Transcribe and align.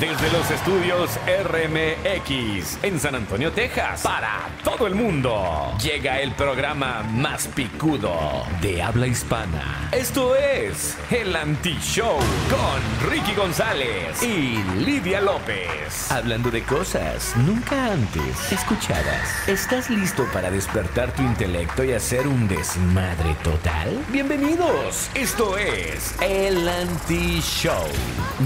Desde 0.00 0.30
los 0.30 0.50
estudios 0.50 1.10
RMX 1.26 2.78
en 2.82 2.98
San 2.98 3.14
Antonio, 3.14 3.52
Texas, 3.52 4.00
para 4.00 4.48
todo 4.64 4.86
el 4.86 4.94
mundo, 4.94 5.74
llega 5.78 6.22
el 6.22 6.32
programa 6.32 7.02
más 7.02 7.46
picudo 7.48 8.46
de 8.62 8.82
habla 8.82 9.08
hispana. 9.08 9.90
Esto 9.92 10.34
es 10.36 10.96
El 11.10 11.36
Anti-Show 11.36 12.16
con 12.16 13.10
Ricky 13.10 13.34
González 13.34 14.22
y 14.22 14.62
Lidia 14.82 15.20
López. 15.20 16.10
Hablando 16.10 16.50
de 16.50 16.62
cosas 16.62 17.36
nunca 17.36 17.92
antes 17.92 18.52
escuchadas. 18.52 19.46
¿Estás 19.46 19.90
listo 19.90 20.24
para 20.32 20.50
despertar 20.50 21.12
tu 21.12 21.20
intelecto 21.20 21.84
y 21.84 21.92
hacer 21.92 22.26
un 22.26 22.48
desmadre 22.48 23.34
total? 23.44 24.02
Bienvenidos. 24.08 25.10
Esto 25.12 25.58
es 25.58 26.18
El 26.22 26.66
Anti-Show. 26.66 27.84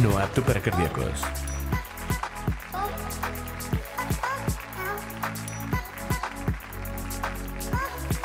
No 0.02 0.18
apto 0.18 0.42
para 0.42 0.60
cardíacos. 0.60 1.22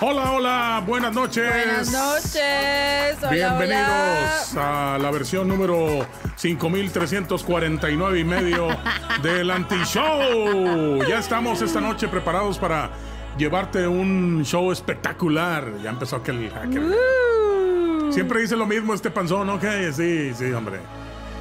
Hola, 0.02 0.32
hola, 0.32 0.84
buenas 0.88 1.14
noches. 1.14 1.44
Buenas 1.50 1.92
noches. 1.92 3.18
Hola, 3.22 3.32
Bienvenidos 3.32 4.52
hola. 4.54 4.96
a 4.96 4.98
la 4.98 5.12
versión 5.12 5.48
número 5.48 6.08
5349 6.38 8.20
y 8.20 8.24
medio 8.24 8.68
del 9.22 9.52
Anti-Show. 9.52 11.04
Ya 11.08 11.20
estamos 11.20 11.62
esta 11.62 11.82
noche 11.82 12.08
preparados 12.08 12.58
para 12.58 12.92
llevarte 13.38 13.88
un 13.88 14.44
show 14.46 14.72
espectacular. 14.72 15.66
Ya 15.84 15.90
empezó 15.90 16.16
aquel. 16.18 16.50
aquel- 16.54 16.94
Uh. 16.96 18.12
Siempre 18.14 18.42
dice 18.42 18.56
lo 18.56 18.66
mismo 18.66 18.94
este 18.96 19.12
panzón, 19.12 19.50
ok, 19.52 19.64
sí, 19.94 20.34
sí, 20.34 20.52
hombre. 20.52 20.80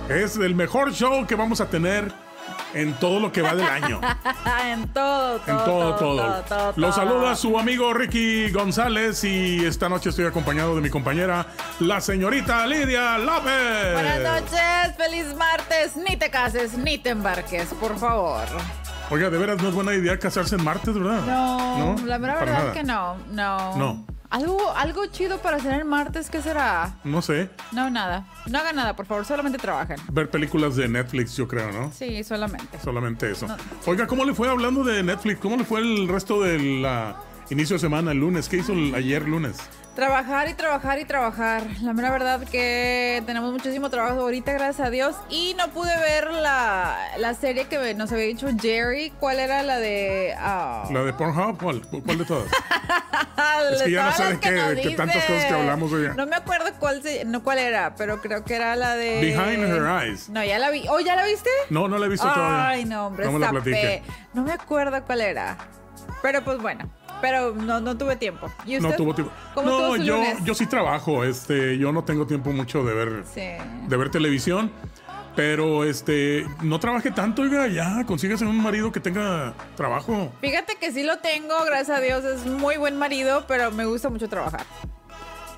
Es 0.09 0.37
el 0.37 0.55
mejor 0.55 0.93
show 0.93 1.27
que 1.27 1.35
vamos 1.35 1.61
a 1.63 1.67
tener 1.71 2.13
en 2.79 2.95
todo 2.95 3.19
lo 3.19 3.33
que 3.33 3.43
va 3.43 3.55
del 3.55 3.67
año. 3.67 4.01
en 4.65 4.89
todo, 4.89 5.39
todo. 5.41 5.59
En 5.59 5.65
todo, 5.65 5.95
todo. 5.97 6.43
todo, 6.45 6.73
Lo 6.77 6.93
saluda 6.93 7.35
su 7.35 7.59
amigo 7.59 7.93
Ricky 7.93 8.51
González 8.51 9.25
y 9.25 9.65
esta 9.65 9.89
noche 9.89 10.11
estoy 10.11 10.27
acompañado 10.27 10.77
de 10.77 10.81
mi 10.81 10.89
compañera, 10.89 11.47
la 11.81 12.01
señorita 12.01 12.67
Lidia 12.67 13.19
López. 13.19 13.93
Buenas 13.93 14.43
noches, 14.43 14.97
feliz 14.97 15.35
martes. 15.37 15.97
Ni 15.97 16.17
te 16.17 16.31
cases, 16.31 16.79
ni 16.79 16.99
te 16.99 17.11
embarques, 17.11 17.67
por 17.81 17.99
favor. 17.99 18.47
Oiga, 19.11 19.31
de 19.31 19.39
veras 19.39 19.61
no 19.61 19.71
es 19.71 19.75
buena 19.75 19.95
idea 19.95 20.19
casarse 20.19 20.55
en 20.55 20.65
martes, 20.65 20.95
¿verdad? 20.95 21.23
No, 21.27 21.97
la 22.05 22.19
verdad 22.19 22.47
nada. 22.47 22.73
que 22.73 22.85
no, 22.85 23.17
no. 23.31 23.77
No. 23.77 24.07
Algo, 24.31 24.71
algo 24.77 25.07
chido 25.07 25.39
para 25.39 25.57
hacer 25.57 25.73
el 25.73 25.85
martes, 25.87 26.29
¿qué 26.29 26.43
será? 26.43 26.97
No 27.03 27.23
sé. 27.23 27.49
No, 27.73 27.89
nada. 27.89 28.27
No 28.47 28.59
hagan 28.59 28.77
nada, 28.77 28.95
por 28.95 29.07
favor, 29.07 29.25
solamente 29.25 29.57
trabajen. 29.57 29.97
Ver 30.13 30.29
películas 30.29 30.77
de 30.77 30.87
Netflix, 30.87 31.35
yo 31.37 31.49
creo, 31.49 31.73
¿no? 31.73 31.91
Sí, 31.93 32.23
solamente. 32.25 32.79
Solamente 32.85 33.31
eso. 33.31 33.47
No. 33.47 33.57
Oiga, 33.87 34.07
¿cómo 34.07 34.27
le 34.27 34.35
fue 34.35 34.51
hablando 34.51 34.85
de 34.85 35.03
Netflix? 35.03 35.41
¿Cómo 35.41 35.57
le 35.57 35.65
fue 35.65 35.81
el 35.81 36.07
resto 36.09 36.43
del 36.43 36.85
ah, 36.85 37.17
inicio 37.49 37.77
de 37.77 37.81
semana, 37.81 38.13
el 38.13 38.19
lunes? 38.19 38.51
¿Qué 38.51 38.59
hizo 38.59 38.73
el- 38.75 38.95
ayer 38.95 39.27
lunes? 39.27 39.57
Trabajar 39.99 40.49
y 40.49 40.55
trabajar 40.55 41.01
y 41.01 41.05
trabajar. 41.05 41.63
La 41.83 41.93
mera 41.93 42.13
verdad 42.13 42.41
que 42.49 43.21
tenemos 43.27 43.51
muchísimo 43.53 43.91
trabajo 43.91 44.21
ahorita, 44.21 44.53
gracias 44.53 44.87
a 44.87 44.91
Dios. 44.91 45.17
Y 45.29 45.57
no 45.59 45.71
pude 45.71 45.91
ver 45.99 46.31
la, 46.31 46.97
la 47.19 47.35
serie 47.35 47.65
que 47.65 47.95
nos 47.95 48.13
había 48.13 48.27
dicho 48.27 48.47
Jerry. 48.63 49.13
¿Cuál 49.19 49.41
era 49.41 49.65
la 49.65 49.79
de...? 49.81 50.37
ah, 50.39 50.85
¿La 50.93 51.03
de 51.03 51.13
Pornhub? 51.13 51.59
¿Cuál, 51.61 51.83
¿Cuál 51.85 52.19
de 52.19 52.25
todas? 52.25 52.47
es 53.73 53.83
que 53.83 53.91
ya 53.91 54.15
no 54.31 54.39
qué- 54.39 54.53
de 54.53 54.91
tantas 54.95 55.25
cosas 55.25 55.45
que 55.47 55.55
hablamos, 55.55 55.93
oiga. 55.93 56.15
No 56.15 56.27
me 56.27 56.37
acuerdo 56.37 56.71
cuál, 56.79 57.03
se- 57.03 57.25
no, 57.25 57.43
cuál 57.43 57.59
era, 57.59 57.97
pero 57.97 58.21
creo 58.21 58.45
que 58.45 58.55
era 58.55 58.77
la 58.77 58.95
de... 58.95 59.21
Behind 59.21 59.65
Her 59.65 60.05
Eyes. 60.05 60.29
No, 60.29 60.45
ya 60.45 60.61
la 60.61 60.71
vi. 60.71 60.87
¿Oh, 60.89 61.01
ya 61.01 61.17
la 61.17 61.25
viste? 61.25 61.51
No, 61.71 61.89
no 61.89 61.99
la 61.99 62.07
he 62.07 62.09
visto 62.09 62.25
todavía. 62.33 62.69
Ay, 62.69 62.85
no, 62.85 63.09
hombre, 63.09 63.25
No 63.27 63.33
me 63.33 63.41
la. 63.41 63.51
No 64.33 64.45
me 64.45 64.53
acuerdo 64.53 65.03
cuál 65.05 65.23
era. 65.23 65.57
Pero 66.23 66.45
pues 66.45 66.59
bueno. 66.63 66.89
Pero 67.21 67.55
no, 67.55 67.81
no 67.81 67.97
tuve 67.97 68.17
tiempo. 68.17 68.49
¿Y 68.65 68.77
usted? 68.77 68.91
No 68.91 68.97
tuvo 68.97 69.15
tiempo. 69.15 69.33
¿Cómo 69.55 69.69
no, 69.69 69.97
yo, 69.97 70.17
lunes? 70.17 70.39
yo 70.45 70.55
sí 70.55 70.67
trabajo. 70.67 71.25
Este, 71.25 71.77
yo 71.79 71.93
no 71.93 72.05
tengo 72.05 72.27
tiempo 72.27 72.51
mucho 72.53 72.85
de 72.85 72.95
ver, 72.95 73.25
Sí. 73.33 73.43
de 73.89 73.97
ver 73.97 74.11
televisión. 74.11 74.71
Pero 75.37 75.85
este, 75.85 76.45
no 76.63 76.81
trabaje 76.81 77.13
tanto, 77.13 77.43
oiga, 77.43 77.69
ya, 77.69 78.05
consíguese 78.07 78.45
un 78.45 78.61
marido 78.61 78.91
que 78.91 78.99
tenga 78.99 79.55
trabajo. 79.77 80.33
Fíjate 80.41 80.75
que 80.81 80.91
sí 80.91 81.05
lo 81.05 81.19
tengo, 81.19 81.55
gracias 81.65 81.99
a 81.99 82.01
Dios, 82.01 82.25
es 82.25 82.45
muy 82.45 82.77
buen 82.77 82.99
marido, 82.99 83.45
pero 83.47 83.71
me 83.71 83.85
gusta 83.85 84.09
mucho 84.09 84.29
trabajar. 84.29 84.63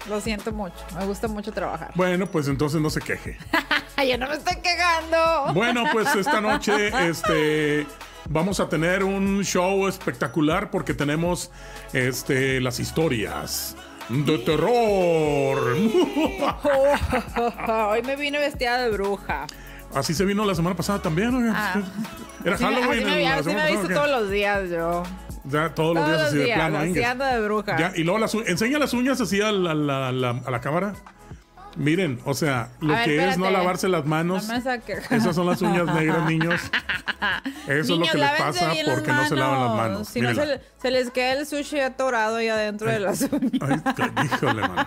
Lo 0.09 0.21
siento 0.21 0.53
mucho, 0.53 0.75
me 0.99 1.07
gusta 1.07 1.29
mucho 1.29 1.53
trabajar. 1.53 1.93
Bueno, 1.95 2.27
pues 2.27 2.49
entonces 2.49 2.79
no 2.81 2.91
se 2.91 3.01
queje. 3.01 3.39
Yo 4.07 4.19
no 4.19 4.29
me 4.29 4.35
estoy 4.35 4.57
quejando. 4.57 5.53
Bueno, 5.55 5.85
pues 5.93 6.15
esta 6.15 6.41
noche, 6.43 6.89
este. 7.09 7.87
Vamos 8.33 8.61
a 8.61 8.69
tener 8.69 9.03
un 9.03 9.43
show 9.43 9.89
espectacular 9.89 10.71
porque 10.71 10.95
tenemos 10.95 11.51
este, 11.93 12.61
las 12.61 12.79
historias 12.79 13.77
de 14.09 14.39
terror. 14.39 15.77
Hoy 17.91 18.03
me 18.03 18.15
vine 18.15 18.39
vestida 18.39 18.79
de 18.83 18.91
bruja. 18.91 19.49
Así 19.93 20.15
se 20.15 20.25
vino 20.25 20.45
la 20.45 20.55
semana 20.55 20.77
pasada 20.77 21.03
también. 21.03 21.51
Ah. 21.53 21.83
Era 22.45 22.55
Así 22.55 22.65
me- 22.65 22.71
Halloween. 22.77 23.01
Así 23.05 23.11
me, 23.17 23.23
la 23.25 23.35
así 23.35 23.49
me 23.51 23.69
he 23.69 23.73
visto 23.73 23.89
todos 23.89 24.11
los 24.11 24.31
días 24.31 24.71
yo. 24.71 25.03
Ya 25.45 25.75
todos 25.75 25.97
los 25.97 26.07
días 26.07 26.21
así 26.21 26.37
de 26.37 26.55
plano. 26.55 26.79
así 26.79 26.93
de 26.93 27.41
bruja. 27.45 27.77
Ya, 27.79 27.93
y 27.97 28.05
luego 28.05 28.21
las, 28.21 28.33
enseña 28.35 28.79
las 28.79 28.93
uñas 28.93 29.21
así 29.21 29.41
a 29.41 29.51
la, 29.51 29.75
la- 29.75 30.13
la- 30.13 30.41
a 30.47 30.51
la 30.53 30.61
cámara. 30.61 30.93
Miren, 31.77 32.21
o 32.25 32.35
sea, 32.35 32.71
lo 32.81 32.95
ver, 32.95 33.05
que 33.05 33.29
es 33.29 33.39
no 33.39 33.51
lavarse 33.51 33.89
las 33.89 34.05
manos. 34.05 34.49
Esas 35.11 35.35
son 35.35 35.47
las 35.47 35.63
uñas 35.63 35.87
negras, 35.95 36.27
niños. 36.27 36.61
Eso 37.67 37.81
es 37.81 37.89
lo 37.89 37.97
Niños, 37.97 38.13
que 38.13 38.19
les 38.19 38.31
pasa 38.33 38.73
porque 38.95 39.13
no 39.13 39.29
se 39.29 39.37
lavan 39.37 39.61
las 39.61 39.77
manos. 39.77 40.09
Si 40.09 40.21
no, 40.21 40.35
se, 40.35 40.61
se 40.81 40.91
les 40.91 41.11
queda 41.11 41.33
el 41.33 41.47
sushi 41.47 41.81
atorado 41.81 42.37
ahí 42.37 42.49
adentro 42.49 42.91
de 42.91 42.99
las 43.01 43.23
uñas. 43.31 43.53
Ay, 43.61 44.25
híjole, 44.25 44.63
mano. 44.63 44.87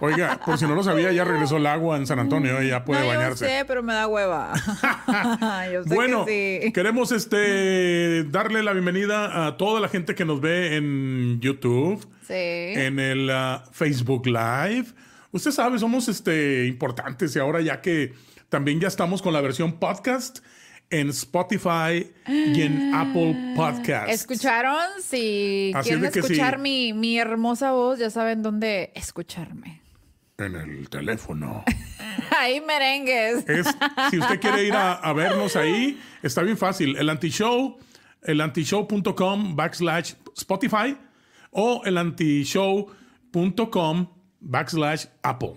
Oiga, 0.00 0.40
por 0.44 0.58
si 0.58 0.66
no 0.66 0.74
lo 0.74 0.82
sabía, 0.82 1.12
ya 1.12 1.24
regresó 1.24 1.58
el 1.58 1.66
agua 1.66 1.96
en 1.96 2.06
San 2.06 2.18
Antonio 2.18 2.62
y 2.62 2.68
ya 2.68 2.84
puede 2.84 3.02
no, 3.02 3.08
bañarse. 3.08 3.44
Yo 3.44 3.50
sé, 3.50 3.64
pero 3.66 3.82
me 3.82 3.92
da 3.94 4.06
hueva. 4.06 4.52
yo 5.72 5.84
sé 5.84 5.94
Bueno, 5.94 6.24
que 6.24 6.62
sí. 6.64 6.72
queremos 6.72 7.12
este 7.12 8.24
darle 8.24 8.62
la 8.62 8.72
bienvenida 8.72 9.46
a 9.46 9.56
toda 9.56 9.80
la 9.80 9.88
gente 9.88 10.14
que 10.14 10.24
nos 10.24 10.40
ve 10.40 10.76
en 10.76 11.40
YouTube, 11.40 12.06
Sí. 12.26 12.34
en 12.34 12.98
el 12.98 13.30
ah, 13.30 13.64
Facebook 13.72 14.26
Live. 14.26 14.86
Usted 15.30 15.50
sabe, 15.50 15.78
somos 15.78 16.08
este 16.08 16.64
importantes 16.66 17.36
y 17.36 17.38
ahora 17.38 17.60
ya 17.60 17.82
que 17.82 18.14
también 18.48 18.80
ya 18.80 18.88
estamos 18.88 19.20
con 19.20 19.34
la 19.34 19.42
versión 19.42 19.78
podcast 19.78 20.38
en 20.90 21.10
Spotify 21.10 22.10
y 22.26 22.62
en 22.62 22.94
Apple 22.94 23.52
Podcast. 23.54 24.08
¿Escucharon? 24.08 24.80
Si 25.02 25.70
Así 25.74 25.90
quieren 25.90 26.06
escuchar 26.06 26.54
sí. 26.54 26.60
mi, 26.62 26.94
mi 26.94 27.18
hermosa 27.18 27.72
voz, 27.72 27.98
ya 27.98 28.08
saben 28.08 28.42
dónde 28.42 28.90
escucharme. 28.94 29.82
En 30.38 30.54
el 30.54 30.88
teléfono. 30.88 31.62
Ahí 32.38 32.62
merengues. 32.62 33.46
Es, 33.48 33.66
si 34.10 34.18
usted 34.18 34.40
quiere 34.40 34.64
ir 34.64 34.72
a, 34.72 34.94
a 34.94 35.12
vernos 35.12 35.56
ahí, 35.56 36.00
está 36.22 36.40
bien 36.42 36.56
fácil. 36.56 36.96
El 36.96 37.10
antishow, 37.10 37.76
el 38.22 38.40
antishow.com 38.40 39.56
backslash 39.56 40.14
Spotify 40.36 40.96
o 41.50 41.82
el 41.84 41.98
antishow.com 41.98 44.06
backslash 44.40 45.06
Apple. 45.22 45.54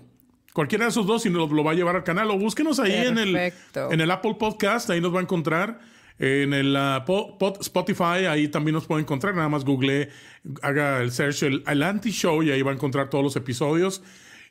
Cualquiera 0.52 0.84
de 0.84 0.90
esos 0.90 1.06
dos, 1.06 1.22
si 1.22 1.30
nos 1.30 1.50
lo 1.50 1.64
va 1.64 1.70
a 1.72 1.74
llevar 1.74 1.96
al 1.96 2.04
canal, 2.04 2.30
o 2.30 2.38
búsquenos 2.38 2.78
ahí 2.78 2.92
en 2.92 3.16
el, 3.18 3.34
en 3.36 4.00
el 4.00 4.10
Apple 4.10 4.36
Podcast, 4.38 4.90
ahí 4.90 5.00
nos 5.00 5.14
va 5.14 5.20
a 5.20 5.22
encontrar. 5.22 5.80
En 6.18 6.52
el 6.52 6.76
ah, 6.76 7.04
po- 7.06 7.38
Spotify, 7.60 8.26
ahí 8.28 8.46
también 8.48 8.74
nos 8.74 8.86
puede 8.86 9.00
encontrar. 9.00 9.34
Nada 9.34 9.48
más 9.48 9.64
google, 9.64 10.10
haga 10.60 11.00
el 11.00 11.10
search, 11.10 11.42
el, 11.42 11.64
el 11.66 11.82
anti-show, 11.82 12.42
y 12.42 12.50
ahí 12.50 12.60
va 12.62 12.70
a 12.70 12.74
encontrar 12.74 13.08
todos 13.08 13.24
los 13.24 13.34
episodios. 13.34 14.02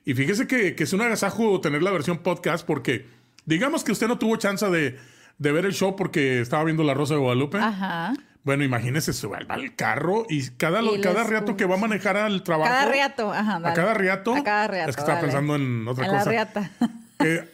Y 0.04 0.16
fíjese 0.16 0.48
que, 0.48 0.74
que 0.76 0.84
es 0.84 0.92
un 0.94 1.02
agasajo 1.02 1.62
tener 1.62 1.84
la 1.84 1.92
versión 1.92 2.18
podcast, 2.18 2.66
porque 2.66 3.06
digamos 3.46 3.84
que 3.84 3.92
usted 3.92 4.08
no 4.08 4.18
tuvo 4.18 4.36
chance 4.38 4.68
de, 4.70 4.98
de 5.38 5.52
ver 5.52 5.66
el 5.66 5.74
show 5.74 5.96
porque 5.96 6.42
estaba 6.42 6.64
viendo 6.64 6.84
La 6.84 6.96
Rosa 6.96 7.14
de 7.14 7.20
Guadalupe. 7.20 7.60
Ajá. 7.60 8.14
Bueno, 8.44 8.64
imagínese, 8.64 9.14
se 9.14 9.28
va 9.28 9.38
al 9.48 9.76
carro 9.76 10.26
y 10.28 10.50
cada, 10.52 10.82
Y 10.82 11.00
cada 11.02 11.24
lo 11.24 11.30
rato 11.30 11.56
que 11.56 11.66
va 11.66 11.76
a 11.76 11.78
manejar 11.78 12.18
al 12.18 12.42
trabajo. 12.44 12.72
Cada 12.72 12.92
riato. 12.92 13.32
Ajá, 13.32 13.56
A 13.58 13.60
dale. 13.60 13.76
cada 13.76 13.94
riato. 13.94 14.36
A 14.36 14.44
cada 14.44 14.68
riato. 14.68 14.90
Es 14.90 14.96
que 14.96 15.02
estaba 15.02 15.22
pensando 15.22 15.56
en 15.56 15.88
otra 15.88 16.06
En 16.06 16.12
cosa. 16.12 16.26
la 16.26 16.32
riata. 16.32 16.72
Eh, 17.24 17.48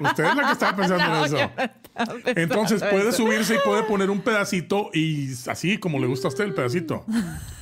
usted 0.00 0.24
es 0.26 0.34
la 0.36 0.44
que 0.44 0.52
estaba 0.52 0.76
pensando 0.76 1.04
No, 1.08 1.18
en 1.20 1.24
eso. 1.24 1.36
yo 1.38 1.50
no 1.56 1.62
estaba 1.62 2.12
pensando 2.22 2.40
Entonces 2.42 2.82
puede 2.82 3.08
eso. 3.08 3.16
subirse 3.16 3.54
y 3.54 3.58
puede 3.64 3.82
poner 3.84 4.10
un 4.10 4.20
pedacito 4.20 4.90
y 4.92 5.32
así 5.48 5.78
como 5.78 5.98
le 5.98 6.06
gusta 6.06 6.28
a 6.28 6.30
usted 6.30 6.44
el 6.44 6.52
pedacito. 6.52 7.06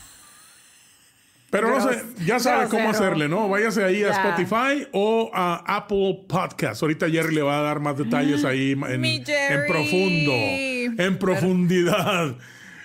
Pero 1.51 1.71
no 1.71 1.81
sé, 1.81 2.03
ya 2.25 2.41
sabe 2.41 2.69
cómo 2.69 2.91
hacerle, 2.91 3.29
¿no? 3.29 3.49
Váyase 3.49 3.85
ahí 3.85 4.03
a. 4.03 4.11
Spotify 4.11 4.89
o 4.93 5.31
a 5.33 5.77
Apple 5.77 6.25
Podcast. 6.29 6.83
Ahorita 6.83 7.09
Jerry 7.09 7.35
le 7.35 7.43
va 7.43 7.59
a 7.59 7.63
dar 7.63 7.81
más 7.81 7.97
detalles 7.97 8.45
ahí 8.45 8.73
en, 8.73 9.05
en 9.05 9.67
profundo, 9.69 10.33
en 10.33 11.19
profundidad. 11.19 12.35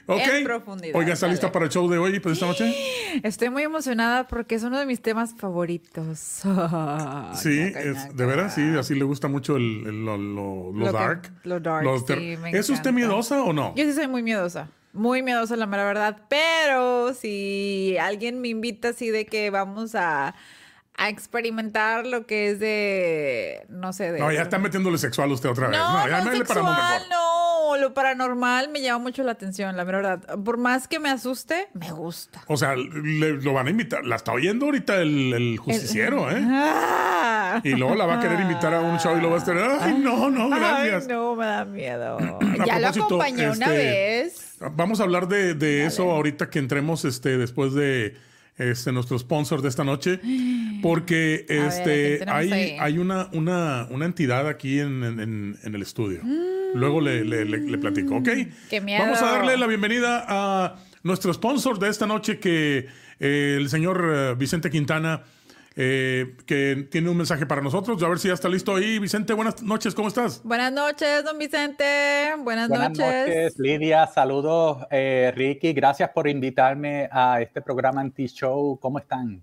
en 0.08 0.44
profundidad. 0.44 0.96
Oiga, 0.96 1.14
¿está 1.14 1.28
lista 1.28 1.52
para 1.52 1.66
el 1.66 1.72
show 1.72 1.90
de 1.90 1.98
hoy, 1.98 2.20
pues 2.20 2.34
esta 2.34 2.46
noche? 2.46 2.76
Estoy 3.24 3.50
muy 3.50 3.64
emocionada 3.64 4.28
porque 4.28 4.56
es 4.56 4.64
uno 4.64 4.78
de 4.78 4.86
mis 4.86 5.02
temas 5.02 5.34
favoritos. 5.36 6.20
sí, 7.36 7.74
de 8.14 8.26
veras, 8.26 8.54
sí, 8.54 8.76
así 8.78 8.94
le 8.94 9.06
gusta 9.06 9.28
mucho 9.28 9.56
el, 9.56 10.06
lo, 10.06 10.92
dark. 10.92 11.32
lo 11.44 11.60
dark, 11.60 11.88
sí, 12.08 12.38
¿Es 12.52 12.70
usted 12.70 12.92
miedosa 12.92 13.42
o 13.42 13.54
no? 13.54 13.74
Yo 13.76 13.86
sí 13.86 13.94
soy 13.94 14.08
muy 14.08 14.22
miedosa. 14.22 14.70
Muy 14.94 15.24
miedosa, 15.24 15.56
la 15.56 15.66
mera 15.66 15.86
verdad. 15.86 16.18
Pero 16.30 17.14
si 17.14 17.98
alguien 18.00 18.42
me 18.42 18.50
invita 18.50 18.90
así 18.90 19.10
de 19.10 19.26
que 19.26 19.50
vamos 19.50 19.96
a 19.96 20.36
a 21.02 21.10
experimentar 21.10 22.06
lo 22.06 22.28
que 22.28 22.52
es 22.52 22.60
de, 22.60 23.66
no 23.70 23.92
sé, 23.92 24.12
de... 24.12 24.20
No, 24.20 24.32
ya 24.32 24.44
está 24.44 24.60
metiéndole 24.60 25.00
sexual 25.00 25.32
usted 25.32 25.50
otra 25.50 25.68
vez. 25.68 25.78
No, 25.78 26.08
no, 26.08 26.26
no 26.26 26.32
sexual, 26.36 27.04
no, 27.10 27.78
lo 27.78 27.94
paranormal 27.96 28.70
me 28.70 28.82
llama 28.82 29.06
mucho 29.06 29.24
la 29.24 29.32
atención, 29.32 29.76
la 29.76 29.84
verdad. 29.84 30.20
Por 30.44 30.58
más 30.58 30.88
que 30.88 31.00
me 31.00 31.10
asuste, 31.10 31.70
me 31.74 31.92
gusta. 31.92 32.44
O 32.46 32.56
sea, 32.56 32.76
lo 32.76 33.54
van 33.54 33.66
a 33.66 33.70
invitar, 33.72 34.06
la 34.06 34.18
está 34.18 34.32
oyendo 34.32 34.68
ahorita 34.68 35.02
el, 35.02 35.58
justiciero, 35.58 36.30
¿eh? 36.30 36.42
Ah. 36.44 37.62
Y 37.64 37.72
luego 37.72 37.96
la 37.96 38.06
va 38.06 38.18
a 38.18 38.20
querer 38.20 38.40
invitar 38.40 38.74
a 38.74 38.82
un 38.82 38.98
show 39.00 39.18
y 39.18 39.22
lo 39.22 39.30
va 39.30 39.36
a 39.36 39.40
estar, 39.40 39.58
ay, 39.58 39.96
no, 39.96 40.30
no, 40.30 40.50
gracias. 40.50 41.04
Ay, 41.04 41.10
no, 41.10 41.36
me 41.36 41.46
da 41.46 41.66
miedo. 41.66 42.18
ya 42.66 42.80
lo 42.80 42.88
acompañé 42.88 43.50
una 43.50 43.66
este, 43.66 43.78
vez. 43.78 44.51
Vamos 44.76 45.00
a 45.00 45.04
hablar 45.04 45.28
de, 45.28 45.54
de 45.54 45.86
eso 45.86 46.12
ahorita 46.12 46.50
que 46.50 46.60
entremos 46.60 47.06
este, 47.06 47.38
después 47.38 47.74
de 47.74 48.16
este, 48.58 48.92
nuestro 48.92 49.18
sponsor 49.18 49.62
de 49.62 49.70
esta 49.70 49.84
noche, 49.84 50.20
porque 50.82 51.46
este, 51.50 52.24
hay, 52.28 52.78
hay 52.80 52.98
una, 52.98 53.30
una, 53.34 53.88
una, 53.90 54.06
entidad 54.06 54.48
aquí 54.48 54.80
en, 54.80 55.58
el 55.64 55.82
estudio. 55.82 56.22
Mm. 56.24 56.78
Luego 56.78 57.02
le, 57.02 57.26
le, 57.26 57.78
platico, 57.78 58.18
¿ok? 58.18 58.30
Vamos 59.00 59.22
a 59.22 59.32
darle 59.32 59.58
la 59.58 59.68
bienvenida 59.68 60.26
a 60.28 60.76
nuestro 61.04 61.34
sponsor 61.34 61.80
de 61.80 61.90
esta 61.90 62.06
noche, 62.06 62.40
que 62.40 62.88
eh, 63.20 63.56
el 63.58 63.70
señor 63.70 64.10
eh, 64.14 64.36
Vicente 64.38 64.70
Quintana 64.70 65.24
eh, 65.76 66.36
que 66.46 66.88
tiene 66.92 67.10
un 67.10 67.18
mensaje 67.18 67.46
para 67.46 67.62
nosotros. 67.62 68.02
A 68.04 68.10
ver 68.10 68.20
si 68.20 68.28
ya 68.28 68.34
está 68.34 68.50
listo 68.50 68.76
ahí. 68.76 69.00
Vicente, 69.00 69.34
buenas 69.34 69.62
noches, 69.64 69.96
¿cómo 69.96 70.10
estás? 70.10 70.42
Buenas 70.44 70.72
noches, 70.72 71.24
don 71.24 71.38
Vicente. 71.38 72.34
Buenas, 72.40 72.68
buenas 72.68 72.90
noches. 72.98 73.58
Lidia. 73.58 74.08
Saludos, 74.08 74.86
eh, 74.92 75.32
Ricky. 75.36 75.74
Gracias 75.74 76.10
por 76.10 76.28
invitarme 76.28 77.08
a 77.12 77.42
este 77.42 77.62
programa 77.62 78.02
Anti-Show. 78.02 78.80
¿Cómo 78.82 79.00
están? 79.00 79.42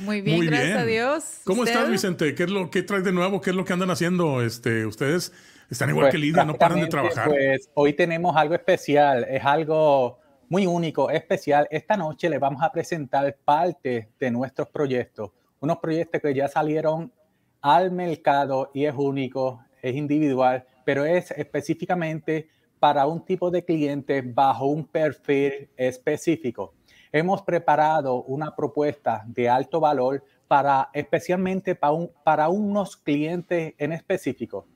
Muy 0.00 0.20
bien, 0.20 0.46
gracias 0.46 0.78
a 0.78 0.84
Dios. 0.84 1.24
¿Cómo 1.44 1.64
estás, 1.64 1.90
Vicente? 1.90 2.34
¿Qué 2.34 2.44
es 2.44 2.50
lo 2.50 2.70
que 2.70 2.82
traes 2.82 3.04
de 3.04 3.12
nuevo? 3.12 3.40
¿Qué 3.40 3.50
es 3.50 3.56
lo 3.56 3.64
que 3.64 3.72
andan 3.72 3.90
haciendo? 3.90 4.42
Este, 4.42 4.84
ustedes 4.84 5.32
están 5.70 5.88
igual 5.90 6.04
pues, 6.04 6.12
que 6.12 6.18
Lidia, 6.18 6.44
no 6.44 6.54
paran 6.54 6.80
de 6.80 6.86
trabajar. 6.86 7.28
Pues 7.28 7.70
hoy 7.74 7.92
tenemos 7.94 8.36
algo 8.36 8.54
especial, 8.54 9.26
es 9.28 9.44
algo 9.44 10.18
muy 10.48 10.66
único, 10.66 11.10
especial. 11.10 11.66
Esta 11.70 11.96
noche 11.96 12.28
le 12.28 12.38
vamos 12.38 12.62
a 12.62 12.70
presentar 12.70 13.36
parte 13.44 14.10
de 14.18 14.30
nuestros 14.30 14.68
proyectos 14.68 15.30
unos 15.60 15.78
proyectos 15.78 16.20
que 16.20 16.34
ya 16.34 16.48
salieron 16.48 17.12
al 17.60 17.90
mercado 17.90 18.70
y 18.74 18.84
es 18.84 18.94
único, 18.96 19.60
es 19.82 19.94
individual, 19.94 20.66
pero 20.84 21.04
es 21.04 21.30
específicamente 21.32 22.48
para 22.78 23.06
un 23.06 23.24
tipo 23.24 23.50
de 23.50 23.64
cliente 23.64 24.22
bajo 24.22 24.66
un 24.66 24.86
perfil 24.86 25.70
específico. 25.76 26.74
Hemos 27.10 27.42
preparado 27.42 28.22
una 28.24 28.54
propuesta 28.54 29.24
de 29.26 29.48
alto 29.48 29.80
valor 29.80 30.22
para 30.46 30.90
especialmente 30.92 31.74
para, 31.74 31.96
para 32.22 32.48
unos 32.48 32.96
clientes 32.96 33.74
en 33.78 33.92
específico. 33.92 34.66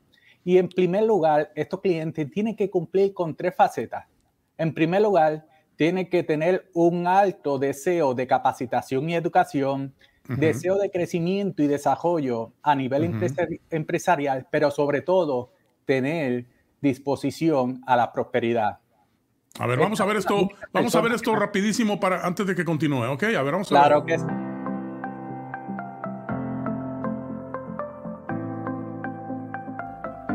Y 0.42 0.56
en 0.58 0.68
primer 0.68 1.04
lugar, 1.04 1.52
estos 1.54 1.80
clientes 1.80 2.30
tienen 2.30 2.56
que 2.56 2.70
cumplir 2.70 3.12
con 3.12 3.36
tres 3.36 3.54
facetas. 3.54 4.06
En 4.56 4.72
primer 4.72 5.02
lugar, 5.02 5.46
tienen 5.76 6.08
que 6.08 6.22
tener 6.22 6.70
un 6.74 7.06
alto 7.06 7.58
deseo 7.58 8.14
de 8.14 8.26
capacitación 8.26 9.08
y 9.08 9.14
educación, 9.14 9.94
deseo 10.36 10.76
de 10.78 10.90
crecimiento 10.90 11.62
y 11.62 11.66
desarrollo 11.66 12.52
a 12.62 12.74
nivel 12.74 13.14
empresarial, 13.70 14.46
pero 14.50 14.70
sobre 14.70 15.02
todo 15.02 15.52
tener 15.84 16.46
disposición 16.80 17.82
a 17.86 17.96
la 17.96 18.12
prosperidad. 18.12 18.78
A 19.58 19.66
ver, 19.66 19.78
vamos 19.78 20.00
a 20.00 20.04
ver 20.06 20.16
esto, 20.16 20.48
vamos 20.72 20.94
a 20.94 21.00
ver 21.00 21.12
esto 21.12 21.34
rapidísimo 21.34 21.98
para 21.98 22.24
antes 22.24 22.46
de 22.46 22.54
que 22.54 22.64
continúe, 22.64 23.04
¿ok? 23.10 23.24
A 23.24 23.42
ver, 23.42 23.52
vamos 23.52 23.70
a 23.72 23.74
ver. 23.74 23.82
Claro 23.82 24.06
que 24.06 24.16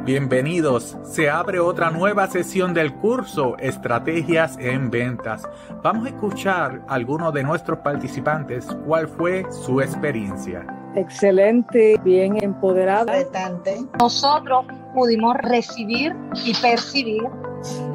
Bienvenidos. 0.05 0.95
Se 1.03 1.31
abre 1.31 1.59
otra 1.59 1.89
nueva 1.89 2.27
sesión 2.27 2.75
del 2.75 2.93
curso 2.93 3.57
Estrategias 3.57 4.55
en 4.59 4.91
Ventas. 4.91 5.49
Vamos 5.81 6.05
a 6.05 6.09
escuchar 6.09 6.83
a 6.87 6.93
algunos 6.93 7.33
de 7.33 7.41
nuestros 7.41 7.79
participantes 7.79 8.67
cuál 8.85 9.07
fue 9.07 9.47
su 9.51 9.81
experiencia. 9.81 10.63
Excelente, 10.95 11.99
bien 12.03 12.37
empoderada. 12.43 13.15
Nosotros 13.99 14.67
pudimos 14.93 15.37
recibir 15.37 16.15
y 16.45 16.53
percibir 16.53 17.23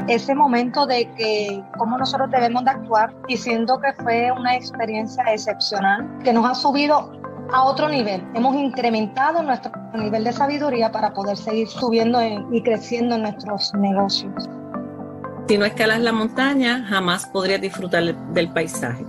ese 0.09 0.35
momento 0.35 0.87
de 0.87 1.09
que 1.15 1.63
cómo 1.79 1.97
nosotros 1.97 2.29
debemos 2.33 2.65
de 2.65 2.71
actuar 2.73 3.15
y 3.29 3.37
siento 3.37 3.81
que 3.81 3.93
fue 4.03 4.33
una 4.33 4.57
experiencia 4.57 5.23
excepcional 5.33 6.09
que 6.25 6.33
nos 6.33 6.45
ha 6.45 6.57
subido 6.57 7.13
a 7.53 7.65
otro 7.65 7.89
nivel. 7.89 8.23
Hemos 8.35 8.55
incrementado 8.57 9.43
nuestro 9.43 9.73
nivel 9.95 10.25
de 10.25 10.33
sabiduría 10.33 10.93
para 10.93 11.13
poder 11.13 11.37
seguir 11.37 11.69
subiendo 11.69 12.21
y 12.53 12.63
creciendo 12.63 13.17
en 13.17 13.23
nuestros 13.23 13.75
negocios. 13.75 14.49
Si 15.49 15.59
no 15.59 15.65
escalas 15.65 16.01
la 16.01 16.13
montaña, 16.13 16.85
jamás 16.89 17.27
podrías 17.27 17.61
disfrutar 17.61 18.15
del 18.33 18.53
paisaje. 18.53 19.05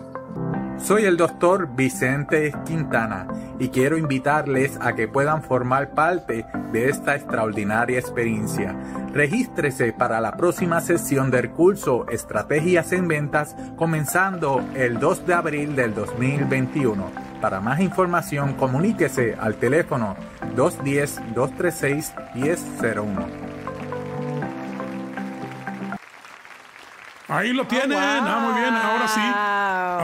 Soy 0.80 1.06
el 1.06 1.16
doctor 1.16 1.70
Vicente 1.76 2.52
Quintana 2.66 3.28
y 3.60 3.70
quiero 3.70 3.98
invitarles 4.00 4.80
a 4.82 4.96
que 4.96 5.08
puedan 5.08 5.44
formar 5.44 5.92
parte 5.92 6.48
de 6.72 6.90
esta 6.90 7.16
extraordinaria 7.16 8.00
experiencia. 8.00 8.76
Regístrese 9.14 9.94
para 9.94 10.20
la 10.20 10.36
próxima 10.38 10.82
sesión 10.82 11.30
del 11.30 11.52
curso 11.52 12.08
Estrategias 12.10 12.92
en 12.94 13.08
Ventas 13.08 13.56
comenzando 13.76 14.64
el 14.74 15.00
2 15.00 15.28
de 15.28 15.34
abril 15.36 15.76
del 15.76 15.94
2021. 15.94 17.31
Para 17.42 17.60
más 17.60 17.80
información, 17.80 18.54
comuníquese 18.54 19.34
al 19.34 19.56
teléfono 19.56 20.16
210-236-1001. 20.56 23.26
Ahí 27.28 27.52
lo 27.52 27.66
tienen. 27.66 27.98
Ah, 28.00 28.40
muy 28.44 28.62
bien. 28.62 28.76
Ahora 28.76 29.08
sí. 29.08 29.22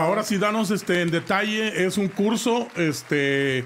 Ahora 0.02 0.24
sí, 0.24 0.36
danos 0.36 0.72
este 0.72 1.02
en 1.02 1.12
detalle. 1.12 1.86
Es 1.86 1.96
un 1.96 2.08
curso. 2.08 2.66
Este. 2.74 3.64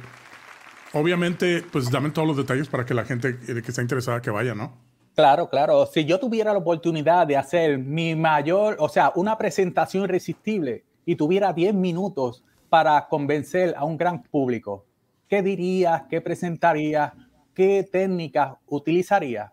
Obviamente, 0.93 1.65
pues 1.73 1.91
dame 1.91 2.11
todos 2.11 2.29
los 2.29 2.37
detalles 2.37 2.69
para 2.69 2.85
que 2.85 2.93
la 2.93 3.07
gente 3.07 3.39
que 3.39 3.65
está 3.67 3.81
interesada 3.81 4.21
que 4.21 4.31
vaya, 4.31 4.55
¿no? 4.55 4.75
Claro, 5.15 5.49
claro. 5.49 5.87
Si 5.87 6.05
yo 6.05 6.21
tuviera 6.21 6.53
la 6.53 6.59
oportunidad 6.59 7.27
de 7.27 7.39
hacer 7.39 7.79
mi 7.79 8.15
mayor, 8.15 8.77
o 8.79 8.91
sea, 8.91 9.13
una 9.15 9.39
presentación 9.39 10.05
irresistible 10.05 10.85
y 11.07 11.17
tuviera 11.17 11.55
10 11.55 11.73
minutos 11.73 12.45
para 12.73 13.07
convencer 13.07 13.75
a 13.77 13.85
un 13.85 13.99
gran 13.99 14.23
público? 14.23 14.87
¿Qué 15.29 15.43
dirías? 15.43 16.05
¿Qué 16.09 16.23
presentarías? 16.23 17.13
¿Qué 17.53 17.87
técnicas 17.93 18.55
utilizarías? 18.65 19.53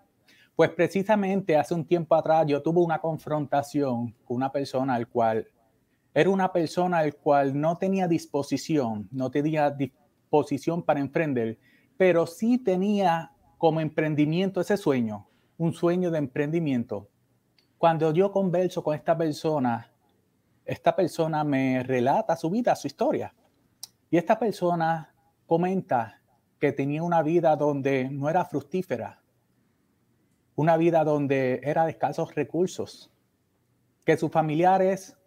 Pues 0.56 0.70
precisamente 0.70 1.58
hace 1.58 1.74
un 1.74 1.84
tiempo 1.84 2.16
atrás 2.16 2.46
yo 2.48 2.62
tuve 2.64 2.80
una 2.80 3.00
confrontación 3.00 4.16
con 4.24 4.38
una 4.38 4.50
persona 4.50 4.96
al 4.96 5.10
cual 5.10 5.46
era 6.14 6.30
una 6.30 6.50
persona 6.54 7.00
al 7.00 7.14
cual 7.16 7.60
no 7.60 7.78
tenía 7.78 8.08
disposición, 8.08 9.10
no 9.12 9.30
tenía 9.30 9.70
disposición 9.70 10.82
para 10.82 11.02
emprender, 11.02 11.60
pero 11.98 12.26
sí 12.26 12.58
tenía 12.58 13.34
como 13.58 13.82
emprendimiento 13.82 14.62
ese 14.62 14.78
sueño, 14.78 15.28
un 15.58 15.74
sueño 15.74 16.10
de 16.10 16.20
emprendimiento. 16.20 17.10
Cuando 17.78 18.14
yo 18.14 18.32
converso 18.32 18.82
con 18.82 18.96
esta 18.96 19.18
persona, 19.18 19.89
esta 20.70 20.96
persona 20.96 21.44
me 21.44 21.82
relata 21.82 22.36
su 22.36 22.48
vida, 22.52 22.76
su 22.76 22.86
historia. 22.86 23.34
Y 24.12 24.18
esta 24.18 24.38
persona 24.38 25.12
comenta 25.48 26.22
que 26.60 26.72
tenía 26.72 27.02
una 27.02 27.24
vida 27.24 27.56
donde 27.56 28.08
no 28.12 28.30
era 28.30 28.46
fructífera, 28.46 29.20
una 30.56 30.78
vida 30.78 31.04
donde 31.04 31.60
era 31.64 31.86
de 31.86 31.92
escasos 31.92 32.36
recursos, 32.36 33.12
que 34.06 34.16
sus 34.16 34.30
familiares 34.30 35.18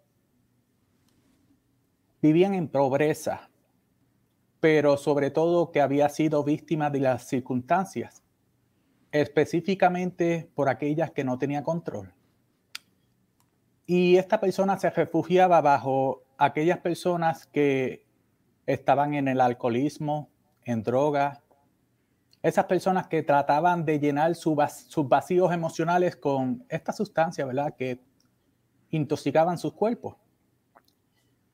vivían 2.21 2.53
en 2.53 2.69
pobreza, 2.69 3.49
pero 4.61 4.95
sobre 4.95 5.29
todo 5.29 5.71
que 5.71 5.81
había 5.81 6.07
sido 6.07 6.45
víctima 6.45 6.89
de 6.89 7.01
las 7.01 7.27
circunstancias, 7.27 8.23
específicamente 9.11 10.49
por 10.55 10.69
aquellas 10.69 11.11
que 11.11 11.25
no 11.25 11.37
tenía 11.37 11.63
control. 11.63 12.13
Y 13.85 14.17
esta 14.17 14.39
persona 14.39 14.77
se 14.79 14.89
refugiaba 14.89 15.59
bajo 15.61 16.23
aquellas 16.37 16.79
personas 16.79 17.45
que 17.47 18.05
estaban 18.65 19.13
en 19.13 19.27
el 19.27 19.41
alcoholismo, 19.41 20.29
en 20.63 20.83
droga, 20.83 21.43
esas 22.41 22.65
personas 22.65 23.07
que 23.07 23.23
trataban 23.23 23.85
de 23.85 23.99
llenar 23.99 24.35
sus 24.35 24.55
vacíos 25.07 25.53
emocionales 25.53 26.17
con 26.17 26.65
esta 26.67 26.91
sustancia, 26.91 27.45
¿verdad? 27.45 27.73
Que 27.75 28.01
intoxicaban 28.89 29.57
sus 29.57 29.73
cuerpos. 29.73 30.17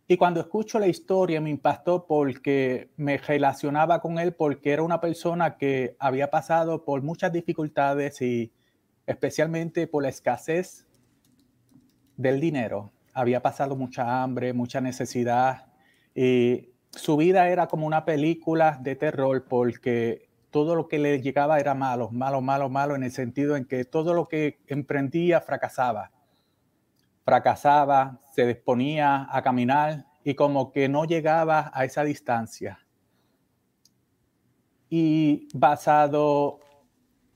Y 0.08 0.18
cuando 0.18 0.40
escucho 0.40 0.80
la 0.80 0.88
historia 0.88 1.40
me 1.40 1.52
impactó 1.52 2.08
porque 2.08 2.90
me 2.98 3.20
relacionaba 3.20 4.02
con 4.02 4.18
él 4.18 4.34
porque 4.34 4.72
era 4.74 4.82
una 4.82 5.00
persona 5.00 5.56
que 5.58 5.96
había 6.00 6.32
pasado 6.32 6.84
por 6.84 7.04
muchas 7.04 7.32
dificultades 7.32 8.20
y 8.24 8.52
especialmente 9.06 9.86
por 9.86 10.02
la 10.02 10.10
escasez 10.10 10.88
del 12.20 12.40
dinero. 12.40 12.92
Había 13.14 13.42
pasado 13.42 13.76
mucha 13.76 14.22
hambre, 14.22 14.54
mucha 14.54 14.82
necesidad 14.82 15.68
y 16.14 16.70
su 16.92 17.18
vida 17.18 17.50
era 17.50 17.68
como 17.68 17.88
una 17.88 18.06
película 18.06 18.78
de 18.82 18.96
terror 18.96 19.46
porque 19.48 20.30
todo 20.52 20.76
lo 20.76 20.88
que 20.88 21.00
le 21.00 21.22
llegaba 21.22 21.60
era 21.60 21.74
malo, 21.74 22.10
malo, 22.12 22.42
malo, 22.42 22.70
malo 22.70 22.96
en 22.96 23.04
el 23.04 23.12
sentido 23.12 23.56
en 23.56 23.66
que 23.66 23.86
todo 23.86 24.14
lo 24.14 24.28
que 24.28 24.60
emprendía 24.68 25.42
fracasaba 25.42 26.12
fracasaba, 27.30 28.20
se 28.34 28.48
disponía 28.48 29.28
a 29.30 29.44
caminar 29.44 30.08
y 30.24 30.34
como 30.34 30.72
que 30.72 30.90
no 30.90 31.06
llegaba 31.06 31.70
a 31.76 31.86
esa 31.86 32.04
distancia. 32.04 32.80
Y 34.90 35.48
basado 35.54 36.60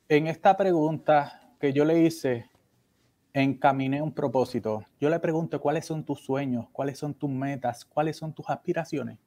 en 0.09 0.25
esta 0.25 0.57
pregunta 0.57 1.53
que 1.59 1.73
yo 1.73 1.85
le 1.85 2.01
hice, 2.01 2.49
encaminé 3.33 4.01
un 4.01 4.13
propósito. 4.13 4.85
Yo 4.99 5.09
le 5.09 5.19
pregunto 5.19 5.59
cuáles 5.59 5.85
son 5.85 6.03
tus 6.03 6.19
sueños, 6.21 6.67
cuáles 6.71 6.99
son 6.99 7.15
tus 7.15 7.29
metas, 7.29 7.83
cuáles 7.83 8.17
son 8.17 8.33
tus 8.33 8.49
aspiraciones. 8.49 9.17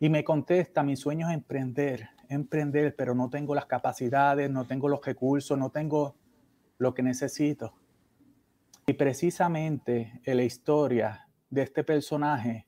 Y 0.00 0.08
me 0.08 0.24
contesta, 0.24 0.82
mi 0.82 0.96
sueño 0.96 1.28
es 1.28 1.34
emprender, 1.34 2.08
emprender, 2.28 2.96
pero 2.96 3.14
no 3.14 3.30
tengo 3.30 3.54
las 3.54 3.66
capacidades, 3.66 4.50
no 4.50 4.66
tengo 4.66 4.88
los 4.88 5.04
recursos, 5.04 5.56
no 5.56 5.70
tengo 5.70 6.16
lo 6.78 6.94
que 6.94 7.02
necesito. 7.02 7.74
Y 8.86 8.94
precisamente 8.94 10.20
en 10.24 10.36
la 10.38 10.42
historia 10.42 11.28
de 11.50 11.62
este 11.62 11.84
personaje 11.84 12.66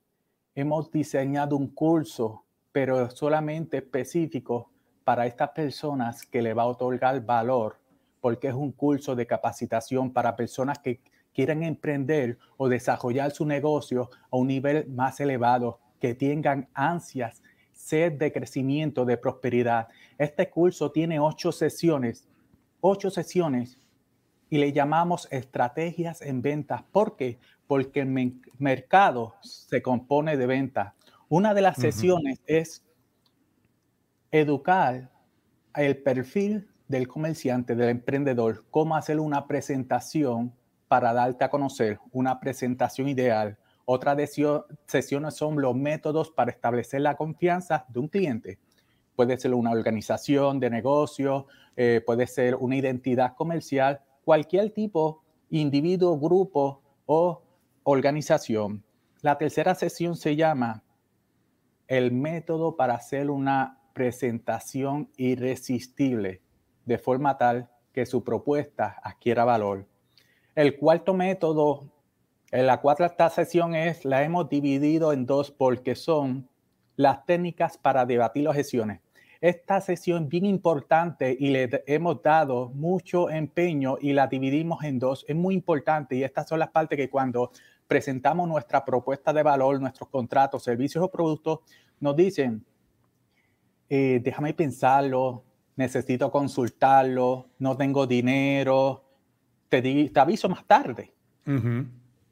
hemos 0.55 0.91
diseñado 0.91 1.57
un 1.57 1.69
curso, 1.69 2.45
pero 2.71 3.11
solamente 3.11 3.79
específico 3.79 4.71
para 5.03 5.27
estas 5.27 5.51
personas 5.51 6.25
que 6.25 6.43
le 6.43 6.55
va 6.55 6.63
a 6.63 6.67
otorgar 6.67 7.25
valor, 7.25 7.82
porque 8.23 8.49
es 8.49 8.55
un 8.55 8.71
curso 8.71 9.17
de 9.17 9.27
capacitación 9.27 10.13
para 10.13 10.37
personas 10.37 10.79
que 10.79 11.01
quieren 11.35 11.65
emprender 11.65 12.39
o 12.57 12.69
desarrollar 12.69 13.33
su 13.33 13.45
negocio 13.45 14.11
a 14.31 14.37
un 14.37 14.47
nivel 14.47 14.89
más 14.89 15.19
elevado, 15.19 15.81
que 15.99 16.15
tengan 16.15 16.69
ansias, 16.73 17.43
sed 17.73 18.13
de 18.13 18.33
crecimiento, 18.33 19.05
de 19.05 19.17
prosperidad. 19.17 19.89
Este 20.19 20.49
curso 20.49 20.93
tiene 20.93 21.19
ocho 21.19 21.51
sesiones, 21.51 22.29
ocho 22.81 23.11
sesiones 23.11 23.77
y 24.49 24.59
le 24.59 24.73
llamamos 24.73 25.27
estrategias 25.33 26.23
en 26.23 26.43
ventas. 26.43 26.85
¿Por 26.93 27.17
qué? 27.17 27.41
Porque 27.67 28.01
el 28.01 28.41
mercado 28.59 29.35
se 29.41 29.83
compone 29.83 30.37
de 30.37 30.47
ventas. 30.47 30.93
Una 31.29 31.55
de 31.55 31.63
las 31.63 31.77
sesiones 31.77 32.41
es 32.47 32.85
educar 34.31 35.11
el 35.75 35.97
perfil 35.97 36.69
del 36.89 37.09
comerciante, 37.09 37.75
del 37.75 37.89
emprendedor, 37.89 38.65
cómo 38.71 38.97
hacer 38.97 39.19
una 39.19 39.47
presentación 39.47 40.53
para 40.89 41.13
darte 41.15 41.45
a 41.45 41.49
conocer, 41.49 41.99
una 42.11 42.39
presentación 42.39 43.09
ideal. 43.09 43.57
Otra 43.87 44.15
sesiones 44.87 45.35
son 45.35 45.61
los 45.61 45.75
métodos 45.75 46.31
para 46.31 46.51
establecer 46.51 47.01
la 47.01 47.17
confianza 47.17 47.87
de 47.89 48.01
un 48.01 48.09
cliente. 48.09 48.59
Puede 49.17 49.39
ser 49.39 49.55
una 49.55 49.71
organización 49.71 50.61
de 50.61 50.69
negocio, 50.69 51.47
eh, 51.77 52.03
puede 52.05 52.27
ser 52.27 52.57
una 52.57 52.77
identidad 52.77 53.35
comercial 53.35 54.01
cualquier 54.25 54.71
tipo, 54.71 55.23
individuo, 55.49 56.19
grupo 56.19 56.83
o 57.07 57.43
organización. 57.85 58.85
La 59.23 59.39
tercera 59.39 59.75
sesión 59.75 60.15
se 60.15 60.37
llama 60.37 60.83
el 61.89 62.13
método 62.13 62.77
para 62.77 62.97
hacer 62.97 63.31
una 63.31 63.79
presentación 63.95 65.09
irresistible 65.17 66.42
de 66.85 66.99
forma 66.99 67.39
tal 67.39 67.69
que 67.93 68.07
su 68.07 68.25
propuesta 68.25 68.99
adquiera 69.03 69.45
valor. 69.45 69.87
El 70.55 70.77
cuarto 70.77 71.15
método, 71.15 71.89
en 72.51 72.67
la 72.67 72.81
cuarta 72.81 73.31
sesión 73.31 73.75
es, 73.75 74.05
la 74.05 74.23
hemos 74.23 74.49
dividido 74.49 75.13
en 75.13 75.27
dos 75.27 75.51
porque 75.51 75.95
son 75.95 76.49
las 76.97 77.25
técnicas 77.25 77.79
para 77.79 78.05
debatir 78.05 78.49
objeciones 78.49 79.01
esta 79.43 79.81
sesión 79.81 80.29
bien 80.29 80.47
importante 80.47 81.37
y 81.39 81.49
le 81.49 81.69
hemos 81.89 82.23
dado 82.23 82.69
mucho 82.69 83.29
empeño 83.29 83.99
y 84.01 84.13
la 84.13 84.29
dividimos 84.29 84.85
en 84.85 85.01
dos. 85.01 85.25
Es 85.27 85.35
muy 85.35 85.55
importante 85.55 86.15
y 86.15 86.23
estas 86.23 86.49
son 86.49 86.61
las 86.61 86.71
partes 86.71 86.97
que 86.97 87.11
cuando 87.11 87.51
presentamos 87.89 88.49
nuestra 88.49 88.85
propuesta 88.85 89.33
de 89.33 89.43
valor, 89.43 89.81
nuestros 89.81 90.09
contratos, 90.09 90.63
servicios 90.63 91.03
o 91.03 91.11
productos, 91.11 91.59
nos 91.99 92.15
dicen, 92.15 92.65
eh, 93.89 94.21
déjame 94.23 94.55
pensarlo, 94.55 95.43
necesito 95.77 96.31
consultarlo, 96.31 97.47
no 97.59 97.77
tengo 97.77 98.07
dinero, 98.07 99.05
te, 99.69 99.81
te 99.83 100.21
aviso 100.21 100.49
más 100.49 100.65
tarde. 100.67 101.13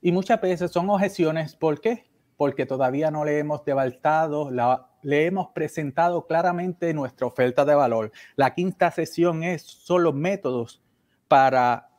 Y 0.03 0.13
muchas 0.13 0.41
veces 0.41 0.71
son 0.71 0.89
objeciones, 0.91 1.57
¿por 1.57 1.81
qué? 1.81 2.05
Porque 2.37 2.65
todavía 2.67 3.11
no 3.11 3.25
le 3.25 3.39
hemos 3.39 3.65
debaltado 3.65 4.51
la 4.51 4.91
le 5.03 5.27
hemos 5.27 5.49
presentado 5.49 6.27
claramente 6.27 6.93
nuestra 6.93 7.27
oferta 7.27 7.65
de 7.65 7.75
valor. 7.75 8.13
La 8.37 8.55
quinta 8.55 8.91
sesión 8.91 9.43
es, 9.43 9.63
son 9.63 10.05
los 10.05 10.15
métodos 10.15 10.83
para 11.29 11.90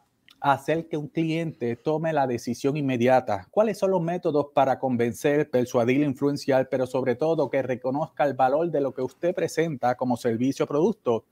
hacer 0.41 0.87
que 0.87 0.97
un 0.97 1.07
cliente 1.07 1.75
tome 1.75 2.11
la 2.11 2.25
decisión 2.25 2.75
inmediata. 2.75 3.47
¿Cuáles 3.51 3.77
son 3.77 3.91
los 3.91 4.01
métodos 4.01 4.47
para 4.53 4.79
convencer, 4.79 5.49
persuadir, 5.49 6.01
influenciar, 6.01 6.67
pero 6.67 6.87
sobre 6.87 7.15
todo 7.15 7.49
que 7.49 7.61
reconozca 7.61 8.25
el 8.25 8.33
valor 8.33 8.71
de 8.71 8.81
lo 8.81 8.91
que 8.93 9.03
usted 9.03 9.35
presenta 9.35 9.95
como 9.95 10.17
servicio 10.17 10.65
o 10.65 10.67
producto? 10.67 11.25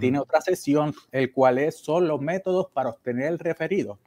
Tiene 0.00 0.20
otra 0.20 0.40
sesión, 0.40 0.94
el 1.10 1.32
cual 1.32 1.58
es, 1.58 1.76
son 1.76 2.08
los 2.08 2.18
métodos 2.18 2.68
para 2.72 2.88
obtener 2.90 3.26
el 3.26 3.38
referido. 3.38 3.98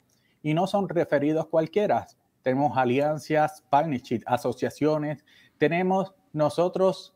Y 0.42 0.56
no 0.56 0.66
son 0.66 0.90
referidos 0.90 1.46
cualquiera. 1.48 2.08
Tenemos 2.42 2.76
alianzas, 2.76 3.64
partnerships, 3.70 4.24
asociaciones, 4.26 5.24
tenemos 5.60 6.16
nosotros 6.34 7.16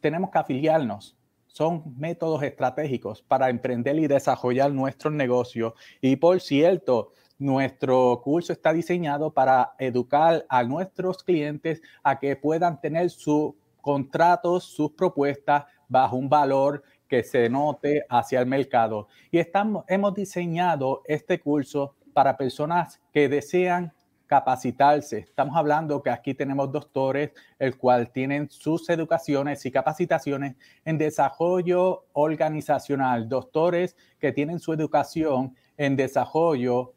tenemos 0.00 0.30
que 0.30 0.38
afiliarnos. 0.38 1.16
Son 1.52 1.94
métodos 1.98 2.42
estratégicos 2.42 3.20
para 3.20 3.50
emprender 3.50 3.98
y 3.98 4.06
desarrollar 4.06 4.72
nuestro 4.72 5.10
negocio. 5.10 5.74
Y 6.00 6.16
por 6.16 6.40
cierto, 6.40 7.12
nuestro 7.38 8.22
curso 8.24 8.54
está 8.54 8.72
diseñado 8.72 9.34
para 9.34 9.74
educar 9.78 10.46
a 10.48 10.62
nuestros 10.64 11.22
clientes 11.22 11.82
a 12.02 12.18
que 12.18 12.36
puedan 12.36 12.80
tener 12.80 13.10
sus 13.10 13.52
contratos, 13.82 14.64
sus 14.64 14.92
propuestas 14.92 15.64
bajo 15.88 16.16
un 16.16 16.30
valor 16.30 16.82
que 17.06 17.22
se 17.22 17.50
note 17.50 18.06
hacia 18.08 18.40
el 18.40 18.46
mercado. 18.46 19.08
Y 19.30 19.38
estamos, 19.38 19.84
hemos 19.88 20.14
diseñado 20.14 21.02
este 21.04 21.38
curso 21.38 21.94
para 22.14 22.38
personas 22.38 22.98
que 23.12 23.28
desean 23.28 23.92
capacitarse. 24.32 25.18
Estamos 25.18 25.54
hablando 25.54 26.02
que 26.02 26.08
aquí 26.08 26.32
tenemos 26.32 26.72
doctores, 26.72 27.32
el 27.58 27.76
cual 27.76 28.10
tienen 28.10 28.48
sus 28.48 28.88
educaciones 28.88 29.66
y 29.66 29.70
capacitaciones 29.70 30.56
en 30.86 30.96
desarrollo 30.96 32.06
organizacional, 32.14 33.28
doctores 33.28 33.94
que 34.18 34.32
tienen 34.32 34.58
su 34.58 34.72
educación 34.72 35.54
en 35.76 35.96
desarrollo, 35.96 36.94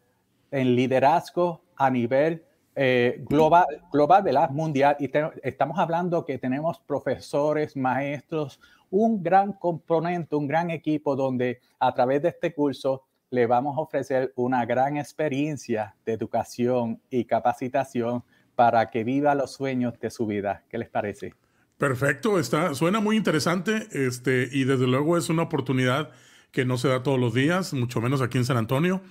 en 0.50 0.78
liderazgo 0.78 1.62
a 1.76 1.90
nivel 1.90 2.42
eh, 2.74 3.22
global, 3.28 3.66
global, 3.92 4.24
la 4.32 4.48
Mundial. 4.48 4.96
Y 5.02 5.12
estamos 5.44 5.78
hablando 5.78 6.24
que 6.24 6.38
tenemos 6.38 6.80
profesores, 6.80 7.76
maestros, 7.76 8.62
un 8.90 9.22
gran 9.22 9.52
componente, 9.52 10.38
un 10.38 10.48
gran 10.48 10.70
equipo 10.70 11.18
donde 11.18 11.60
a 11.80 11.94
través 11.94 12.22
de 12.22 12.30
este 12.30 12.54
curso 12.54 13.04
le 13.30 13.48
vamos 13.48 13.78
a 13.78 13.82
ofrecer 13.82 14.34
una 14.36 14.66
gran 14.66 14.98
experiencia 14.98 15.96
de 16.06 16.14
educación 16.14 17.02
y 17.10 17.26
capacitación 17.26 18.24
para 18.56 18.90
que 18.90 19.04
viva 19.04 19.36
los 19.36 19.54
sueños 19.54 20.00
de 20.00 20.10
su 20.10 20.26
vida. 20.26 20.64
¿Qué 20.70 20.78
les 20.78 20.90
parece? 20.90 21.34
Perfecto, 21.78 22.40
está, 22.40 22.74
suena 22.74 23.02
muy 23.02 23.18
interesante 23.18 23.88
este, 23.92 24.48
y 24.52 24.64
desde 24.64 24.88
luego 24.88 25.18
es 25.18 25.30
una 25.30 25.44
oportunidad 25.44 26.12
que 26.52 26.64
no 26.64 26.78
se 26.78 26.88
da 26.88 27.04
todos 27.04 27.20
los 27.20 27.34
días, 27.34 27.74
mucho 27.74 28.00
menos 28.00 28.22
aquí 28.22 28.38
en 28.38 28.46
San 28.46 28.56
Antonio. 28.56 29.02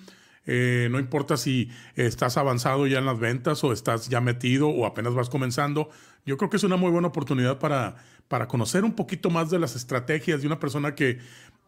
Eh, 0.47 0.88
no 0.90 0.99
importa 0.99 1.37
si 1.37 1.71
estás 1.94 2.37
avanzado 2.37 2.87
ya 2.87 2.99
en 2.99 3.06
las 3.06 3.18
ventas 3.18 3.64
o 3.64 3.73
estás 3.73 4.09
ya 4.09 4.21
metido 4.21 4.68
o 4.68 4.87
apenas 4.87 5.14
vas 5.14 5.28
comenzando. 5.28 5.90
Yo 6.25 6.38
creo 6.38 6.49
que 6.49 6.56
es 6.56 6.64
una 6.64 6.76
muy 6.76 6.90
buena 6.90 7.09
oportunidad 7.09 7.59
para, 7.59 7.97
para 8.28 8.48
conocer 8.48 8.84
un 8.84 8.92
poquito 8.92 9.30
más 9.30 9.50
de 9.50 9.58
las 9.58 9.76
estrategias 9.76 10.40
de 10.40 10.46
una 10.46 10.58
persona 10.58 10.94
que 10.94 11.18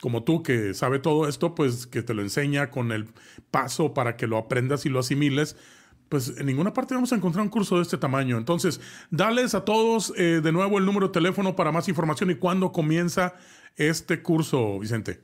como 0.01 0.23
tú 0.25 0.43
que 0.43 0.75
sabe 0.75 0.99
todo 0.99 1.29
esto, 1.29 1.55
pues 1.55 1.87
que 1.87 2.03
te 2.03 2.15
lo 2.15 2.23
enseña 2.23 2.71
con 2.71 2.93
el 2.93 3.09
paso 3.51 3.95
para 3.95 4.17
que 4.17 4.27
lo 4.27 4.37
aprendas 4.37 4.85
y 4.87 4.89
lo 4.89 4.99
asimiles, 4.99 5.57
pues 6.09 6.35
en 6.39 6.47
ninguna 6.47 6.73
parte 6.73 6.95
vamos 6.95 7.13
a 7.13 7.17
encontrar 7.17 7.43
un 7.43 7.49
curso 7.49 7.77
de 7.77 7.83
este 7.83 7.99
tamaño. 7.99 8.37
Entonces, 8.37 8.81
dales 9.11 9.55
a 9.55 9.65
todos 9.65 10.13
eh, 10.17 10.41
de 10.43 10.53
nuevo 10.53 10.79
el 10.79 10.85
número 10.85 11.09
de 11.09 11.13
teléfono 11.13 11.57
para 11.57 11.73
más 11.73 11.89
información 11.89 12.31
y 12.31 12.37
cuándo 12.37 12.73
comienza 12.73 13.35
este 13.77 14.23
curso, 14.23 14.79
Vicente. 14.79 15.21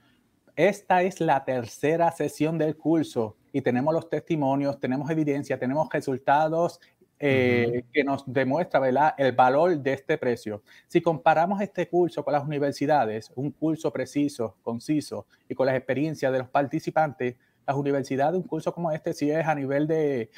Esta 0.55 1.03
es 1.03 1.21
la 1.21 1.45
tercera 1.45 2.11
sesión 2.11 2.57
del 2.57 2.75
curso 2.75 3.37
y 3.53 3.61
tenemos 3.61 3.93
los 3.93 4.09
testimonios, 4.09 4.77
tenemos 4.79 5.09
evidencia, 5.09 5.57
tenemos 5.57 5.87
resultados 5.89 6.81
eh, 7.21 7.83
que 7.91 8.03
nos 8.03 8.23
demuestra 8.25 8.79
¿verdad? 8.79 9.13
el 9.17 9.33
valor 9.33 9.77
de 9.77 9.93
este 9.93 10.17
precio. 10.17 10.63
Si 10.87 11.01
comparamos 11.01 11.61
este 11.61 11.87
curso 11.87 12.23
con 12.23 12.33
las 12.33 12.45
universidades, 12.45 13.31
un 13.35 13.51
curso 13.51 13.91
preciso, 13.91 14.55
conciso 14.63 15.25
y 15.49 15.55
con 15.55 15.65
las 15.65 15.75
experiencias 15.75 16.31
de 16.31 16.39
los 16.39 16.47
participantes, 16.47 17.35
las 17.67 17.75
universidades, 17.75 18.35
un 18.35 18.47
curso 18.47 18.73
como 18.73 18.91
este, 18.91 19.13
si 19.13 19.29
es 19.31 19.45
a 19.45 19.53
nivel 19.53 19.85
de 19.85 20.29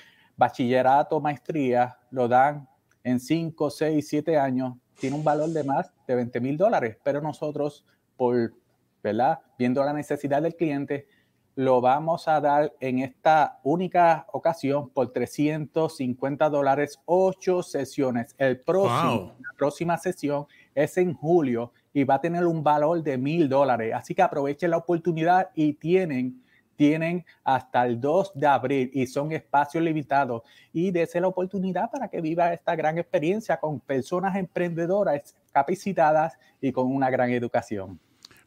bachillerato, 0.41 1.21
maestría, 1.21 1.99
lo 2.09 2.27
dan 2.27 2.67
en 3.03 3.19
5, 3.19 3.69
6, 3.69 4.07
7 4.07 4.37
años, 4.39 4.73
tiene 4.99 5.15
un 5.15 5.23
valor 5.23 5.49
de 5.49 5.63
más 5.63 5.93
de 6.07 6.15
20 6.15 6.39
mil 6.41 6.57
dólares, 6.57 6.97
pero 7.03 7.21
nosotros, 7.21 7.85
por, 8.17 8.51
¿verdad? 9.03 9.39
Viendo 9.59 9.83
la 9.83 9.93
necesidad 9.93 10.41
del 10.41 10.55
cliente, 10.55 11.07
lo 11.53 11.79
vamos 11.79 12.27
a 12.27 12.41
dar 12.41 12.73
en 12.79 12.99
esta 12.99 13.59
única 13.61 14.25
ocasión 14.31 14.89
por 14.89 15.13
350 15.13 16.49
dólares, 16.49 16.99
ocho 17.05 17.61
sesiones. 17.61 18.33
El 18.39 18.61
próximo, 18.61 19.35
La 19.37 19.53
próxima 19.55 19.97
sesión 19.99 20.47
es 20.73 20.97
en 20.97 21.13
julio 21.13 21.71
y 21.93 22.03
va 22.03 22.15
a 22.15 22.21
tener 22.21 22.47
un 22.47 22.63
valor 22.63 23.03
de 23.03 23.15
mil 23.15 23.47
dólares. 23.47 23.93
Así 23.93 24.15
que 24.15 24.23
aprovechen 24.23 24.71
la 24.71 24.77
oportunidad 24.77 25.49
y 25.53 25.73
tienen, 25.73 26.41
tienen 26.81 27.23
hasta 27.43 27.85
el 27.85 28.01
2 28.01 28.31
de 28.33 28.47
abril 28.47 28.89
y 28.91 29.05
son 29.05 29.31
espacios 29.31 29.83
limitados. 29.83 30.41
Y 30.73 30.89
dése 30.89 31.21
la 31.21 31.27
oportunidad 31.27 31.91
para 31.91 32.07
que 32.07 32.21
viva 32.21 32.53
esta 32.53 32.75
gran 32.75 32.97
experiencia 32.97 33.57
con 33.57 33.79
personas 33.79 34.35
emprendedoras 34.35 35.35
capacitadas 35.51 36.39
y 36.59 36.71
con 36.71 36.87
una 36.91 37.11
gran 37.11 37.29
educación. 37.29 37.99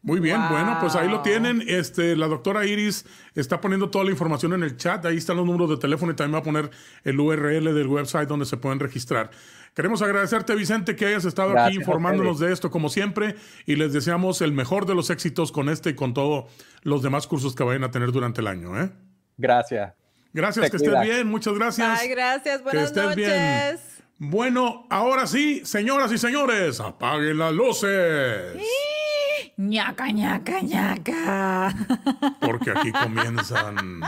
Muy 0.04 0.20
bien, 0.20 0.38
bueno, 0.50 0.76
pues 0.80 0.96
ahí 0.96 1.08
lo 1.08 1.23
tienen. 1.23 1.64
Este, 1.66 2.14
la 2.14 2.28
doctora 2.28 2.66
Iris 2.66 3.06
está 3.34 3.62
poniendo 3.62 3.88
toda 3.88 4.04
la 4.04 4.11
información 4.11 4.52
en 4.52 4.62
el 4.62 4.76
chat. 4.76 5.02
Ahí 5.06 5.16
están 5.16 5.38
los 5.38 5.46
números 5.46 5.70
de 5.70 5.78
teléfono 5.78 6.12
y 6.12 6.14
también 6.14 6.34
va 6.34 6.40
a 6.40 6.42
poner 6.42 6.70
el 7.04 7.18
URL 7.18 7.75
del 7.75 7.87
website 7.87 8.28
donde 8.28 8.44
se 8.44 8.58
pueden 8.58 8.80
registrar. 8.80 9.30
Queremos 9.75 10.02
agradecerte, 10.02 10.54
Vicente, 10.54 10.94
que 10.94 11.06
hayas 11.06 11.25
estado 11.25 11.58
aquí 11.58 11.76
informándonos 11.76 12.38
de 12.38 12.52
esto, 12.52 12.70
como 12.70 12.90
siempre, 12.90 13.37
y 13.64 13.76
les 13.76 13.94
deseamos 13.94 14.42
el 14.42 14.52
mejor 14.52 14.84
de 14.84 14.94
los 14.94 15.08
éxitos 15.08 15.50
con 15.52 15.70
este 15.70 15.90
y 15.90 15.94
con 15.94 16.12
todos 16.12 16.52
los 16.82 17.02
demás 17.02 17.26
cursos 17.26 17.54
que 17.54 17.64
vayan 17.64 17.84
a 17.84 17.90
tener 17.90 18.12
durante 18.12 18.42
el 18.42 18.49
año. 18.49 18.78
¿eh? 18.78 18.90
Gracias. 19.38 19.94
Gracias, 20.34 20.70
que 20.70 20.76
estés 20.76 21.00
bien. 21.00 21.28
Muchas 21.28 21.54
gracias. 21.54 21.99
Ay, 21.99 22.11
gracias. 22.11 22.62
Buenas 22.62 22.94
noches. 22.94 24.02
Bueno, 24.18 24.87
ahora 24.90 25.26
sí, 25.26 25.62
señoras 25.64 26.12
y 26.12 26.18
señores, 26.18 26.78
apaguen 26.78 27.38
las 27.38 27.54
luces 27.54 28.54
ñaca, 29.56 30.11
ñaca, 30.11 30.61
ñaca. 30.61 31.75
Porque 32.40 32.70
aquí 32.70 32.92
comienzan 32.92 34.00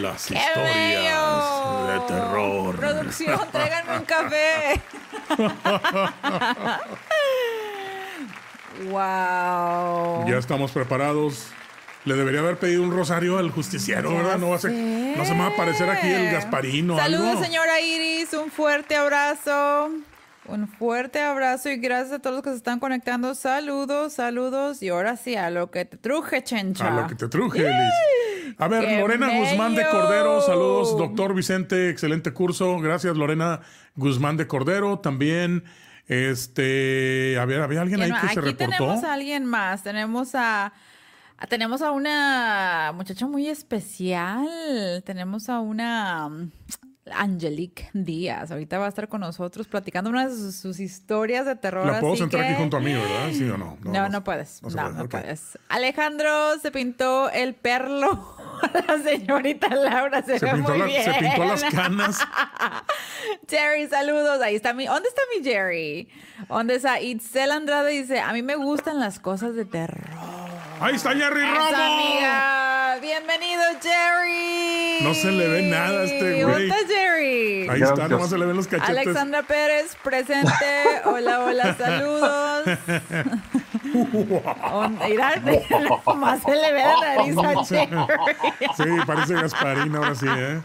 las 0.00 0.30
historias 0.30 1.44
de 1.88 2.00
terror. 2.06 2.76
Producción, 2.76 3.40
tráiganme 3.50 3.98
un 3.98 4.04
café. 4.04 4.80
wow. 8.90 10.28
Ya 10.28 10.38
estamos 10.38 10.70
preparados. 10.72 11.48
Le 12.04 12.16
debería 12.16 12.40
haber 12.40 12.58
pedido 12.58 12.82
un 12.82 12.94
rosario 12.94 13.38
al 13.38 13.50
justiciero, 13.50 14.14
¿verdad? 14.14 14.36
No, 14.36 14.50
va 14.50 14.56
a 14.56 14.58
ser, 14.58 14.72
no 14.72 15.24
se 15.24 15.32
me 15.32 15.38
va 15.38 15.46
a 15.46 15.48
aparecer 15.48 15.88
aquí 15.88 16.06
el 16.06 16.30
Gasparino. 16.30 16.98
Saludos, 16.98 17.40
señora 17.40 17.80
Iris. 17.80 18.34
Un 18.34 18.50
fuerte 18.50 18.94
abrazo. 18.94 19.88
Un 20.46 20.68
fuerte 20.68 21.20
abrazo 21.20 21.70
y 21.70 21.76
gracias 21.76 22.12
a 22.12 22.18
todos 22.18 22.36
los 22.36 22.42
que 22.42 22.50
se 22.50 22.56
están 22.56 22.78
conectando. 22.78 23.34
Saludos, 23.34 24.12
saludos. 24.12 24.82
Y 24.82 24.90
ahora 24.90 25.16
sí, 25.16 25.36
a 25.36 25.50
lo 25.50 25.70
que 25.70 25.86
te 25.86 25.96
truje, 25.96 26.44
Chencha. 26.44 26.88
A 26.88 27.02
lo 27.02 27.06
que 27.08 27.14
te 27.14 27.28
truje, 27.28 27.60
Liz. 27.60 28.54
A 28.58 28.68
ver, 28.68 29.00
Lorena 29.00 29.38
Guzmán 29.38 29.74
de 29.74 29.86
Cordero. 29.88 30.42
Saludos, 30.42 30.98
doctor 30.98 31.34
Vicente. 31.34 31.88
Excelente 31.88 32.32
curso. 32.32 32.78
Gracias, 32.78 33.16
Lorena 33.16 33.60
Guzmán 33.96 34.36
de 34.36 34.46
Cordero. 34.46 34.98
También, 34.98 35.64
este, 36.08 37.38
a 37.40 37.46
ver, 37.46 37.62
¿había 37.62 37.80
alguien 37.80 38.02
ahí 38.02 38.12
que 38.12 38.28
se 38.28 38.40
reportó? 38.40 38.64
Aquí 38.64 38.76
tenemos 38.76 39.04
a 39.04 39.12
alguien 39.14 39.46
más. 39.46 39.82
Tenemos 39.82 40.34
a... 40.34 40.72
Tenemos 41.48 41.82
a 41.82 41.90
una 41.90 42.92
muchacha 42.94 43.26
muy 43.26 43.48
especial. 43.48 45.02
Tenemos 45.04 45.48
a 45.48 45.60
una 45.60 46.30
Angelique 47.12 47.90
Díaz. 47.92 48.50
Ahorita 48.50 48.78
va 48.78 48.86
a 48.86 48.88
estar 48.88 49.08
con 49.08 49.20
nosotros 49.20 49.68
platicando 49.68 50.10
una 50.10 50.26
de 50.28 50.52
sus, 50.52 50.80
historias 50.80 51.44
de 51.46 51.56
terror. 51.56 51.86
La 51.86 52.00
puedo 52.00 52.16
sentar 52.16 52.40
aquí 52.40 52.54
junto 52.54 52.78
a 52.78 52.80
mí, 52.80 52.92
¿verdad? 52.92 53.30
¿Sí 53.32 53.44
o 53.48 53.58
no? 53.58 53.76
No, 53.82 54.08
no, 54.08 54.24
puedes. 54.24 54.62
No, 54.62 54.90
no, 54.90 55.08
puedes. 55.08 55.58
Alejandro 55.68 56.58
se 56.60 56.70
pintó 56.70 57.30
el 57.30 57.54
perlo. 57.54 58.36
La 58.86 58.98
señorita 58.98 59.68
Laura 59.74 60.22
se, 60.22 60.38
ve 60.38 60.54
muy 60.54 60.82
bien. 60.82 61.04
Se 61.04 61.12
pintó 61.18 61.44
las 61.44 61.64
canas. 61.74 62.18
Jerry, 63.48 63.88
saludos. 63.88 64.40
Ahí 64.40 64.54
está 64.54 64.72
mi. 64.72 64.86
¿Dónde 64.86 65.08
está 65.08 65.22
mi 65.36 65.44
Jerry? 65.44 66.08
¿Dónde 66.48 66.76
está? 66.76 67.00
Itzel 67.00 67.50
Andrade 67.50 67.90
dice: 67.90 68.20
A 68.20 68.32
mí 68.32 68.42
me 68.42 68.54
gustan 68.54 69.00
las 69.00 69.18
cosas 69.18 69.54
de 69.54 69.64
terror. 69.64 70.43
Ahí 70.84 70.96
está 70.96 71.14
Jerry 71.14 71.40
Romo. 71.40 71.64
amiga. 71.64 72.98
Bienvenido, 73.00 73.62
Jerry. 73.80 74.98
No 75.00 75.14
se 75.14 75.32
le 75.32 75.48
ve 75.48 75.62
nada 75.62 76.02
a 76.02 76.04
este 76.04 76.44
güey. 76.44 76.68
¿Dónde 76.68 76.68
está 76.68 76.76
Jerry? 76.94 77.68
Ahí 77.70 77.80
está, 77.80 78.06
nomás 78.06 78.28
se 78.28 78.36
le 78.36 78.44
ven 78.44 78.54
los 78.56 78.66
cachetes. 78.66 78.90
Alexandra 78.90 79.42
Pérez, 79.44 79.96
presente. 80.02 80.50
Hola, 81.06 81.40
hola, 81.40 81.74
saludos. 81.78 82.64
Mira, 85.08 85.42
nomás 86.06 86.42
se 86.42 86.54
le 86.54 86.72
ve 86.74 86.82
la 86.82 87.16
nariz 87.16 87.38
a 87.38 87.64
Jerry. 87.64 87.96
Sí, 88.76 88.84
parece 89.06 89.34
Gasparín 89.36 89.96
ahora 89.96 90.14
sí, 90.14 90.26
¿eh? 90.28 90.60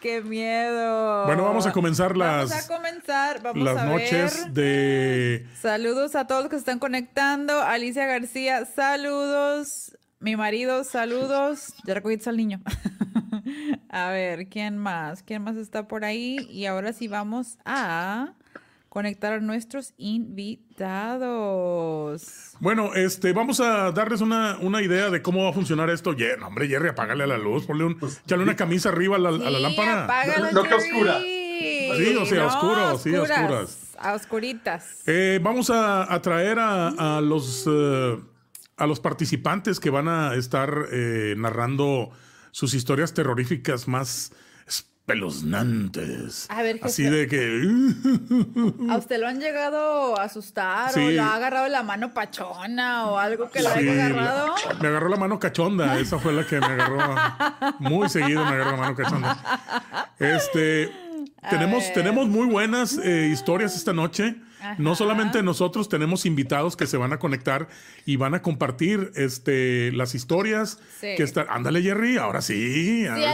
¡Qué 0.00 0.22
miedo! 0.22 1.26
Bueno, 1.26 1.44
vamos 1.44 1.66
a 1.66 1.72
comenzar 1.72 2.16
las, 2.16 2.48
vamos 2.48 2.64
a 2.64 2.68
comenzar. 2.74 3.42
Vamos 3.42 3.62
las 3.62 3.84
noches 3.84 4.54
de... 4.54 5.46
Saludos 5.60 6.16
a 6.16 6.26
todos 6.26 6.40
los 6.40 6.50
que 6.50 6.56
se 6.56 6.60
están 6.60 6.78
conectando. 6.78 7.60
Alicia 7.60 8.06
García, 8.06 8.64
saludos. 8.64 9.98
Mi 10.18 10.36
marido, 10.36 10.84
saludos. 10.84 11.74
Ya 11.84 11.92
recogiste 11.92 12.30
al 12.30 12.38
niño. 12.38 12.62
a 13.90 14.08
ver, 14.08 14.48
¿quién 14.48 14.78
más? 14.78 15.22
¿Quién 15.22 15.42
más 15.42 15.56
está 15.56 15.86
por 15.86 16.06
ahí? 16.06 16.48
Y 16.50 16.64
ahora 16.64 16.94
sí 16.94 17.06
vamos 17.06 17.58
a 17.66 18.32
conectar 18.90 19.32
a 19.32 19.40
nuestros 19.40 19.94
invitados. 19.96 20.80
Bueno, 22.58 22.92
este, 22.94 23.32
vamos 23.32 23.60
a 23.60 23.92
darles 23.92 24.20
una, 24.20 24.58
una 24.60 24.82
idea 24.82 25.08
de 25.08 25.22
cómo 25.22 25.44
va 25.44 25.50
a 25.50 25.52
funcionar 25.54 25.88
esto. 25.88 26.12
Yeah, 26.12 26.44
hombre, 26.44 26.68
Jerry, 26.68 26.88
apágale 26.88 27.24
a 27.24 27.28
la 27.28 27.38
luz, 27.38 27.64
ponle 27.64 27.84
un, 27.84 27.98
pues, 27.98 28.20
una 28.30 28.56
camisa 28.56 28.90
arriba 28.90 29.16
a 29.16 29.20
la, 29.20 29.28
a 29.30 29.50
la 29.50 29.60
lámpara. 29.60 30.04
Apágala, 30.04 30.50
no, 30.52 30.62
que 30.64 30.74
oscura. 30.74 31.20
Sí, 31.20 32.16
o 32.20 32.26
sea, 32.26 32.46
oscuro, 32.46 32.98
sí, 32.98 33.14
oscuras. 33.14 33.94
A 33.98 34.14
oscuritas. 34.14 35.02
Eh, 35.06 35.38
vamos 35.42 35.70
a, 35.70 36.12
a 36.12 36.20
traer 36.20 36.58
a, 36.58 37.16
a 37.16 37.20
los 37.20 37.66
uh, 37.66 38.20
a 38.76 38.86
los 38.86 38.98
participantes 38.98 39.78
que 39.78 39.90
van 39.90 40.08
a 40.08 40.34
estar 40.34 40.86
eh, 40.90 41.34
narrando 41.36 42.10
sus 42.50 42.74
historias 42.74 43.14
terroríficas 43.14 43.86
más 43.86 44.32
espeluznantes. 45.10 46.46
A 46.48 46.62
ver, 46.62 46.80
Así 46.82 47.04
de 47.04 47.26
que. 47.26 47.68
¿A 48.90 48.96
usted 48.96 49.20
lo 49.20 49.26
han 49.26 49.40
llegado 49.40 50.18
a 50.18 50.24
asustar 50.24 50.96
o 50.96 51.10
lo 51.10 51.22
ha 51.22 51.34
agarrado 51.34 51.68
la 51.68 51.82
mano 51.82 52.14
pachona 52.14 53.06
o 53.06 53.18
algo 53.18 53.50
que 53.50 53.62
lo 53.62 53.70
haya 53.70 53.92
agarrado? 53.92 54.54
Me 54.80 54.88
agarró 54.88 55.08
la 55.08 55.16
mano 55.16 55.38
cachonda. 55.38 55.98
Esa 55.98 56.18
fue 56.18 56.32
la 56.32 56.46
que 56.46 56.60
me 56.60 56.66
agarró. 56.66 57.16
Muy 57.80 58.08
seguido 58.08 58.44
me 58.44 58.52
agarró 58.52 58.72
la 58.72 58.76
mano 58.76 58.94
cachonda. 58.94 60.10
Este. 60.18 60.92
tenemos, 61.48 61.92
tenemos 61.92 62.28
muy 62.28 62.46
buenas 62.46 62.98
eh, 62.98 63.28
historias 63.32 63.74
esta 63.74 63.92
noche. 63.92 64.36
No 64.76 64.94
solamente 64.94 65.42
nosotros 65.42 65.88
tenemos 65.88 66.26
invitados 66.26 66.76
que 66.76 66.86
se 66.86 66.98
van 66.98 67.14
a 67.14 67.18
conectar 67.18 67.68
y 68.04 68.16
van 68.16 68.34
a 68.34 68.42
compartir 68.42 69.10
este, 69.14 69.90
las 69.92 70.14
historias 70.14 70.78
que 71.00 71.22
están. 71.22 71.46
Ándale, 71.48 71.82
Jerry, 71.82 72.18
ahora 72.18 72.42
sí. 72.42 73.06
Sí, 73.06 73.24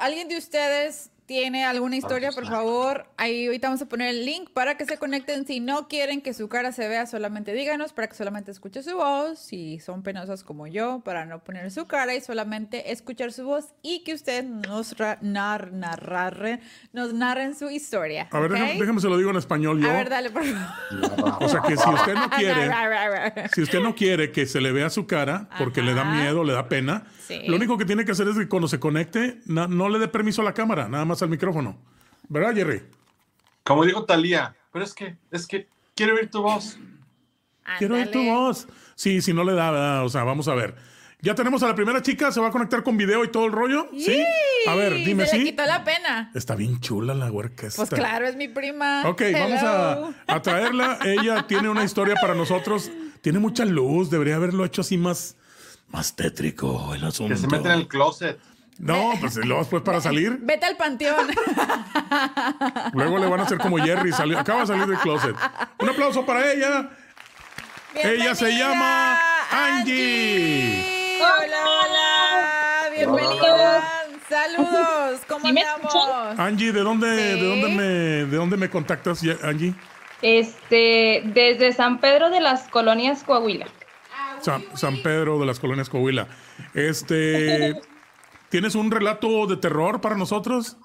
alguien 0.00 0.28
de 0.28 0.38
ustedes 0.38 1.10
tiene 1.26 1.64
alguna 1.64 1.96
historia, 1.96 2.30
por 2.30 2.46
favor, 2.46 3.06
ahí 3.16 3.46
ahorita 3.46 3.66
vamos 3.68 3.82
a 3.82 3.86
poner 3.86 4.10
el 4.10 4.24
link 4.24 4.50
para 4.50 4.76
que 4.76 4.84
se 4.84 4.96
conecten. 4.96 5.44
Si 5.46 5.58
no 5.60 5.88
quieren 5.88 6.20
que 6.20 6.32
su 6.32 6.48
cara 6.48 6.70
se 6.72 6.86
vea, 6.88 7.04
solamente 7.06 7.52
díganos 7.52 7.92
para 7.92 8.06
que 8.08 8.14
solamente 8.14 8.50
escuche 8.52 8.82
su 8.82 8.96
voz. 8.96 9.38
Si 9.38 9.80
son 9.80 10.02
penosas 10.02 10.44
como 10.44 10.66
yo, 10.68 11.00
para 11.04 11.26
no 11.26 11.42
poner 11.42 11.70
su 11.72 11.86
cara 11.86 12.14
y 12.14 12.20
solamente 12.20 12.92
escuchar 12.92 13.32
su 13.32 13.44
voz 13.44 13.66
y 13.82 14.04
que 14.04 14.14
ustedes 14.14 14.44
nos 14.44 14.96
ra- 14.98 15.18
nar- 15.20 15.72
narrarren- 15.72 16.60
nos 16.92 17.12
narren 17.12 17.56
su 17.56 17.68
historia. 17.70 18.28
A 18.30 18.38
ver, 18.40 18.52
déjame, 18.52 18.78
déjame 18.78 19.00
se 19.00 19.08
lo 19.08 19.18
digo 19.18 19.30
en 19.30 19.36
español 19.36 19.80
yo. 19.82 19.90
A 19.90 19.94
ver, 19.94 20.08
dale, 20.08 20.30
por 20.30 20.44
favor. 20.44 21.36
O 21.46 21.48
sea 21.48 21.60
que 21.62 21.76
si 21.76 21.88
usted 21.90 22.14
no 22.14 22.30
quiere, 22.36 22.70
si 23.52 23.62
usted 23.62 23.80
no 23.80 23.94
quiere 23.94 24.30
que 24.32 24.46
se 24.46 24.60
le 24.60 24.70
vea 24.72 24.90
su 24.90 25.06
cara 25.06 25.48
porque 25.58 25.82
le 25.82 25.92
da 25.94 26.04
miedo, 26.04 26.44
le 26.44 26.52
da 26.52 26.68
pena, 26.68 27.04
Sí. 27.26 27.40
lo 27.48 27.56
único 27.56 27.76
que 27.76 27.84
tiene 27.84 28.04
que 28.04 28.12
hacer 28.12 28.28
es 28.28 28.36
que 28.38 28.48
cuando 28.48 28.68
se 28.68 28.78
conecte, 28.78 29.40
no 29.46 29.88
le 29.88 29.98
dé 29.98 30.06
permiso 30.06 30.42
a 30.42 30.44
la 30.44 30.54
cámara, 30.54 30.88
nada 30.88 31.04
más 31.04 31.15
al 31.22 31.28
micrófono. 31.30 31.76
¿Verdad, 32.28 32.54
Jerry? 32.54 32.82
Como 33.62 33.84
dijo 33.84 34.04
Talía, 34.04 34.54
pero 34.72 34.84
es 34.84 34.94
que, 34.94 35.16
es 35.30 35.46
que 35.46 35.68
quiero 35.94 36.14
oír 36.14 36.30
tu 36.30 36.42
voz. 36.42 36.78
Quiero 37.78 37.96
oír 37.96 38.10
tu 38.10 38.22
voz. 38.24 38.68
Sí, 38.94 39.20
si 39.20 39.32
no 39.32 39.44
le 39.44 39.52
da, 39.54 39.70
¿verdad? 39.70 40.04
o 40.04 40.08
sea, 40.08 40.24
vamos 40.24 40.48
a 40.48 40.54
ver. 40.54 40.74
Ya 41.22 41.34
tenemos 41.34 41.62
a 41.62 41.68
la 41.68 41.74
primera 41.74 42.02
chica, 42.02 42.30
se 42.30 42.40
va 42.40 42.48
a 42.48 42.50
conectar 42.52 42.82
con 42.84 42.96
video 42.96 43.24
y 43.24 43.28
todo 43.28 43.46
el 43.46 43.52
rollo. 43.52 43.88
¿Sí? 43.92 44.22
A 44.68 44.74
ver, 44.76 44.92
Sí, 44.92 45.04
dime 45.04 45.26
se 45.26 45.38
le 45.38 45.44
si. 45.44 45.50
quitó 45.50 45.64
la 45.64 45.82
pena. 45.82 46.30
Está 46.34 46.54
bien 46.54 46.78
chula 46.80 47.14
la 47.14 47.32
huerca 47.32 47.66
esta. 47.66 47.84
Pues 47.84 47.90
claro, 47.90 48.26
es 48.28 48.36
mi 48.36 48.48
prima. 48.48 49.02
Ok, 49.08 49.22
vamos 49.32 49.62
a, 49.62 50.10
a 50.28 50.42
traerla. 50.42 50.98
Ella 51.04 51.46
tiene 51.46 51.68
una 51.68 51.82
historia 51.84 52.14
para 52.20 52.34
nosotros. 52.34 52.90
Tiene 53.22 53.38
mucha 53.40 53.64
luz. 53.64 54.10
Debería 54.10 54.36
haberlo 54.36 54.64
hecho 54.64 54.82
así 54.82 54.98
más, 54.98 55.36
más 55.88 56.14
tétrico 56.14 56.94
el 56.94 57.02
asunto. 57.04 57.34
Que 57.34 57.40
se 57.40 57.48
mete 57.48 57.68
en 57.68 57.74
el 57.74 57.88
closet. 57.88 58.38
No, 58.78 59.12
pues 59.20 59.36
luego 59.36 59.60
después 59.60 59.82
para 59.82 60.00
salir. 60.02 60.38
Vete 60.40 60.66
al 60.66 60.76
panteón. 60.76 61.28
Luego 62.92 63.18
le 63.18 63.26
van 63.26 63.40
a 63.40 63.42
hacer 63.44 63.58
como 63.58 63.78
Jerry. 63.78 64.12
Salió, 64.12 64.38
acaba 64.38 64.60
de 64.60 64.66
salir 64.66 64.86
del 64.86 64.98
closet. 64.98 65.34
Un 65.78 65.88
aplauso 65.88 66.24
para 66.26 66.52
ella. 66.52 66.90
Ella 67.94 68.34
se 68.34 68.50
llama 68.56 69.18
Angie. 69.50 71.18
Hola, 71.20 71.56
hola. 71.64 72.90
Bienvenida. 72.94 73.82
Saludos. 74.28 75.20
¿Cómo 75.28 75.46
¿Sí 75.46 75.52
me 75.52 75.62
andamos? 75.62 76.38
Angie, 76.38 76.72
¿de 76.72 76.80
dónde, 76.80 77.06
Sí. 77.16 77.40
de 77.40 77.48
dónde 77.48 77.68
me, 77.68 77.82
de 78.30 78.36
dónde 78.36 78.56
me 78.56 78.68
contactas, 78.68 79.22
Angie? 79.42 79.74
Este, 80.22 81.22
desde 81.26 81.72
San 81.72 82.00
Pedro 82.00 82.30
de 82.30 82.40
las 82.40 82.68
Colonias 82.68 83.22
Coahuila. 83.22 83.66
San, 84.40 84.64
San 84.74 85.02
Pedro 85.02 85.38
de 85.38 85.46
las 85.46 85.58
Colonias 85.60 85.88
Coahuila. 85.88 86.26
Este, 86.74 87.80
¿tienes 88.48 88.74
un 88.74 88.90
relato 88.90 89.46
de 89.46 89.56
terror 89.56 90.00
para 90.00 90.16
nosotros? 90.16 90.76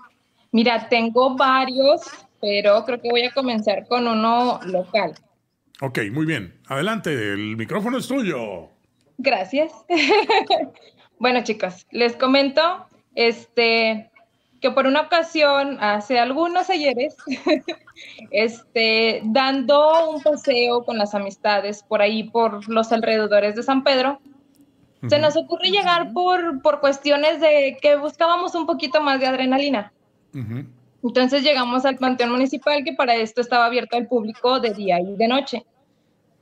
Mira, 0.52 0.90
tengo 0.90 1.36
varios, 1.36 2.02
pero 2.40 2.84
creo 2.86 3.02
que 3.02 3.10
voy 3.10 3.24
a 3.24 3.32
comenzar 3.32 3.88
con 3.88 4.08
uno 4.08 4.60
local. 4.66 5.14
Ok, 5.82 6.00
muy 6.12 6.26
bien. 6.26 6.60
Adelante, 6.68 7.12
el 7.12 7.58
micrófono 7.58 7.98
es 7.98 8.08
tuyo. 8.08 8.70
Gracias. 9.18 9.72
bueno, 11.20 11.44
chicos, 11.44 11.88
les 11.92 12.16
comento 12.16 12.86
este 13.16 14.12
que 14.62 14.70
por 14.70 14.86
una 14.86 15.02
ocasión, 15.02 15.78
hace 15.82 16.20
algunos 16.20 16.70
ayeres, 16.70 17.18
este, 18.32 19.22
dando 19.26 20.12
un 20.12 20.22
paseo 20.22 20.86
con 20.86 21.00
las 21.00 21.16
amistades 21.16 21.84
por 21.84 22.02
ahí, 22.02 22.24
por 22.30 22.70
los 22.70 22.92
alrededores 22.92 23.56
de 23.56 23.64
San 23.64 23.84
Pedro, 23.84 24.22
se 25.08 25.20
nos 25.20 25.36
ocurre 25.36 25.70
llegar 25.70 26.14
por, 26.14 26.62
por 26.62 26.80
cuestiones 26.80 27.40
de 27.42 27.78
que 27.82 27.96
buscábamos 27.96 28.54
un 28.56 28.66
poquito 28.66 29.02
más 29.02 29.20
de 29.20 29.28
adrenalina. 29.28 29.92
Entonces 31.04 31.44
llegamos 31.44 31.86
al 31.86 31.98
Panteón 31.98 32.32
Municipal, 32.32 32.84
que 32.84 32.94
para 32.94 33.16
esto 33.16 33.42
estaba 33.42 33.66
abierto 33.66 33.98
al 33.98 34.08
público 34.08 34.60
de 34.60 34.74
día 34.74 35.00
y 35.00 35.16
de 35.16 35.28
noche. 35.28 35.66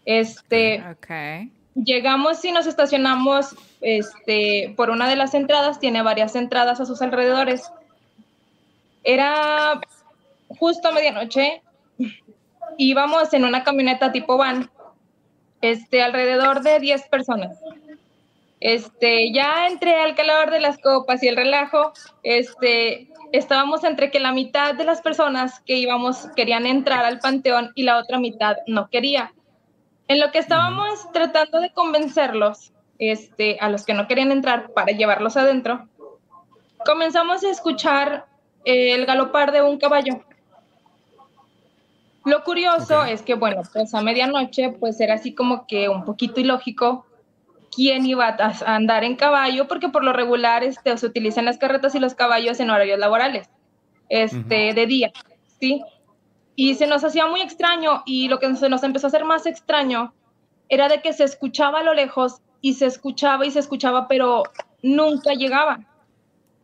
Este, 0.06 0.84
Ok. 0.92 1.50
llegamos 1.76 2.44
y 2.44 2.52
nos 2.52 2.68
estacionamos 2.68 3.56
este, 3.82 4.74
por 4.76 4.90
una 4.90 5.08
de 5.08 5.16
las 5.16 5.34
entradas, 5.34 5.80
tiene 5.80 6.02
varias 6.02 6.36
entradas 6.36 6.80
a 6.82 6.86
sus 6.86 7.02
alrededores. 7.02 7.72
Era 9.04 9.80
justo 10.50 10.90
a 10.90 10.92
medianoche, 10.92 11.62
íbamos 12.78 13.34
en 13.34 13.46
una 13.46 13.64
camioneta 13.64 14.12
tipo 14.12 14.38
van, 14.38 14.70
este, 15.62 16.02
alrededor 16.02 16.62
de 16.62 16.80
10 16.80 17.08
personas. 17.08 17.58
Este, 18.60 19.32
ya 19.32 19.68
entre 19.68 20.04
el 20.04 20.16
calor 20.16 20.52
de 20.52 20.60
las 20.60 20.78
copas 20.80 21.24
y 21.24 21.28
el 21.30 21.38
relajo, 21.38 21.94
este, 22.24 23.08
estábamos 23.32 23.84
entre 23.86 24.12
que 24.12 24.20
la 24.20 24.34
mitad 24.34 24.76
de 24.76 24.84
las 24.84 25.02
personas 25.02 25.62
que 25.62 25.78
íbamos 25.78 26.28
querían 26.36 26.66
entrar 26.66 27.06
al 27.06 27.20
panteón 27.20 27.72
y 27.76 27.84
la 27.84 27.98
otra 27.98 28.20
mitad 28.20 28.58
no 28.68 28.90
quería. 28.90 29.34
En 30.10 30.20
lo 30.20 30.32
que 30.32 30.40
estábamos 30.40 31.10
tratando 31.14 31.62
de 31.62 31.72
convencerlos, 31.72 32.74
este, 32.98 33.58
a 33.62 33.70
los 33.70 33.86
que 33.86 33.94
no 33.94 34.08
querían 34.08 34.32
entrar 34.32 34.72
para 34.72 34.92
llevarlos 34.92 35.38
adentro, 35.38 35.88
comenzamos 36.86 37.44
a 37.44 37.50
escuchar 37.50 38.26
eh, 38.66 38.94
el 38.94 39.06
galopar 39.06 39.54
de 39.54 39.62
un 39.62 39.78
caballo. 39.78 40.22
Lo 42.26 42.44
curioso 42.44 43.06
es 43.06 43.22
que, 43.22 43.36
bueno, 43.36 43.62
pues 43.72 43.94
a 43.94 44.02
medianoche, 44.02 44.72
pues 44.72 45.00
era 45.00 45.14
así 45.14 45.34
como 45.34 45.66
que 45.66 45.88
un 45.88 46.04
poquito 46.04 46.42
ilógico 46.42 47.06
quién 47.74 48.06
iba 48.06 48.28
a 48.28 48.76
andar 48.76 49.04
en 49.04 49.16
caballo, 49.16 49.68
porque 49.68 49.90
por 49.90 50.04
lo 50.04 50.14
regular 50.14 50.64
este, 50.64 50.98
se 50.98 51.06
utilizan 51.06 51.46
las 51.46 51.58
carretas 51.58 51.96
y 51.96 52.00
los 52.00 52.16
caballos 52.16 52.60
en 52.60 52.70
horarios 52.70 53.00
laborales, 53.00 53.50
este, 54.10 54.74
de 54.74 54.86
día, 54.86 55.12
¿sí? 55.60 55.82
Y 56.56 56.76
se 56.76 56.88
nos 56.88 57.04
hacía 57.04 57.28
muy 57.28 57.42
extraño 57.42 58.04
y 58.06 58.28
lo 58.28 58.40
que 58.40 58.54
se 58.56 58.70
nos 58.70 58.84
empezó 58.84 59.08
a 59.08 59.10
hacer 59.10 59.24
más 59.26 59.46
extraño 59.46 60.14
era 60.68 60.88
de 60.90 61.02
que 61.02 61.14
se 61.14 61.24
escuchaba 61.24 61.80
a 61.80 61.84
lo 61.84 61.94
lejos 61.94 62.42
y 62.62 62.74
se 62.74 62.86
escuchaba 62.86 63.46
y 63.46 63.52
se 63.52 63.60
escuchaba, 63.60 64.08
pero 64.08 64.44
nunca 64.82 65.34
llegaba. 65.34 65.80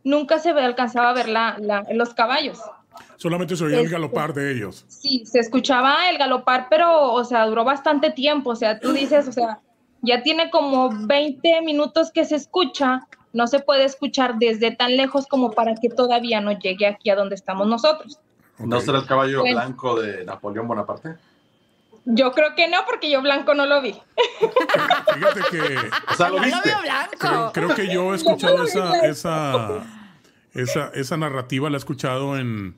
Nunca 0.04 0.38
se 0.38 0.50
alcanzaba 0.50 1.10
a 1.10 1.14
ver 1.14 1.28
la, 1.28 1.56
la- 1.58 1.84
los 1.92 2.14
caballos. 2.14 2.60
Solamente 3.16 3.56
se 3.56 3.64
oía 3.64 3.76
el 3.78 3.84
Este- 3.86 3.92
galopar 3.94 4.32
de 4.34 4.52
ellos. 4.52 4.84
Sí, 4.88 5.24
se 5.26 5.38
escuchaba 5.40 6.08
el 6.10 6.18
galopar, 6.18 6.68
pero, 6.70 7.12
o 7.12 7.24
sea, 7.24 7.46
duró 7.46 7.64
bastante 7.64 8.10
tiempo. 8.10 8.50
O 8.50 8.56
sea, 8.56 8.78
tú 8.78 8.92
dices, 8.92 9.26
o 9.26 9.32
sea, 9.32 9.60
ya 10.02 10.22
tiene 10.22 10.50
como 10.50 10.90
20 11.06 11.62
minutos 11.62 12.10
que 12.12 12.24
se 12.24 12.36
escucha, 12.36 13.06
no 13.32 13.46
se 13.46 13.60
puede 13.60 13.84
escuchar 13.84 14.36
desde 14.38 14.70
tan 14.70 14.96
lejos 14.96 15.26
como 15.26 15.52
para 15.52 15.74
que 15.74 15.88
todavía 15.88 16.40
no 16.40 16.52
llegue 16.58 16.86
aquí 16.86 17.10
a 17.10 17.16
donde 17.16 17.34
estamos 17.34 17.66
nosotros. 17.66 18.18
¿No 18.58 18.80
será 18.80 18.98
el 18.98 19.06
caballo 19.06 19.40
Bueno. 19.40 19.56
blanco 19.60 20.00
de 20.00 20.24
Napoleón 20.24 20.66
Bonaparte? 20.68 21.16
Yo 22.06 22.30
creo 22.32 22.54
que 22.54 22.68
no, 22.68 22.78
porque 22.86 23.10
yo 23.10 23.20
blanco 23.20 23.52
no 23.54 23.66
lo 23.66 23.82
vi. 23.82 23.92
Fíjate 25.14 25.40
que 25.50 25.76
O 26.10 26.14
sea, 26.14 26.28
¿lo 26.28 26.36
Yo 26.36 26.42
viste? 26.44 26.68
veo 26.68 26.80
blanco. 26.82 27.16
creo, 27.18 27.52
creo 27.52 27.74
que 27.74 27.88
yo 27.92 28.12
he 28.12 28.16
escuchado 28.16 28.62
esa, 28.64 29.00
esa, 29.06 29.82
esa, 30.54 30.90
esa 30.94 31.16
narrativa, 31.16 31.68
la 31.68 31.76
he 31.76 31.78
escuchado 31.78 32.38
en, 32.38 32.76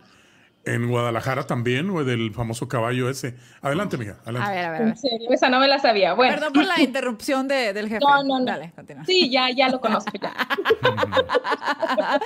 en 0.75 0.89
Guadalajara 0.89 1.47
también, 1.47 1.91
güey, 1.91 2.05
del 2.07 2.33
famoso 2.35 2.69
caballo 2.69 3.09
ese. 3.11 3.37
Adelante, 3.63 3.97
mija. 3.97 4.17
A 4.25 4.29
Adelante. 4.31 4.51
ver, 4.55 4.65
a 4.65 4.71
ver, 4.71 4.81
a 4.81 4.85
ver. 4.85 4.89
En 4.89 4.97
serio, 4.97 5.29
esa 5.31 5.49
no 5.49 5.61
me 5.61 5.69
la 5.69 5.79
sabía. 5.79 6.15
Bueno, 6.15 6.35
Perdón 6.35 6.53
por 6.53 6.65
la 6.67 6.81
interrupción 6.81 7.49
de- 7.49 7.73
del 7.73 7.89
jefe. 7.89 8.01
No, 8.01 8.23
no, 8.23 8.39
no. 8.41 8.45
Dale, 8.45 8.73
continúa. 8.75 9.05
sí, 9.05 9.31
ya, 9.31 9.51
ya 9.51 9.69
lo 9.69 9.81
conozco. 9.81 10.13
Ya. 10.21 10.33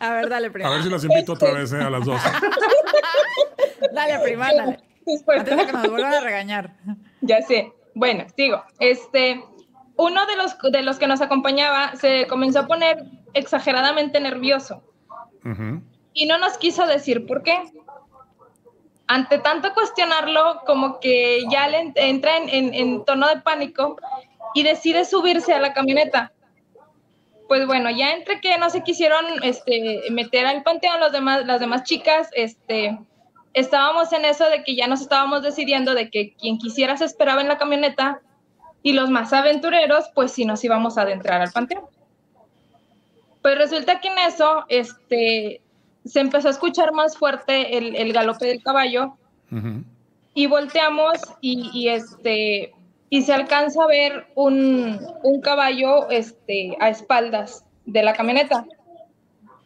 A 0.00 0.12
ver, 0.14 0.28
dale, 0.28 0.50
prima. 0.50 0.68
A 0.68 0.72
ver 0.72 0.82
si 0.82 0.90
las 0.90 1.04
invito 1.04 1.32
otra 1.34 1.52
vez, 1.52 1.72
eh, 1.72 1.80
a 1.80 1.90
las 1.90 2.04
dos. 2.04 2.20
Dale, 3.94 4.18
prima, 4.20 4.48
dale. 4.54 4.78
Después- 5.06 5.40
Antes 5.40 5.56
de 5.56 5.66
que 5.66 5.72
nos 5.72 5.88
vuelvan 5.90 6.14
a 6.14 6.20
regañar. 6.20 6.74
Ya 7.20 7.42
sé. 7.42 7.72
Bueno, 7.94 8.24
sigo. 8.36 8.62
Este, 8.78 9.42
uno 9.96 10.26
de 10.26 10.36
los, 10.36 10.56
de 10.72 10.82
los 10.82 10.98
que 10.98 11.06
nos 11.06 11.20
acompañaba 11.20 11.94
se 11.96 12.26
comenzó 12.26 12.60
a 12.60 12.66
poner 12.66 13.04
exageradamente 13.34 14.20
nervioso 14.20 14.82
Ujú. 15.44 15.82
Y 16.14 16.26
no 16.26 16.38
nos 16.38 16.58
quiso 16.58 16.86
decir 16.86 17.26
por 17.26 17.42
qué. 17.42 17.58
Ante 19.06 19.38
tanto 19.38 19.74
cuestionarlo, 19.74 20.62
como 20.66 21.00
que 21.00 21.44
ya 21.50 21.68
le 21.68 21.78
en- 21.80 21.92
entra 21.96 22.38
en, 22.38 23.04
tono 23.04 23.28
de 23.28 23.40
pánico 23.40 23.96
y 24.54 24.62
decide 24.62 25.04
subirse 25.04 25.52
a 25.52 25.60
la 25.60 25.72
camioneta. 25.74 26.32
Pues 27.48 27.66
bueno, 27.66 27.90
ya 27.90 28.12
entre 28.12 28.40
que 28.40 28.56
no 28.58 28.70
se 28.70 28.82
quisieron 28.82 29.24
este, 29.42 30.02
meter 30.10 30.46
al 30.46 30.62
panteón 30.62 31.00
las 31.00 31.60
demás 31.60 31.82
chicas, 31.84 32.30
este, 32.32 32.98
estábamos 33.52 34.12
en 34.12 34.24
eso 34.24 34.48
de 34.48 34.64
que 34.64 34.74
ya 34.76 34.86
nos 34.86 35.02
estábamos 35.02 35.42
decidiendo 35.42 35.94
de 35.94 36.10
que 36.10 36.34
quien 36.34 36.58
quisiera 36.58 36.96
se 36.96 37.04
esperaba 37.04 37.40
en 37.42 37.48
la 37.48 37.58
camioneta 37.58 38.20
y 38.82 38.94
los 38.94 39.10
más 39.10 39.32
aventureros, 39.32 40.10
pues 40.14 40.32
sí 40.32 40.44
nos 40.44 40.64
íbamos 40.64 40.96
a 40.96 41.02
adentrar 41.02 41.42
al 41.42 41.52
panteón. 41.52 41.84
Pues 43.42 43.58
resulta 43.58 44.00
que 44.00 44.08
en 44.08 44.18
eso, 44.18 44.64
este, 44.68 45.60
se 46.04 46.20
empezó 46.20 46.48
a 46.48 46.52
escuchar 46.52 46.92
más 46.92 47.16
fuerte 47.16 47.76
el, 47.76 47.96
el 47.96 48.12
galope 48.12 48.46
del 48.46 48.62
caballo 48.62 49.16
y 50.34 50.46
volteamos 50.46 51.18
y, 51.40 51.70
y, 51.74 51.88
este 51.88 52.72
y 53.10 53.22
se 53.22 53.34
alcanza 53.34 53.84
a 53.84 53.86
ver 53.86 54.26
un, 54.34 54.98
un 55.22 55.40
caballo 55.42 56.08
este, 56.08 56.74
a 56.80 56.88
espaldas 56.88 57.66
de 57.84 58.02
la 58.02 58.14
camioneta. 58.14 58.64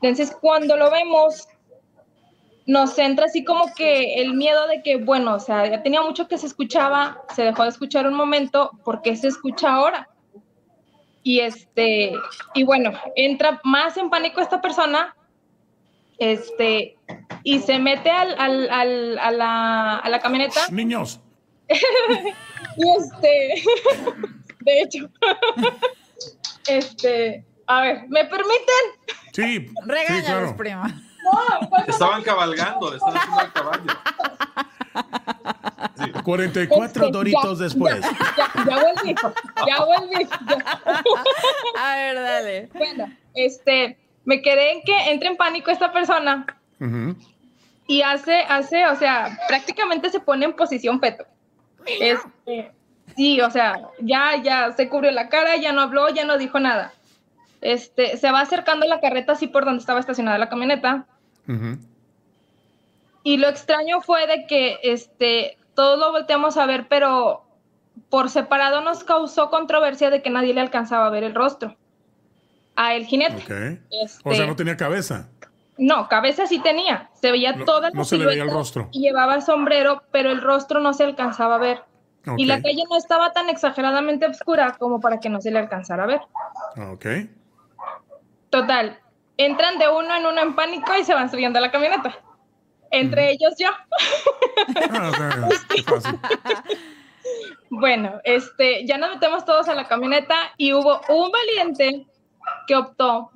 Entonces 0.02 0.36
cuando 0.40 0.76
lo 0.76 0.90
vemos, 0.90 1.46
nos 2.66 2.98
entra 2.98 3.26
así 3.26 3.44
como 3.44 3.72
que 3.74 4.20
el 4.20 4.34
miedo 4.34 4.66
de 4.66 4.82
que, 4.82 4.96
bueno, 4.96 5.36
o 5.36 5.40
sea, 5.40 5.66
ya 5.66 5.82
tenía 5.82 6.02
mucho 6.02 6.26
que 6.26 6.36
se 6.36 6.46
escuchaba, 6.46 7.22
se 7.34 7.44
dejó 7.44 7.62
de 7.62 7.68
escuchar 7.68 8.06
un 8.08 8.14
momento, 8.14 8.72
¿por 8.84 9.02
qué 9.02 9.14
se 9.14 9.28
escucha 9.28 9.72
ahora? 9.72 10.08
Y 11.22 11.40
este, 11.40 12.12
y 12.54 12.64
bueno, 12.64 12.92
entra 13.14 13.60
más 13.62 13.96
en 13.96 14.10
pánico 14.10 14.40
esta 14.40 14.60
persona, 14.60 15.14
este, 16.18 16.96
y 17.42 17.60
se 17.60 17.78
mete 17.78 18.10
al, 18.10 18.34
al, 18.38 18.70
al- 18.70 19.18
a, 19.18 19.30
la, 19.30 19.96
a 19.98 20.08
la 20.08 20.20
camioneta. 20.20 20.68
Niños. 20.70 21.20
y 21.68 22.90
este, 22.98 23.62
de 24.60 24.80
hecho, 24.82 25.08
este, 26.68 27.44
a 27.66 27.80
ver, 27.82 28.04
¿me 28.08 28.24
permiten? 28.24 29.14
Sí, 29.32 29.66
Regáñalos, 29.86 30.20
sí, 30.20 30.24
claro. 30.32 30.56
prima. 30.56 30.88
No, 31.24 31.68
¿cuál- 31.68 31.84
Estaban 31.88 32.22
cabalgando, 32.22 32.90
le 32.90 32.96
estaban 32.96 33.16
haciendo 33.18 33.40
el 33.42 33.52
caballo. 33.52 33.84
44 36.22 36.84
Este, 36.86 37.10
doritos 37.12 37.58
ya, 37.58 37.64
después. 37.64 38.00
Ya, 38.36 38.52
ya 38.64 38.76
volví, 38.76 39.14
ya 39.66 39.84
volví. 39.84 40.28
ya. 40.48 41.02
A 41.78 41.96
ver, 41.96 42.14
dale. 42.14 42.68
Bueno, 42.74 43.12
este, 43.34 43.98
me 44.26 44.42
quedé 44.42 44.72
en 44.72 44.82
que 44.82 45.10
entra 45.10 45.30
en 45.30 45.36
pánico 45.38 45.70
esta 45.70 45.92
persona 45.92 46.44
y 47.86 48.02
hace, 48.02 48.40
hace, 48.40 48.86
o 48.88 48.96
sea, 48.96 49.38
prácticamente 49.48 50.10
se 50.10 50.20
pone 50.20 50.44
en 50.44 50.52
posición 50.52 51.00
feto. 51.00 51.24
Este, 51.86 52.72
sí, 53.16 53.40
o 53.40 53.50
sea, 53.50 53.88
ya, 54.00 54.42
ya 54.42 54.72
se 54.72 54.88
cubrió 54.88 55.12
la 55.12 55.28
cara, 55.28 55.56
ya 55.56 55.72
no 55.72 55.80
habló, 55.80 56.08
ya 56.10 56.24
no 56.24 56.36
dijo 56.36 56.58
nada. 56.58 56.92
Este, 57.60 58.16
se 58.16 58.30
va 58.32 58.40
acercando 58.40 58.86
la 58.86 59.00
carreta 59.00 59.32
así 59.32 59.46
por 59.46 59.64
donde 59.64 59.80
estaba 59.80 60.00
estacionada 60.00 60.38
la 60.38 60.48
camioneta. 60.48 61.06
Y 63.22 63.36
lo 63.36 63.48
extraño 63.48 64.00
fue 64.00 64.26
de 64.26 64.46
que 64.46 64.80
este, 64.82 65.56
todos 65.74 65.98
lo 65.98 66.10
volteamos 66.10 66.56
a 66.56 66.66
ver, 66.66 66.88
pero 66.88 67.44
por 68.10 68.28
separado 68.28 68.80
nos 68.80 69.04
causó 69.04 69.50
controversia 69.50 70.10
de 70.10 70.20
que 70.20 70.30
nadie 70.30 70.52
le 70.52 70.60
alcanzaba 70.60 71.06
a 71.06 71.10
ver 71.10 71.22
el 71.22 71.34
rostro. 71.34 71.76
A 72.76 72.94
el 72.94 73.06
jinete. 73.06 73.42
Este, 73.90 74.20
O 74.28 74.34
sea, 74.34 74.46
no 74.46 74.54
tenía 74.56 74.76
cabeza. 74.76 75.28
No, 75.78 76.08
cabeza 76.08 76.46
sí 76.46 76.58
tenía. 76.60 77.10
Se 77.14 77.30
veía 77.30 77.52
No- 77.52 77.64
toda 77.64 77.90
la 77.90 77.96
no 77.96 78.04
se 78.04 78.16
le 78.18 78.26
veía 78.26 78.42
el 78.44 78.50
rostro. 78.50 78.88
Y 78.92 79.00
llevaba 79.00 79.40
sombrero, 79.40 80.02
pero 80.10 80.30
el 80.30 80.40
rostro 80.40 80.80
no 80.80 80.92
se 80.94 81.04
alcanzaba 81.04 81.56
a 81.56 81.58
ver. 81.58 81.82
Y 82.36 82.46
la 82.46 82.60
calle 82.60 82.82
no 82.90 82.96
estaba 82.96 83.32
tan 83.32 83.48
exageradamente 83.50 84.26
oscura 84.26 84.74
como 84.78 85.00
para 85.00 85.20
que 85.20 85.28
no 85.28 85.40
se 85.40 85.50
le 85.52 85.58
alcanzara 85.60 86.04
a 86.04 86.06
ver. 86.06 86.20
Ok. 86.92 87.06
Total, 88.50 88.98
entran 89.36 89.78
de 89.78 89.88
uno 89.88 90.16
en 90.16 90.26
uno 90.26 90.40
en 90.40 90.54
pánico 90.56 90.92
y 91.00 91.04
se 91.04 91.14
van 91.14 91.30
subiendo 91.30 91.58
a 91.58 91.62
la 91.62 91.70
camioneta. 91.70 92.16
Entre 92.90 93.30
ellos 93.30 93.54
yo. 93.58 93.68
Ah, 94.90 95.10
o 95.12 95.14
sea, 95.16 95.48
qué 95.74 95.82
fácil. 95.82 96.18
Bueno, 97.70 98.20
este, 98.24 98.86
ya 98.86 98.96
nos 98.98 99.10
metemos 99.10 99.44
todos 99.44 99.68
a 99.68 99.74
la 99.74 99.86
camioneta 99.86 100.36
y 100.56 100.72
hubo 100.72 101.00
un 101.08 101.30
valiente 101.30 102.06
que 102.66 102.76
optó 102.76 103.30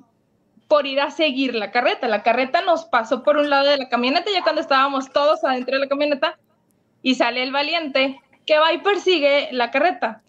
por 0.67 0.85
ir 0.85 1.01
a 1.01 1.11
seguir 1.11 1.55
la 1.55 1.71
carreta. 1.71 2.07
La 2.07 2.23
carreta 2.23 2.61
nos 2.61 2.85
pasó 2.85 3.23
por 3.23 3.37
un 3.37 3.49
lado 3.49 3.69
de 3.69 3.77
la 3.77 3.89
camioneta 3.89 4.31
ya 4.31 4.43
cuando 4.43 4.61
estábamos 4.61 5.11
todos 5.11 5.43
adentro 5.43 5.75
de 5.75 5.81
la 5.81 5.89
camioneta 5.89 6.37
y 7.01 7.15
sale 7.15 7.43
el 7.43 7.51
valiente 7.51 8.19
que 8.45 8.57
va 8.57 8.73
y 8.73 8.79
persigue 8.79 9.49
la 9.51 9.71
carreta. 9.71 10.21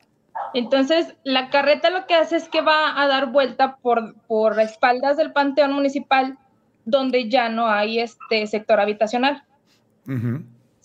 Entonces, 0.55 1.15
la 1.25 1.51
carreta 1.51 1.91
lo 1.91 2.07
que 2.07 2.15
hace 2.15 2.37
es 2.37 2.49
que 2.49 2.63
va 2.63 3.01
a 3.01 3.07
dar 3.07 3.27
vuelta 3.27 3.77
por, 3.77 4.15
por 4.27 4.59
espaldas 4.61 5.17
del 5.17 5.33
panteón 5.33 5.73
municipal 5.73 6.39
donde 6.85 7.29
ya 7.29 7.49
no 7.49 7.69
hay 7.69 8.01
este 8.01 8.47
sector 8.47 8.81
habitacional 8.81 9.45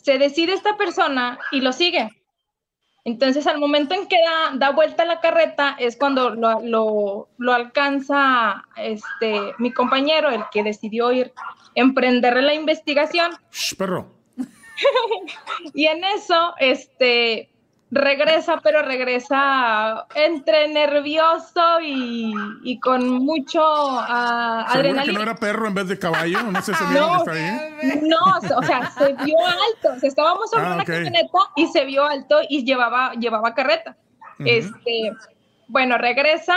se 0.07 0.17
decide 0.17 0.53
esta 0.53 0.77
persona 0.77 1.37
y 1.51 1.59
lo 1.59 1.73
sigue. 1.73 2.09
Entonces, 3.07 3.47
al 3.47 3.57
momento 3.57 3.95
en 3.95 4.05
que 4.07 4.17
da, 4.17 4.57
da 4.57 4.71
vuelta 4.71 5.05
la 5.05 5.21
carreta, 5.21 5.77
es 5.79 5.95
cuando 5.95 6.31
lo, 6.31 6.59
lo- 6.59 7.29
lo 7.37 7.53
alcanza 7.53 8.65
este, 8.75 9.53
mi 9.59 9.71
compañero, 9.71 10.29
el 10.29 10.43
que 10.51 10.61
decidió 10.61 11.13
ir, 11.13 11.31
emprender 11.73 12.43
la 12.43 12.53
investigación. 12.53 13.31
Shh, 13.49 13.75
perro. 13.77 14.07
Y 15.73 15.85
en 15.85 16.03
eso, 16.03 16.53
este, 16.59 17.49
regresa, 17.89 18.59
pero 18.61 18.81
regresa 18.81 20.05
entre 20.15 20.67
nervioso 20.67 21.79
y, 21.81 22.33
y 22.63 22.79
con 22.79 23.07
mucho 23.23 23.61
ah, 23.63 24.65
¿Segura 24.67 24.73
que 24.73 24.79
adrenalina. 24.79 25.13
no 25.13 25.23
era 25.23 25.35
perro 25.35 25.67
en 25.67 25.73
vez 25.73 25.87
de 25.87 25.97
caballo? 25.97 26.41
¿No 26.43 26.49
miedo 26.51 26.63
que 26.65 26.99
No. 26.99 27.17
está 27.17 27.31
ahí? 27.31 28.01
No, 28.03 28.57
o 28.57 28.63
sea, 28.63 28.91
se 28.91 29.13
vio 29.23 29.37
alto. 29.39 29.95
O 29.95 29.99
sea, 29.99 30.09
estábamos 30.09 30.49
sobre 30.51 30.65
Ah, 30.65 30.75
una 30.75 30.83
camioneta 30.83 31.37
y 31.55 31.67
se 31.67 31.85
vio 31.85 32.03
alto 32.05 32.39
y 32.49 32.65
llevaba, 32.65 33.13
llevaba 33.13 33.53
carreta. 33.53 33.95
Este, 34.39 35.13
bueno, 35.67 35.97
regresa 35.97 36.55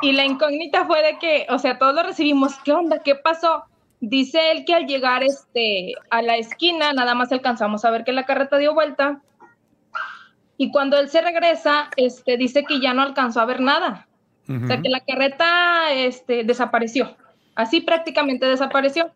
y 0.00 0.12
la 0.12 0.24
incógnita 0.24 0.86
fue 0.86 1.02
de 1.02 1.18
que, 1.18 1.46
o 1.50 1.58
sea, 1.58 1.78
todos 1.78 1.94
lo 1.94 2.02
recibimos. 2.02 2.54
¿Qué 2.64 2.72
onda? 2.72 2.98
¿Qué 3.00 3.14
pasó? 3.14 3.64
Dice 4.00 4.50
él 4.50 4.64
que 4.64 4.74
al 4.74 4.86
llegar 4.86 5.22
este, 5.22 5.94
a 6.10 6.22
la 6.22 6.36
esquina, 6.36 6.92
nada 6.92 7.14
más 7.14 7.30
alcanzamos 7.30 7.84
a 7.84 7.90
ver 7.90 8.02
que 8.04 8.12
la 8.12 8.24
carreta 8.24 8.56
dio 8.56 8.74
vuelta. 8.74 9.20
Y 10.62 10.70
cuando 10.70 10.96
él 10.96 11.08
se 11.08 11.20
regresa, 11.20 11.90
este, 11.96 12.36
dice 12.36 12.62
que 12.62 12.78
ya 12.78 12.94
no 12.94 13.02
alcanzó 13.02 13.40
a 13.40 13.46
ver 13.46 13.60
nada. 13.60 14.06
O 14.48 14.64
sea, 14.68 14.80
que 14.80 14.88
la 14.88 15.00
carreta 15.00 15.92
este, 15.92 16.44
desapareció. 16.44 17.16
Así 17.56 17.80
prácticamente 17.80 18.46
desapareció. 18.46 19.10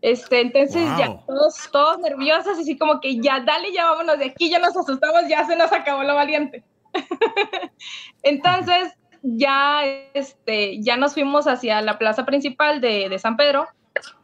Este, 0.00 0.40
entonces 0.40 0.88
ya 0.96 1.20
todos, 1.26 1.68
todos 1.70 1.98
nerviosos, 1.98 2.58
así 2.58 2.78
como 2.78 2.98
que 2.98 3.20
ya 3.20 3.40
dale, 3.40 3.74
ya 3.74 3.90
vámonos 3.90 4.18
de 4.18 4.24
aquí, 4.24 4.48
ya 4.48 4.58
nos 4.58 4.74
asustamos, 4.74 5.28
ya 5.28 5.46
se 5.46 5.54
nos 5.54 5.70
acabó 5.70 6.02
lo 6.02 6.14
valiente. 6.14 6.64
entonces 8.22 8.94
ya, 9.20 9.84
este, 10.14 10.80
ya 10.80 10.96
nos 10.96 11.12
fuimos 11.12 11.46
hacia 11.46 11.82
la 11.82 11.98
plaza 11.98 12.24
principal 12.24 12.80
de, 12.80 13.10
de 13.10 13.18
San 13.18 13.36
Pedro 13.36 13.68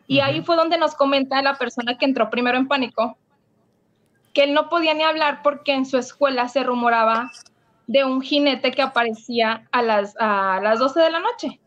y 0.06 0.20
ahí 0.20 0.40
fue 0.40 0.56
donde 0.56 0.78
nos 0.78 0.94
comenta 0.94 1.42
la 1.42 1.58
persona 1.58 1.98
que 1.98 2.06
entró 2.06 2.30
primero 2.30 2.56
en 2.56 2.66
pánico 2.66 3.18
que 4.32 4.44
él 4.44 4.54
no 4.54 4.68
podía 4.68 4.94
ni 4.94 5.02
hablar 5.02 5.40
porque 5.42 5.72
en 5.72 5.86
su 5.86 5.98
escuela 5.98 6.48
se 6.48 6.62
rumoraba 6.62 7.30
de 7.86 8.04
un 8.04 8.22
jinete 8.22 8.70
que 8.72 8.82
aparecía 8.82 9.68
a 9.72 9.82
las, 9.82 10.14
a 10.18 10.60
las 10.62 10.78
12 10.78 11.00
de 11.00 11.10
la 11.10 11.20
noche. 11.20 11.60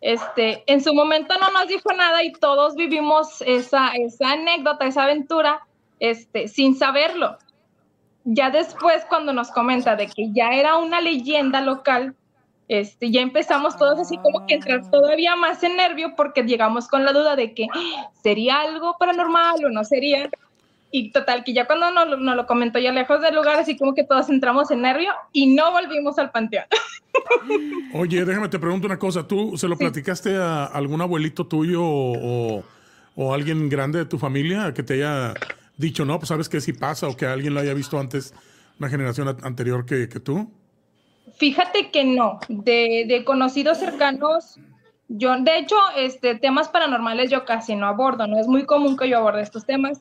Este, 0.00 0.62
en 0.66 0.82
su 0.82 0.94
momento 0.94 1.34
no 1.38 1.50
nos 1.50 1.66
dijo 1.68 1.92
nada 1.92 2.22
y 2.22 2.32
todos 2.32 2.74
vivimos 2.74 3.42
esa, 3.46 3.88
esa 3.94 4.32
anécdota, 4.32 4.86
esa 4.86 5.04
aventura, 5.04 5.60
este, 5.98 6.48
sin 6.48 6.76
saberlo. 6.76 7.38
Ya 8.24 8.50
después, 8.50 9.04
cuando 9.08 9.32
nos 9.32 9.50
comenta 9.50 9.96
de 9.96 10.06
que 10.06 10.30
ya 10.32 10.50
era 10.50 10.76
una 10.76 11.00
leyenda 11.00 11.60
local, 11.60 12.14
este, 12.68 13.10
ya 13.10 13.20
empezamos 13.20 13.76
todos 13.76 13.98
así 13.98 14.16
como 14.18 14.46
que 14.46 14.54
entrar 14.54 14.90
todavía 14.90 15.36
más 15.36 15.62
en 15.62 15.76
nervio 15.76 16.14
porque 16.16 16.42
llegamos 16.42 16.88
con 16.88 17.04
la 17.04 17.12
duda 17.12 17.36
de 17.36 17.52
que 17.52 17.66
"Ah, 17.74 18.10
sería 18.22 18.60
algo 18.60 18.96
paranormal 18.98 19.64
o 19.64 19.68
no 19.70 19.84
sería. 19.84 20.30
Y 20.96 21.10
total, 21.10 21.42
que 21.42 21.52
ya 21.52 21.66
cuando 21.66 21.90
nos, 21.90 22.20
nos 22.20 22.36
lo 22.36 22.46
comentó 22.46 22.78
ya 22.78 22.92
lejos 22.92 23.20
del 23.20 23.34
lugar, 23.34 23.56
así 23.58 23.76
como 23.76 23.94
que 23.96 24.04
todos 24.04 24.30
entramos 24.30 24.70
en 24.70 24.80
nervio 24.82 25.10
y 25.32 25.52
no 25.52 25.72
volvimos 25.72 26.16
al 26.20 26.30
panteón. 26.30 26.66
Oye, 27.94 28.24
déjame 28.24 28.48
te 28.48 28.60
pregunto 28.60 28.86
una 28.86 28.96
cosa. 28.98 29.26
¿Tú 29.26 29.56
se 29.56 29.66
lo 29.66 29.76
platicaste 29.76 30.36
a 30.36 30.66
algún 30.66 31.00
abuelito 31.00 31.48
tuyo 31.48 31.82
o, 31.84 32.62
o- 33.16 33.34
alguien 33.34 33.68
grande 33.68 33.98
de 33.98 34.04
tu 34.04 34.18
familia 34.20 34.72
que 34.72 34.84
te 34.84 34.94
haya 34.94 35.34
dicho, 35.76 36.04
no, 36.04 36.18
pues 36.20 36.28
sabes 36.28 36.48
que 36.48 36.60
sí 36.60 36.72
pasa 36.72 37.08
o 37.08 37.16
que 37.16 37.26
alguien 37.26 37.54
lo 37.54 37.60
haya 37.60 37.74
visto 37.74 37.98
antes, 37.98 38.32
una 38.78 38.88
generación 38.88 39.36
anterior 39.42 39.84
que, 39.86 40.08
que 40.08 40.20
tú? 40.20 40.48
Fíjate 41.38 41.90
que 41.90 42.04
no, 42.04 42.38
de, 42.48 43.04
de 43.08 43.24
conocidos 43.24 43.78
cercanos, 43.78 44.60
yo, 45.08 45.36
de 45.40 45.58
hecho, 45.58 45.74
este, 45.96 46.36
temas 46.36 46.68
paranormales 46.68 47.30
yo 47.32 47.44
casi 47.44 47.74
no 47.74 47.86
abordo, 47.88 48.28
no 48.28 48.38
es 48.38 48.46
muy 48.46 48.64
común 48.64 48.96
que 48.96 49.08
yo 49.08 49.18
aborde 49.18 49.42
estos 49.42 49.66
temas, 49.66 50.00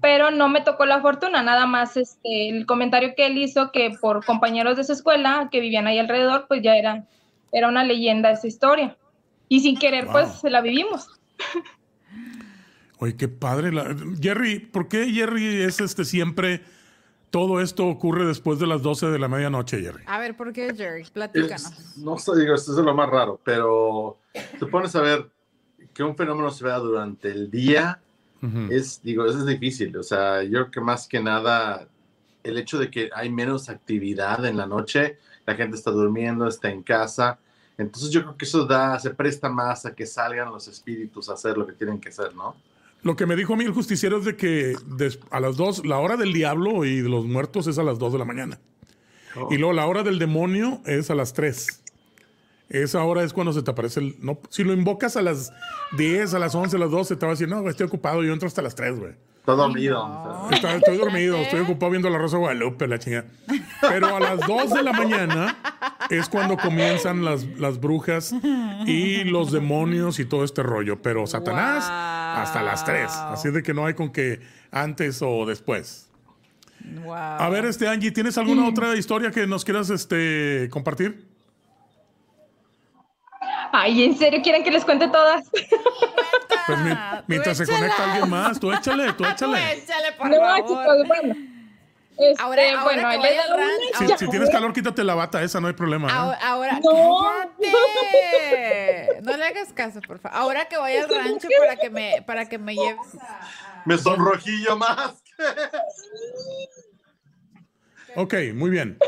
Pero 0.00 0.30
no 0.30 0.48
me 0.48 0.62
tocó 0.62 0.86
la 0.86 1.00
fortuna, 1.00 1.42
nada 1.42 1.66
más 1.66 1.96
este, 1.96 2.48
el 2.48 2.64
comentario 2.66 3.12
que 3.16 3.26
él 3.26 3.36
hizo 3.38 3.70
que 3.72 3.90
por 4.00 4.24
compañeros 4.24 4.76
de 4.76 4.84
su 4.84 4.92
escuela 4.92 5.48
que 5.52 5.60
vivían 5.60 5.86
ahí 5.86 5.98
alrededor, 5.98 6.46
pues 6.48 6.62
ya 6.62 6.76
era, 6.76 7.04
era 7.52 7.68
una 7.68 7.84
leyenda 7.84 8.30
esa 8.30 8.46
historia. 8.46 8.96
Y 9.48 9.60
sin 9.60 9.76
querer, 9.78 10.04
Wow. 10.04 10.12
pues 10.12 10.28
se 10.40 10.48
la 10.50 10.60
vivimos. 10.60 11.08
Oye, 12.98 13.16
qué 13.16 13.28
padre. 13.28 13.72
la- 13.72 13.94
Jerry, 14.20 14.58
¿por 14.60 14.88
qué 14.88 15.10
Jerry 15.12 15.62
es 15.62 15.80
este 15.80 16.04
siempre... 16.04 16.62
Todo 17.30 17.60
esto 17.60 17.86
ocurre 17.86 18.26
después 18.26 18.58
de 18.58 18.66
las 18.66 18.82
12 18.82 19.06
de 19.06 19.16
la 19.20 19.28
medianoche, 19.28 19.80
Jerry. 19.80 20.02
A 20.08 20.18
ver, 20.18 20.36
¿por 20.36 20.52
qué, 20.52 20.74
Jerry? 20.74 21.04
Platícanos. 21.12 21.62
Es- 21.78 21.98
no 21.98 22.18
sé, 22.18 22.32
digo, 22.36 22.56
esto 22.56 22.72
es 22.72 22.78
lo 22.84 22.92
más 22.92 23.08
raro, 23.08 23.38
pero 23.44 24.18
te 24.58 24.66
pones 24.66 24.96
a 24.96 25.00
ver 25.00 25.30
que 25.94 26.02
un 26.02 26.16
fenómeno 26.16 26.50
se 26.50 26.64
vea 26.64 26.78
durante 26.78 27.30
el 27.30 27.48
día, 27.48 28.00
Es, 28.70 29.02
digo, 29.02 29.26
eso 29.26 29.40
es 29.40 29.46
difícil. 29.46 29.96
O 29.96 30.02
sea, 30.02 30.42
yo 30.42 30.50
creo 30.50 30.70
que 30.70 30.80
más 30.80 31.06
que 31.06 31.20
nada 31.20 31.86
el 32.42 32.56
hecho 32.58 32.78
de 32.78 32.90
que 32.90 33.10
hay 33.14 33.30
menos 33.30 33.68
actividad 33.68 34.44
en 34.46 34.56
la 34.56 34.66
noche, 34.66 35.18
la 35.46 35.54
gente 35.54 35.76
está 35.76 35.90
durmiendo, 35.90 36.46
está 36.48 36.70
en 36.70 36.82
casa. 36.82 37.38
Entonces 37.76 38.10
yo 38.10 38.22
creo 38.22 38.36
que 38.36 38.44
eso 38.44 38.66
da, 38.66 38.98
se 38.98 39.10
presta 39.10 39.48
más 39.48 39.86
a 39.86 39.94
que 39.94 40.06
salgan 40.06 40.50
los 40.50 40.68
espíritus 40.68 41.28
a 41.28 41.34
hacer 41.34 41.56
lo 41.56 41.66
que 41.66 41.72
tienen 41.72 42.00
que 42.00 42.10
hacer, 42.10 42.34
¿no? 42.34 42.56
Lo 43.02 43.16
que 43.16 43.24
me 43.24 43.36
dijo 43.36 43.54
a 43.54 43.56
mí 43.56 43.64
el 43.64 43.72
justiciero 43.72 44.18
es 44.18 44.26
de 44.26 44.36
que 44.36 44.74
a 45.30 45.40
las 45.40 45.56
dos, 45.56 45.86
la 45.86 45.98
hora 45.98 46.16
del 46.16 46.34
diablo 46.34 46.84
y 46.84 47.00
de 47.00 47.08
los 47.08 47.24
muertos 47.24 47.66
es 47.66 47.78
a 47.78 47.82
las 47.82 47.98
2 47.98 48.12
de 48.12 48.18
la 48.18 48.26
mañana. 48.26 48.60
Y 49.50 49.56
luego 49.56 49.72
la 49.72 49.86
hora 49.86 50.02
del 50.02 50.18
demonio 50.18 50.82
es 50.84 51.10
a 51.10 51.14
las 51.14 51.32
3. 51.32 51.79
Esa 52.70 53.02
hora 53.02 53.24
es 53.24 53.32
cuando 53.32 53.52
se 53.52 53.62
te 53.62 53.70
aparece 53.72 53.98
el... 54.00 54.16
No, 54.20 54.38
si 54.48 54.62
lo 54.62 54.72
invocas 54.72 55.16
a 55.16 55.22
las 55.22 55.52
10, 55.98 56.34
a 56.34 56.38
las 56.38 56.54
11, 56.54 56.76
a 56.76 56.78
las 56.78 56.90
12, 56.90 57.16
te 57.16 57.26
va 57.26 57.32
a 57.32 57.34
decir, 57.34 57.48
no, 57.48 57.60
güey, 57.60 57.72
estoy 57.72 57.86
ocupado, 57.86 58.22
yo 58.22 58.32
entro 58.32 58.46
hasta 58.46 58.62
las 58.62 58.76
3, 58.76 58.98
güey. 58.98 59.12
Todo 59.44 59.56
dormido. 59.56 60.48
Está- 60.52 60.76
estoy 60.76 60.98
dormido, 60.98 61.36
estoy 61.38 61.60
ocupado 61.60 61.90
viendo 61.90 62.08
la 62.10 62.18
Rosa 62.18 62.36
de 62.36 62.42
Guadalupe, 62.42 62.86
la 62.86 62.98
chingada. 63.00 63.24
Pero 63.80 64.14
a 64.14 64.20
las 64.20 64.38
2 64.46 64.72
de 64.72 64.82
la 64.84 64.92
mañana 64.92 65.58
es 66.10 66.28
cuando 66.28 66.56
comienzan 66.56 67.24
las, 67.24 67.44
las 67.58 67.80
brujas 67.80 68.32
y 68.86 69.24
los 69.24 69.50
demonios 69.50 70.20
y 70.20 70.24
todo 70.24 70.44
este 70.44 70.62
rollo. 70.62 71.02
Pero 71.02 71.26
Satanás 71.26 71.84
hasta 71.88 72.62
las 72.62 72.84
3. 72.84 73.10
Así 73.10 73.50
de 73.50 73.62
que 73.64 73.74
no 73.74 73.86
hay 73.86 73.94
con 73.94 74.10
que 74.12 74.40
antes 74.70 75.20
o 75.22 75.44
después. 75.46 76.08
Wow. 77.02 77.14
A 77.14 77.48
ver, 77.48 77.64
este 77.64 77.88
Angie, 77.88 78.12
¿tienes 78.12 78.38
alguna 78.38 78.68
otra 78.68 78.94
historia 78.94 79.30
que 79.32 79.46
nos 79.46 79.64
quieras 79.64 79.90
este, 79.90 80.68
compartir? 80.70 81.29
Ay, 83.72 84.04
¿en 84.04 84.16
serio 84.18 84.40
quieren 84.42 84.62
que 84.64 84.70
les 84.70 84.84
cuente 84.84 85.08
todas? 85.08 85.44
Pues 86.66 86.78
mi- 86.80 86.92
mientras 87.26 87.56
se 87.56 87.66
conecta 87.66 88.04
alguien 88.12 88.30
más, 88.30 88.60
tú 88.60 88.70
échale, 88.72 89.12
tú 89.14 89.24
Tú 89.24 89.30
échale. 89.30 89.72
échale, 89.72 90.12
por 90.12 90.28
no, 90.28 90.36
favor. 90.36 90.58
chicos, 90.68 91.08
bueno. 91.08 91.34
Este, 92.18 92.42
Ahora- 92.42 92.62
ahora 92.70 92.82
bueno, 92.84 93.10
que 93.10 93.16
vaya 93.16 93.42
rancho- 93.46 93.54
una 93.54 93.98
Si, 93.98 94.04
ahora- 94.04 94.18
si 94.18 94.28
tienes 94.28 94.50
calor, 94.50 94.72
quítate 94.72 95.02
la 95.02 95.14
bata 95.14 95.42
esa, 95.42 95.58
no 95.60 95.66
hay 95.68 95.72
problema. 95.72 96.08
¿eh? 96.08 96.12
Ahora, 96.14 96.38
ahora 96.42 96.80
No. 96.84 97.26
cállate. 97.60 99.08
No 99.22 99.36
le 99.36 99.44
hagas 99.46 99.72
caso, 99.72 100.00
por 100.02 100.18
favor. 100.20 100.36
Ahora 100.38 100.66
que 100.66 100.76
vaya 100.76 101.04
al 101.04 101.08
rancho 101.08 101.48
para 101.58 101.76
que 101.76 101.90
me, 101.90 102.22
para 102.26 102.48
que 102.48 102.58
me 102.58 102.74
lleves 102.74 103.14
a... 103.20 103.40
Me 103.86 103.96
sonrojillo 103.98 104.76
más. 104.76 105.14
Ok, 108.16 108.34
muy 108.54 108.70
bien. 108.70 108.98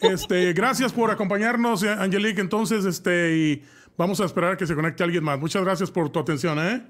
Este, 0.00 0.52
gracias 0.52 0.92
por 0.92 1.10
acompañarnos, 1.10 1.82
Angelique. 1.84 2.40
Entonces, 2.40 2.84
este, 2.84 3.36
y 3.36 3.64
vamos 3.96 4.20
a 4.20 4.24
esperar 4.24 4.52
a 4.52 4.56
que 4.56 4.66
se 4.66 4.74
conecte 4.74 5.02
alguien 5.02 5.24
más. 5.24 5.38
Muchas 5.38 5.62
gracias 5.62 5.90
por 5.90 6.10
tu 6.10 6.18
atención, 6.18 6.58
¿eh? 6.58 6.82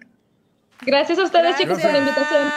Gracias 0.82 1.18
a 1.18 1.24
ustedes, 1.24 1.56
chicos, 1.56 1.78
por 1.80 1.92
la 1.92 1.98
invitación. 1.98 2.48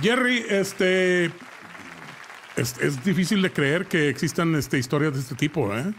Jerry, 0.00 0.44
este, 0.48 1.26
es, 2.56 2.78
es 2.78 3.04
difícil 3.04 3.42
de 3.42 3.52
creer 3.52 3.86
que 3.86 4.08
existan 4.08 4.54
este, 4.54 4.78
historias 4.78 5.12
de 5.12 5.20
este 5.20 5.34
tipo, 5.34 5.74
¿eh? 5.74 5.92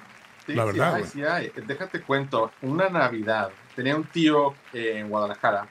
Sí, 0.46 0.54
La 0.54 0.64
sí 0.64 0.68
verdad, 0.72 0.96
hay, 0.96 1.04
sí 1.04 1.24
hay. 1.24 1.52
Déjate 1.68 2.02
cuento. 2.02 2.52
Una 2.62 2.90
Navidad 2.90 3.52
tenía 3.76 3.96
un 3.96 4.06
tío 4.06 4.54
eh, 4.74 4.96
en 4.98 5.10
Guadalajara 5.10 5.68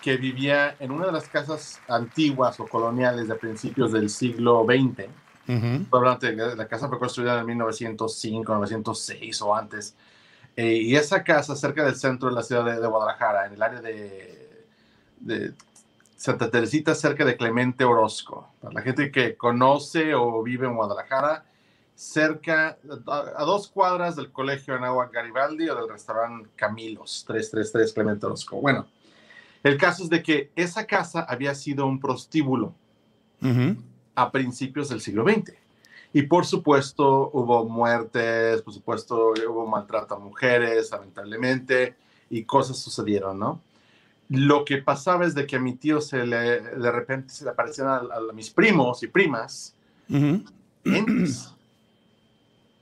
que 0.00 0.16
vivía 0.16 0.76
en 0.80 0.90
una 0.90 1.06
de 1.06 1.12
las 1.12 1.28
casas 1.28 1.80
antiguas 1.88 2.58
o 2.58 2.66
coloniales 2.66 3.28
de 3.28 3.34
principios 3.36 3.92
del 3.92 4.10
siglo 4.10 4.66
XX. 4.66 5.08
De 5.46 6.36
que 6.36 6.56
La 6.56 6.68
casa 6.68 6.88
fue 6.88 6.98
construida 6.98 7.40
en 7.40 7.46
1905, 7.46 8.52
1906 8.52 9.42
o 9.42 9.54
antes. 9.54 9.94
Eh, 10.56 10.74
y 10.74 10.96
esa 10.96 11.24
casa 11.24 11.56
cerca 11.56 11.84
del 11.84 11.96
centro 11.96 12.28
de 12.28 12.34
la 12.34 12.42
ciudad 12.42 12.64
de, 12.64 12.80
de 12.80 12.86
Guadalajara, 12.86 13.46
en 13.46 13.54
el 13.54 13.62
área 13.62 13.80
de, 13.80 14.66
de 15.20 15.52
Santa 16.16 16.50
Teresita, 16.50 16.94
cerca 16.94 17.24
de 17.24 17.36
Clemente 17.36 17.84
Orozco. 17.84 18.48
Para 18.60 18.74
la 18.74 18.82
gente 18.82 19.10
que 19.10 19.36
conoce 19.36 20.14
o 20.14 20.42
vive 20.42 20.66
en 20.66 20.76
Guadalajara, 20.76 21.44
cerca, 21.94 22.78
a, 23.06 23.24
a 23.36 23.44
dos 23.44 23.68
cuadras 23.68 24.16
del 24.16 24.30
colegio 24.30 24.74
Anáhuac 24.74 25.12
Garibaldi 25.12 25.68
o 25.68 25.74
del 25.74 25.88
restaurante 25.88 26.50
Camilos, 26.56 27.24
333 27.26 27.92
Clemente 27.92 28.26
Orozco. 28.26 28.60
Bueno, 28.60 28.86
el 29.62 29.78
caso 29.78 30.02
es 30.04 30.10
de 30.10 30.22
que 30.22 30.50
esa 30.56 30.86
casa 30.86 31.22
había 31.28 31.54
sido 31.54 31.86
un 31.86 32.00
prostíbulo 32.00 32.74
Ujú. 33.42 33.76
A 34.14 34.30
principios 34.30 34.88
del 34.88 35.00
siglo 35.00 35.24
XX. 35.24 35.52
Y 36.12 36.22
por 36.22 36.44
supuesto 36.44 37.30
hubo 37.32 37.68
muertes, 37.68 38.60
por 38.62 38.74
supuesto 38.74 39.32
hubo 39.48 39.66
maltrato 39.66 40.14
a 40.14 40.18
mujeres, 40.18 40.90
lamentablemente, 40.90 41.94
y 42.28 42.44
cosas 42.44 42.78
sucedieron, 42.78 43.38
¿no? 43.38 43.60
Lo 44.28 44.64
que 44.64 44.78
pasaba 44.78 45.26
es 45.26 45.34
de 45.34 45.46
que 45.46 45.56
a 45.56 45.60
mi 45.60 45.74
tío 45.74 46.00
se 46.00 46.26
le, 46.26 46.60
de 46.60 46.90
repente 46.90 47.34
se 47.34 47.44
le 47.44 47.50
aparecían 47.50 47.88
a, 47.88 47.96
a 47.96 48.32
mis 48.32 48.50
primos 48.50 49.02
y 49.02 49.08
primas 49.08 49.74
entes 50.84 51.54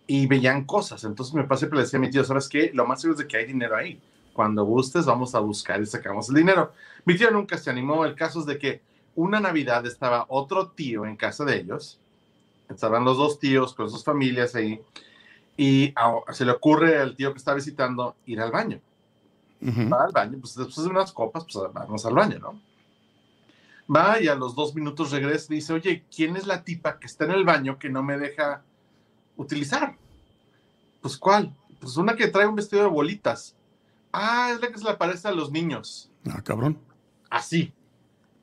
y 0.07 0.27
veían 0.27 0.65
cosas. 0.65 1.05
Entonces 1.05 1.35
me 1.35 1.45
pasé 1.45 1.67
y 1.67 1.75
le 1.75 1.83
decía 1.83 1.99
a 1.99 2.01
mi 2.01 2.11
tío, 2.11 2.25
¿sabes 2.25 2.49
qué? 2.49 2.73
Lo 2.75 2.85
más 2.85 3.01
seguro 3.01 3.15
es 3.15 3.25
de 3.25 3.29
que 3.29 3.37
hay 3.37 3.47
dinero 3.47 3.77
ahí. 3.77 4.01
Cuando 4.33 4.65
gustes, 4.65 5.07
vamos 5.07 5.37
a 5.37 5.39
buscar 5.39 5.81
y 5.81 5.87
sacamos 5.87 6.29
el 6.31 6.35
dinero. 6.35 6.73
Mi 7.05 7.17
tío 7.17 7.31
nunca 7.31 7.57
se 7.57 7.71
animó. 7.71 8.05
El 8.05 8.17
caso 8.17 8.41
es 8.41 8.47
de 8.47 8.59
que 8.59 8.81
una 9.21 9.41
Navidad 9.41 9.87
estaba 9.87 10.27
otro 10.29 10.69
tío 10.71 11.05
en 11.07 11.17
casa 11.17 11.45
de 11.45 11.57
ellos. 11.57 11.99
Estaban 12.69 13.05
los 13.05 13.17
dos 13.17 13.39
tíos 13.39 13.75
con 13.75 13.91
sus 13.91 14.05
familias 14.05 14.55
ahí. 14.55 14.81
Y 15.57 15.93
a- 15.97 16.33
se 16.33 16.45
le 16.45 16.53
ocurre 16.53 16.99
al 16.99 17.17
tío 17.17 17.33
que 17.33 17.39
está 17.39 17.53
visitando 17.55 18.17
ir 18.27 18.41
al 18.41 18.51
baño. 18.51 18.81
Va 19.93 20.05
al 20.05 20.13
baño, 20.13 20.39
pues 20.41 20.55
después 20.55 20.85
de 20.85 20.91
unas 20.91 21.13
copas, 21.13 21.45
pues 21.45 21.73
vamos 21.75 22.07
al 22.07 22.15
baño, 22.15 22.39
¿no? 22.39 22.61
Va 23.95 24.21
y 24.21 24.29
a 24.29 24.35
los 24.37 24.55
dos 24.55 24.75
minutos 24.75 25.11
regresa 25.11 25.53
y 25.53 25.57
dice, 25.57 25.73
oye, 25.75 26.05
¿quién 26.15 26.37
es 26.37 26.47
la 26.47 26.63
tipa 26.65 26.99
que 26.99 27.07
está 27.07 27.25
en 27.25 27.33
el 27.33 27.45
baño 27.45 27.79
que 27.79 27.91
no 27.91 28.03
me 28.03 28.17
deja 28.17 28.63
utilizar? 29.37 29.97
Pues 31.03 31.19
¿cuál? 31.19 31.55
Pues 31.81 31.97
una 31.97 32.15
que 32.17 32.29
trae 32.29 32.47
un 32.47 32.55
vestido 32.57 32.83
de 32.85 32.89
bolitas. 32.89 33.55
Ah, 34.13 34.51
es 34.55 34.61
la 34.63 34.69
que 34.69 34.79
se 34.79 34.85
le 34.85 34.91
aparece 34.91 35.29
a 35.29 35.33
los 35.33 35.51
niños. 35.51 36.11
Ah, 36.31 36.41
cabrón. 36.43 36.79
Así. 37.29 37.73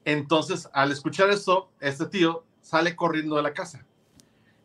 Entonces, 0.07 0.69
al 0.71 0.93
escuchar 0.93 1.29
eso, 1.31 1.69
este 1.81 2.05
tío 2.05 2.45
sale 2.61 2.95
corriendo 2.95 3.35
de 3.35 3.41
la 3.43 3.53
casa. 3.53 3.85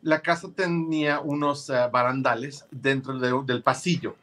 La 0.01 0.21
casa 0.21 0.47
tenía 0.55 1.19
unos 1.19 1.69
eh, 1.69 1.73
barandales 1.91 2.65
dentro 2.71 3.19
de- 3.19 3.43
del 3.45 3.61
pasillo. 3.61 4.15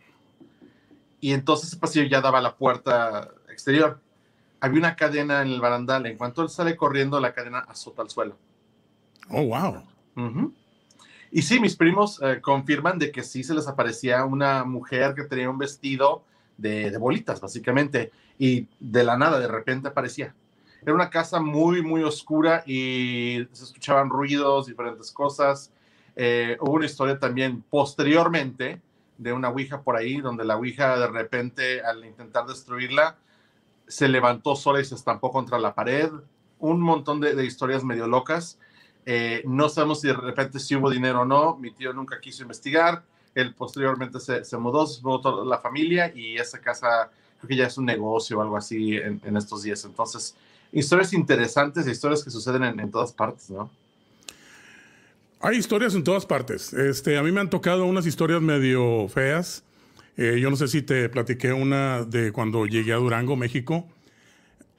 Y 1.20 1.34
entonces 1.34 1.68
ese 1.68 1.76
pasillo 1.76 2.06
ya 2.08 2.22
daba 2.22 2.38
a 2.38 2.40
la 2.40 2.56
puerta 2.56 3.28
exterior. 3.50 4.00
Había 4.60 4.78
una 4.78 4.96
cadena 4.96 5.42
en 5.42 5.48
el 5.48 5.60
barandal. 5.60 6.06
En 6.06 6.16
cuanto 6.16 6.40
él 6.40 6.48
sale 6.48 6.74
corriendo, 6.74 7.20
la 7.20 7.34
cadena 7.34 7.58
azota 7.58 8.00
al 8.00 8.08
suelo. 8.08 8.38
Oh, 9.28 9.42
wow. 9.42 9.84
Ujú. 10.16 10.54
Y 11.30 11.42
sí, 11.42 11.60
mis 11.60 11.76
primos 11.76 12.18
eh, 12.22 12.40
confirman 12.40 12.98
de 12.98 13.12
que 13.12 13.22
sí 13.22 13.44
se 13.44 13.52
les 13.52 13.68
aparecía 13.68 14.24
una 14.24 14.64
mujer 14.64 15.14
que 15.14 15.24
tenía 15.24 15.50
un 15.50 15.58
vestido 15.58 16.24
de, 16.56 16.90
de 16.90 16.96
bolitas, 16.96 17.42
básicamente, 17.42 18.10
y 18.38 18.68
de 18.80 19.04
la 19.04 19.18
nada, 19.18 19.38
de 19.38 19.48
repente 19.48 19.88
aparecía. 19.88 20.34
Era 20.82 20.94
una 20.94 21.10
casa 21.10 21.40
muy, 21.40 21.82
muy 21.82 22.02
oscura 22.02 22.62
y 22.66 23.46
se 23.52 23.64
escuchaban 23.64 24.08
ruidos, 24.08 24.66
diferentes 24.66 25.10
cosas. 25.12 25.72
Eh, 26.16 26.56
hubo 26.60 26.72
una 26.72 26.86
historia 26.86 27.18
también 27.18 27.62
posteriormente 27.68 28.80
de 29.18 29.32
una 29.32 29.50
Ouija 29.50 29.82
por 29.82 29.96
ahí, 29.96 30.20
donde 30.20 30.44
la 30.44 30.56
Ouija 30.56 30.98
de 30.98 31.06
repente, 31.06 31.82
al 31.82 32.04
intentar 32.04 32.46
destruirla, 32.46 33.16
se 33.86 34.08
levantó 34.08 34.56
sola 34.56 34.80
y 34.80 34.84
se 34.84 34.94
estampó 34.94 35.30
contra 35.30 35.58
la 35.58 35.74
pared. 35.74 36.10
Un 36.58 36.80
montón 36.80 37.20
de, 37.20 37.34
de 37.34 37.44
historias 37.44 37.84
medio 37.84 38.06
locas. 38.06 38.58
Eh, 39.04 39.42
no 39.46 39.68
sabemos 39.68 40.00
si 40.00 40.08
de 40.08 40.14
repente 40.14 40.58
si 40.58 40.76
hubo 40.76 40.90
dinero 40.90 41.22
o 41.22 41.24
no. 41.24 41.56
Mi 41.56 41.70
tío 41.70 41.92
nunca 41.92 42.20
quiso 42.20 42.42
investigar. 42.42 43.02
Él 43.34 43.54
posteriormente 43.54 44.20
se, 44.20 44.44
se 44.44 44.56
mudó, 44.56 44.86
se 44.86 45.02
mudó 45.02 45.20
toda 45.20 45.44
la 45.44 45.58
familia 45.58 46.12
y 46.14 46.36
esa 46.36 46.60
casa 46.60 47.10
creo 47.38 47.48
que 47.48 47.56
ya 47.56 47.66
es 47.66 47.78
un 47.78 47.84
negocio 47.86 48.38
o 48.38 48.42
algo 48.42 48.56
así 48.56 48.96
en, 48.96 49.20
en 49.24 49.36
estos 49.36 49.62
días. 49.62 49.84
Entonces, 49.84 50.34
historias 50.72 51.12
interesantes, 51.12 51.86
historias 51.86 52.24
que 52.24 52.30
suceden 52.30 52.64
en, 52.64 52.80
en 52.80 52.90
todas 52.90 53.12
partes, 53.12 53.50
¿no? 53.50 53.70
Hay 55.42 55.56
historias 55.56 55.94
en 55.94 56.04
todas 56.04 56.26
partes. 56.26 56.74
Este, 56.74 57.16
a 57.16 57.22
mí 57.22 57.32
me 57.32 57.40
han 57.40 57.48
tocado 57.48 57.86
unas 57.86 58.04
historias 58.04 58.42
medio 58.42 59.08
feas. 59.08 59.64
Eh, 60.18 60.38
yo 60.38 60.50
no 60.50 60.56
sé 60.56 60.68
si 60.68 60.82
te 60.82 61.08
platiqué 61.08 61.54
una 61.54 62.04
de 62.04 62.30
cuando 62.30 62.66
llegué 62.66 62.92
a 62.92 62.96
Durango, 62.96 63.36
México, 63.36 63.88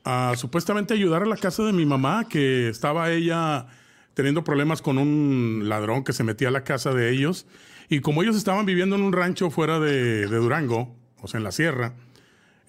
a 0.04 0.36
supuestamente 0.38 0.94
ayudar 0.94 1.24
a 1.24 1.26
la 1.26 1.36
casa 1.36 1.64
de 1.64 1.74
mi 1.74 1.88
mamá, 1.88 2.28
que 2.30 2.70
estaba 2.70 3.10
ella 3.10 3.66
teniendo 4.14 4.44
problemas 4.44 4.84
con 4.84 5.00
un 5.00 5.64
ladrón 5.66 6.04
que 6.04 6.14
se 6.14 6.24
metía 6.24 6.50
a 6.50 6.52
la 6.52 6.64
casa 6.64 6.94
de 6.94 7.10
ellos. 7.10 7.48
Y 7.90 8.02
como 8.02 8.22
ellos 8.22 8.36
estaban 8.36 8.68
viviendo 8.68 8.96
en 8.96 9.02
un 9.02 9.14
rancho 9.14 9.50
fuera 9.50 9.80
de, 9.80 10.28
de 10.28 10.38
Durango, 10.38 10.96
o 11.22 11.28
sea, 11.28 11.40
en 11.40 11.44
la 11.44 11.52
sierra, 11.52 11.96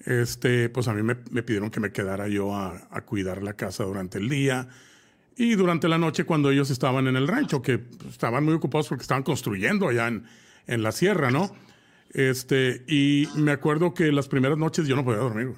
este, 0.05 0.69
pues 0.69 0.87
a 0.87 0.93
mí 0.93 1.03
me, 1.03 1.17
me 1.31 1.43
pidieron 1.43 1.69
que 1.69 1.79
me 1.79 1.91
quedara 1.91 2.27
yo 2.27 2.55
a, 2.55 2.87
a 2.89 3.01
cuidar 3.01 3.41
la 3.43 3.53
casa 3.53 3.83
durante 3.83 4.17
el 4.17 4.29
día. 4.29 4.67
Y 5.35 5.55
durante 5.55 5.87
la 5.87 5.97
noche 5.97 6.25
cuando 6.25 6.51
ellos 6.51 6.69
estaban 6.69 7.07
en 7.07 7.15
el 7.15 7.27
rancho, 7.27 7.61
que 7.61 7.83
estaban 8.09 8.45
muy 8.45 8.53
ocupados 8.53 8.87
porque 8.87 9.01
estaban 9.01 9.23
construyendo 9.23 9.87
allá 9.87 10.07
en, 10.07 10.25
en 10.67 10.83
la 10.83 10.91
sierra, 10.91 11.31
¿no? 11.31 11.55
Este, 12.11 12.83
y 12.87 13.27
me 13.35 13.51
acuerdo 13.51 13.93
que 13.93 14.11
las 14.11 14.27
primeras 14.27 14.57
noches 14.57 14.87
yo 14.87 14.95
no 14.95 15.03
podía 15.03 15.19
dormir. 15.19 15.53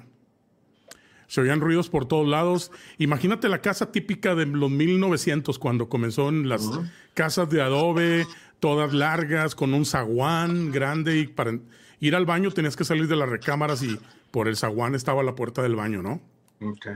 Se 1.26 1.40
oían 1.40 1.60
ruidos 1.60 1.90
por 1.90 2.06
todos 2.06 2.26
lados. 2.26 2.70
Imagínate 2.98 3.48
la 3.48 3.60
casa 3.60 3.92
típica 3.92 4.34
de 4.34 4.46
los 4.46 4.70
1900, 4.70 5.58
cuando 5.58 5.88
comenzó 5.88 6.28
en 6.28 6.48
las 6.48 6.70
casas 7.14 7.50
de 7.50 7.60
adobe, 7.60 8.26
todas 8.60 8.94
largas, 8.94 9.54
con 9.54 9.74
un 9.74 9.84
zaguán 9.84 10.70
grande, 10.70 11.18
y 11.18 11.26
para 11.26 11.58
ir 12.00 12.14
al 12.14 12.26
baño 12.26 12.50
tenías 12.52 12.76
que 12.76 12.84
salir 12.84 13.08
de 13.08 13.16
las 13.16 13.28
recámaras 13.28 13.82
y 13.82 13.98
por 14.36 14.48
el 14.48 14.56
zaguán 14.58 14.94
estaba 14.94 15.22
la 15.22 15.34
puerta 15.34 15.62
del 15.62 15.76
baño, 15.76 16.02
¿no? 16.02 16.20
Ok. 16.60 16.88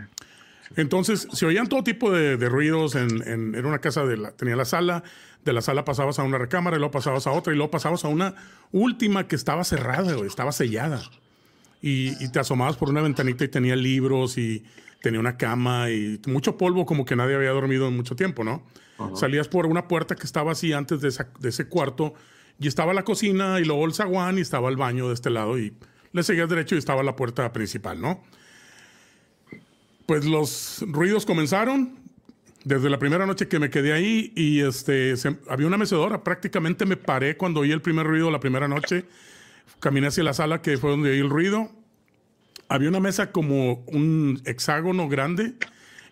Entonces, 0.76 1.26
se 1.32 1.46
oían 1.46 1.68
todo 1.68 1.82
tipo 1.82 2.12
de, 2.12 2.36
de 2.36 2.48
ruidos 2.50 2.96
en, 2.96 3.26
en- 3.26 3.54
era 3.54 3.66
una 3.66 3.78
casa 3.78 4.04
de 4.04 4.18
la, 4.18 4.32
tenía 4.32 4.56
la 4.56 4.66
sala, 4.66 5.02
de 5.42 5.54
la 5.54 5.62
sala 5.62 5.86
pasabas 5.86 6.18
a 6.18 6.22
una 6.22 6.36
recámara, 6.36 6.76
y 6.76 6.80
luego 6.80 6.90
pasabas 6.92 7.26
a 7.26 7.30
otra, 7.32 7.54
y 7.54 7.56
luego 7.56 7.70
pasabas 7.70 8.04
a 8.04 8.08
una 8.08 8.34
última 8.72 9.26
que 9.26 9.36
estaba 9.36 9.64
cerrada, 9.64 10.12
güey, 10.12 10.26
estaba 10.26 10.52
sellada. 10.52 11.00
Y, 11.80 12.22
y 12.22 12.30
te 12.30 12.40
asomabas 12.40 12.76
por 12.76 12.90
una 12.90 13.00
ventanita 13.00 13.42
y 13.42 13.48
tenía 13.48 13.74
libros 13.74 14.36
y 14.36 14.62
tenía 15.00 15.18
una 15.18 15.38
cama 15.38 15.88
y 15.88 16.20
mucho 16.26 16.58
polvo, 16.58 16.84
como 16.84 17.06
que 17.06 17.16
nadie 17.16 17.36
había 17.36 17.52
dormido 17.52 17.88
en 17.88 17.96
mucho 17.96 18.16
tiempo, 18.16 18.44
¿no? 18.44 18.62
Salías 19.16 19.48
por 19.48 19.64
una 19.64 19.88
puerta 19.88 20.14
que 20.14 20.24
estaba 20.26 20.52
así 20.52 20.74
antes 20.74 21.00
de, 21.00 21.08
esa- 21.08 21.30
de 21.38 21.48
ese 21.48 21.68
cuarto 21.68 22.12
y 22.58 22.68
estaba 22.68 22.92
la 22.92 23.02
cocina 23.02 23.58
y 23.60 23.64
luego 23.64 23.86
el 23.86 23.94
zaguán 23.94 24.36
y 24.36 24.42
estaba 24.42 24.68
el 24.68 24.76
baño 24.76 25.08
de 25.08 25.14
este 25.14 25.30
lado 25.30 25.58
y 25.58 25.72
le 26.12 26.22
seguías 26.22 26.48
derecho 26.48 26.74
y 26.74 26.78
estaba 26.78 27.02
la 27.02 27.16
puerta 27.16 27.52
principal, 27.52 28.00
¿no? 28.00 28.22
Pues 30.06 30.24
los 30.24 30.84
ruidos 30.88 31.24
comenzaron 31.24 31.98
desde 32.64 32.90
la 32.90 32.98
primera 32.98 33.26
noche 33.26 33.48
que 33.48 33.58
me 33.58 33.70
quedé 33.70 33.92
ahí 33.92 34.32
y 34.34 34.60
este, 34.60 35.16
se- 35.16 35.38
había 35.48 35.66
una 35.66 35.76
mecedora. 35.78 36.24
Prácticamente 36.24 36.84
me 36.84 36.96
paré 36.96 37.36
cuando 37.36 37.60
oí 37.60 37.70
el 37.72 37.80
primer 37.80 38.06
ruido 38.06 38.30
la 38.30 38.40
primera 38.40 38.66
noche. 38.68 39.04
Caminé 39.78 40.08
hacia 40.08 40.24
la 40.24 40.34
sala 40.34 40.62
que 40.62 40.76
fue 40.78 40.90
donde 40.90 41.10
oí 41.10 41.18
el 41.20 41.30
ruido. 41.30 41.70
Había 42.68 42.88
una 42.88 43.00
mesa 43.00 43.30
como 43.32 43.84
un 43.86 44.42
hexágono 44.44 45.08
grande 45.08 45.54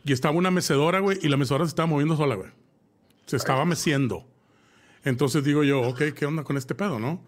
y 0.04 0.12
estaba 0.12 0.36
una 0.36 0.50
mecedora, 0.50 1.00
güey, 1.00 1.18
y 1.22 1.28
la 1.28 1.36
mecedora 1.36 1.64
se 1.64 1.70
estaba 1.70 1.86
moviendo 1.86 2.16
sola, 2.16 2.34
güey. 2.36 2.50
Se 3.26 3.36
estaba 3.36 3.64
meciendo. 3.64 4.24
Entonces 5.04 5.44
digo 5.44 5.64
yo, 5.64 5.80
ok, 5.82 6.02
¿qué 6.16 6.24
onda 6.26 6.44
con 6.44 6.56
este 6.56 6.74
pedo, 6.74 6.98
no? 6.98 7.20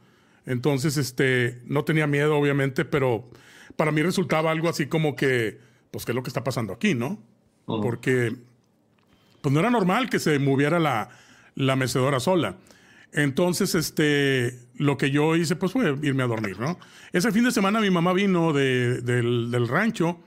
Entonces, 0.46 0.96
este, 0.96 1.60
no 1.66 1.84
tenía 1.84 2.06
miedo, 2.06 2.36
obviamente, 2.36 2.84
pero 2.84 3.28
para 3.76 3.92
mí 3.92 4.02
resultaba 4.02 4.50
algo 4.50 4.68
así 4.68 4.86
como 4.86 5.14
que, 5.16 5.58
pues, 5.90 6.04
¿qué 6.04 6.12
es 6.12 6.16
lo 6.16 6.22
que 6.22 6.30
está 6.30 6.42
pasando 6.44 6.72
aquí, 6.72 6.94
no? 6.94 7.22
Porque, 7.82 8.36
pues, 9.42 9.52
no 9.52 9.60
era 9.60 9.70
normal 9.70 10.08
que 10.10 10.18
se 10.18 10.38
moviera 10.38 10.78
la, 10.78 11.10
la 11.54 11.76
mecedora 11.76 12.20
sola. 12.20 12.56
Entonces, 13.12 13.74
este, 13.74 14.58
lo 14.76 14.96
que 14.96 15.10
yo 15.10 15.34
hice, 15.36 15.56
pues, 15.56 15.72
fue 15.72 15.96
irme 16.02 16.22
a 16.22 16.26
dormir, 16.26 16.58
¿no? 16.60 16.78
Ese 17.12 17.32
fin 17.32 17.44
de 17.44 17.50
semana 17.50 17.80
mi 17.80 17.90
mamá 17.90 18.12
vino 18.12 18.52
de- 18.52 19.00
del, 19.02 19.50
del 19.50 19.68
rancho, 19.68 20.18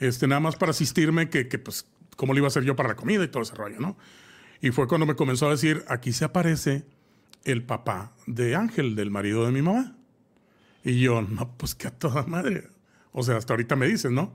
este, 0.00 0.26
nada 0.26 0.40
más 0.40 0.56
para 0.56 0.70
asistirme, 0.70 1.30
que, 1.30 1.48
que, 1.48 1.58
pues, 1.58 1.86
cómo 2.16 2.32
le 2.34 2.38
iba 2.40 2.46
a 2.46 2.48
hacer 2.48 2.64
yo 2.64 2.74
para 2.76 2.88
la 2.90 2.96
comida 2.96 3.22
y 3.24 3.28
todo 3.28 3.42
ese 3.42 3.54
rollo, 3.54 3.78
¿no? 3.80 3.96
Y 4.60 4.70
fue 4.70 4.88
cuando 4.88 5.06
me 5.06 5.14
comenzó 5.14 5.46
a 5.48 5.50
decir, 5.50 5.84
aquí 5.88 6.12
se 6.12 6.24
aparece 6.24 6.84
el 7.46 7.62
papá 7.62 8.12
de 8.26 8.56
Ángel, 8.56 8.96
del 8.96 9.10
marido 9.10 9.46
de 9.46 9.52
mi 9.52 9.62
mamá. 9.62 9.96
Y 10.84 11.00
yo, 11.00 11.22
no, 11.22 11.56
pues 11.56 11.74
que 11.74 11.88
a 11.88 11.90
toda 11.90 12.24
madre. 12.26 12.68
O 13.12 13.22
sea, 13.22 13.36
hasta 13.36 13.54
ahorita 13.54 13.76
me 13.76 13.88
dicen, 13.88 14.14
¿no? 14.14 14.32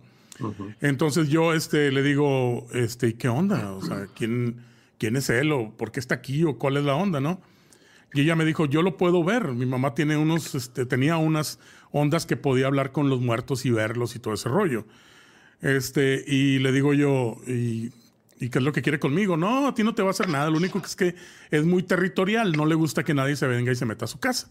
Entonces 0.80 1.30
yo 1.30 1.54
este, 1.54 1.92
le 1.92 2.02
digo, 2.02 2.66
este, 2.74 3.10
¿y 3.10 3.14
¿qué 3.14 3.28
onda? 3.28 3.74
O 3.74 3.84
sea, 3.84 4.08
¿quién, 4.16 4.58
¿quién 4.98 5.16
es 5.16 5.30
él? 5.30 5.52
¿O 5.52 5.78
por 5.78 5.92
qué 5.92 6.00
está 6.00 6.16
aquí? 6.16 6.44
¿O 6.46 6.58
cuál 6.58 6.78
es 6.78 6.84
la 6.84 6.96
onda, 6.96 7.20
no? 7.20 7.42
Y 8.14 8.22
ella 8.22 8.36
me 8.36 8.44
dijo, 8.44 8.66
yo 8.66 8.82
lo 8.82 8.98
puedo 8.98 9.24
ver. 9.24 9.50
Mi 9.50 9.66
mamá 9.66 9.94
tiene 9.94 10.18
unos, 10.18 10.56
este, 10.56 10.86
tenía 10.86 11.18
unas 11.18 11.60
ondas 11.92 12.26
que 12.26 12.38
podía 12.38 12.68
hablar 12.68 12.92
con 12.92 13.10
los 13.10 13.22
muertos 13.22 13.66
y 13.66 13.72
verlos 13.72 14.16
y 14.16 14.20
todo 14.20 14.34
ese 14.34 14.50
rollo. 14.50 14.86
Este, 15.62 16.24
y 16.26 16.60
le 16.60 16.72
digo 16.72 16.94
yo, 16.94 17.38
¿y, 17.46 17.92
¿y 18.42 18.50
qué 18.50 18.58
es 18.58 18.66
lo 18.66 18.74
que 18.74 18.82
quiere 18.82 19.00
conmigo? 19.00 19.38
No, 19.38 19.68
a 19.68 19.74
ti 19.74 19.84
no 19.84 19.94
te 19.94 20.02
va 20.02 20.10
a 20.10 20.12
hacer 20.12 20.28
nada. 20.28 20.50
Lo 20.50 20.58
único 20.58 20.82
que 20.82 20.88
es 20.88 20.96
que 20.96 21.16
es 21.52 21.64
muy 21.64 21.84
territorial. 21.84 22.52
No 22.54 22.66
le 22.66 22.74
gusta 22.74 23.04
que 23.04 23.14
nadie 23.14 23.36
se 23.36 23.46
venga 23.48 23.72
y 23.72 23.76
se 23.76 23.86
meta 23.86 24.06
a 24.06 24.08
su 24.08 24.20
casa. 24.20 24.50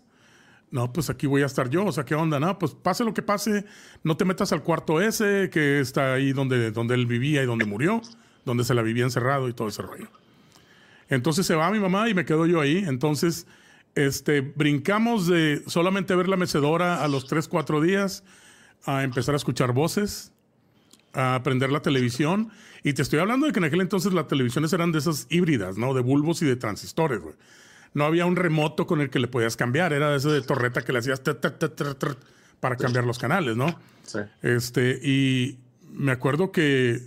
No, 0.71 0.93
pues 0.93 1.11
aquí 1.11 1.27
voy 1.27 1.43
a 1.43 1.47
estar 1.47 1.69
yo. 1.69 1.85
O 1.85 1.91
sea, 1.91 2.05
¿qué 2.05 2.15
onda? 2.15 2.39
No, 2.39 2.57
pues 2.57 2.73
pase 2.73 3.03
lo 3.03 3.13
que 3.13 3.23
pase, 3.23 3.65
no 4.05 4.17
te 4.17 4.25
metas 4.25 4.53
al 4.53 4.63
cuarto 4.63 5.01
ese 5.01 5.51
que 5.51 5.81
está 5.81 6.15
ahí 6.15 6.33
donde, 6.33 6.71
donde 6.71 6.95
él 6.95 7.07
vivía 7.07 7.43
y 7.43 7.47
donde 7.47 7.65
murió, 7.65 8.01
donde 8.45 8.63
se 8.63 8.75
la 8.75 8.83
vivía 8.83 9.03
encerrado 9.03 9.49
y 9.49 9.53
todo 9.53 9.67
ese 9.67 9.83
rollo. 9.83 10.09
Entonces 11.09 11.45
se 11.45 11.57
va 11.57 11.69
mi 11.73 11.81
mamá 11.81 12.09
y 12.09 12.15
me 12.15 12.25
quedo 12.25 12.47
yo 12.47 12.61
ahí. 12.61 12.85
Entonces, 12.87 13.49
este, 13.97 14.41
brincamos 14.41 15.27
de 15.27 15.65
solamente 15.67 16.15
ver 16.15 16.29
la 16.29 16.37
mecedora 16.37 17.03
a 17.03 17.09
los 17.09 17.27
3, 17.27 17.49
4 17.49 17.81
días 17.81 18.23
a 18.87 19.03
empezar 19.03 19.35
a 19.35 19.37
escuchar 19.37 19.73
voces, 19.73 20.33
a 21.13 21.41
prender 21.43 21.73
la 21.73 21.83
televisión. 21.83 22.53
Y 22.83 22.93
te 22.95 23.03
estoy 23.03 23.19
hablando 23.19 23.47
de 23.47 23.53
que 23.53 23.59
en 23.59 23.65
aquel 23.65 23.81
entonces 23.81 24.13
las 24.13 24.27
televisiones 24.29 24.73
eran 24.73 24.91
de 24.93 24.99
esas 24.99 25.27
híbridas, 25.31 25.77
¿no? 25.77 25.93
De 25.95 26.01
bulbos 26.01 26.41
y 26.43 26.47
de 26.47 26.57
transistores, 26.57 27.21
güey. 27.21 27.35
No 27.93 28.05
había 28.05 28.25
un 28.27 28.37
remoto 28.37 28.87
con 28.87 29.01
el 29.01 29.11
que 29.11 29.19
le 29.19 29.27
podías 29.29 29.57
cambiar, 29.57 29.93
era 29.93 30.15
ese 30.15 30.29
de 30.29 30.43
torreta 30.43 30.83
que 30.83 30.93
le 30.93 31.01
hacías 31.01 31.21
para 32.61 32.77
cambiar 32.77 33.05
los 33.05 33.19
canales, 33.19 33.57
¿no? 33.57 33.79
Sí. 34.05 34.21
Este, 34.43 34.99
y 35.03 35.59
me 35.93 36.13
acuerdo 36.13 36.53
que 36.53 37.01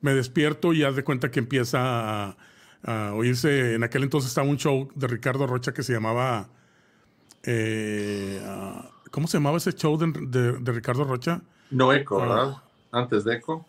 me 0.00 0.14
despierto 0.14 0.72
y 0.72 0.82
haz 0.84 0.96
de 0.96 1.04
cuenta 1.04 1.30
que 1.30 1.38
empieza 1.38 1.78
a, 2.30 2.36
a 2.82 3.12
oírse. 3.14 3.74
En 3.74 3.84
aquel 3.84 4.02
entonces 4.02 4.28
estaba 4.28 4.46
un 4.48 4.58
show 4.58 4.88
de 4.94 5.06
Ricardo 5.06 5.46
Rocha 5.46 5.72
que 5.72 5.82
se 5.82 5.92
llamaba. 5.92 6.48
eh, 7.44 8.42
ah, 8.44 8.90
¿Cómo 9.10 9.26
se 9.26 9.38
llamaba 9.38 9.56
ese 9.56 9.72
show 9.72 9.96
de, 9.96 10.12
de- 10.26 10.58
de 10.58 10.72
Ricardo 10.72 11.04
Rocha? 11.04 11.40
No 11.70 11.92
Eco, 11.92 12.20
Ah. 12.22 12.26
¿verdad? 12.26 12.56
Antes 12.92 13.24
de 13.24 13.36
Eco. 13.36 13.66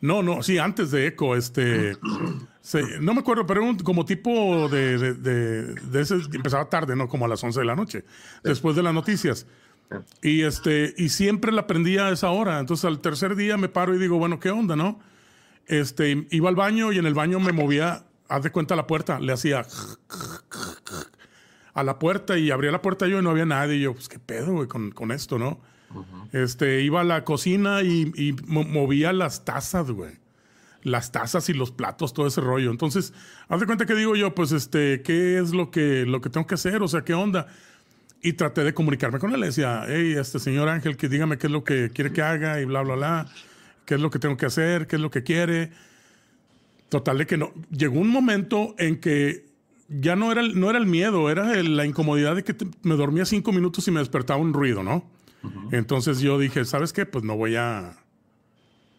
No, 0.00 0.22
no, 0.22 0.42
sí, 0.42 0.56
antes 0.58 0.90
de 0.90 1.08
Eco, 1.08 1.36
este. 1.36 1.96
no 3.00 3.12
me 3.14 3.20
acuerdo, 3.20 3.46
pero 3.46 3.60
era 3.60 3.70
un, 3.70 3.76
como 3.78 4.04
tipo 4.06 4.68
de, 4.68 4.96
de, 4.98 5.14
de- 5.14 5.74
de 5.74 6.00
ese. 6.00 6.14
Empezaba 6.32 6.68
tarde, 6.70 6.96
¿no? 6.96 7.06
Como 7.08 7.26
a 7.26 7.28
las 7.28 7.42
11 7.44 7.60
de 7.60 7.66
la 7.66 7.76
noche, 7.76 8.04
después 8.42 8.76
de 8.76 8.82
las 8.82 8.94
noticias. 8.94 9.46
Y 10.22 10.42
este, 10.42 10.94
y 10.96 11.08
siempre 11.08 11.52
la 11.52 11.66
prendía 11.66 12.06
a 12.06 12.12
esa 12.12 12.30
hora. 12.30 12.60
Entonces 12.60 12.84
al 12.84 13.00
tercer 13.00 13.34
día 13.36 13.56
me 13.56 13.68
paro 13.68 13.94
y 13.94 13.98
digo, 13.98 14.18
bueno, 14.18 14.38
¿qué 14.40 14.50
onda, 14.50 14.76
no? 14.76 15.00
Este, 15.66 16.26
iba 16.30 16.48
al 16.48 16.54
baño 16.56 16.92
y 16.92 16.98
en 16.98 17.06
el 17.06 17.14
baño 17.14 17.38
me 17.40 17.52
movía, 17.52 18.04
haz 18.28 18.42
de 18.42 18.50
cuenta 18.52 18.76
la 18.76 18.86
puerta, 18.86 19.20
le 19.20 19.32
hacía 19.32 19.66
a 21.74 21.82
la 21.82 21.98
puerta 21.98 22.38
y 22.38 22.50
abría 22.50 22.70
la 22.72 22.82
puerta 22.82 23.06
yo 23.06 23.18
y 23.18 23.22
no 23.22 23.30
había 23.30 23.46
nadie. 23.46 23.76
Y 23.76 23.80
yo, 23.82 23.94
pues 23.94 24.08
qué 24.08 24.18
pedo, 24.18 24.52
güey, 24.52 24.68
con, 24.68 24.90
con 24.92 25.12
esto, 25.12 25.38
¿no? 25.38 25.60
Este, 26.32 26.82
iba 26.82 27.00
a 27.00 27.04
la 27.04 27.24
cocina 27.24 27.82
y, 27.82 28.12
y 28.16 28.32
mo- 28.46 28.64
movía 28.64 29.12
las 29.12 29.44
tazas, 29.44 29.90
güey. 29.90 30.12
Las 30.82 31.12
tazas 31.12 31.48
y 31.48 31.52
los 31.54 31.70
platos, 31.72 32.14
todo 32.14 32.26
ese 32.26 32.40
rollo. 32.40 32.70
Entonces, 32.70 33.12
haz 33.48 33.60
de 33.60 33.66
cuenta 33.66 33.84
que 33.86 33.94
digo 33.94 34.16
yo, 34.16 34.34
pues, 34.34 34.52
este, 34.52 35.02
¿qué 35.02 35.38
es 35.38 35.50
lo 35.52 35.70
que, 35.70 36.06
lo 36.06 36.20
que 36.20 36.30
tengo 36.30 36.46
que 36.46 36.54
hacer? 36.54 36.82
O 36.82 36.88
sea, 36.88 37.02
¿qué 37.02 37.12
onda? 37.14 37.48
Y 38.22 38.34
traté 38.34 38.64
de 38.64 38.72
comunicarme 38.72 39.18
con 39.18 39.32
él. 39.34 39.40
Le 39.40 39.46
decía, 39.46 39.84
hey, 39.88 40.14
este 40.18 40.38
señor 40.38 40.68
Ángel, 40.68 40.96
que 40.96 41.08
dígame 41.08 41.36
qué 41.38 41.48
es 41.48 41.52
lo 41.52 41.64
que 41.64 41.90
quiere 41.90 42.12
que 42.12 42.22
haga 42.22 42.60
y 42.60 42.64
bla, 42.64 42.82
bla, 42.82 42.94
bla. 42.94 43.26
¿Qué 43.84 43.94
es 43.96 44.00
lo 44.00 44.10
que 44.10 44.18
tengo 44.18 44.36
que 44.36 44.46
hacer? 44.46 44.86
¿Qué 44.86 44.96
es 44.96 45.02
lo 45.02 45.10
que 45.10 45.22
quiere? 45.22 45.70
Total 46.88 47.18
de 47.18 47.26
que 47.26 47.36
no. 47.36 47.52
Llegó 47.70 47.98
un 48.00 48.08
momento 48.08 48.74
en 48.78 49.00
que 49.00 49.46
ya 49.88 50.16
no 50.16 50.30
era 50.32 50.40
el, 50.40 50.58
no 50.58 50.70
era 50.70 50.78
el 50.78 50.86
miedo, 50.86 51.30
era 51.30 51.62
la 51.62 51.84
incomodidad 51.84 52.36
de 52.36 52.44
que 52.44 52.54
me 52.82 52.94
dormía 52.94 53.24
cinco 53.24 53.52
minutos 53.52 53.86
y 53.88 53.90
me 53.90 54.00
despertaba 54.00 54.40
un 54.40 54.52
ruido, 54.52 54.82
¿no? 54.82 55.04
Entonces 55.72 56.20
yo 56.20 56.38
dije, 56.38 56.64
¿sabes 56.64 56.92
qué? 56.92 57.06
Pues 57.06 57.24
no 57.24 57.36
voy 57.36 57.56
a. 57.56 57.96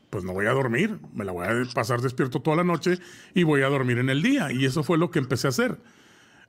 Pues 0.10 0.24
no 0.24 0.34
voy 0.34 0.48
a 0.48 0.52
dormir. 0.52 1.00
Me 1.14 1.24
la 1.24 1.32
voy 1.32 1.48
a 1.48 1.74
pasar 1.74 2.02
despierto 2.02 2.42
toda 2.42 2.58
la 2.58 2.64
noche 2.64 3.00
y 3.34 3.44
voy 3.44 3.62
a 3.62 3.68
dormir 3.68 3.98
en 4.00 4.10
el 4.10 4.22
día. 4.22 4.52
Y 4.52 4.66
eso 4.66 4.84
fue 4.84 4.98
lo 4.98 5.12
que 5.12 5.20
empecé 5.20 5.48
a 5.48 5.50
hacer. 5.50 5.78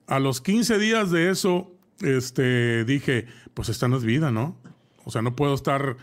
A 0.06 0.18
los 0.18 0.40
15 0.40 0.78
días 0.78 1.10
de 1.10 1.30
eso, 1.30 1.70
este, 2.00 2.84
dije, 2.84 3.26
pues 3.54 3.68
esta 3.68 3.88
no 3.88 3.96
es 3.96 4.04
vida, 4.04 4.30
¿no? 4.30 4.56
O 5.04 5.10
sea, 5.10 5.22
no 5.22 5.36
puedo 5.36 5.54
estar 5.54 5.96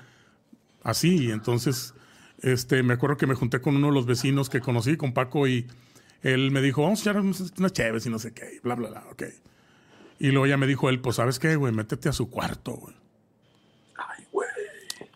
así. 0.84 1.32
Entonces, 1.32 1.94
este, 2.42 2.84
me 2.84 2.94
acuerdo 2.94 3.18
que 3.18 3.28
me 3.28 3.36
junté 3.36 3.62
con 3.62 3.76
uno 3.76 3.88
de 3.88 3.94
los 3.94 4.06
vecinos 4.06 4.50
que 4.50 4.62
conocí, 4.62 4.98
con 4.98 5.14
Paco, 5.14 5.48
y 5.48 5.68
él 6.22 6.52
me 6.52 6.62
dijo, 6.62 6.84
vamos 6.84 7.00
a 7.00 7.12
echar 7.12 7.22
unas 7.22 7.74
cheves 7.74 8.06
y 8.06 8.10
no 8.10 8.20
sé 8.20 8.34
qué, 8.34 8.56
y 8.58 8.60
bla, 8.60 8.76
bla, 8.76 8.90
bla, 8.90 9.04
ok. 9.12 9.24
Y 10.20 10.28
luego 10.28 10.48
ya 10.48 10.58
me 10.58 10.68
dijo 10.68 10.90
él, 10.90 11.00
pues, 11.00 11.18
¿sabes 11.18 11.40
qué, 11.40 11.56
güey? 11.56 11.74
Métete 11.74 12.10
a 12.10 12.14
su 12.14 12.30
cuarto, 12.30 12.74
güey. 12.74 12.96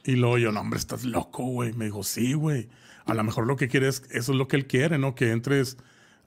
Y 0.04 0.16
luego 0.16 0.38
yo, 0.38 0.52
no, 0.52 0.60
hombre, 0.62 0.80
estás 0.80 1.06
loco, 1.06 1.44
güey. 1.46 1.74
Me 1.74 1.86
dijo, 1.86 2.04
sí, 2.04 2.34
güey. 2.34 2.70
A 3.06 3.14
lo 3.14 3.24
mejor 3.24 3.48
lo 3.48 3.56
que 3.56 3.68
quieres, 3.68 4.04
eso 4.12 4.32
es 4.32 4.38
lo 4.38 4.48
que 4.48 4.56
él 4.58 4.68
quiere, 4.68 4.98
¿no? 4.98 5.16
Que 5.16 5.32
entres 5.32 5.78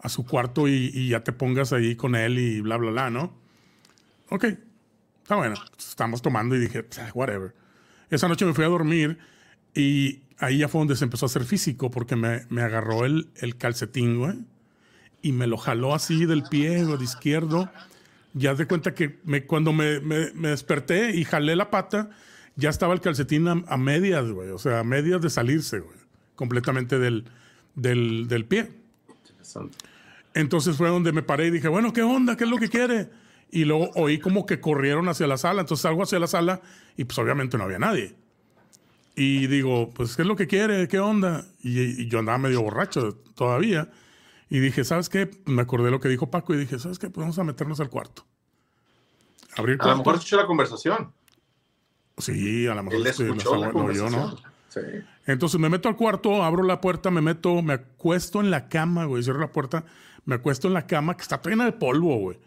a 0.00 0.08
su 0.08 0.24
cuarto 0.26 0.68
y, 0.68 0.90
y 0.94 1.08
ya 1.08 1.24
te 1.24 1.32
pongas 1.32 1.72
ahí 1.72 1.96
con 1.96 2.14
él 2.14 2.38
y 2.38 2.60
bla, 2.60 2.76
bla, 2.76 2.90
bla, 2.90 3.10
¿no? 3.10 3.34
Ok, 4.30 4.44
está 5.22 5.36
bueno. 5.36 5.54
Estamos 5.78 6.20
tomando 6.22 6.54
y 6.56 6.60
dije, 6.60 6.84
"Psa, 6.88 7.10
whatever. 7.14 7.54
Esa 8.10 8.28
noche 8.28 8.44
me 8.44 8.54
fui 8.54 8.64
a 8.64 8.68
dormir 8.68 9.18
y 9.74 10.20
ahí 10.38 10.58
ya 10.58 10.68
fue 10.68 10.80
donde 10.80 10.96
se 10.96 11.04
empezó 11.04 11.26
a 11.26 11.28
hacer 11.28 11.44
físico 11.44 11.90
porque 11.90 12.14
me, 12.16 12.46
me 12.50 12.62
agarró 12.62 13.04
el, 13.04 13.30
el 13.36 13.56
calcetín, 13.56 14.18
güey, 14.18 14.34
y 15.22 15.32
me 15.32 15.46
lo 15.46 15.56
jaló 15.56 15.94
así 15.94 16.24
del 16.26 16.42
pie, 16.44 16.84
güey, 16.84 16.98
de 16.98 17.04
izquierdo. 17.04 17.70
Ya 18.34 18.54
de 18.54 18.66
cuenta 18.66 18.94
que 18.94 19.18
me, 19.24 19.44
cuando 19.46 19.72
me, 19.72 20.00
me- 20.00 20.32
me 20.34 20.48
desperté 20.48 21.16
y 21.16 21.24
jalé 21.24 21.56
la 21.56 21.70
pata, 21.70 22.10
ya 22.56 22.70
estaba 22.70 22.94
el 22.94 23.00
calcetín 23.00 23.48
a, 23.48 23.62
a 23.68 23.76
medias, 23.76 24.30
güey. 24.30 24.50
O 24.50 24.58
sea, 24.58 24.80
a 24.80 24.84
medias 24.84 25.20
de 25.22 25.30
salirse, 25.30 25.78
güey. 25.80 25.96
Completamente 26.34 26.98
del, 26.98 27.24
del, 27.74 28.26
del 28.28 28.44
pie. 28.44 28.70
Interesante. 29.28 29.78
Entonces 30.34 30.76
fue 30.76 30.88
donde 30.88 31.12
me 31.12 31.22
paré 31.22 31.46
y 31.46 31.50
dije, 31.50 31.68
bueno, 31.68 31.92
¿qué 31.92 32.02
onda? 32.02 32.36
¿Qué 32.36 32.44
es 32.44 32.50
lo 32.50 32.58
que 32.58 32.68
quiere? 32.68 33.08
Y 33.50 33.64
luego 33.64 33.90
oí 33.94 34.18
como 34.18 34.44
que 34.44 34.60
corrieron 34.60 35.08
hacia 35.08 35.26
la 35.26 35.38
sala. 35.38 35.62
Entonces 35.62 35.82
salgo 35.82 36.02
hacia 36.02 36.18
la 36.18 36.26
sala 36.26 36.60
y 36.96 37.04
pues 37.04 37.18
obviamente 37.18 37.56
no 37.56 37.64
había 37.64 37.78
nadie. 37.78 38.14
Y 39.14 39.46
digo, 39.46 39.90
pues, 39.94 40.14
¿qué 40.14 40.22
es 40.22 40.28
lo 40.28 40.36
que 40.36 40.46
quiere? 40.46 40.88
¿Qué 40.88 40.98
onda? 40.98 41.46
Y, 41.62 42.02
y 42.02 42.08
yo 42.08 42.18
andaba 42.18 42.36
medio 42.36 42.60
borracho 42.62 43.14
todavía. 43.34 43.88
Y 44.50 44.58
dije, 44.58 44.84
¿sabes 44.84 45.08
qué? 45.08 45.30
Me 45.46 45.62
acordé 45.62 45.90
lo 45.90 46.00
que 46.00 46.08
dijo 46.08 46.30
Paco 46.30 46.52
y 46.54 46.58
dije, 46.58 46.78
¿sabes 46.78 46.98
qué? 46.98 47.08
Pues 47.08 47.22
vamos 47.22 47.38
a 47.38 47.44
meternos 47.44 47.80
al 47.80 47.88
cuarto. 47.88 48.26
Abrir 49.56 49.76
A 49.76 49.78
lo 49.78 49.82
cuarto. 49.84 49.98
mejor 49.98 50.14
escuchó 50.16 50.36
la 50.36 50.46
conversación. 50.46 51.12
Sí, 52.18 52.66
a 52.66 52.74
lo 52.74 52.82
mejor 52.82 53.00
Él 53.00 53.06
este, 53.06 53.24
lo 53.24 53.34
escuchó 53.34 53.54
está- 53.54 53.66
la 53.66 53.72
lo 53.72 54.10
¿no? 54.10 54.36
Sí. 54.68 54.80
Entonces 55.26 55.60
me 55.60 55.68
meto 55.68 55.88
al 55.88 55.96
cuarto, 55.96 56.42
abro 56.42 56.62
la 56.62 56.80
puerta, 56.80 57.10
me 57.10 57.20
meto, 57.20 57.62
me 57.62 57.74
acuesto 57.74 58.40
en 58.40 58.50
la 58.50 58.68
cama, 58.68 59.04
güey, 59.06 59.22
cierro 59.22 59.40
la 59.40 59.52
puerta, 59.52 59.84
me 60.24 60.34
acuesto 60.36 60.68
en 60.68 60.74
la 60.74 60.86
cama 60.86 61.16
que 61.16 61.22
está 61.22 61.40
llena 61.44 61.64
de 61.64 61.72
polvo, 61.72 62.16
güey. 62.18 62.38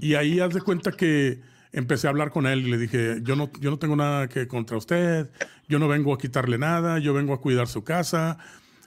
Y 0.00 0.14
ahí 0.14 0.40
haz 0.40 0.54
de 0.54 0.60
cuenta 0.60 0.92
que 0.92 1.40
empecé 1.72 2.06
a 2.06 2.10
hablar 2.10 2.30
con 2.30 2.46
él 2.46 2.66
y 2.66 2.70
le 2.70 2.78
dije, 2.78 3.18
yo 3.22 3.36
no, 3.36 3.50
yo 3.60 3.70
no 3.70 3.78
tengo 3.78 3.96
nada 3.96 4.28
que 4.28 4.46
contra 4.48 4.76
usted, 4.76 5.30
yo 5.68 5.78
no 5.78 5.88
vengo 5.88 6.14
a 6.14 6.18
quitarle 6.18 6.58
nada, 6.58 6.98
yo 6.98 7.12
vengo 7.14 7.34
a 7.34 7.40
cuidar 7.40 7.68
su 7.68 7.84
casa, 7.84 8.38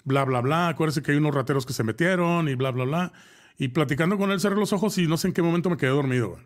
bla, 0.04 0.24
bla, 0.26 0.42
bla. 0.42 0.70
Acuérdese 0.70 1.02
que 1.02 1.12
hay 1.12 1.18
unos 1.18 1.36
rateros 1.36 1.66
que 1.66 1.74
se 1.74 1.84
metieron 1.84 2.48
y 2.50 2.56
bla, 2.56 2.72
bla, 2.72 2.86
bla. 2.86 3.14
Y 3.58 3.70
platicando 3.70 4.18
con 4.18 4.32
él 4.32 4.40
cerré 4.40 4.56
los 4.56 4.74
ojos 4.74 4.98
y 4.98 5.08
no 5.08 5.18
sé 5.18 5.28
en 5.28 5.34
qué 5.34 5.42
momento 5.42 5.70
me 5.70 5.78
quedé 5.78 5.92
dormido, 5.92 6.30
güey. 6.30 6.44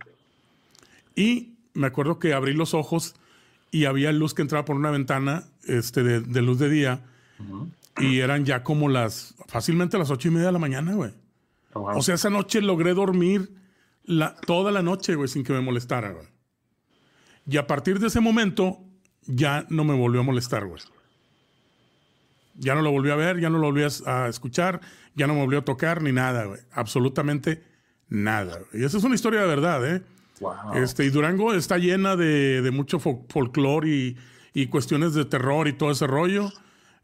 Y 1.16 1.54
me 1.74 1.88
acuerdo 1.88 2.20
que 2.20 2.34
abrí 2.34 2.54
los 2.54 2.74
ojos 2.74 3.16
y 3.76 3.84
había 3.84 4.14
luz 4.14 4.34
que 4.34 4.42
entraba 4.42 4.64
por 4.64 4.78
una 4.78 4.90
ventana 4.90 5.44
este, 5.66 6.02
de, 6.02 6.22
de 6.22 6.42
luz 6.42 6.60
de 6.60 6.70
día. 6.70 7.02
Y 8.00 8.20
eran 8.20 8.46
ya 8.46 8.64
como 8.64 8.88
las, 8.88 9.36
fácilmente 9.48 9.98
las 9.98 10.10
ocho 10.12 10.30
y 10.30 10.32
media 10.32 10.46
de 10.46 10.54
la 10.54 10.60
mañana, 10.60 10.94
güey. 10.94 11.12
Oh, 11.74 11.82
wow. 11.82 11.98
O 11.98 12.02
sea, 12.02 12.16
esa 12.16 12.30
noche 12.30 12.62
logré 12.62 12.94
dormir 12.94 13.54
la, 14.06 14.38
toda 14.38 14.72
la 14.72 14.82
noche, 14.82 15.16
güey, 15.16 15.28
sin 15.28 15.44
que 15.44 15.52
me 15.52 15.60
molestara, 15.60 16.12
güey. 16.12 16.26
Y 17.50 17.58
a 17.58 17.68
partir 17.68 18.00
de 18.00 18.08
ese 18.08 18.22
momento, 18.22 18.80
ya 19.26 19.66
no 19.70 19.84
me 19.84 19.94
volvió 19.94 20.22
a 20.22 20.24
molestar, 20.24 20.66
güey. 20.66 20.82
Ya 22.54 22.76
no 22.76 22.82
lo 22.82 22.92
volví 22.92 23.12
a 23.12 23.16
ver, 23.16 23.42
ya 23.42 23.50
no 23.50 23.58
lo 23.58 23.66
volví 23.66 23.84
a, 24.06 24.28
escuchar, 24.30 24.80
ya 25.16 25.28
no 25.28 25.34
me 25.34 25.42
volvió 25.42 25.60
a 25.60 25.66
tocar 25.66 26.02
ni 26.02 26.14
nada, 26.14 26.46
güey. 26.46 26.62
Absolutamente 26.72 27.62
nada. 28.08 28.58
Y 28.72 28.86
esa 28.86 29.00
es 29.00 29.04
una 29.04 29.16
historia 29.16 29.42
de 29.42 29.48
verdad, 29.48 29.96
¿eh? 29.96 30.02
Este, 30.76 31.06
y 31.06 31.10
Durango 31.10 31.54
está 31.54 31.78
llena 31.78 32.16
de, 32.16 32.62
de 32.62 32.72
mucho 32.72 33.00
fol- 33.00 33.26
folclore 33.30 33.90
y, 33.90 34.18
y 34.54 34.68
cuestiones 34.68 35.14
de 35.14 35.26
terror 35.26 35.68
y 35.68 35.74
todo 35.74 35.92
ese 35.92 36.08
rollo. 36.08 36.52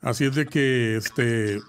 Así 0.02 0.26
es 0.26 0.36
de 0.36 0.46
que, 0.48 0.98
este, 0.98 1.60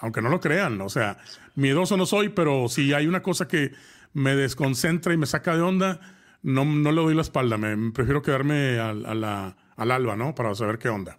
aunque 0.00 0.22
no 0.22 0.28
lo 0.28 0.40
crean, 0.40 0.80
o 0.80 0.88
sea, 0.88 1.18
miedoso 1.54 1.96
no 1.96 2.06
soy, 2.06 2.28
pero 2.28 2.68
si 2.68 2.92
hay 2.92 3.06
una 3.06 3.22
cosa 3.22 3.48
que 3.48 3.72
me 4.12 4.34
desconcentra 4.36 5.12
y 5.12 5.16
me 5.16 5.26
saca 5.26 5.54
de 5.56 5.62
onda, 5.62 6.00
no, 6.42 6.64
no 6.64 6.92
le 6.92 7.00
doy 7.02 7.14
la 7.14 7.22
espalda. 7.22 7.56
Me, 7.58 7.90
prefiero 7.92 8.22
quedarme 8.22 8.78
al, 8.78 9.04
a 9.06 9.14
la- 9.14 9.56
al 9.76 9.90
alba, 9.90 10.16
¿no? 10.16 10.34
Para 10.34 10.54
saber 10.54 10.78
qué 10.78 10.88
onda. 10.88 11.18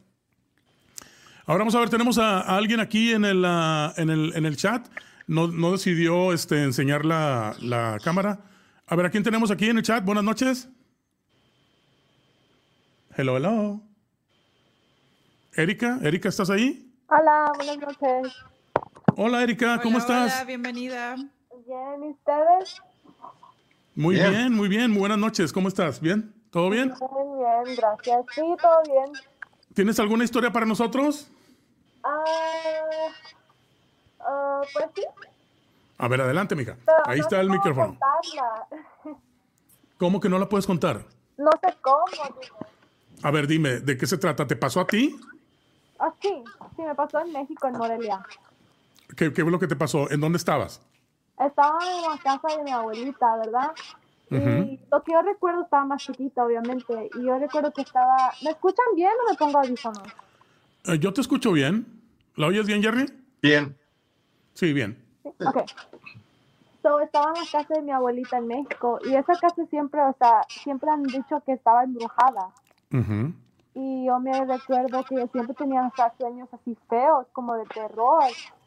Ahora 1.46 1.60
vamos 1.60 1.76
a 1.76 1.80
ver, 1.80 1.90
tenemos 1.90 2.18
a, 2.18 2.42
a 2.42 2.58
alguien 2.58 2.80
aquí 2.80 3.12
en 3.14 3.24
el, 3.26 3.44
ah, 3.46 3.94
en 3.98 4.10
el, 4.10 4.34
en 4.36 4.46
el 4.46 4.58
chat. 4.58 4.88
No, 5.28 5.48
no 5.48 5.72
decidió 5.72 6.34
este, 6.34 6.64
enseñar 6.64 7.06
la, 7.06 7.56
la 7.62 7.98
cámara. 8.04 8.40
A 8.88 8.96
ver, 8.96 9.06
¿a 9.06 9.10
quién 9.10 9.24
tenemos 9.24 9.52
aquí 9.52 9.70
en 9.70 9.78
el 9.78 9.84
chat? 9.84 10.04
Buenas 10.04 10.24
noches. 10.24 10.70
Hello, 13.18 13.36
hello. 13.36 13.82
Erika, 15.56 16.00
Erika, 16.04 16.30
¿estás 16.30 16.50
ahí? 16.50 16.94
Hola, 17.10 17.52
buenas 17.58 17.78
noches. 17.80 18.34
Hola, 19.18 19.44
Erika, 19.44 19.80
¿cómo 19.82 19.98
Hola, 19.98 20.00
estás? 20.00 20.36
Hola, 20.36 20.44
bienvenida. 20.46 21.16
Bien, 21.16 22.04
¿y 22.04 22.10
ustedes? 22.12 22.82
Muy 23.96 24.16
Bien. 24.16 24.30
bien. 24.32 24.54
muy 24.54 24.70
bien. 24.70 24.92
Muy 24.92 25.00
buenas 25.00 25.18
noches. 25.18 25.52
¿Cómo 25.52 25.68
estás? 25.68 26.00
¿Bien? 26.00 26.34
¿Todo 26.52 26.70
bien? 26.70 26.94
Bien, 27.00 27.66
bien, 27.66 27.76
gracias. 27.76 28.26
Sí, 28.34 28.42
todo 28.62 28.84
bien. 28.84 29.12
¿Tienes 29.74 30.00
alguna 30.00 30.24
historia 30.24 30.52
para 30.52 30.66
nosotros? 30.66 31.30
Ah, 32.04 32.24
ah, 34.22 34.62
pues 34.72 34.86
sí. 34.96 35.04
A 35.98 36.08
ver, 36.08 36.22
adelante, 36.22 36.56
mija. 36.56 36.78
pero 36.86 36.98
Ahí 37.06 37.20
no 37.20 37.24
está 37.24 37.42
el 37.42 37.50
micrófono. 37.50 37.98
contarla. 38.00 38.68
¿Cómo 39.98 40.20
que 40.20 40.30
no 40.30 40.38
la 40.38 40.48
puedes 40.48 40.68
contar? 40.68 41.06
No 41.38 41.50
sé 41.62 41.76
cómo. 41.82 42.04
digo. 42.42 42.58
A 43.24 43.32
ver, 43.32 43.48
dime, 43.48 43.80
¿de 43.80 43.98
qué 43.98 44.06
se 44.06 44.18
trata? 44.18 44.46
¿Te 44.46 44.56
pasó 44.56 44.82
a 44.82 44.88
ti? 44.88 45.20
Ah, 46.00 46.14
sí, 46.22 46.44
sí, 46.76 46.82
me 46.84 46.94
pasó 46.94 47.20
en 47.20 47.32
México, 47.34 47.68
en 47.68 47.74
Morelia. 47.78 48.24
¿Qué, 49.16 49.34
qué 49.34 49.42
fue 49.42 49.52
lo 49.52 49.58
que 49.60 49.68
te 49.68 49.76
pasó? 49.76 50.10
¿En 50.12 50.20
dónde 50.20 50.38
estabas? 50.38 50.82
Estaba 51.44 51.80
en 51.96 52.02
la 52.04 52.18
casa 52.22 52.56
de 52.58 52.64
mi 52.64 52.72
abuelita, 52.72 53.38
¿verdad? 53.38 53.72
Y 54.30 54.80
lo 54.92 55.02
que 55.04 55.14
yo 55.14 55.22
recuerdo 55.22 55.64
estaba 55.64 55.86
más 55.86 56.04
chiquita, 56.04 56.44
obviamente. 56.46 57.10
Y 57.16 57.24
yo 57.26 57.40
recuerdo 57.40 57.72
que 57.72 57.82
estaba... 57.82 58.34
¿Me 58.44 58.50
escuchan 58.52 58.86
bien 58.96 59.12
o 59.26 59.32
me 59.32 59.38
pongo 59.38 59.60
audífonos? 59.60 60.04
Eh, 60.84 61.00
yo 61.00 61.14
te 61.14 61.22
escucho 61.22 61.52
bien. 61.54 61.86
¿La 62.36 62.48
oyes 62.48 62.68
bien, 62.68 62.84
Jerry? 62.84 63.06
Bien. 63.42 63.78
Sí, 64.54 64.74
bien. 64.74 65.02
Ok. 65.46 65.58
So, 66.84 67.00
estaba 67.02 67.32
en 67.32 67.34
la 67.44 67.52
casa 67.52 67.74
de 67.74 67.82
mi 67.82 67.92
abuelita 67.92 68.38
en 68.38 68.48
México 68.48 69.00
y 69.04 69.16
esa 69.16 69.36
casa 69.40 69.66
siempre, 69.66 70.00
o 70.02 70.14
sea, 70.20 70.46
siempre 70.64 70.90
han 70.90 71.04
dicho 71.04 71.42
que 71.46 71.54
estaba 71.54 71.84
embrujada. 71.84 72.52
Ujú. 72.94 73.34
Y 73.74 74.06
yo 74.06 74.20
me 74.20 74.46
recuerdo 74.46 75.04
que 75.04 75.16
yo 75.16 75.28
siempre 75.28 75.56
tenía 75.56 75.86
hasta 75.86 76.16
sueños 76.18 76.48
así 76.54 76.78
feos, 76.88 77.28
como 77.34 77.56
de 77.56 77.66
terror. 77.66 78.24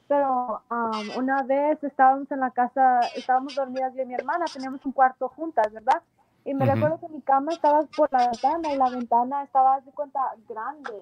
Pero 0.06 0.60
um, 0.70 1.16
una 1.16 1.44
vez 1.44 1.82
estábamos 1.82 2.30
en 2.32 2.40
la 2.40 2.50
casa, 2.50 3.06
estábamos 3.16 3.54
dormidas 3.54 3.94
yo 3.94 4.02
y 4.02 4.06
mi 4.06 4.14
hermana, 4.14 4.44
teníamos 4.52 4.84
un 4.84 4.92
cuarto 4.92 5.28
juntas, 5.28 5.72
¿verdad? 5.72 6.02
Y 6.44 6.52
me 6.52 6.64
Ujú. 6.64 6.74
recuerdo 6.74 6.98
que 7.00 7.08
mi 7.08 7.22
cama 7.22 7.52
estaba 7.52 7.84
por 7.94 8.08
la 8.12 8.28
ventana 8.30 8.72
y 8.72 8.76
la 8.76 8.90
ventana 8.90 9.42
estaba, 9.44 9.80
de 9.80 9.92
cuenta, 9.92 10.20
grande. 10.48 10.92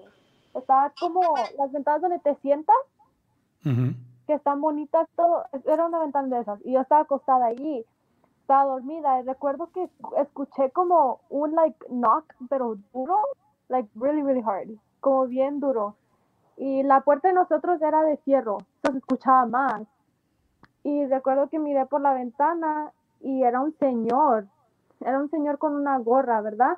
Estaba 0.53 0.91
como 0.91 1.49
las 1.57 1.71
ventanas 1.71 2.01
donde 2.01 2.19
te 2.19 2.35
sientas, 2.35 2.75
Ujú. 3.65 3.93
Que 4.29 4.35
están 4.35 4.61
bonitas, 4.61 5.09
todo, 5.15 5.45
era 5.65 5.87
una 5.87 5.97
ventana 5.97 6.35
de 6.35 6.41
esas. 6.43 6.63
Y 6.63 6.73
yo 6.73 6.81
estaba 6.81 7.01
acostada 7.01 7.47
allí, 7.47 7.83
estaba 8.41 8.65
dormida. 8.65 9.19
Y 9.19 9.23
recuerdo 9.23 9.71
que 9.71 9.89
escuché 10.21 10.69
como 10.69 11.21
un, 11.29 11.55
like, 11.55 11.83
knock, 11.89 12.25
pero 12.47 12.75
duro, 12.93 13.17
like, 13.69 13.89
really, 13.95 14.21
really 14.21 14.43
hard, 14.45 14.69
como 14.99 15.25
bien 15.25 15.59
duro. 15.59 15.95
Y 16.57 16.83
la 16.83 17.01
puerta 17.01 17.29
de 17.29 17.33
nosotros 17.33 17.81
era 17.81 18.03
de 18.03 18.17
fierro, 18.17 18.59
entonces 18.75 19.01
escuchaba 19.01 19.47
más. 19.47 19.87
Y 20.83 21.07
recuerdo 21.07 21.49
que 21.49 21.57
miré 21.57 21.87
por 21.87 22.01
la 22.01 22.13
ventana 22.13 22.93
y 23.21 23.41
era 23.41 23.61
un 23.61 23.75
señor, 23.79 24.45
era 24.99 25.17
un 25.17 25.31
señor 25.31 25.57
con 25.57 25.73
una 25.73 25.97
gorra, 25.97 26.39
¿verdad? 26.41 26.77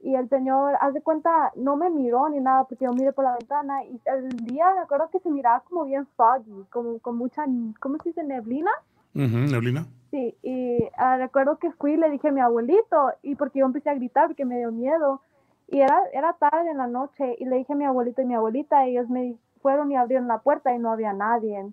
Y 0.00 0.14
el 0.14 0.28
señor, 0.28 0.76
haz 0.80 0.94
de 0.94 1.02
cuenta, 1.02 1.52
no 1.56 1.76
me 1.76 1.90
miró 1.90 2.28
ni 2.28 2.38
nada 2.40 2.64
porque 2.64 2.84
yo 2.84 2.92
miré 2.92 3.12
por 3.12 3.24
la 3.24 3.32
ventana 3.32 3.84
y 3.84 4.00
el 4.04 4.28
día 4.46 4.72
me 4.74 4.80
acuerdo 4.80 5.10
que 5.10 5.18
se 5.18 5.28
miraba 5.28 5.60
como 5.68 5.84
bien 5.84 6.06
foggy, 6.16 6.64
como 6.70 6.98
con 7.00 7.16
mucha, 7.16 7.44
¿cómo 7.80 7.98
se 7.98 8.10
dice? 8.10 8.22
Neblina. 8.22 8.70
Neblina. 9.14 9.86
Sí, 10.10 10.36
y 10.42 10.88
ah, 10.96 11.16
recuerdo 11.16 11.58
que 11.58 11.72
fui 11.72 11.94
y 11.94 11.96
le 11.96 12.10
dije 12.10 12.28
a 12.28 12.32
mi 12.32 12.40
abuelito, 12.40 13.12
y 13.22 13.34
porque 13.34 13.58
yo 13.58 13.66
empecé 13.66 13.90
a 13.90 13.94
gritar 13.94 14.28
porque 14.28 14.44
me 14.44 14.58
dio 14.58 14.70
miedo, 14.70 15.20
y 15.66 15.80
era, 15.80 16.00
era 16.12 16.32
tarde 16.34 16.70
en 16.70 16.78
la 16.78 16.86
noche, 16.86 17.36
y 17.38 17.44
le 17.44 17.56
dije 17.56 17.72
a 17.72 17.76
mi 17.76 17.84
abuelito 17.84 18.22
y 18.22 18.26
mi 18.26 18.34
abuelita, 18.34 18.86
y 18.86 18.92
ellos 18.92 19.10
me 19.10 19.36
fueron 19.60 19.90
y 19.90 19.96
abrieron 19.96 20.28
la 20.28 20.38
puerta 20.38 20.72
y 20.72 20.78
no 20.78 20.92
había 20.92 21.12
nadie. 21.12 21.72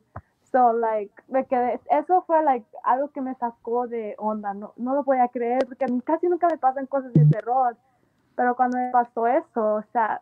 So, 0.52 0.74
like, 0.74 1.14
me 1.28 1.46
quedé, 1.46 1.80
eso 1.92 2.24
fue, 2.24 2.44
like, 2.44 2.66
algo 2.84 3.10
que 3.10 3.22
me 3.22 3.36
sacó 3.36 3.88
de 3.88 4.16
onda, 4.18 4.54
no, 4.54 4.74
no 4.76 4.96
lo 4.96 5.04
podía 5.04 5.28
creer, 5.28 5.66
porque 5.66 5.86
a 5.86 5.88
mí 5.88 6.02
casi 6.02 6.28
nunca 6.28 6.48
me 6.48 6.58
pasan 6.58 6.88
cosas 6.88 7.14
de 7.14 7.26
terror, 7.26 7.78
pero 8.36 8.56
cuando 8.56 8.78
me 8.78 8.90
pasó 8.92 9.28
eso, 9.28 9.76
o 9.76 9.84
sea, 9.92 10.22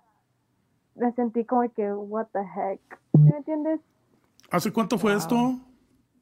me 0.95 1.11
sentí 1.13 1.45
como 1.45 1.69
que, 1.73 1.91
what 1.93 2.27
the 2.33 2.39
heck, 2.41 2.81
¿Sí 3.13 3.17
¿me 3.19 3.37
entiendes? 3.37 3.79
¿Hace 4.51 4.71
cuánto 4.71 4.97
fue 4.97 5.15
esto? 5.15 5.35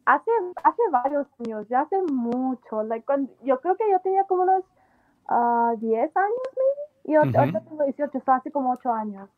hace 0.06 0.32
hace 0.64 0.82
varios 0.92 1.28
años, 1.46 1.68
ya 1.70 1.82
hace 1.82 2.02
mucho. 2.02 2.84
Like, 2.84 3.06
cuando- 3.06 3.32
yo 3.44 3.60
creo 3.62 3.76
que 3.78 3.90
yo 3.92 4.00
tenía 4.00 4.24
como 4.26 4.44
unos 4.44 4.64
ah, 5.30 5.74
10 5.78 6.16
años, 6.18 6.50
maybe. 6.58 7.14
Y 7.14 7.18
Ujú. 7.18 7.38
ahorita 7.40 7.62
tengo 7.62 7.84
18, 7.84 8.18
o 8.18 8.22
sea, 8.22 8.36
hace 8.36 8.52
como 8.52 8.72
8 8.74 8.92
años. 8.94 9.30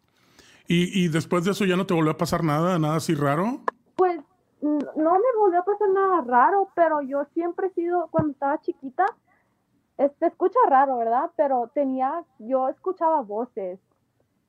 ¿Y, 0.68 1.04
y 1.06 1.08
después 1.10 1.44
de 1.46 1.52
eso 1.52 1.66
ya 1.66 1.76
no 1.76 1.86
te 1.86 1.94
volvió 1.94 2.12
a 2.12 2.18
pasar 2.18 2.44
nada? 2.44 2.80
¿Nada 2.80 2.96
así 2.96 3.14
raro? 3.14 3.60
Pues 3.96 4.20
no 4.62 5.12
me 5.14 5.40
volvió 5.40 5.60
a 5.60 5.66
pasar 5.66 5.90
nada 5.90 6.22
raro, 6.22 6.70
pero 6.74 7.02
yo 7.02 7.26
siempre 7.34 7.68
he 7.68 7.74
sido, 7.74 8.08
cuando 8.12 8.32
estaba 8.32 8.60
chiquita, 8.62 9.06
este 9.98 10.28
escucha 10.28 10.60
raro, 10.68 10.98
¿verdad? 10.98 11.32
Pero 11.36 11.70
tenía, 11.74 12.24
yo 12.40 12.70
escuchaba 12.70 13.22
voces. 13.22 13.80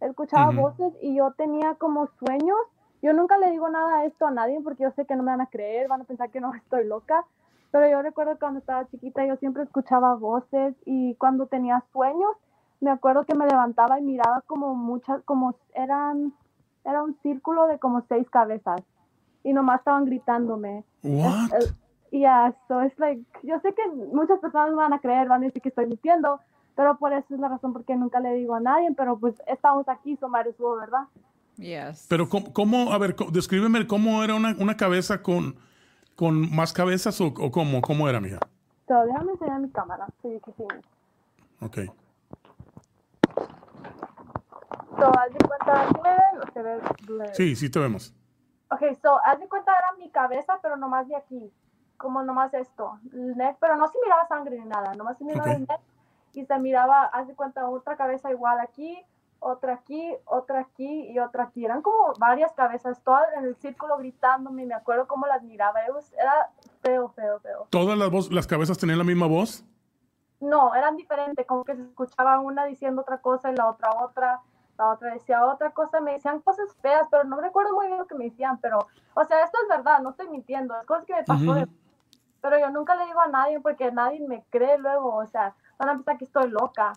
Escuchaba 0.00 0.50
voces 0.56 0.92
y 1.00 1.14
yo 1.16 1.32
tenía 1.32 1.74
como 1.76 2.08
sueños. 2.18 2.58
Yo 3.02 3.12
nunca 3.12 3.38
le 3.38 3.50
digo 3.50 3.68
nada 3.68 4.00
de 4.00 4.06
esto 4.06 4.26
a 4.26 4.30
nadie 4.30 4.60
porque 4.62 4.82
yo 4.84 4.90
sé 4.92 5.04
que 5.06 5.16
no 5.16 5.22
me 5.22 5.30
van 5.30 5.40
a 5.42 5.46
creer, 5.46 5.88
van 5.88 6.00
a 6.02 6.04
pensar 6.04 6.30
que 6.30 6.40
no 6.40 6.52
estoy 6.54 6.86
loca. 6.86 7.24
Pero 7.70 7.88
yo 7.88 8.02
recuerdo 8.02 8.38
cuando 8.38 8.60
estaba 8.60 8.86
chiquita 8.88 9.26
yo 9.26 9.36
siempre 9.36 9.64
escuchaba 9.64 10.14
voces 10.14 10.74
y 10.84 11.14
cuando 11.16 11.46
tenía 11.46 11.82
sueños, 11.92 12.36
me 12.80 12.90
acuerdo 12.90 13.24
que 13.24 13.34
me 13.34 13.46
levantaba 13.46 13.98
y 13.98 14.02
miraba 14.02 14.42
como 14.42 14.74
muchas, 14.74 15.22
como 15.24 15.54
eran, 15.74 16.32
era 16.84 17.02
un 17.02 17.14
círculo 17.22 17.66
de 17.66 17.78
como 17.78 18.02
seis 18.02 18.28
cabezas 18.30 18.80
y 19.42 19.52
nomás 19.52 19.80
estaban 19.80 20.04
gritándome. 20.04 20.84
Es- 21.52 21.64
es- 21.64 21.74
Yeah, 22.16 22.52
so 22.68 22.80
it's 22.80 22.96
like, 23.00 23.20
yo 23.42 23.58
sé 23.60 23.74
que 23.74 23.82
muchas 24.12 24.38
personas 24.38 24.70
me 24.70 24.76
van 24.76 24.92
a 24.92 25.00
creer, 25.00 25.26
van 25.26 25.42
a 25.42 25.46
decir 25.46 25.60
que 25.60 25.70
estoy 25.70 25.86
mintiendo, 25.86 26.38
Pero 26.76 26.96
por 26.96 27.12
eso 27.12 27.34
es 27.34 27.40
la 27.40 27.48
razón 27.48 27.72
por 27.72 27.84
qué 27.84 27.94
nunca 27.96 28.18
le 28.20 28.34
digo 28.34 28.54
a 28.54 28.60
nadie, 28.60 28.92
pero 28.96 29.16
pues 29.18 29.34
estamos 29.46 29.88
aquí, 29.88 30.16
so 30.16 30.28
might 30.28 30.46
as 30.46 30.54
well, 30.58 30.78
¿verdad? 30.80 31.04
Yes. 31.56 32.06
Pero 32.08 32.28
¿cómo, 32.28 32.52
cómo- 32.52 32.92
a 32.92 32.98
ver, 32.98 33.14
descríbeme 33.32 33.86
cómo 33.86 34.22
era 34.24 34.34
una, 34.34 34.56
una 34.58 34.76
cabeza 34.76 35.22
con, 35.22 35.56
con 36.16 36.54
más 36.54 36.72
cabezas 36.72 37.20
o, 37.20 37.26
o 37.28 37.50
cómo, 37.50 37.80
cómo 37.80 38.08
era, 38.08 38.20
mija. 38.20 38.38
So, 38.88 39.04
déjame 39.06 39.32
enseñar 39.32 39.60
mi 39.60 39.70
cámara, 39.70 40.06
so 40.20 40.28
you 40.32 40.40
can 40.40 40.54
see 40.56 40.66
me. 40.66 40.80
Ok. 41.66 41.78
So, 44.98 45.10
haz 45.18 45.32
de 45.32 45.38
cuenta, 45.46 45.88
¿sí 45.88 45.94
me 46.02 46.10
ven 46.10 46.42
o 46.42 46.52
se 46.52 46.62
ve? 46.62 47.34
Sí, 47.34 47.56
sí 47.56 47.70
te 47.70 47.78
vemos. 47.78 48.12
Ok, 48.70 48.82
so, 49.00 49.20
haz 49.24 49.38
de 49.38 49.48
cuenta 49.48 49.72
era 49.72 49.96
mi 49.98 50.10
cabeza, 50.10 50.58
pero 50.62 50.76
nomás 50.76 51.06
de 51.08 51.16
aquí, 51.16 51.52
como 52.04 52.22
nomás 52.22 52.54
esto, 52.54 52.98
el 53.12 53.36
neck, 53.36 53.56
pero 53.58 53.74
no 53.76 53.88
se 53.88 53.98
miraba 54.04 54.28
sangre 54.28 54.56
ni 54.60 54.64
nada, 54.66 54.94
nomás 54.94 55.18
se 55.18 55.24
miraba 55.24 55.50
el 55.52 55.60
neck 55.62 55.80
y 56.34 56.44
se 56.44 56.58
miraba, 56.60 57.06
haz 57.06 57.26
de 57.26 57.34
cuenta, 57.34 57.68
otra 57.68 57.96
cabeza 57.96 58.30
igual 58.30 58.60
aquí, 58.60 59.04
otra 59.40 59.74
aquí, 59.74 60.14
otra 60.26 60.60
aquí 60.60 61.08
y 61.10 61.18
otra 61.18 61.44
aquí. 61.44 61.64
Eran 61.64 61.82
como 61.82 62.12
varias 62.18 62.52
cabezas, 62.52 63.02
todas 63.02 63.26
en 63.36 63.44
el 63.44 63.56
círculo 63.56 63.96
gritándome, 63.98 64.64
me 64.64 64.74
acuerdo 64.74 65.06
cómo 65.08 65.26
las 65.26 65.42
miraba, 65.42 65.80
era 65.82 66.50
feo, 66.82 67.08
feo, 67.10 67.40
feo. 67.40 67.66
¿Todas 67.70 67.98
las, 67.98 68.08
voz- 68.10 68.30
las 68.32 68.46
cabezas 68.46 68.78
tenían 68.78 68.98
la 68.98 69.04
misma 69.04 69.26
voz? 69.26 69.64
No, 70.40 70.74
eran 70.74 70.96
diferentes, 70.96 71.46
como 71.46 71.64
que 71.64 71.74
se 71.74 71.82
escuchaba 71.82 72.38
una 72.40 72.64
diciendo 72.64 73.02
otra 73.02 73.18
cosa 73.18 73.50
y 73.50 73.56
la 73.56 73.68
otra 73.68 73.90
otra, 74.00 74.40
la 74.76 74.90
otra 74.90 75.12
decía 75.14 75.44
otra 75.46 75.70
cosa, 75.70 76.00
me 76.00 76.14
decían 76.14 76.40
cosas 76.40 76.74
feas, 76.82 77.06
pero 77.10 77.24
no 77.24 77.40
recuerdo 77.40 77.74
muy 77.74 77.86
bien 77.86 77.98
lo 77.98 78.06
que 78.06 78.14
me 78.16 78.24
decían, 78.24 78.58
pero, 78.58 78.78
o 79.14 79.24
sea, 79.24 79.42
esto 79.44 79.56
es 79.62 79.68
verdad, 79.68 80.00
no 80.00 80.10
estoy 80.10 80.28
mintiendo, 80.28 80.74
es 80.80 80.86
cosas 80.86 81.04
que 81.04 81.14
me 81.14 81.22
pasó, 81.24 81.54
de- 81.54 81.68
pero 82.44 82.58
yo 82.58 82.68
nunca 82.68 82.94
le 82.94 83.06
digo 83.06 83.20
a 83.22 83.26
nadie 83.28 83.58
porque 83.58 83.90
nadie 83.90 84.20
me 84.28 84.44
cree 84.50 84.76
luego, 84.76 85.14
o 85.16 85.26
sea, 85.26 85.54
van 85.78 85.88
a 85.88 85.92
pensar 85.94 86.18
que 86.18 86.26
estoy 86.26 86.50
loca, 86.50 86.92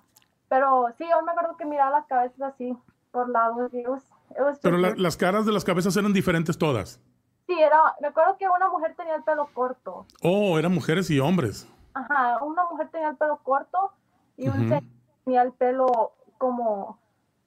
pero 0.49 0.87
sí, 0.97 1.05
yo 1.09 1.21
me 1.21 1.31
acuerdo 1.31 1.55
que 1.55 1.63
miraba 1.63 1.89
las 1.89 2.05
cabezas 2.05 2.41
así, 2.53 2.77
por 3.11 3.29
lados, 3.29 3.73
it 3.73 3.87
was- 3.87 4.11
it 4.31 4.41
was 4.41 4.59
Pero 4.59 4.77
la- 4.77 4.93
las 4.97 5.15
caras 5.15 5.45
de 5.45 5.53
las 5.53 5.63
cabezas 5.63 5.95
eran 5.95 6.11
diferentes 6.11 6.57
todas. 6.57 6.99
Sí, 7.45 7.57
era, 7.61 7.79
me 8.01 8.09
acuerdo 8.09 8.35
que 8.37 8.49
una 8.49 8.67
mujer 8.67 8.93
tenía 8.97 9.15
el 9.15 9.23
pelo 9.23 9.47
corto, 9.53 10.05
Oh, 10.21 10.59
eran 10.59 10.73
mujeres 10.73 11.09
y 11.09 11.19
hombres. 11.21 11.65
Ajá, 11.93 12.43
una 12.43 12.65
mujer 12.65 12.89
tenía 12.89 13.07
el 13.11 13.15
pelo 13.15 13.37
corto 13.41 13.93
y 14.35 14.49
un 14.49 14.67
señor 14.67 14.83
tenía 15.23 15.41
el 15.43 15.53
pelo 15.53 16.11
como, 16.37 16.99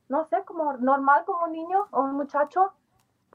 no 0.09 0.25
sé, 0.25 0.43
como 0.47 0.73
normal, 0.79 1.25
como 1.27 1.45
un 1.45 1.53
niño 1.53 1.87
o 1.91 2.01
un 2.01 2.15
muchacho. 2.15 2.73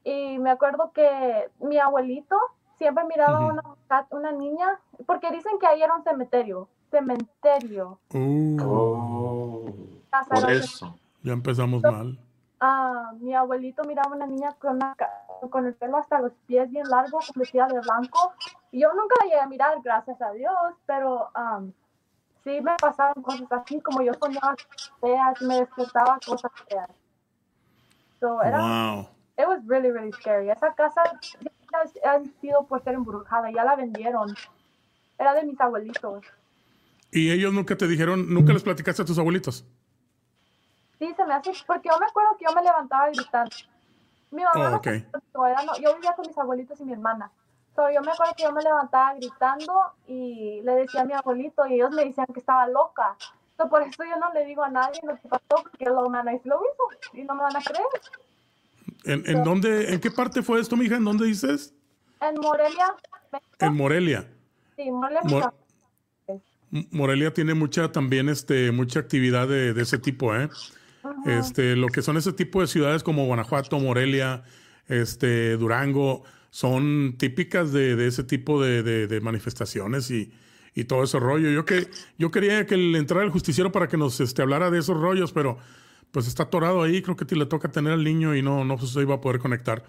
Y 0.04 0.40
me 0.40 0.50
acuerdo 0.50 0.92
que 0.92 1.52
mi 1.60 1.78
abuelito 1.78 2.36
siempre 2.78 3.04
miraba 3.06 3.38
a 3.38 3.42
Ujú. 3.42 3.52
una, 3.54 4.08
una 4.12 4.32
niña, 4.32 4.80
porque 5.06 5.32
dicen 5.32 5.58
que 5.60 5.68
ahí 5.68 5.82
era 5.82 5.96
un 5.96 6.04
cementerio, 6.04 6.70
cementerio. 6.92 8.00
Uh, 8.14 8.58
Oh, 8.62 9.66
Casa 10.10 10.36
por 10.36 10.50
eso. 10.50 10.98
ya 11.24 11.34
empezamos 11.34 11.84
mal. 11.84 12.18
Ah, 12.60 13.12
mi 13.20 13.34
abuelito 13.36 13.84
miraba 13.84 14.12
a 14.12 14.16
una 14.16 14.28
niña 14.28 14.54
con, 14.54 14.76
una 14.78 14.96
con 15.50 15.66
el 15.66 15.74
pelo 15.76 15.98
hasta 15.98 16.20
los 16.22 16.32
pies 16.48 16.70
bien 16.72 16.88
largo, 16.90 17.20
vestida 17.36 17.68
de 17.68 17.80
blanco. 17.82 18.34
Y 18.72 18.82
yo 18.82 18.94
nunca 18.94 19.16
la 19.20 19.26
llegué 19.26 19.40
a 19.42 19.48
mirar, 19.48 19.82
gracias 19.84 20.22
a 20.22 20.32
Dios, 20.32 20.54
pero 20.86 21.30
am, 21.34 21.74
sí 22.44 22.62
me 22.62 22.76
pasaron 22.78 23.22
cosas 23.24 23.52
así, 23.52 23.82
como 23.82 24.02
yo 24.02 24.14
soñaba 24.14 24.56
cosas 24.56 24.92
feas 25.02 25.42
me 25.42 25.60
despertaba 25.60 26.18
cosas 26.26 26.52
feas. 26.68 26.90
So, 28.20 28.42
era, 28.42 28.60
Wow. 28.60 29.08
It 29.38 29.48
was 29.48 29.60
really, 29.68 29.92
really 29.92 30.12
scary. 30.14 30.50
Esa 30.50 30.74
casa 30.74 31.02
ha 32.04 32.20
sido 32.42 32.66
por 32.66 32.84
ser 32.84 32.94
embrujada, 32.96 33.52
ya 33.52 33.64
la 33.64 33.76
vendieron. 33.76 34.34
Era 35.18 35.34
de 35.34 35.44
mis 35.44 35.60
abuelitos. 35.60 36.24
¿Y 37.12 37.32
ellos 37.32 37.54
nunca 37.54 37.76
te 37.78 37.88
dijeron, 37.88 38.34
nunca 38.34 38.52
les 38.54 38.64
platicaste 38.64 39.02
a 39.02 39.06
tus 39.06 39.18
abuelitos? 39.20 39.66
Sí, 41.00 41.14
se 41.16 41.26
me 41.26 41.34
hace, 41.34 41.52
porque 41.68 41.90
yo 41.90 42.00
me 42.00 42.06
acuerdo 42.06 42.36
que 42.38 42.46
yo 42.46 42.54
me 42.54 42.62
levantaba 42.62 43.10
gritando. 43.10 43.56
Mi 44.32 44.44
mamá 44.44 44.68
Oh, 44.68 44.70
no 44.72 44.78
ok. 44.78 44.84
se 44.84 44.92
levantó, 44.92 45.46
era 45.46 45.62
no- 45.64 45.78
yo 45.80 45.96
vivía 45.96 46.14
con 46.14 46.28
mis 46.28 46.38
abuelitos 46.38 46.80
y 46.80 46.86
mi 46.86 46.94
hermana. 46.94 47.32
So, 47.76 47.90
yo 47.90 48.02
me 48.02 48.12
acuerdo 48.12 48.34
que 48.38 48.44
yo 48.44 48.52
me 48.54 48.62
levantaba 48.62 49.14
gritando 49.16 49.74
y 50.08 50.62
le 50.64 50.72
decía 50.76 51.02
a 51.02 51.06
mi 51.06 51.14
abuelito 51.14 51.66
y 51.68 51.76
ellos 51.76 51.92
me 51.92 52.06
decían 52.06 52.28
que 52.34 52.40
estaba 52.40 52.68
loca. 52.68 53.18
So, 53.58 53.70
por 53.70 53.82
eso 53.82 54.04
yo 54.04 54.16
no 54.18 54.32
le 54.34 54.46
digo 54.46 54.64
a 54.64 54.70
nadie 54.70 55.00
lo 55.04 55.16
que 55.16 55.28
pasó 55.28 55.46
porque 55.62 55.86
lo 55.86 56.10
van 56.10 56.28
a 56.28 56.32
decir 56.32 56.48
lo 56.48 56.60
mismo 56.60 56.86
y 57.14 57.24
no 57.24 57.36
me 57.36 57.44
van 57.44 57.56
a 57.56 57.62
creer. 57.62 57.86
¿En, 59.06 59.24
en 59.26 59.44
dónde, 59.44 59.94
en 59.94 60.00
qué 60.00 60.12
parte 60.12 60.42
fue 60.42 60.60
esto, 60.60 60.76
mija? 60.76 60.96
¿En 60.98 61.04
dónde 61.06 61.26
dices? 61.28 61.74
En 62.22 62.36
Morelia, 62.42 62.94
México, 63.32 63.50
En 63.60 63.74
Morelia. 63.76 64.28
sí, 64.76 64.90
Morelia, 64.92 65.22
Mor- 65.24 65.54
Morelia 66.92 67.34
tiene 67.34 67.54
mucha 67.54 67.92
también 67.92 68.28
este 68.30 68.72
mucha 68.72 69.00
actividad 69.00 69.48
de, 69.48 69.74
de 69.74 69.82
ese 69.82 69.98
tipo, 69.98 70.36
¿eh? 70.36 70.50
Este, 71.28 71.76
lo 71.76 71.88
que 71.88 72.02
son 72.02 72.18
ese 72.18 72.34
tipo 72.34 72.62
de 72.62 72.68
ciudades 72.68 73.04
como 73.04 73.26
Guanajuato, 73.28 73.80
Morelia, 73.80 74.44
este, 74.88 75.56
Durango, 75.56 76.24
son 76.50 77.16
típicas 77.20 77.72
de, 77.72 77.96
de 77.96 78.08
ese 78.08 78.24
tipo 78.24 78.62
de, 78.62 78.82
de- 78.82 79.06
de 79.08 79.22
manifestaciones 79.22 80.10
y, 80.10 80.32
y 80.74 80.86
todo 80.86 81.04
ese 81.04 81.20
rollo. 81.20 81.52
Yo 81.52 81.64
que 81.64 81.88
yo 82.18 82.32
quería 82.32 82.66
que 82.66 82.76
le 82.78 82.98
entrara 82.98 83.24
el 83.24 83.30
justiciero 83.30 83.72
para 83.72 83.88
que 83.88 83.98
nos 83.98 84.20
este, 84.20 84.42
hablara 84.42 84.72
de 84.72 84.80
esos 84.80 85.00
rollos, 85.00 85.32
pero 85.32 85.60
pues 86.16 86.28
está 86.28 86.44
atorado 86.44 86.82
ahí, 86.82 87.02
creo 87.02 87.18
que 87.18 87.26
te 87.26 87.36
le 87.36 87.46
toca 87.46 87.68
tener 87.68 87.92
al 87.92 88.02
niño 88.02 88.34
y 88.36 88.42
no, 88.42 88.64
no 88.64 88.78
se 88.78 89.02
iba 89.02 89.16
a 89.16 89.20
poder 89.20 89.42
conectar. 89.42 89.84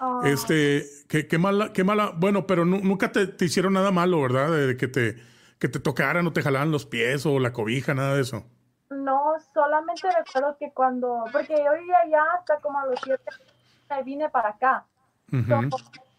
Ah, 0.00 0.20
Este, 0.24 0.86
qué, 1.06 1.28
qué 1.28 1.36
mala, 1.36 1.74
qué 1.74 1.84
mala, 1.84 2.14
bueno, 2.16 2.46
pero 2.46 2.64
nu- 2.64 2.80
nunca 2.82 3.12
te, 3.12 3.26
te 3.26 3.44
hicieron 3.44 3.74
nada 3.74 3.90
malo, 3.90 4.22
¿verdad? 4.22 4.50
De 4.52 4.74
que 4.78 4.88
te, 4.88 5.16
que 5.58 5.68
te 5.68 5.78
tocaran 5.78 6.26
o 6.26 6.32
te 6.32 6.40
jalaran 6.40 6.70
los 6.70 6.86
pies 6.86 7.26
o 7.26 7.38
la 7.38 7.52
cobija, 7.52 7.92
nada 7.92 8.14
de 8.14 8.22
eso. 8.22 8.46
No, 8.88 9.34
solamente 9.52 10.08
recuerdo 10.10 10.56
que 10.58 10.72
cuando, 10.72 11.24
porque 11.30 11.52
yo 11.62 11.78
vivía 11.78 11.98
allá 11.98 12.22
hasta 12.38 12.58
como 12.60 12.80
a 12.80 12.86
los 12.86 12.98
siete, 13.04 13.30
me 13.90 14.02
vine 14.02 14.30
para 14.30 14.48
acá. 14.48 14.86
Ujú. 15.30 15.68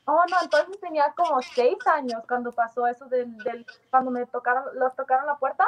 Oh, 0.06 0.24
no, 0.30 0.38
entonces 0.44 0.80
tenía 0.80 1.12
como 1.18 1.42
seis 1.42 1.78
años 1.88 2.22
cuando 2.28 2.52
pasó 2.52 2.86
eso 2.86 3.08
del, 3.08 3.36
del 3.40 3.66
cuando 3.90 4.12
me 4.12 4.24
tocaron, 4.28 4.66
los 4.76 4.96
tocaron 4.96 5.26
la 5.26 5.36
puerta. 5.38 5.66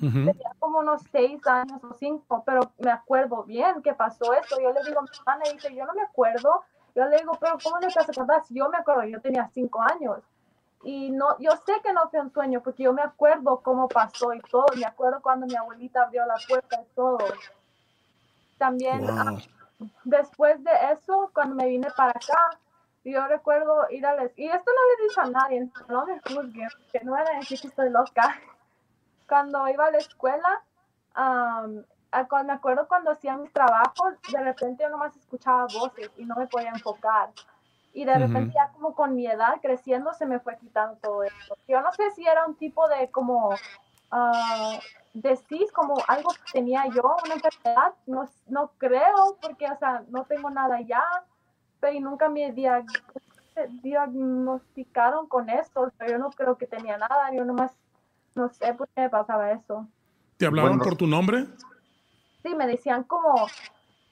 Ujú. 0.00 0.32
Tenía 0.32 0.52
como 0.58 0.78
unos 0.78 1.02
seis 1.10 1.44
años 1.46 1.82
o 1.82 1.92
cinco, 1.94 2.42
pero 2.46 2.60
me 2.78 2.90
acuerdo 2.90 3.42
bien 3.44 3.82
que 3.82 3.94
pasó 3.94 4.32
eso. 4.32 4.60
Yo 4.60 4.72
le 4.72 4.82
digo 4.84 5.00
a 5.00 5.02
mi 5.02 5.08
hermana 5.18 5.44
y 5.48 5.52
dice, 5.54 5.74
yo 5.74 5.84
no 5.84 5.94
me 5.94 6.02
acuerdo. 6.02 6.62
Yo 6.94 7.04
le 7.06 7.18
digo, 7.18 7.32
pero 7.40 7.58
¿cómo 7.62 7.80
no 7.80 7.88
te 7.88 7.98
vas 7.98 8.08
a 8.08 8.12
acordar? 8.12 8.44
Si 8.44 8.54
yo 8.54 8.68
me 8.68 8.78
acuerdo, 8.78 9.04
yo 9.04 9.20
tenía 9.20 9.48
cinco 9.52 9.82
años. 9.82 10.18
Y 10.84 11.10
no, 11.10 11.36
yo 11.40 11.50
sé 11.66 11.72
que 11.82 11.92
no 11.92 12.08
fue 12.08 12.20
un 12.20 12.30
sueño 12.30 12.62
porque 12.62 12.84
yo 12.84 12.92
me 12.92 13.02
acuerdo 13.02 13.60
cómo 13.60 13.88
pasó 13.88 14.32
y 14.32 14.40
todo. 14.40 14.66
Me 14.76 14.86
acuerdo 14.86 15.20
cuando 15.20 15.46
mi 15.46 15.56
abuelita 15.56 16.02
abrió 16.02 16.24
la 16.26 16.36
puerta 16.48 16.80
y 16.80 16.94
todo. 16.94 17.18
También 18.58 19.04
ah, 19.10 19.32
Wow. 19.78 19.90
después 20.04 20.62
de 20.64 20.70
eso, 20.92 21.30
cuando 21.32 21.54
me 21.54 21.66
vine 21.68 21.88
para 21.96 22.10
acá, 22.10 22.58
yo 23.04 23.26
recuerdo 23.28 23.88
ir 23.90 24.04
a 24.04 24.14
la 24.14 24.24
y 24.36 24.48
esto 24.48 24.70
no 24.72 24.96
le 24.96 25.08
dicho 25.08 25.20
a 25.20 25.26
nadie, 25.26 25.70
no 25.88 26.04
me 26.04 26.20
juzguen, 26.20 26.68
que 26.92 27.00
no 27.04 27.12
van 27.12 27.28
a 27.28 27.38
decir 27.38 27.60
que 27.60 27.68
estoy 27.68 27.90
loca. 27.90 28.40
Cuando 29.28 29.68
iba 29.68 29.86
a 29.86 29.90
la 29.90 29.98
escuela, 29.98 30.62
cu- 32.28 32.44
me 32.44 32.52
acuerdo 32.52 32.88
cuando 32.88 33.10
hacía 33.10 33.36
mis 33.36 33.52
trabajos, 33.52 34.14
de 34.26 34.40
repente 34.40 34.82
yo 34.84 34.90
nomás 34.90 35.16
escuchaba 35.16 35.66
voces 35.66 36.10
y 36.16 36.24
no 36.24 36.36
me 36.36 36.46
podía 36.46 36.70
enfocar. 36.70 37.30
Y 37.92 38.04
de 38.04 38.18
repente 38.18 38.50
Ujú. 38.50 38.58
ya 38.58 38.72
como 38.72 38.94
con 38.94 39.14
mi 39.14 39.26
edad 39.26 39.60
creciendo 39.60 40.12
se 40.12 40.26
me 40.26 40.40
fue 40.40 40.56
quitando 40.58 40.96
todo 40.98 41.22
esto. 41.22 41.56
Yo 41.66 41.80
no 41.80 41.92
sé 41.92 42.10
si 42.12 42.26
era 42.26 42.46
un 42.46 42.56
tipo 42.56 42.88
de 42.88 43.10
como 43.10 43.58
ah, 44.10 44.82
de 45.14 45.36
cis, 45.36 45.72
como 45.72 46.04
algo 46.06 46.34
que 46.34 46.42
tenía 46.52 46.86
yo, 46.88 47.02
una 47.24 47.34
enfermedad, 47.34 47.94
no, 48.06 48.24
no 48.46 48.72
creo, 48.78 49.38
porque, 49.40 49.68
o 49.70 49.76
sea, 49.76 50.04
no 50.08 50.24
tengo 50.26 50.50
nada 50.50 50.80
ya, 50.82 51.02
pero 51.80 51.94
y 51.94 52.00
nunca 52.00 52.28
me 52.28 52.54
diag- 52.54 53.02
diagnosticaron 53.82 55.28
con 55.28 55.48
esto, 55.50 55.82
o 55.82 55.90
sea, 55.90 56.08
yo 56.08 56.18
no 56.18 56.34
creo 56.34 56.56
que 56.58 56.66
tenía 56.66 56.98
nada, 56.98 57.32
yo 57.32 57.44
nomás 57.44 57.76
no 58.38 58.48
sé 58.48 58.72
por 58.74 58.88
qué 58.94 59.02
me 59.02 59.10
pasaba 59.10 59.50
eso. 59.50 59.88
¿Te 60.36 60.46
hablaban 60.46 60.78
Bueno. 60.78 60.84
por 60.84 60.96
tu 60.96 61.06
nombre? 61.06 61.46
Sí, 62.42 62.54
me 62.54 62.66
decían 62.66 63.02
como, 63.02 63.50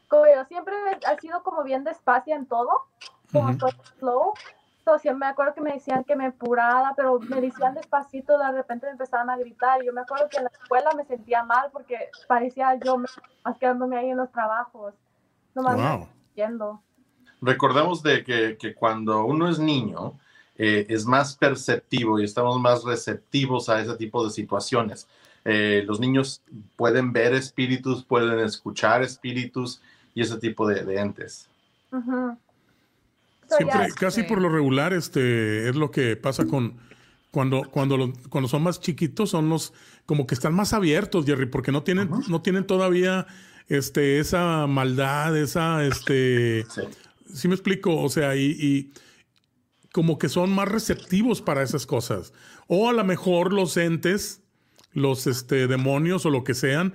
como 0.09 0.27
yo 0.27 0.45
siempre 0.47 0.74
he 1.01 1.20
sido 1.20 1.43
como 1.45 1.62
bien 1.62 1.85
despacia 1.85 2.35
en 2.35 2.47
todo, 2.47 2.68
como 3.33 3.51
Ujú. 3.51 3.59
soy 3.61 3.70
slow, 3.99 4.35
so, 4.85 4.99
siempre 4.99 5.27
me 5.27 5.31
acuerdo 5.31 5.55
que 5.55 5.61
me 5.61 5.72
decían 5.72 6.05
que 6.05 6.16
me 6.16 6.27
apurara, 6.27 6.93
pero 6.97 7.20
me 7.20 7.41
decían 7.41 7.74
despacito, 7.74 8.37
de 8.37 8.53
repente 8.53 8.87
me 8.87 8.93
empezaban 8.93 9.31
a 9.31 9.37
gritar, 9.37 9.81
y 9.83 9.87
yo 9.87 9.93
me 9.93 10.01
acuerdo 10.01 10.29
que 10.29 10.39
en 10.39 10.45
la 10.45 10.51
escuela 10.53 10.93
me 10.95 11.05
sentía 11.05 11.45
mal 11.45 11.70
porque 11.72 12.11
parecía 12.27 12.74
yo 12.74 12.99
más 12.99 13.59
quedándome 13.59 13.97
ahí 13.97 14.11
en 14.11 14.16
los 14.16 14.31
trabajos, 14.33 14.95
nomás 15.55 15.77
Wow. 15.77 16.09
yendo. 16.35 16.83
Recordemos 17.41 18.03
de 18.03 18.24
que, 18.24 18.57
que 18.59 18.74
cuando 18.74 19.24
uno 19.24 19.49
es 19.49 19.61
niño, 19.61 20.18
eh, 20.59 20.87
es 20.89 21.05
más 21.05 21.37
perceptivo 21.37 22.19
y 22.21 22.25
estamos 22.25 22.61
más 22.61 22.85
receptivos 22.85 23.69
a 23.69 23.81
ese 23.81 23.95
tipo 23.97 24.25
de 24.25 24.31
situaciones. 24.31 25.07
Eh, 25.45 25.85
los 25.87 26.01
niños 26.01 26.41
pueden 26.77 27.13
ver 27.13 27.35
espíritus, 27.35 28.05
pueden 28.05 28.41
escuchar 28.41 29.03
espíritus 29.03 29.81
y 30.15 30.23
ese 30.23 30.39
tipo 30.39 30.67
de, 30.67 30.85
de 30.85 30.99
entes. 31.01 31.49
Siempre, 33.49 33.89
casi 33.99 34.25
por 34.25 34.41
lo 34.41 34.49
regular, 34.49 34.93
este, 34.93 35.69
es 35.69 35.77
lo 35.77 35.91
que 35.91 36.17
pasa 36.17 36.47
con, 36.47 36.75
cuando, 37.31 37.63
cuando, 37.71 37.97
lo- 37.97 38.13
cuando 38.29 38.49
son 38.49 38.63
más 38.63 38.81
chiquitos 38.81 39.31
son 39.31 39.49
los 39.49 39.73
como 40.05 40.27
que 40.27 40.35
están 40.35 40.53
más 40.55 40.73
abiertos, 40.73 41.27
Jerry, 41.27 41.47
porque 41.47 41.71
no 41.71 41.83
tienen, 41.83 42.11
no 42.29 42.43
tienen 42.43 42.67
todavía 42.67 43.27
este, 43.69 44.19
esa 44.19 44.67
maldad, 44.67 45.37
esa, 45.37 45.85
este, 45.85 46.67
sí. 47.33 47.47
me 47.49 47.55
explico, 47.55 47.97
o 47.97 48.09
sea, 48.09 48.35
y, 48.37 48.47
y 48.51 48.93
como 49.97 50.19
que 50.19 50.29
son 50.29 50.51
más 50.51 50.69
receptivos 50.69 51.41
para 51.43 51.63
esas 51.63 51.87
cosas. 51.87 52.35
O 52.69 52.91
a 52.91 52.93
lo 52.93 53.03
mejor 53.05 53.51
los 53.55 53.79
entes, 53.79 54.43
los 54.93 55.27
este, 55.27 55.67
demonios 55.69 56.27
o 56.27 56.31
lo 56.31 56.45
que 56.45 56.53
sean, 56.55 56.93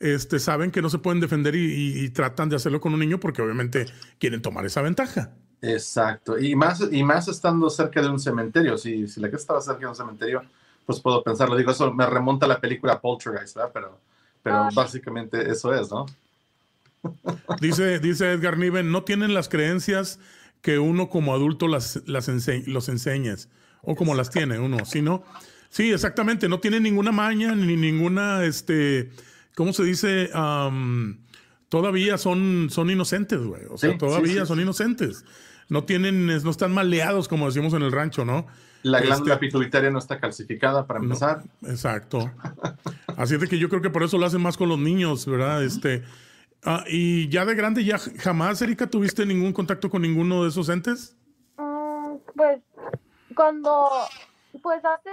este, 0.00 0.38
saben 0.38 0.70
que 0.70 0.82
no 0.82 0.90
se 0.90 0.98
pueden 0.98 1.20
defender 1.20 1.54
y, 1.56 1.60
y- 1.64 2.04
y 2.04 2.10
tratan 2.10 2.50
de 2.50 2.56
hacerlo 2.56 2.80
con 2.82 2.92
un 2.92 3.00
niño 3.00 3.18
porque 3.20 3.40
obviamente 3.42 3.86
quieren 4.18 4.42
tomar 4.42 4.66
esa 4.66 4.82
ventaja. 4.82 5.32
Exacto, 5.64 6.38
y 6.38 6.56
más, 6.56 6.82
y 6.90 7.04
más 7.04 7.28
estando 7.28 7.70
cerca 7.70 8.02
de 8.02 8.08
un 8.08 8.18
cementerio. 8.18 8.76
Si, 8.76 9.06
si 9.06 9.20
la 9.20 9.28
casa 9.30 9.42
estaba 9.42 9.60
cerca 9.60 9.80
de 9.80 9.86
un 9.86 9.94
cementerio, 9.96 10.42
pues 10.84 11.00
puedo 11.00 11.22
pensarlo. 11.22 11.56
Digo, 11.56 11.70
eso 11.70 11.92
me 11.92 12.04
remonta 12.06 12.46
a 12.46 12.48
la 12.48 12.60
película 12.60 13.00
Poltergeist, 13.00 13.54
¿verdad? 13.56 13.70
Pero, 13.72 14.00
pero 14.42 14.58
Ay. 14.66 14.74
básicamente 14.74 15.48
eso 15.50 15.72
es, 15.72 15.88
¿no? 15.90 16.06
Dice, 17.60 17.98
dice 18.00 18.32
Edgar 18.32 18.58
Niven, 18.58 18.90
no 18.90 19.04
tienen 19.04 19.34
las 19.34 19.48
creencias 19.48 20.18
que 20.62 20.78
uno 20.78 21.10
como 21.10 21.34
adulto 21.34 21.68
las, 21.68 22.02
las 22.06 22.28
ense- 22.30 22.64
los 22.66 22.88
enseñas 22.88 23.48
o 23.82 23.94
como 23.94 24.14
las 24.14 24.30
tiene 24.30 24.58
uno, 24.58 24.84
¿sí 24.86 25.02
no? 25.02 25.22
Sí, 25.68 25.90
exactamente, 25.92 26.48
no 26.48 26.60
tienen 26.60 26.82
ninguna 26.84 27.12
maña 27.12 27.54
ni 27.54 27.76
ninguna, 27.76 28.44
este, 28.44 29.10
¿cómo 29.54 29.72
se 29.72 29.84
dice? 29.84 30.30
Am, 30.34 31.18
todavía 31.68 32.16
son, 32.18 32.68
son 32.70 32.90
inocentes, 32.90 33.40
güey. 33.40 33.62
O 33.70 33.76
sea, 33.78 33.90
Sí, 33.90 33.94
sí, 33.94 33.98
todavía 33.98 34.40
sí, 34.42 34.46
son 34.46 34.56
sí. 34.58 34.62
inocentes. 34.62 35.24
No 35.68 35.84
tienen, 35.84 36.26
no 36.26 36.50
están 36.50 36.72
maleados 36.74 37.26
como 37.28 37.46
decimos 37.46 37.72
en 37.72 37.82
el 37.82 37.90
rancho, 37.92 38.24
¿no? 38.24 38.46
La 38.82 38.98
Este, 38.98 39.08
glándula 39.08 39.38
pituitaria 39.40 39.90
no 39.90 39.98
está 39.98 40.20
calcificada 40.20 40.86
para 40.86 40.98
no, 41.00 41.06
empezar. 41.06 41.42
exacto. 41.66 42.30
Así 43.16 43.34
es 43.34 43.40
de 43.40 43.48
que 43.48 43.58
yo 43.58 43.68
creo 43.68 43.80
que 43.80 43.90
por 43.90 44.02
eso 44.02 44.18
lo 44.18 44.26
hacen 44.26 44.42
más 44.42 44.56
con 44.56 44.68
los 44.68 44.78
niños, 44.78 45.24
¿verdad? 45.24 45.64
Este, 45.64 46.02
ah, 46.64 46.84
y 46.88 47.28
ya 47.28 47.44
de 47.44 47.54
grande, 47.54 47.84
ya 47.84 47.98
jamás, 47.98 48.60
Erika, 48.62 48.86
tuviste 48.88 49.24
ningún 49.26 49.52
contacto 49.52 49.90
con 49.90 50.02
ninguno 50.02 50.42
de 50.42 50.48
esos 50.50 50.68
entes. 50.68 51.16
Mm, 51.56 52.16
pues 52.36 52.62
cuando, 53.34 53.90
pues 54.62 54.84
hace, 54.84 55.10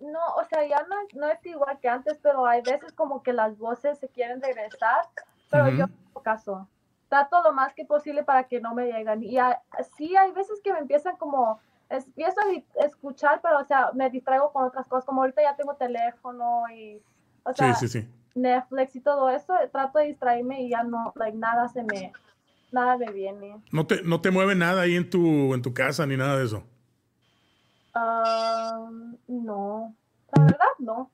no, 0.00 0.20
o 0.36 0.44
sea, 0.48 0.66
ya 0.66 0.86
no, 0.88 0.96
no 1.14 1.28
es 1.28 1.44
igual 1.46 1.78
que 1.80 1.88
antes, 1.88 2.18
pero 2.22 2.46
hay 2.46 2.62
veces 2.62 2.92
como 2.92 3.22
que 3.22 3.32
las 3.32 3.58
voces 3.58 3.98
se 3.98 4.08
quieren 4.08 4.40
regresar, 4.40 5.04
pero 5.50 5.68
yo 5.68 5.84
Ujú. 5.84 5.92
no 5.92 6.10
hago 6.10 6.22
caso. 6.22 6.68
Trato 7.08 7.42
lo 7.42 7.52
más 7.52 7.72
que 7.74 7.84
posible 7.86 8.22
para 8.22 8.44
que 8.44 8.60
no 8.60 8.74
me 8.74 8.86
lleguen. 8.92 9.22
Y 9.22 9.38
a- 9.38 9.62
sí, 9.96 10.14
hay 10.16 10.30
veces 10.32 10.60
que 10.62 10.72
me 10.72 10.78
empiezan 10.80 11.16
como, 11.16 11.58
es- 11.88 12.06
empiezo 12.06 12.40
a 12.42 12.84
escuchar, 12.84 13.40
pero 13.42 13.58
o 13.58 13.64
sea, 13.64 13.90
me 13.94 14.10
distraigo 14.10 14.52
con 14.52 14.64
otras 14.64 14.86
cosas, 14.86 15.04
como 15.06 15.22
ahorita 15.22 15.42
ya 15.42 15.56
tengo 15.56 15.74
teléfono 15.74 16.64
y, 16.70 17.02
o 17.44 17.52
sea, 17.54 17.74
sí, 17.74 17.88
sí, 17.88 18.00
sí. 18.02 18.08
Netflix 18.34 18.94
y 18.96 19.00
todo 19.00 19.30
eso, 19.30 19.54
trato 19.72 19.98
de 19.98 20.06
distraerme 20.06 20.62
y 20.62 20.70
ya 20.70 20.82
no, 20.84 21.12
like, 21.16 21.36
nada 21.36 21.68
se 21.68 21.82
me, 21.82 22.12
nada 22.70 22.96
me 22.98 23.10
viene. 23.12 23.60
No 23.72 23.86
te, 23.86 24.02
no 24.02 24.20
te 24.20 24.30
mueve 24.30 24.54
nada 24.54 24.82
ahí 24.82 24.94
en 24.96 25.08
tu, 25.10 25.54
en 25.54 25.62
tu 25.62 25.72
casa 25.74 26.06
ni 26.06 26.16
nada 26.16 26.38
de 26.38 26.44
eso. 26.44 26.64
Ah, 27.94 28.88
no, 29.26 29.94
la 30.36 30.42
verdad 30.44 30.66
no, 30.78 31.10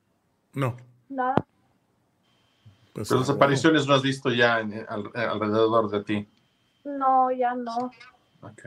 No. 0.55 0.77
nada. 1.09 1.35
Pues, 2.93 3.09
Pero 3.09 3.21
las 3.21 3.31
apariciones 3.31 3.87
no 3.87 3.95
has 3.95 4.03
visto 4.03 4.31
ya 4.31 4.61
en- 4.61 4.85
al- 4.89 5.11
alrededor 5.15 5.91
de 5.91 6.05
ti. 6.05 6.29
No, 6.85 7.31
ya 7.31 7.55
no, 7.55 7.91
Ok. 8.43 8.63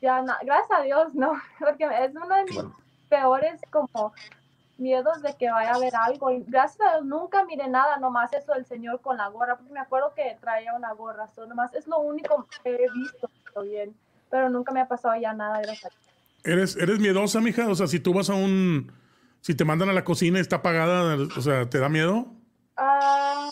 ya 0.00 0.22
no, 0.22 0.32
gracias 0.42 0.78
a 0.78 0.82
Dios 0.82 1.14
no, 1.14 1.32
porque 1.58 1.84
es 1.84 2.14
uno 2.14 2.34
de 2.34 2.44
mis 2.44 2.64
peores 3.08 3.60
como 3.70 4.12
miedos 4.78 5.20
de 5.22 5.34
que 5.36 5.50
vaya 5.50 5.72
a 5.72 5.74
haber 5.76 5.94
algo. 5.96 6.30
Y 6.30 6.44
gracias 6.46 6.80
a 6.88 6.92
Dios 6.94 7.04
nunca 7.04 7.44
miré 7.44 7.68
nada, 7.68 7.98
nomás 7.98 8.32
eso 8.32 8.52
del 8.52 8.64
señor 8.64 9.00
con 9.00 9.16
la 9.16 9.28
gorra, 9.28 9.56
porque 9.56 9.72
me 9.72 9.80
acuerdo 9.80 10.14
que 10.14 10.36
traía 10.40 10.74
una 10.74 10.92
gorra, 10.92 11.26
so, 11.28 11.46
nomás 11.46 11.74
es 11.74 11.86
lo 11.86 11.98
único 11.98 12.46
que 12.62 12.74
he 12.74 12.90
visto 12.90 13.28
bien, 13.62 13.94
pero 14.30 14.48
nunca 14.48 14.72
me 14.72 14.80
ha 14.80 14.88
pasado 14.88 15.14
ya 15.20 15.32
nada, 15.32 15.60
gracias. 15.60 15.92
¿Eres, 16.44 16.76
¿Eres 16.76 17.00
miedosa, 17.00 17.40
mija? 17.40 17.68
O 17.68 17.74
sea, 17.74 17.86
si 17.86 18.00
tú 18.00 18.14
vas 18.14 18.30
a 18.30 18.34
un... 18.34 18.92
Si 19.40 19.54
te 19.54 19.64
mandan 19.64 19.88
a 19.88 19.92
la 19.92 20.04
cocina 20.04 20.38
y 20.38 20.40
está 20.40 20.56
apagada, 20.56 21.16
o 21.36 21.40
sea, 21.40 21.68
¿te 21.68 21.78
da 21.78 21.88
miedo? 21.88 22.26
Ah, 22.76 23.50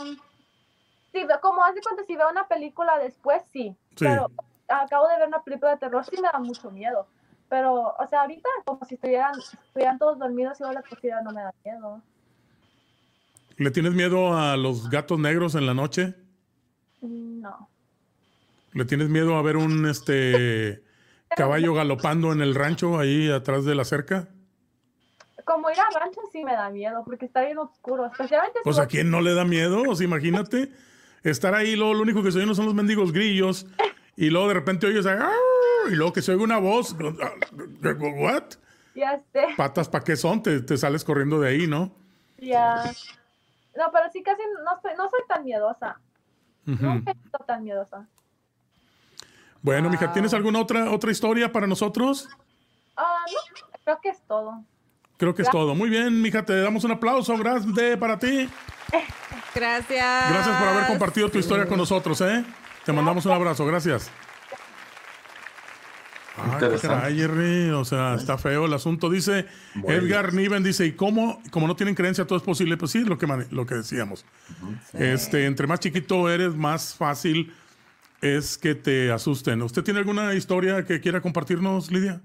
sí, 1.13 1.25
ve- 1.25 1.39
como 1.41 1.65
hace 1.65 1.81
cuenta, 1.81 2.05
si 2.05 2.17
veo 2.17 2.29
una 2.31 2.49
película 2.49 2.99
después, 2.99 3.43
sí. 3.53 3.77
Sí. 3.91 4.05
Pero 4.05 4.31
acabo 4.69 5.09
de 5.09 5.17
ver 5.19 5.29
una 5.29 5.43
película 5.43 5.73
de 5.73 5.79
terror, 5.79 6.05
sí 6.05 6.17
me 6.21 6.29
da 6.33 6.39
mucho 6.39 6.71
miedo. 6.71 7.07
Pero, 7.49 7.95
o 7.97 8.07
sea, 8.09 8.23
ahorita, 8.23 8.49
como 8.65 8.85
si 8.85 8.95
estuvieran, 8.97 9.33
estuvieran 9.39 9.99
todos 9.99 10.19
dormidos 10.19 10.59
y 10.61 10.65
yo 10.65 10.73
la 10.73 10.83
cocina 10.83 11.21
no 11.23 11.33
me 11.33 11.43
da 11.43 11.53
miedo. 11.65 12.03
¿Le 13.57 13.71
tienes 13.71 13.93
miedo 13.95 14.37
a 14.37 14.57
los 14.57 14.91
gatos 14.91 15.19
negros 15.19 15.55
en 15.55 15.67
la 15.67 15.75
noche? 15.75 16.15
No. 17.01 17.69
¿Le 18.73 18.85
tienes 18.85 19.09
miedo 19.09 19.37
a 19.37 19.43
ver 19.43 19.57
un 19.57 19.87
este 19.89 20.83
caballo 21.37 21.73
galopando 21.73 22.33
en 22.33 22.43
el 22.43 22.55
rancho 22.55 22.99
ahí 22.99 23.31
atrás 23.31 23.65
de 23.65 23.75
la 23.75 23.85
cerca? 23.85 24.29
Como 25.45 25.71
ir 25.71 25.79
a 25.79 25.99
rancho 25.99 26.21
sí 26.33 26.45
me 26.45 26.53
da 26.53 26.69
miedo, 26.71 27.05
porque 27.05 27.27
está 27.27 27.43
bien 27.43 27.59
oscuro. 27.59 28.07
Especialmente 28.07 28.59
Pues 28.65 28.79
a 28.79 28.89
quién 28.89 29.11
no 29.11 29.21
le 29.21 29.33
da 29.33 29.45
miedo, 29.45 29.83
o 29.89 29.95
sea, 29.95 30.05
imagínate 30.05 30.73
estar 31.23 31.55
ahí, 31.55 31.77
luego 31.77 31.95
lo 31.95 32.03
único 32.03 32.23
que 32.23 32.33
se 32.33 32.39
oye 32.39 32.47
no 32.47 32.55
son 32.55 32.67
los 32.67 32.75
mendigos 32.75 33.13
grillos, 33.13 33.67
y 34.17 34.31
luego 34.31 34.49
de 34.49 34.55
repente 34.55 34.87
oyes 34.87 35.07
"Arr", 35.07 35.23
y 35.89 35.95
luego 35.95 36.13
que 36.13 36.23
se 36.23 36.33
oiga 36.33 36.45
una 36.45 36.59
voz, 36.59 36.95
¿what? 36.99 38.45
Ya 38.95 39.21
sé, 39.33 39.47
Patas, 39.57 39.89
¿para 39.89 40.05
qué 40.05 40.17
son? 40.17 40.43
Te, 40.43 40.61
te 40.61 40.77
sales 40.77 41.05
corriendo 41.05 41.41
de 41.41 41.49
ahí, 41.51 41.67
¿no? 41.67 41.93
ya. 42.39 42.83
No, 43.77 43.91
pero 43.93 44.07
sí 44.11 44.23
casi 44.23 44.41
no 44.65 44.81
soy, 44.81 44.93
no 44.97 45.09
soy 45.11 45.21
tan 45.29 45.45
miedosa. 45.45 46.01
Ujú. 46.67 46.83
Nunca 46.83 47.11
he 47.11 47.15
sido 47.15 47.39
tan 47.47 47.63
miedosa. 47.63 48.07
Bueno, 49.61 49.91
mija, 49.91 50.13
¿tienes 50.13 50.33
alguna 50.33 50.61
otra, 50.61 50.91
otra 50.91 51.11
historia 51.11 51.53
para 51.53 51.67
nosotros? 51.67 52.29
Ah, 52.97 53.25
no, 53.27 53.79
creo 53.85 54.01
que 54.01 54.09
es 54.09 54.23
todo. 54.27 54.65
Creo 55.19 55.35
que 55.35 55.43
es 55.43 55.51
todo. 55.51 55.75
Muy 55.75 55.91
bien, 55.91 56.23
mija, 56.23 56.45
te 56.45 56.61
damos 56.61 56.85
un 56.85 56.93
aplauso 56.93 57.37
grande 57.37 57.97
para 57.97 58.19
ti. 58.19 58.49
Gracias. 59.55 60.31
Gracias 60.31 60.57
por 60.59 60.69
haber 60.69 60.87
compartido 60.87 61.29
tu 61.31 61.39
historia 61.39 61.67
con 61.67 61.79
nosotros, 61.79 62.21
¿eh? 62.21 62.45
Te 62.85 62.93
mandamos 62.93 63.27
un 63.27 63.33
abrazo, 63.33 63.67
gracias. 63.67 64.11
Ah, 66.39 66.59
caray, 66.83 67.17
Jerry, 67.17 67.71
o 67.71 67.85
sea, 67.85 68.15
está 68.15 68.37
feo 68.39 68.67
el 68.67 68.73
asunto. 68.75 69.09
Dice. 69.11 69.47
Edgar 69.87 70.33
Niven, 70.35 70.63
dice, 70.63 70.87
¿y 70.87 70.93
cómo, 70.93 71.41
como 71.51 71.67
no 71.67 71.77
tienen 71.77 71.95
creencia, 71.95 72.27
todo 72.27 72.37
es 72.39 72.45
posible? 72.45 72.77
Pues 72.77 72.91
sí, 72.93 73.01
lo 73.05 73.17
que, 73.19 73.27
lo 73.51 73.67
que 73.67 73.75
decíamos. 73.77 74.25
Este, 74.93 75.47
entre 75.47 75.67
más 75.67 75.81
chiquito 75.81 76.29
eres, 76.31 76.55
más 76.55 76.95
fácil 76.95 77.53
es 78.21 78.59
que 78.59 78.75
te 78.75 79.11
asusten. 79.13 79.63
¿Usted 79.63 79.83
tiene 79.83 80.01
alguna 80.01 80.35
historia 80.35 80.85
que 80.85 81.01
quiera 81.01 81.21
compartirnos, 81.21 81.91
Lidia? 81.91 82.21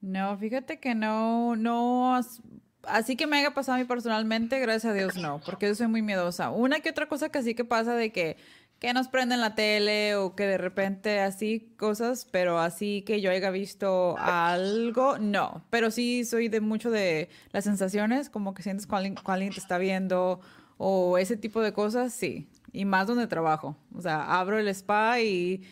No, 0.00 0.36
fíjate 0.38 0.78
que 0.78 0.94
no, 0.94 1.56
no, 1.56 2.14
as- 2.14 2.40
así 2.84 3.16
que 3.16 3.26
me 3.26 3.38
haya 3.38 3.52
pasado 3.54 3.76
a 3.76 3.80
mí 3.80 3.84
personalmente, 3.84 4.60
gracias 4.60 4.92
a 4.92 4.94
Dios 4.94 5.16
no, 5.16 5.40
porque 5.44 5.66
yo 5.66 5.74
soy 5.74 5.88
muy 5.88 6.02
miedosa. 6.02 6.50
Una 6.50 6.80
que 6.80 6.90
otra 6.90 7.06
cosa 7.08 7.28
que 7.30 7.42
sí 7.42 7.54
que 7.54 7.64
pasa 7.64 7.94
de 7.94 8.12
que, 8.12 8.36
que 8.78 8.92
nos 8.92 9.08
prenden 9.08 9.40
la 9.40 9.54
tele 9.54 10.14
o 10.14 10.36
que 10.36 10.44
de 10.46 10.58
repente 10.58 11.20
así 11.20 11.72
cosas, 11.76 12.28
pero 12.30 12.60
así 12.60 13.02
que 13.02 13.20
yo 13.20 13.30
haya 13.30 13.50
visto 13.50 14.16
algo, 14.18 15.18
no. 15.18 15.64
Pero 15.70 15.90
sí 15.90 16.24
soy 16.24 16.48
de 16.48 16.60
mucho 16.60 16.90
de 16.90 17.28
las 17.52 17.64
sensaciones, 17.64 18.30
como 18.30 18.54
que 18.54 18.62
sientes 18.62 18.86
cuando 18.86 19.20
alguien, 19.24 19.52
te 19.52 19.60
está 19.60 19.78
viendo 19.78 20.40
o 20.76 21.18
ese 21.18 21.36
tipo 21.36 21.60
de 21.60 21.72
cosas, 21.72 22.12
sí. 22.12 22.48
Y 22.72 22.84
más 22.84 23.08
donde 23.08 23.26
trabajo. 23.26 23.76
O 23.96 24.00
sea, 24.00 24.38
abro 24.38 24.58
el 24.58 24.68
spa 24.68 25.20
y 25.20 25.62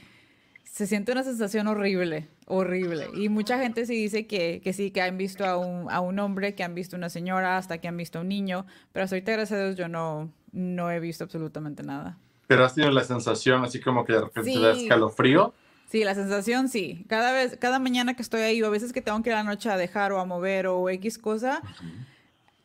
se 0.65 0.89
siente 0.89 1.13
una 1.13 1.23
sensación 1.23 1.69
horrible, 1.69 2.27
horrible. 2.47 3.07
Y 3.15 3.29
mucha 3.29 3.59
gente 3.61 3.87
sí 3.87 3.95
dice 3.95 4.27
que, 4.27 4.61
que 4.65 4.73
sí, 4.73 4.91
que 4.91 5.01
han 5.01 5.17
visto 5.17 5.45
a 5.45 5.59
un, 5.59 5.89
a 5.91 6.01
un 6.01 6.19
hombre, 6.19 6.57
que 6.57 6.65
han 6.65 6.75
visto 6.75 6.97
una 6.97 7.09
señora, 7.09 7.57
hasta 7.57 7.79
que 7.79 7.87
han 7.87 7.97
visto 7.97 8.19
a 8.19 8.23
un 8.23 8.29
niño. 8.29 8.67
Pero 8.93 9.05
hasta 9.05 9.15
ahorita, 9.15 9.33
gracias 9.33 9.61
a 9.61 9.65
Dios, 9.65 9.77
yo 9.77 9.87
no, 9.87 10.33
no 10.51 10.91
he 10.91 10.99
visto 10.99 11.23
absolutamente 11.23 11.85
nada. 11.85 12.19
Pero 12.47 12.65
has 12.65 12.75
tenido 12.75 12.93
la 12.93 13.05
sensación 13.05 13.65
así 13.65 13.81
como 13.81 14.05
que 14.05 14.13
de 14.13 14.21
repente 14.23 14.53
te 14.53 14.59
da 14.61 14.75
Sí. 14.75 14.83
escalofrío. 14.85 15.53
Sí, 15.89 16.03
la 16.05 16.15
sensación 16.15 16.69
sí. 16.69 17.05
Cada 17.09 17.33
vez, 17.33 17.57
cada 17.61 17.79
mañana 17.79 18.15
que 18.15 18.23
estoy 18.23 18.41
ahí, 18.43 18.63
o 18.63 18.67
a 18.67 18.71
veces 18.71 18.93
que 18.93 19.03
tengo 19.03 19.23
que 19.23 19.31
ir 19.31 19.35
a 19.35 19.43
la 19.43 19.51
noche 19.51 19.71
a 19.71 19.77
dejar 19.77 20.13
o 20.13 20.21
a 20.21 20.25
mover 20.25 20.67
o 20.67 20.89
X 20.91 21.19
cosa, 21.19 21.63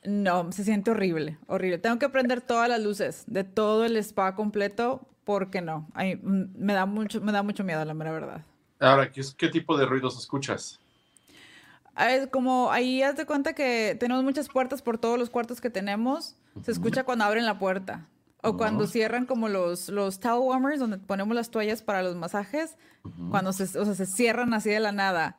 no, 0.04 0.52
se 0.52 0.64
siente 0.64 0.92
horrible, 0.92 1.38
horrible. 1.48 1.78
Tengo 1.78 2.00
que 2.00 2.10
prender 2.10 2.42
todas 2.42 2.68
las 2.68 2.82
luces 2.82 3.24
de 3.28 3.44
todo 3.44 3.86
el 3.86 3.96
spa 3.98 4.36
completo 4.36 5.08
porque 5.24 5.62
no. 5.62 5.88
Ay, 5.94 6.16
mm, 6.16 6.46
me 6.58 6.74
da 6.74 6.86
mucho, 6.88 7.22
me 7.22 7.32
da 7.32 7.44
mucho 7.44 7.64
miedo, 7.64 7.86
la 7.86 7.94
mera 7.94 8.12
verdad. 8.12 8.42
Ahora, 8.80 9.12
¿qué, 9.12 9.22
es- 9.22 9.36
qué 9.36 9.48
tipo 9.50 9.78
de 9.78 9.86
ruidos 9.86 10.18
escuchas? 10.18 10.80
Ah, 11.94 12.12
Es 12.12 12.28
como 12.28 12.72
ahí 12.72 13.04
haz 13.04 13.16
de 13.18 13.26
cuenta 13.28 13.54
que 13.54 13.96
tenemos 14.00 14.24
muchas 14.24 14.48
puertas 14.50 14.82
por 14.82 14.98
todos 14.98 15.20
los 15.20 15.30
cuartos 15.30 15.62
que 15.62 15.70
tenemos. 15.70 16.36
Se 16.64 16.72
escucha 16.72 17.04
cuando 17.04 17.26
abren 17.26 17.46
la 17.46 17.60
puerta. 17.60 18.08
O 18.44 18.58
cuando 18.58 18.88
cierran 18.88 19.26
como 19.26 19.50
los, 19.50 19.89
los 19.89 20.20
towel 20.20 20.48
warmers, 20.50 20.80
donde 20.80 20.98
ponemos 20.98 21.36
las 21.36 21.52
toallas 21.52 21.82
para 21.84 22.02
los 22.04 22.16
masajes. 22.16 22.76
Cuando 23.30 23.54
se, 23.54 23.64
o 23.78 23.86
sea, 23.86 23.94
se 23.96 24.06
cierran 24.06 24.54
así 24.54 24.70
de 24.70 24.80
la 24.80 24.92
nada. 24.92 25.38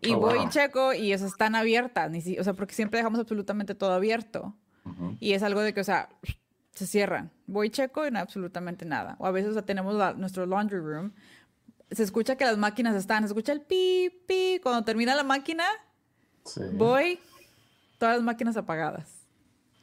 Y 0.00 0.12
Oh, 0.12 0.18
voy 0.20 0.38
wow. 0.38 0.46
y 0.46 0.48
checo 0.50 0.92
y 0.92 1.12
esas 1.12 1.32
están 1.32 1.54
abiertas. 1.54 2.10
Ni 2.10 2.20
si- 2.20 2.38
o 2.38 2.44
sea, 2.44 2.52
porque 2.54 2.74
siempre 2.74 2.98
dejamos 2.98 3.18
absolutamente 3.18 3.74
todo 3.74 3.92
abierto. 3.92 4.54
Y 5.18 5.32
es 5.32 5.42
algo 5.42 5.60
de 5.62 5.72
que, 5.74 5.80
o 5.80 5.84
sea, 5.84 6.10
se 6.72 6.86
cierran. 6.86 7.30
Voy 7.46 7.68
y 7.68 7.70
checo 7.70 8.06
y 8.06 8.10
no 8.10 8.18
absolutamente 8.18 8.84
nada. 8.84 9.16
O 9.18 9.26
a 9.26 9.30
veces, 9.30 9.50
o 9.50 9.54
sea, 9.54 9.62
tenemos 9.62 9.94
la- 9.94 10.12
nuestro 10.12 10.44
laundry 10.46 10.78
room. 10.78 11.12
Se 11.90 12.02
escucha 12.02 12.36
que 12.36 12.44
las 12.44 12.58
máquinas 12.58 12.94
están, 12.96 13.22
se 13.22 13.28
escucha 13.28 13.52
el 13.52 13.62
pi, 13.62 14.10
pi. 14.28 14.60
Cuando 14.62 14.84
termina 14.84 15.14
la 15.14 15.24
máquina, 15.24 15.64
Sí. 16.44 16.60
voy, 16.74 17.18
todas 17.98 18.16
las 18.16 18.24
máquinas 18.24 18.56
apagadas. 18.56 19.23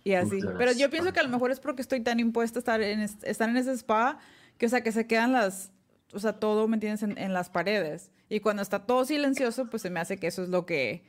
Y 0.03 0.13
así. 0.13 0.39
Pero 0.57 0.71
yo 0.71 0.89
pienso 0.89 1.13
que 1.13 1.19
a 1.19 1.23
lo 1.23 1.29
mejor 1.29 1.51
es 1.51 1.59
porque 1.59 1.81
estoy 1.81 2.01
tan 2.01 2.19
impuesta 2.19 2.59
a 2.59 2.61
estar 2.61 2.81
en, 2.81 3.01
es- 3.01 3.23
estar 3.23 3.49
en 3.49 3.57
ese 3.57 3.71
spa 3.73 4.17
que, 4.57 4.65
o 4.65 4.69
sea, 4.69 4.81
que 4.81 4.91
se 4.91 5.05
quedan 5.07 5.31
las, 5.33 5.71
o 6.13 6.19
sea, 6.19 6.33
todo, 6.33 6.67
¿me 6.67 6.75
entiendes?, 6.75 7.03
en, 7.03 7.17
en 7.17 7.33
las 7.33 7.49
paredes. 7.49 8.11
Y 8.29 8.39
cuando 8.39 8.61
está 8.61 8.85
todo 8.85 9.05
silencioso, 9.05 9.69
pues 9.69 9.81
se 9.81 9.89
me 9.89 9.99
hace 9.99 10.17
que 10.17 10.27
eso 10.27 10.41
es 10.43 10.49
lo 10.49 10.65
que, 10.65 11.03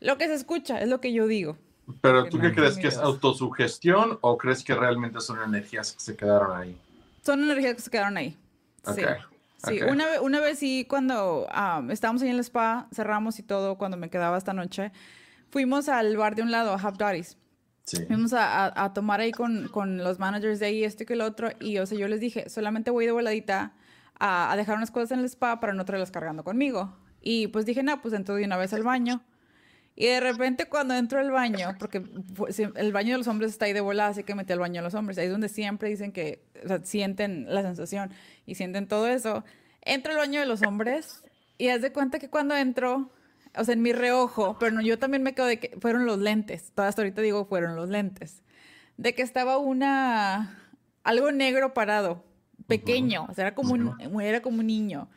lo 0.00 0.16
que 0.18 0.26
se 0.26 0.34
escucha, 0.34 0.80
es 0.80 0.88
lo 0.88 1.00
que 1.00 1.12
yo 1.12 1.26
digo. 1.26 1.56
Pero 2.00 2.24
Que 2.24 2.30
tú 2.30 2.38
no 2.38 2.44
qué 2.44 2.54
crees 2.54 2.78
que 2.78 2.86
es 2.86 2.96
autosugestión 2.98 4.18
o 4.20 4.38
crees 4.38 4.62
que 4.62 4.74
realmente 4.74 5.20
son 5.20 5.42
energías 5.42 5.92
que 5.92 6.00
se 6.00 6.16
quedaron 6.16 6.56
ahí? 6.56 6.76
Son 7.24 7.42
energías 7.42 7.74
que 7.74 7.80
se 7.82 7.90
quedaron 7.90 8.16
ahí. 8.16 8.36
Sí. 8.94 9.02
Ok, 9.04 9.08
Sí, 9.68 9.82
ok. 9.82 9.90
una, 9.90 10.06
una 10.22 10.40
vez 10.40 10.58
sí, 10.58 10.86
cuando 10.88 11.46
ah, 11.50 11.82
estábamos 11.90 12.22
ahí 12.22 12.28
en 12.28 12.36
el 12.36 12.40
spa, 12.40 12.88
cerramos 12.94 13.38
y 13.38 13.42
todo, 13.42 13.76
cuando 13.76 13.98
me 13.98 14.08
quedaba 14.08 14.38
esta 14.38 14.54
noche, 14.54 14.90
fuimos 15.50 15.90
al 15.90 16.16
bar 16.16 16.34
de 16.34 16.40
un 16.42 16.50
lado, 16.50 16.72
a 16.72 16.76
Half 16.80 16.96
Dotties. 16.96 17.36
Sí. 17.84 18.04
Fuimos 18.06 18.32
a, 18.32 18.66
a- 18.66 18.84
a 18.84 18.92
tomar 18.92 19.20
ahí 19.20 19.32
con, 19.32 19.68
con 19.68 19.98
los 19.98 20.18
managers 20.18 20.60
de 20.60 20.66
ahí, 20.66 20.84
esto 20.84 21.02
y 21.02 21.06
que 21.06 21.14
el 21.14 21.20
otro. 21.22 21.50
Y, 21.60 21.78
o 21.78 21.86
sea, 21.86 21.98
yo 21.98 22.06
les 22.08 22.20
dije, 22.20 22.48
solamente 22.48 22.90
voy 22.90 23.06
de 23.06 23.12
voladita 23.12 23.72
a, 24.18 24.52
a 24.52 24.56
dejar 24.56 24.76
unas 24.76 24.90
cosas 24.90 25.12
en 25.12 25.20
el 25.20 25.24
spa 25.24 25.58
para 25.60 25.72
no 25.72 25.84
traerlas 25.84 26.10
cargando 26.10 26.44
conmigo. 26.44 26.96
Y 27.20 27.48
pues 27.48 27.66
dije, 27.66 27.82
no, 27.82 28.00
pues 28.00 28.14
entro 28.14 28.34
de 28.36 28.44
una 28.44 28.56
vez 28.56 28.72
al 28.72 28.82
baño. 28.82 29.22
Y 29.96 30.06
de 30.06 30.20
repente 30.20 30.66
cuando 30.66 30.94
entro 30.94 31.18
al 31.18 31.30
baño, 31.30 31.76
porque 31.78 32.02
si- 32.50 32.68
el 32.74 32.92
baño 32.92 33.12
de 33.12 33.18
los 33.18 33.26
hombres 33.26 33.50
está 33.50 33.64
ahí 33.66 33.72
de 33.72 33.80
volada, 33.80 34.10
así 34.10 34.22
que 34.22 34.34
metí 34.34 34.52
al 34.52 34.60
baño 34.60 34.76
de 34.80 34.82
los 34.84 34.94
hombres. 34.94 35.18
Ahí 35.18 35.26
es 35.26 35.32
donde 35.32 35.48
siempre 35.48 35.88
dicen 35.88 36.12
que 36.12 36.42
o 36.64 36.68
sea, 36.68 36.80
sienten 36.84 37.52
la 37.52 37.62
sensación 37.62 38.10
y 38.46 38.54
sienten 38.54 38.86
todo 38.86 39.08
eso. 39.08 39.44
Entro 39.82 40.12
al 40.12 40.18
baño 40.18 40.38
de 40.40 40.46
los 40.46 40.62
hombres 40.62 41.22
y 41.58 41.68
haz 41.68 41.82
de 41.82 41.92
cuenta 41.92 42.18
que 42.18 42.30
cuando 42.30 42.54
entro, 42.56 43.10
o 43.56 43.64
sea, 43.64 43.74
en 43.74 43.82
mi 43.82 43.92
reojo, 43.92 44.56
pero 44.58 44.72
no, 44.72 44.80
yo 44.80 44.98
también 44.98 45.22
me 45.22 45.34
quedo 45.34 45.46
de 45.46 45.58
que 45.58 45.76
fueron 45.80 46.06
los 46.06 46.18
lentes. 46.18 46.72
Toda 46.74 46.88
hasta 46.88 47.02
ahorita 47.02 47.22
digo 47.22 47.44
fueron 47.44 47.76
los 47.76 47.88
lentes. 47.88 48.42
De 48.96 49.14
que 49.14 49.22
estaba 49.22 49.58
una, 49.58 50.58
algo 51.04 51.32
negro 51.32 51.74
parado, 51.74 52.24
pequeño, 52.66 53.26
o 53.28 53.34
sea, 53.34 53.46
era 53.46 53.54
como, 53.54 53.72
un, 53.72 54.20
era 54.20 54.42
como 54.42 54.60
un 54.60 54.66
niño. 54.66 55.08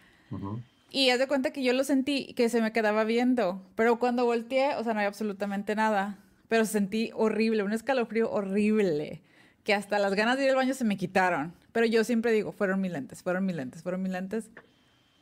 Y 0.89 1.09
haz 1.09 1.19
de 1.19 1.27
cuenta 1.27 1.51
que 1.51 1.63
yo 1.63 1.73
lo 1.73 1.83
sentí 1.83 2.33
que 2.33 2.49
se 2.49 2.61
me 2.61 2.71
quedaba 2.71 3.03
viendo, 3.03 3.61
pero 3.75 3.99
cuando 3.99 4.25
volteé, 4.25 4.75
o 4.75 4.83
sea, 4.83 4.93
no 4.93 4.99
había 4.99 5.07
absolutamente 5.07 5.75
nada. 5.75 6.19
Pero 6.47 6.65
sentí 6.65 7.09
horrible, 7.15 7.63
un 7.63 7.73
escalofrío 7.73 8.31
horrible, 8.31 9.23
que 9.63 9.73
hasta 9.73 9.97
las 9.97 10.13
ganas 10.13 10.37
de 10.37 10.43
ir 10.43 10.49
al 10.51 10.55
baño 10.55 10.73
se 10.73 10.83
me 10.83 10.97
quitaron. 10.97 11.53
Pero 11.71 11.87
yo 11.87 12.03
siempre 12.03 12.31
digo, 12.31 12.51
fueron 12.51 12.79
mis 12.79 12.91
lentes, 12.91 13.23
fueron 13.23 13.45
mis 13.45 13.55
lentes, 13.55 13.81
fueron 13.81 14.03
mis 14.03 14.11
lentes. 14.11 14.51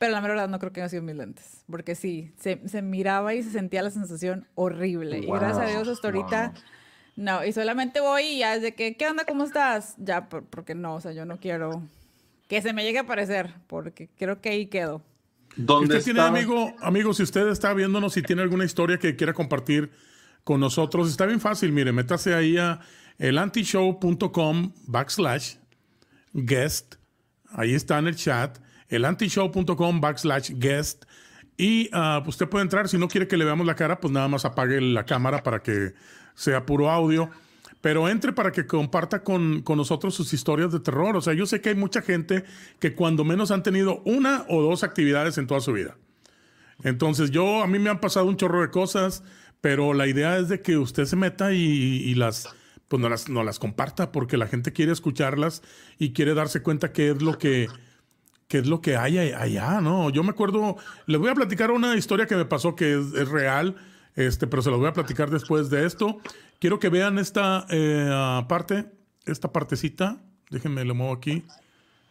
Pero 0.02 0.14
la 0.14 0.22
mera 0.22 0.34
verdad 0.34 0.50
no 0.50 0.58
creo 0.58 0.72
que 0.74 0.80
hayan 0.80 0.90
sido 0.90 1.04
mis 1.04 1.16
lentes, 1.16 1.64
porque 1.70 1.94
sí, 1.94 2.34
se, 2.40 2.68
se 2.68 2.82
miraba 2.82 3.36
y 3.36 3.44
se 3.44 3.52
sentía 3.52 3.84
la 3.84 3.92
sensación 3.92 4.48
horrible. 4.56 5.20
y 5.20 5.28
gracias 5.28 5.60
a 5.60 5.66
Dios 5.68 5.88
hasta 5.88 6.08
ahorita, 6.08 6.54
no, 7.16 7.46
y 7.46 7.54
solamente 7.54 8.02
voy 8.02 8.24
y 8.24 8.40
ya 8.40 8.56
es 8.56 8.64
de 8.64 8.74
que, 8.74 8.98
¿qué 8.98 9.08
onda? 9.08 9.26
¿Cómo 9.26 9.44
estás? 9.44 9.94
Ya, 10.00 10.28
por- 10.28 10.46
porque 10.46 10.74
no, 10.74 10.96
o 10.96 11.02
sea, 11.02 11.12
yo 11.12 11.26
no 11.26 11.40
quiero 11.40 11.84
que 12.48 12.64
se 12.64 12.74
me 12.74 12.84
llegue 12.84 12.98
a 12.98 13.02
aparecer, 13.02 13.54
porque 13.68 14.10
creo 14.18 14.42
que 14.42 14.50
ahí 14.50 14.66
quedo. 14.66 15.04
¿Dónde 15.56 15.98
usted 15.98 16.06
tiene, 16.14 16.22
amigo, 16.22 16.74
amigo, 16.82 17.14
si 17.14 17.22
usted 17.22 17.48
está 17.50 17.72
viéndonos 17.76 18.18
y 18.18 18.24
tiene 18.24 18.42
alguna 18.42 18.66
historia 18.66 18.98
que 18.98 19.16
quiera 19.16 19.34
compartir 19.34 19.92
con 20.44 20.60
nosotros, 20.60 21.12
está 21.12 21.28
bien 21.28 21.40
fácil, 21.40 21.72
mire, 21.74 21.92
métase 21.92 22.34
ahí 22.34 22.58
a 22.58 22.80
elantishow.com 23.20 24.72
backslash 24.88 25.56
guest, 26.34 26.96
ahí 27.52 27.76
está 27.76 28.00
en 28.00 28.08
el 28.08 28.16
chat, 28.16 28.58
elantishow.com 28.92 30.02
backslash 30.02 30.52
guest, 30.56 31.06
y 31.62 31.90
ah, 31.94 32.24
usted 32.26 32.50
puede 32.50 32.64
entrar, 32.64 32.88
si 32.90 32.98
no 32.98 33.08
quiere 33.08 33.28
que 33.28 33.38
le 33.38 33.46
veamos 33.46 33.68
la 33.68 33.76
cara, 33.76 34.00
pues 34.00 34.12
nada 34.12 34.28
más 34.28 34.46
apague 34.46 34.82
la 34.82 35.06
cámara 35.06 35.44
para 35.44 35.62
que 35.62 35.94
sea 36.34 36.66
puro 36.66 36.90
audio. 36.90 37.30
Pero 37.82 38.10
entre 38.10 38.34
para 38.34 38.52
que 38.52 38.66
comparta 38.66 39.24
con, 39.24 39.62
con 39.62 39.78
nosotros 39.78 40.16
sus 40.16 40.34
historias 40.34 40.72
de 40.72 40.80
terror. 40.80 41.16
O 41.16 41.22
sea, 41.22 41.34
yo 41.34 41.46
sé 41.46 41.62
que 41.62 41.70
hay 41.70 41.76
mucha 41.76 42.02
gente 42.02 42.46
que 42.80 42.96
cuando 42.96 43.24
menos 43.24 43.52
han 43.52 43.62
tenido 43.62 44.02
una 44.06 44.46
o 44.50 44.64
dos 44.64 44.84
actividades 44.84 45.38
en 45.38 45.46
toda 45.46 45.62
su 45.62 45.74
vida. 45.74 45.98
Entonces 46.84 47.30
yo, 47.30 47.62
a 47.62 47.68
mí 47.68 47.78
me 47.78 47.92
han 47.92 48.00
pasado 48.00 48.26
un 48.26 48.38
chorro 48.38 48.62
de 48.62 48.72
cosas, 48.72 49.24
pero 49.62 49.94
la 49.94 50.08
idea 50.08 50.40
es 50.40 50.50
de 50.50 50.62
que 50.62 50.78
usted 50.78 51.06
se 51.06 51.16
meta 51.16 51.54
y, 51.54 51.60
y 51.60 52.16
las, 52.16 52.50
pues 52.88 53.00
no 53.00 53.08
las, 53.08 53.30
no 53.30 53.44
las 53.44 53.60
comparta 53.60 54.12
porque 54.12 54.38
la 54.38 54.48
gente 54.48 54.74
quiere 54.74 54.92
escucharlas 54.92 55.62
y 56.00 56.14
quiere 56.14 56.34
darse 56.34 56.64
cuenta 56.64 56.92
qué 56.92 57.12
es 57.12 57.22
lo 57.22 57.38
que, 57.38 57.68
qué 58.52 58.58
es 58.58 58.68
lo 58.68 58.82
que 58.82 58.98
hay 58.98 59.18
allá, 59.18 59.80
¿no? 59.80 60.10
Yo 60.10 60.24
me 60.24 60.32
acuerdo, 60.32 60.76
les 61.06 61.18
voy 61.22 61.30
a 61.30 61.34
platicar 61.34 61.72
una 61.72 61.96
historia 61.96 62.26
que 62.26 62.36
me 62.36 62.44
pasó 62.44 62.76
que 62.76 63.00
es, 63.00 63.30
real, 63.30 63.78
este, 64.18 64.46
pero 64.46 64.62
se 64.62 64.70
los 64.70 64.78
voy 64.78 64.90
a 64.90 64.94
platicar 64.94 65.30
después 65.30 65.70
de 65.70 65.86
esto. 65.86 66.20
Quiero 66.60 66.78
que 66.78 66.90
vean 66.90 67.18
esta 67.18 67.66
eh, 67.70 68.44
parte, 68.50 68.92
esta 69.26 69.54
partecita. 69.54 70.18
Déjenme 70.50 70.84
le 70.84 70.92
muevo 70.92 71.14
aquí 71.14 71.46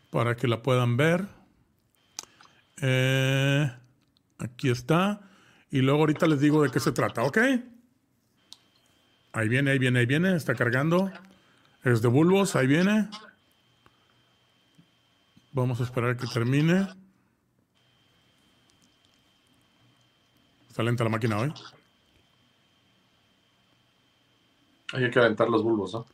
para 0.08 0.34
que 0.34 0.48
la 0.48 0.62
puedan 0.62 0.96
ver. 0.96 1.26
Eh, 2.80 3.70
aquí 4.38 4.70
está. 4.70 5.20
Y 5.70 5.82
luego 5.82 6.00
ahorita 6.00 6.26
les 6.26 6.40
digo 6.40 6.62
de 6.62 6.70
qué 6.70 6.80
se 6.80 6.92
trata, 6.92 7.22
¿ok? 7.22 7.36
Ahí 9.34 9.48
viene, 9.50 9.72
ahí 9.72 9.78
viene, 9.78 9.98
ahí 9.98 10.06
viene. 10.06 10.34
Está 10.34 10.54
cargando. 10.54 11.12
Es 11.84 12.00
de 12.00 12.08
bulbos, 12.08 12.56
ahí 12.56 12.66
viene. 12.66 13.10
Vamos 15.52 15.80
a 15.80 15.84
esperar 15.84 16.10
a 16.10 16.16
que 16.16 16.26
termine. 16.26 16.86
Está 20.68 20.82
lenta 20.82 21.04
la 21.04 21.10
máquina 21.10 21.38
hoy. 21.38 21.52
Hay 24.92 25.10
que 25.10 25.18
aventar 25.18 25.48
los 25.48 25.62
bulbos, 25.62 25.92
¿no? 25.92 26.06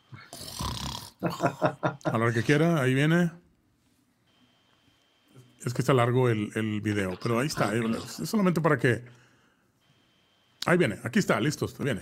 A 1.23 1.99
la 2.13 2.19
hora 2.19 2.33
que 2.33 2.43
quiera, 2.43 2.81
ahí 2.81 2.95
viene. 2.95 3.31
Es 5.65 5.75
que 5.75 5.83
está 5.83 5.93
largo 5.95 6.29
el, 6.29 6.51
el 6.55 6.81
video, 6.81 7.19
pero 7.23 7.39
ahí 7.39 7.47
está. 7.49 7.71
ahí- 7.71 7.81
Es 7.95 8.29
solamente 8.29 8.61
para 8.61 8.79
que. 8.79 9.05
Ahí 10.67 10.77
viene, 10.79 10.99
aquí 11.05 11.19
está, 11.19 11.41
listo, 11.41 11.67
viene. 11.81 12.01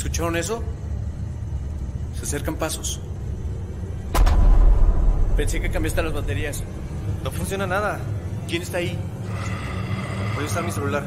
¿Escucharon 0.00 0.34
eso? 0.34 0.64
Se 2.16 2.22
acercan 2.22 2.56
pasos. 2.56 3.02
Pensé 5.36 5.60
que 5.60 5.70
cambiaste 5.70 6.02
las 6.02 6.14
baterías. 6.14 6.64
No 7.22 7.30
funciona 7.30 7.66
nada. 7.66 8.00
¿Quién 8.48 8.62
está 8.62 8.78
ahí? 8.78 8.98
Voy 10.34 10.44
a 10.44 10.46
usar 10.46 10.64
mi 10.64 10.72
celular. 10.72 11.04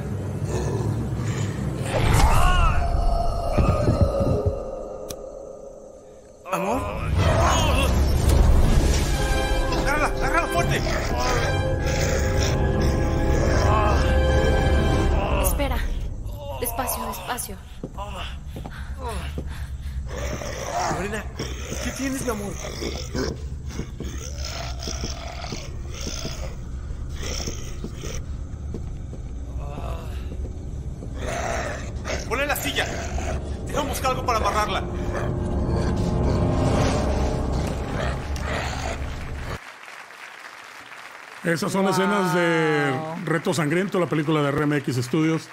Esas 41.54 41.72
son 41.72 41.88
escenas 41.88 42.34
de 42.34 42.92
Reto 43.26 43.54
Sangriento, 43.54 44.00
la 44.00 44.08
película 44.08 44.42
de 44.42 44.50
RMX 44.50 44.96
Studios. 44.96 45.50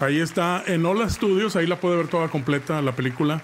Ahí 0.00 0.18
está 0.18 0.64
en 0.66 0.84
Hola 0.84 1.08
Studios, 1.08 1.54
ahí 1.54 1.64
la 1.64 1.78
puede 1.78 1.96
ver 1.96 2.08
toda 2.08 2.26
completa 2.26 2.82
la 2.82 2.96
película. 2.96 3.40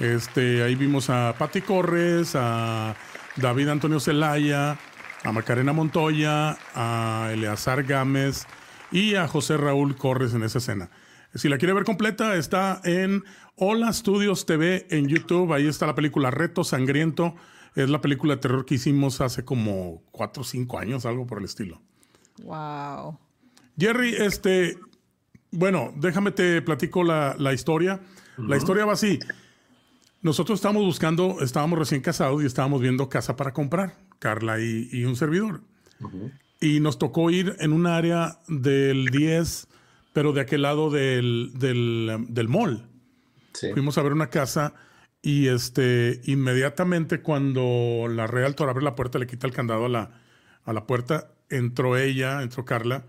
Este, 0.00 0.64
ahí 0.64 0.74
vimos 0.74 1.10
a 1.10 1.36
Patti 1.38 1.60
Corres, 1.60 2.32
a 2.34 2.96
David 3.36 3.68
Antonio 3.68 4.00
Zelaya, 4.00 4.78
a 5.22 5.30
Macarena 5.30 5.72
Montoya, 5.72 6.56
a 6.74 7.30
Eleazar 7.32 7.84
Gámez 7.84 8.48
y 8.90 9.14
a 9.14 9.28
José 9.28 9.56
Raúl 9.56 9.94
Corres 9.94 10.34
en 10.34 10.42
esa 10.42 10.58
escena. 10.58 10.90
Si 11.36 11.48
la 11.48 11.56
quiere 11.56 11.72
ver 11.72 11.84
completa, 11.84 12.34
está 12.34 12.80
en 12.82 13.22
Hola 13.54 13.92
Studios 13.92 14.44
TV 14.44 14.88
en 14.90 15.06
YouTube. 15.06 15.52
Ahí 15.52 15.68
está 15.68 15.86
la 15.86 15.94
película 15.94 16.32
Reto 16.32 16.64
Sangriento. 16.64 17.36
Es 17.74 17.88
la 17.88 18.00
película 18.00 18.34
de 18.34 18.40
terror 18.40 18.64
que 18.66 18.74
hicimos 18.74 19.20
hace 19.20 19.44
como 19.44 20.02
4 20.12 20.42
o 20.42 20.44
5 20.44 20.78
años, 20.78 21.06
algo 21.06 21.26
por 21.26 21.38
el 21.38 21.44
estilo. 21.44 21.80
Wow. 22.42 23.18
Jerry, 23.78 24.14
este, 24.14 24.78
bueno, 25.50 25.92
déjame 25.96 26.32
te 26.32 26.60
platico 26.62 27.02
la, 27.02 27.34
la 27.38 27.52
historia. 27.52 28.00
La 28.38 28.56
historia 28.56 28.84
va 28.84 28.94
así. 28.94 29.18
Nosotros 30.22 30.58
estábamos 30.58 30.84
buscando, 30.84 31.38
estábamos 31.40 31.78
recién 31.78 32.00
casados 32.00 32.42
y 32.42 32.46
estábamos 32.46 32.80
viendo 32.80 33.08
casa 33.08 33.36
para 33.36 33.52
comprar, 33.52 33.96
Carla 34.18 34.60
y, 34.60 34.88
y 34.92 35.04
un 35.04 35.16
servidor. 35.16 35.62
Y 36.60 36.80
nos 36.80 36.98
tocó 36.98 37.30
ir 37.30 37.56
en 37.58 37.72
un 37.72 37.86
área 37.86 38.38
del 38.48 39.06
10, 39.06 39.68
pero 40.12 40.32
de 40.32 40.40
aquel 40.40 40.62
lado 40.62 40.90
del, 40.90 41.52
del, 41.54 42.26
del 42.28 42.48
mall. 42.48 42.86
Fuimos 43.74 43.98
a 43.98 44.02
ver 44.02 44.12
una 44.12 44.30
casa 44.30 44.74
y 45.22 45.46
este, 45.48 46.20
inmediatamente 46.24 47.20
cuando 47.20 48.06
la 48.10 48.26
realtor 48.26 48.68
abre 48.68 48.82
la 48.84 48.94
puerta, 48.96 49.18
le 49.18 49.26
quita 49.26 49.46
el 49.46 49.52
candado 49.52 49.86
a 49.86 49.88
la, 49.88 50.10
a 50.64 50.72
la 50.72 50.86
puerta, 50.86 51.28
entró 51.48 51.96
ella, 51.96 52.42
entró 52.42 52.64
Carla. 52.64 53.04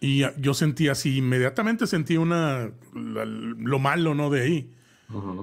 Y 0.00 0.22
yo 0.38 0.52
sentí 0.54 0.88
así, 0.88 1.16
inmediatamente 1.16 1.86
sentí 1.86 2.16
una, 2.16 2.70
la- 2.94 3.24
lo 3.24 3.78
malo, 3.78 4.14
¿no? 4.14 4.28
De 4.28 4.42
ahí. 4.42 4.70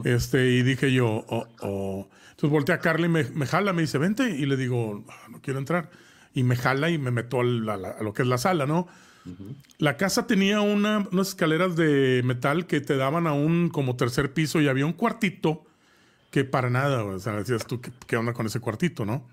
Este, 0.06 0.50
y 0.52 0.62
dije 0.64 0.92
yo, 0.94 1.26
oh, 1.28 1.48
oh. 1.62 2.10
Entonces 2.32 2.50
volteé 2.50 2.76
a 2.76 2.80
Carla 2.80 3.06
y 3.06 3.10
me, 3.10 3.24
me 3.24 3.46
jala, 3.46 3.74
me 3.74 3.82
dice, 3.82 3.98
vente. 3.98 4.30
Y 4.30 4.46
le 4.46 4.58
digo, 4.58 5.04
"Ah, 5.10 5.28
no 5.30 5.42
quiero 5.42 5.60
entrar. 5.60 5.90
Y 6.34 6.44
me 6.44 6.56
jala 6.56 6.90
y 6.90 6.98
me 6.98 7.12
meto 7.12 7.40
a, 7.40 7.44
la- 7.44 7.74
a 8.00 8.04
lo 8.04 8.14
que 8.14 8.22
es 8.24 8.28
la 8.28 8.38
sala, 8.38 8.66
¿no? 8.66 8.88
La 9.78 9.98
casa 9.98 10.26
tenía 10.28 10.62
una- 10.62 11.08
unas 11.12 11.30
escaleras 11.30 11.76
de 11.76 12.22
metal 12.26 12.66
que 12.68 12.82
te 12.82 12.98
daban 12.98 13.28
a 13.28 13.34
un 13.34 13.70
como 13.70 13.96
tercer 13.96 14.34
piso 14.34 14.60
y 14.62 14.68
había 14.68 14.86
un 14.86 14.94
cuartito 14.94 15.64
que 16.32 16.44
para 16.46 16.70
nada, 16.70 17.04
o 17.04 17.20
sea, 17.20 17.34
decías 17.34 17.68
tú, 17.68 17.82
¿qué, 17.82 17.92
qué 18.08 18.18
onda 18.18 18.34
con 18.34 18.46
ese 18.46 18.60
cuartito, 18.60 19.06
no? 19.06 19.28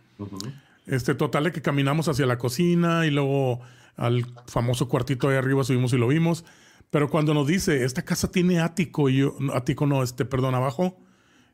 Este, 0.86 1.14
total 1.14 1.44
de 1.44 1.52
que 1.52 1.62
caminamos 1.62 2.08
hacia 2.08 2.26
la 2.26 2.38
cocina 2.38 3.06
y 3.06 3.10
luego 3.10 3.60
al 3.96 4.26
famoso 4.46 4.88
cuartito 4.88 5.28
ahí 5.28 5.36
arriba 5.36 5.62
subimos 5.64 5.92
y 5.92 5.96
lo 5.98 6.08
vimos. 6.08 6.44
Pero 6.90 7.08
cuando 7.10 7.34
nos 7.34 7.46
dice, 7.46 7.84
esta 7.84 8.02
casa 8.02 8.30
tiene 8.30 8.60
ático, 8.60 9.08
y 9.10 9.18
yo, 9.18 9.36
ático 9.52 9.86
no, 9.86 10.02
este, 10.02 10.24
perdón, 10.24 10.54
abajo, 10.54 10.98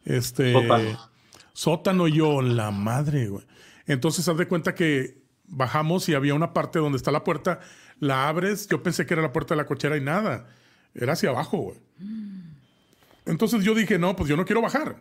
este, 0.05 0.53
Sótano. 0.53 0.99
sótano, 1.53 2.09
y 2.09 2.13
yo, 2.13 2.41
la 2.43 2.71
madre, 2.71 3.29
güey. 3.29 3.45
Entonces, 3.87 4.29
haz 4.29 4.37
de 4.37 4.47
cuenta 4.47 4.75
que 4.75 5.19
bajamos 5.47 6.09
y 6.09 6.15
había 6.15 6.35
una 6.35 6.53
parte 6.53 6.79
donde 6.79 6.97
está 6.97 7.11
la 7.11 7.25
puerta, 7.25 7.61
la 8.01 8.29
abres, 8.29 8.69
yo 8.69 8.83
pensé 8.83 9.07
que 9.07 9.15
era 9.15 9.23
la 9.23 9.33
puerta 9.33 9.55
de 9.55 9.59
la 9.59 9.67
cochera 9.67 9.97
y 9.97 10.01
nada, 10.01 10.49
era 10.95 11.13
hacia 11.15 11.31
abajo, 11.31 11.59
güey. 11.59 11.79
Entonces 13.27 13.65
yo 13.65 13.75
dije, 13.75 13.99
no, 13.99 14.17
pues 14.17 14.29
yo 14.29 14.37
no 14.37 14.45
quiero 14.45 14.61
bajar. 14.63 14.97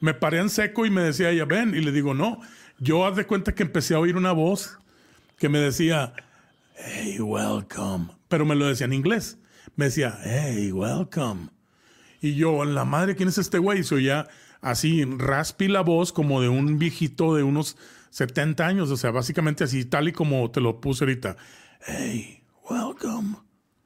Me 0.00 0.12
paré 0.14 0.38
en 0.38 0.50
seco 0.50 0.84
y 0.84 0.90
me 0.90 1.02
decía 1.02 1.30
ella, 1.30 1.44
ven, 1.44 1.74
y 1.74 1.80
le 1.80 1.92
digo, 1.92 2.12
no. 2.14 2.40
Yo 2.78 3.06
haz 3.06 3.16
de 3.16 3.26
cuenta 3.26 3.54
que 3.54 3.62
empecé 3.62 3.94
a 3.94 3.98
oír 3.98 4.16
una 4.16 4.32
voz 4.32 4.78
que 5.38 5.48
me 5.48 5.58
decía, 5.58 6.12
hey, 6.76 7.18
welcome. 7.20 8.08
Pero 8.28 8.44
me 8.44 8.54
lo 8.54 8.66
decía 8.66 8.86
en 8.86 8.92
inglés. 8.92 9.38
Me 9.74 9.86
decía, 9.86 10.18
hey, 10.22 10.70
welcome. 10.72 11.48
Y 12.20 12.34
yo, 12.34 12.64
la 12.64 12.84
madre, 12.84 13.16
¿quién 13.16 13.28
es 13.28 13.38
este 13.38 13.58
güey? 13.58 13.80
Y 13.80 13.84
se 13.84 13.94
oía 13.94 14.28
así, 14.60 15.04
raspi 15.04 15.68
la 15.68 15.80
voz 15.80 16.12
como 16.12 16.42
de 16.42 16.48
un 16.48 16.78
viejito 16.78 17.34
de 17.34 17.42
unos 17.42 17.76
70 18.16 18.66
años. 18.66 18.90
O 18.90 18.96
sea, 18.96 19.10
básicamente 19.10 19.64
así, 19.64 19.84
tal 19.84 20.08
y 20.08 20.12
como 20.12 20.50
te 20.50 20.62
lo 20.62 20.80
puse 20.80 21.04
ahorita. 21.04 21.36
Hey, 21.86 22.42
welcome. 22.70 23.36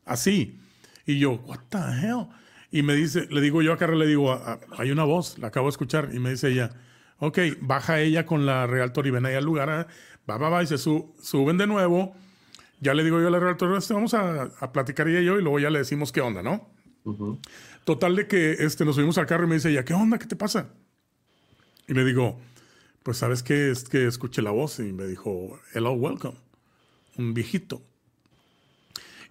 Así. 0.05 0.61
Y 1.05 1.19
yo, 1.19 1.33
what 1.47 1.59
the 1.69 1.79
hell? 1.79 2.29
Y 2.71 2.83
me 2.83 2.95
dice, 2.95 3.27
le 3.29 3.41
digo 3.41 3.61
yo 3.61 3.73
a 3.73 3.77
Carla, 3.77 3.97
le 3.97 4.07
digo, 4.07 4.31
"Ah, 4.33 4.61
hay 4.79 4.93
una 4.93 5.03
voz, 5.03 5.37
la 5.41 5.49
acabo 5.49 5.67
de 5.67 5.71
escuchar. 5.71 6.11
Y 6.13 6.21
me 6.21 6.31
dice 6.31 6.49
ella, 6.49 6.71
ok, 7.19 7.39
baja 7.61 7.99
ella 7.99 8.25
con 8.25 8.47
la 8.47 8.69
Realtor 8.69 9.09
y 9.09 9.11
ven 9.11 9.27
ahí 9.27 9.35
al 9.35 9.45
lugar. 9.45 9.69
ah, 9.69 9.87
Va, 10.31 10.37
va, 10.39 10.49
va, 10.49 10.63
y 10.63 10.67
se 10.69 10.79
su- 10.79 11.13
suben 11.21 11.59
de 11.59 11.67
nuevo. 11.67 12.15
Ya 12.81 12.95
le 12.95 13.03
digo 13.03 13.21
yo 13.21 13.27
a 13.27 13.31
la 13.31 13.41
Realtor, 13.41 13.77
este, 13.77 13.95
vamos 13.95 14.15
a, 14.15 14.43
a 14.61 14.73
platicar 14.73 15.09
ella 15.09 15.21
y 15.21 15.25
yo, 15.25 15.39
y 15.41 15.43
luego 15.43 15.59
ya 15.59 15.71
le 15.71 15.81
decimos 15.81 16.13
qué 16.13 16.21
onda, 16.21 16.41
¿no? 16.43 16.71
Total 17.85 18.15
de 18.15 18.29
que 18.29 18.53
este, 18.61 18.85
nos 18.85 18.95
subimos 18.95 19.19
al 19.19 19.27
carro 19.27 19.45
y 19.45 19.49
me 19.49 19.57
dice 19.57 19.71
ella, 19.71 19.85
¿qué 19.85 19.93
onda? 19.93 20.19
¿Qué 20.19 20.27
te 20.27 20.37
pasa? 20.37 20.69
Y 21.89 21.95
le 21.95 22.05
digo, 22.05 22.39
pues 23.03 23.19
sabes 23.19 23.43
qué, 23.43 23.71
es 23.71 23.85
que 23.85 24.07
escuché 24.07 24.43
la 24.43 24.51
voz 24.51 24.79
y 24.79 24.93
me 24.93 25.07
dijo, 25.07 25.59
hello, 25.75 25.93
welcome, 25.93 26.37
un 27.17 27.35
viejito. 27.35 27.83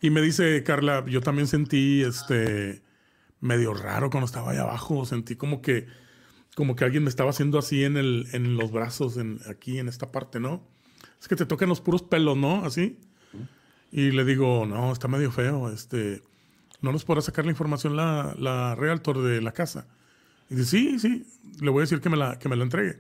Y 0.01 0.09
me 0.09 0.22
dice 0.22 0.63
Carla, 0.63 1.05
yo 1.05 1.22
también 1.22 1.47
sentí 1.47 2.01
este 2.03 2.82
medio 3.41 3.74
raro 3.74 4.09
cuando 4.09 4.26
estaba 4.26 4.51
ahí 4.51 4.57
abajo, 4.57 5.05
sentí 5.05 5.36
como 5.36 5.61
que 5.61 5.88
como 6.55 6.76
que 6.76 6.84
alguien 6.84 7.03
me 7.03 7.09
estaba 7.09 7.30
haciendo 7.30 7.57
así 7.57 7.84
en 7.84 7.95
el 7.95 8.28
en 8.34 8.57
los 8.57 8.72
brazos 8.72 9.17
en 9.17 9.39
aquí 9.49 9.78
en 9.78 9.88
esta 9.88 10.11
parte, 10.11 10.39
¿no? 10.39 10.63
Es 11.22 11.28
que 11.28 11.36
te 11.36 11.45
tocan 11.45 11.70
los 11.70 11.82
puros 11.82 12.01
pelos, 12.01 12.38
¿no? 12.38 12.65
Así. 12.65 12.97
Y 13.91 14.11
le 14.11 14.24
digo, 14.26 14.65
"No, 14.65 14.91
está 14.91 15.07
medio 15.07 15.32
feo, 15.32 15.70
este 15.72 16.22
no 16.82 16.91
nos 16.91 17.03
podrá 17.05 17.22
sacar 17.22 17.45
la 17.45 17.51
información 17.51 17.95
la, 17.95 18.36
la 18.38 18.76
realtor 18.76 19.22
de 19.22 19.41
la 19.41 19.51
casa." 19.51 19.88
Y 20.49 20.55
dice, 20.55 20.70
"Sí, 20.70 20.99
sí, 20.99 21.28
le 21.61 21.70
voy 21.72 21.82
a 21.82 21.84
decir 21.84 22.01
que 22.01 22.09
me 22.09 22.17
la 22.17 22.39
que 22.39 22.49
me 22.49 22.55
la 22.55 22.63
entregue." 22.63 22.99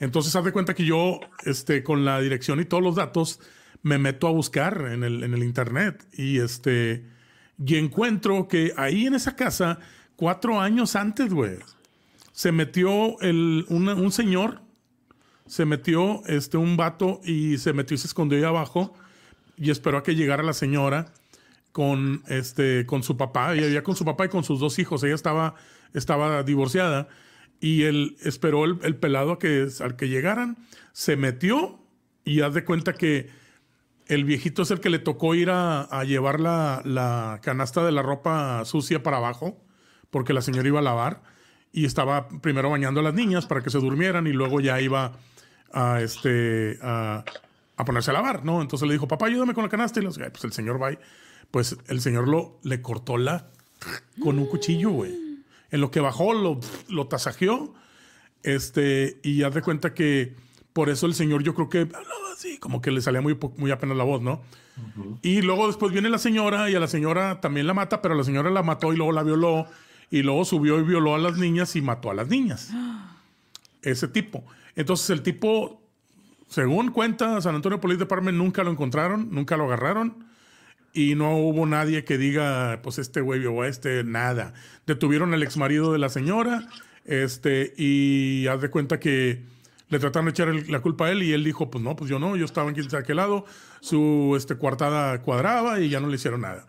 Entonces, 0.00 0.34
haz 0.36 0.44
de 0.44 0.52
cuenta 0.52 0.74
que 0.74 0.84
yo, 0.84 1.20
este, 1.44 1.82
con 1.82 2.04
la 2.04 2.20
dirección 2.20 2.60
y 2.60 2.64
todos 2.64 2.82
los 2.82 2.94
datos, 2.94 3.40
me 3.82 3.98
meto 3.98 4.26
a 4.26 4.30
buscar 4.30 4.86
en 4.90 5.02
el, 5.02 5.42
internet 5.42 6.06
y 6.12 6.38
este, 6.38 7.06
y 7.64 7.76
encuentro 7.76 8.48
que 8.48 8.72
ahí 8.76 9.06
en 9.06 9.14
esa 9.14 9.36
casa, 9.36 9.78
cuatro 10.16 10.60
años 10.60 10.96
antes, 10.96 11.32
güey, 11.32 11.58
se 12.32 12.52
metió 12.52 13.20
el, 13.20 13.66
un 13.68 14.12
señor, 14.12 14.60
se 15.46 15.64
metió 15.64 16.22
este, 16.26 16.56
un 16.56 16.76
vato 16.76 17.20
y 17.24 17.58
se 17.58 17.72
metió 17.72 17.94
y 17.94 17.98
se 17.98 18.06
escondió 18.06 18.38
ahí 18.38 18.44
abajo 18.44 18.94
y 19.56 19.70
esperó 19.70 19.98
a 19.98 20.02
que 20.02 20.14
llegara 20.14 20.42
la 20.42 20.52
señora 20.52 21.12
con, 21.72 22.22
este, 22.28 22.86
con 22.86 23.02
su 23.02 23.16
papá, 23.16 23.56
y 23.56 23.64
había 23.64 23.82
con 23.82 23.96
su 23.96 24.04
papá 24.04 24.26
y 24.26 24.28
con 24.28 24.44
sus 24.44 24.60
dos 24.60 24.78
hijos, 24.78 25.02
ella 25.02 25.14
estaba, 25.14 25.54
estaba 25.94 26.42
divorciada 26.42 27.08
y 27.60 27.82
él 27.84 28.16
esperó 28.22 28.64
el, 28.64 28.78
el 28.82 28.96
pelado 28.96 29.38
al 29.80 29.96
que 29.96 30.08
llegaran, 30.08 30.56
se 30.92 31.16
metió 31.16 31.80
y 32.24 32.40
haz 32.42 32.54
de 32.54 32.64
cuenta 32.64 32.92
que 32.92 33.30
el 34.06 34.24
viejito 34.24 34.62
es 34.62 34.70
el 34.70 34.80
que 34.80 34.90
le 34.90 34.98
tocó 34.98 35.34
ir 35.34 35.50
a, 35.50 35.86
llevar 36.04 36.40
la, 36.40 36.82
la 36.84 37.40
canasta 37.42 37.84
de 37.84 37.92
la 37.92 38.02
ropa 38.02 38.64
sucia 38.64 39.02
para 39.02 39.18
abajo, 39.18 39.62
porque 40.10 40.32
la 40.32 40.40
señora 40.40 40.68
iba 40.68 40.78
a 40.78 40.82
lavar 40.82 41.22
y 41.72 41.84
estaba 41.84 42.28
primero 42.28 42.70
bañando 42.70 43.00
a 43.00 43.02
las 43.02 43.14
niñas 43.14 43.46
para 43.46 43.60
que 43.60 43.70
se 43.70 43.78
durmieran 43.78 44.26
y 44.26 44.32
luego 44.32 44.60
ya 44.60 44.80
iba 44.80 45.12
a, 45.72 46.00
este, 46.00 46.78
a, 46.82 47.24
a 47.76 47.84
ponerse 47.84 48.10
a 48.10 48.14
lavar, 48.14 48.44
¿no? 48.44 48.62
Entonces 48.62 48.88
le 48.88 48.94
dijo, 48.94 49.06
papá, 49.06 49.26
ayúdame 49.26 49.52
con 49.52 49.64
la 49.64 49.70
canasta. 49.70 50.00
Y 50.00 50.06
"Ay, 50.06 50.30
pues 50.30 50.44
el 50.44 50.52
señor 50.52 50.82
va 50.82 50.90
Pues 51.50 51.76
el 51.88 52.00
señor 52.00 52.28
lo, 52.28 52.58
le 52.62 52.80
cortó 52.80 53.18
la 53.18 53.50
con 54.22 54.38
un 54.38 54.46
cuchillo, 54.46 54.90
güey. 54.90 55.27
En 55.70 55.80
lo 55.80 55.90
que 55.90 56.00
bajó, 56.00 56.32
lo, 56.34 56.60
lo 56.88 57.08
tasajeó. 57.08 57.74
Este, 58.42 59.20
y 59.22 59.42
haz 59.42 59.54
de 59.54 59.62
cuenta 59.62 59.94
que 59.94 60.36
por 60.72 60.88
eso 60.88 61.06
el 61.06 61.14
señor 61.14 61.42
yo 61.42 61.54
creo 61.54 61.68
que 61.68 61.80
hablaba 61.80 62.32
así, 62.32 62.58
como 62.58 62.80
que 62.80 62.90
le 62.90 63.00
salía 63.00 63.20
muy, 63.20 63.36
muy 63.56 63.70
apenas 63.70 63.96
la 63.96 64.04
voz, 64.04 64.22
¿no? 64.22 64.42
Y 65.22 65.42
luego 65.42 65.66
después 65.66 65.92
viene 65.92 66.08
la 66.08 66.18
señora 66.18 66.70
y 66.70 66.76
a 66.76 66.80
la 66.80 66.86
señora 66.86 67.40
también 67.40 67.66
la 67.66 67.74
mata, 67.74 68.00
pero 68.00 68.14
la 68.14 68.22
señora 68.22 68.48
la 68.48 68.62
mató 68.62 68.92
y 68.92 68.96
luego 68.96 69.10
la 69.10 69.24
violó 69.24 69.66
y 70.08 70.22
luego 70.22 70.44
subió 70.44 70.78
y 70.78 70.84
violó 70.84 71.16
a 71.16 71.18
las 71.18 71.36
niñas 71.36 71.74
y 71.74 71.82
mató 71.82 72.10
a 72.10 72.14
las 72.14 72.28
niñas. 72.28 72.70
Ese 73.82 74.06
tipo. 74.06 74.44
Entonces 74.76 75.10
el 75.10 75.22
tipo, 75.22 75.82
según 76.48 76.92
cuenta 76.92 77.40
San 77.40 77.56
Antonio 77.56 77.80
Police 77.80 77.98
Department, 77.98 78.38
nunca 78.38 78.62
lo 78.62 78.70
encontraron, 78.70 79.28
nunca 79.32 79.56
lo 79.56 79.64
agarraron. 79.64 80.27
Y 80.92 81.14
no 81.14 81.36
hubo 81.36 81.66
nadie 81.66 82.04
que 82.04 82.18
diga, 82.18 82.80
pues 82.82 82.98
este 82.98 83.20
güey 83.20 83.44
o 83.46 83.64
este, 83.64 84.04
nada. 84.04 84.54
Detuvieron 84.86 85.34
al 85.34 85.42
ex 85.42 85.56
marido 85.56 85.92
de 85.92 85.98
la 85.98 86.08
señora, 86.08 86.68
este, 87.04 87.74
y 87.76 88.46
haz 88.48 88.60
de 88.60 88.70
cuenta 88.70 88.98
que 89.00 89.42
le 89.88 89.98
trataron 89.98 90.26
de 90.26 90.30
echar 90.32 90.48
el- 90.48 90.70
la 90.70 90.80
culpa 90.80 91.06
a 91.06 91.10
él 91.12 91.22
y 91.22 91.32
él 91.32 91.44
dijo, 91.44 91.70
pues 91.70 91.82
no, 91.82 91.96
pues 91.96 92.10
yo 92.10 92.18
no, 92.18 92.36
yo 92.36 92.44
estaba 92.44 92.68
en 92.68 92.74
quien 92.74 92.90
sea 92.90 93.00
aquel 93.00 93.16
lado, 93.16 93.44
su 93.80 94.34
este, 94.36 94.56
coartada 94.58 95.22
cuadraba 95.22 95.80
y 95.80 95.88
ya 95.88 96.00
no 96.00 96.08
le 96.08 96.16
hicieron 96.16 96.42
nada. 96.42 96.66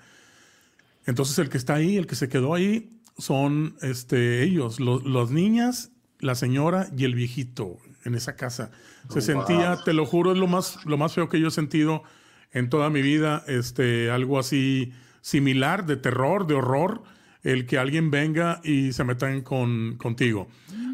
Entonces 1.05 1.37
el 1.39 1.49
que 1.49 1.57
está 1.57 1.75
ahí, 1.75 1.97
el 1.97 2.07
que 2.07 2.15
se 2.15 2.29
quedó 2.29 2.53
ahí, 2.53 2.89
son 3.17 3.75
este, 3.81 4.43
ellos, 4.43 4.79
lo- 4.79 5.01
las 5.01 5.31
niñas, 5.31 5.91
la 6.19 6.35
señora 6.35 6.87
y 6.95 7.05
el 7.05 7.15
viejito 7.15 7.77
en 8.05 8.15
esa 8.15 8.35
casa. 8.35 8.71
Se 9.09 9.19
Oh, 9.19 9.21
sentía, 9.21 9.75
wow. 9.75 9.83
te 9.83 9.93
lo 9.93 10.05
juro, 10.05 10.31
es 10.31 10.37
lo 10.37 10.47
más, 10.47 10.85
lo 10.85 10.97
más 10.97 11.13
feo 11.13 11.27
que 11.29 11.39
yo 11.39 11.47
he 11.47 11.51
sentido 11.51 12.03
en 12.51 12.69
toda 12.69 12.89
mi 12.89 13.01
vida, 13.01 13.43
este, 13.47 14.09
algo 14.11 14.39
así 14.39 14.91
similar, 15.21 15.85
de 15.85 15.97
terror, 15.97 16.47
de 16.47 16.55
horror, 16.55 17.03
el 17.43 17.65
que 17.65 17.77
alguien 17.77 18.11
venga 18.11 18.59
y 18.63 18.91
se 18.93 19.03
metan 19.03 19.41
con, 19.41 19.95
contigo. 19.97 20.47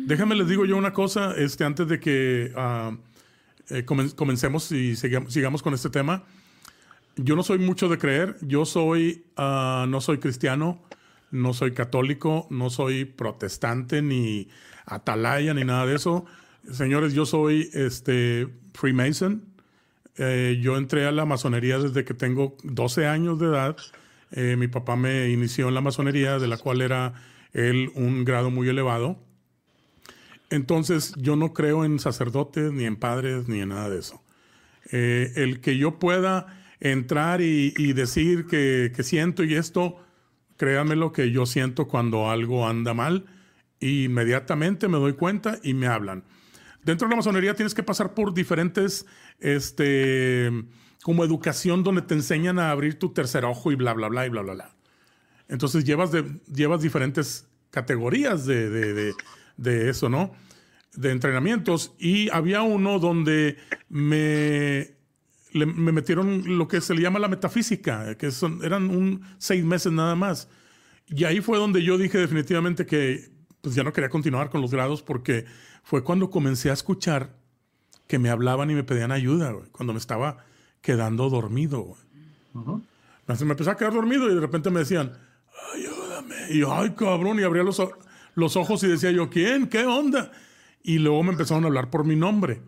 Déjame 0.05 0.35
les 0.35 0.47
digo 0.47 0.65
yo 0.65 0.77
una 0.77 0.93
cosa, 0.93 1.33
este, 1.35 1.63
antes 1.63 1.87
de 1.87 1.99
que 1.99 2.51
ah, 2.55 2.95
eh, 3.69 3.85
comen- 3.85 4.13
comencemos 4.15 4.71
y 4.71 4.95
sigamos, 4.95 5.33
sigamos 5.33 5.63
con 5.63 5.73
este 5.73 5.89
tema. 5.89 6.23
Yo 7.15 7.35
no 7.35 7.43
soy 7.43 7.57
mucho 7.59 7.87
de 7.87 7.97
creer, 7.97 8.35
yo 8.41 8.65
soy, 8.65 9.25
ah, 9.37 9.85
no 9.87 10.01
soy 10.01 10.17
cristiano, 10.19 10.83
no 11.31 11.53
soy 11.53 11.71
católico, 11.71 12.45
no 12.49 12.69
soy 12.69 13.05
protestante, 13.05 14.01
ni 14.01 14.49
atalaya, 14.85 15.53
ni 15.53 15.63
nada 15.63 15.85
de 15.85 15.95
eso. 15.95 16.25
Señores, 16.71 17.13
yo 17.13 17.25
soy 17.25 17.69
este, 17.73 18.47
Freemason. 18.73 19.43
Eh, 20.17 20.59
yo 20.61 20.77
entré 20.77 21.05
a 21.05 21.11
la 21.11 21.25
masonería 21.25 21.77
desde 21.77 22.05
que 22.05 22.13
tengo 22.13 22.55
12 22.63 23.07
años 23.07 23.39
de 23.39 23.47
edad. 23.47 23.77
Eh, 24.31 24.55
mi 24.57 24.67
papá 24.67 24.95
me 24.95 25.29
inició 25.29 25.67
en 25.67 25.73
la 25.73 25.81
masonería, 25.81 26.39
de 26.39 26.47
la 26.47 26.57
cual 26.57 26.81
era 26.81 27.13
él 27.53 27.91
un 27.95 28.25
grado 28.25 28.49
muy 28.49 28.69
elevado. 28.69 29.19
Entonces, 30.49 31.13
yo 31.17 31.35
no 31.35 31.53
creo 31.53 31.85
en 31.85 31.99
sacerdotes, 31.99 32.71
ni 32.71 32.85
en 32.85 32.95
padres, 32.95 33.47
ni 33.47 33.59
en 33.61 33.69
nada 33.69 33.89
de 33.89 33.99
eso. 33.99 34.21
Eh, 34.91 35.33
el 35.35 35.59
que 35.59 35.77
yo 35.77 35.99
pueda 35.99 36.61
entrar 36.79 37.41
y, 37.41 37.71
decir 37.93 38.45
que, 38.45 38.91
que 38.95 39.03
siento 39.03 39.43
y 39.43 39.55
esto, 39.55 39.97
créanme 40.57 40.95
lo 40.95 41.11
que 41.11 41.31
yo 41.31 41.45
siento 41.45 41.87
cuando 41.87 42.29
algo 42.29 42.67
anda 42.67 42.93
mal, 42.93 43.25
inmediatamente 43.79 44.87
me 44.87 44.97
doy 44.97 45.13
cuenta 45.13 45.59
y 45.63 45.73
me 45.73 45.87
hablan. 45.87 46.23
Dentro 46.83 47.07
de 47.07 47.13
la 47.13 47.17
masonería 47.17 47.55
tienes 47.55 47.73
que 47.73 47.81
pasar 47.81 48.13
por 48.13 48.33
diferentes, 48.33 49.07
este, 49.39 50.49
como 51.03 51.23
educación 51.23 51.83
donde 51.83 52.01
te 52.01 52.13
enseñan 52.13 52.59
a 52.59 52.71
abrir 52.71 52.97
tu 52.99 53.13
tercer 53.13 53.45
ojo 53.45 53.71
y 53.71 53.75
bla, 53.75 53.93
bla, 53.93 54.07
bla, 54.09 54.25
y 54.25 54.29
bla, 54.29 54.41
bla, 54.41 54.53
bla. 54.53 54.75
Entonces 55.47 55.83
llevas, 55.85 56.11
de, 56.11 56.39
llevas 56.53 56.81
diferentes 56.81 57.47
categorías 57.69 58.45
de, 58.45 58.69
de- 58.69 59.13
de- 59.57 59.89
eso, 59.89 60.09
¿no? 60.09 60.31
De 60.95 61.11
entrenamientos. 61.11 61.93
Y 61.99 62.29
había 62.29 62.61
uno 62.63 62.99
donde 62.99 63.57
me, 63.89 64.95
le- 65.53 65.65
me 65.65 65.91
metieron 65.91 66.57
lo 66.57 66.67
que 66.67 66.81
se 66.81 66.95
le 66.95 67.01
llama 67.01 67.19
la 67.19 67.27
metafísica, 67.27 68.15
que 68.17 68.31
son, 68.31 68.63
eran 68.63 68.89
un 68.89 69.21
seis 69.37 69.63
meses 69.63 69.91
nada 69.91 70.15
más. 70.15 70.49
Y 71.07 71.25
ahí 71.25 71.41
fue 71.41 71.57
donde 71.59 71.83
yo 71.83 71.97
dije 71.99 72.17
definitivamente 72.17 72.85
que 72.85 73.29
pues 73.61 73.75
ya 73.75 73.83
no 73.83 73.93
quería 73.93 74.09
continuar 74.09 74.49
con 74.49 74.61
los 74.61 74.71
grados 74.71 75.01
porque 75.03 75.45
fue 75.83 76.03
cuando 76.03 76.29
comencé 76.31 76.69
a 76.69 76.73
escuchar 76.73 77.35
que 78.07 78.19
me 78.19 78.29
hablaban 78.29 78.69
y 78.69 78.75
me 78.75 78.83
pedían 78.83 79.11
ayuda, 79.11 79.51
güey, 79.51 79.69
cuando 79.71 79.93
me 79.93 79.99
estaba 79.99 80.37
quedando 80.81 81.29
dormido. 81.29 81.81
güey. 81.81 82.81
Me 83.27 83.51
empecé 83.51 83.69
a 83.69 83.75
quedar 83.75 83.93
dormido 83.93 84.29
y 84.29 84.35
de 84.35 84.41
repente 84.41 84.69
me 84.69 84.79
decían, 84.79 85.13
ayúdame. 85.73 86.35
Y 86.51 86.59
yo, 86.59 86.73
ay, 86.73 86.91
cabrón, 86.91 87.39
y 87.39 87.43
abría 87.43 87.63
los, 87.63 87.81
los 88.35 88.55
ojos 88.55 88.83
y 88.83 88.87
decía 88.87 89.11
yo, 89.11 89.29
¿quién? 89.29 89.67
¿Qué 89.67 89.85
onda? 89.85 90.31
Y 90.83 90.99
luego 90.99 91.23
me 91.23 91.31
empezaron 91.31 91.63
a 91.63 91.67
hablar 91.67 91.89
por 91.89 92.05
mi 92.05 92.15
nombre. 92.15 92.61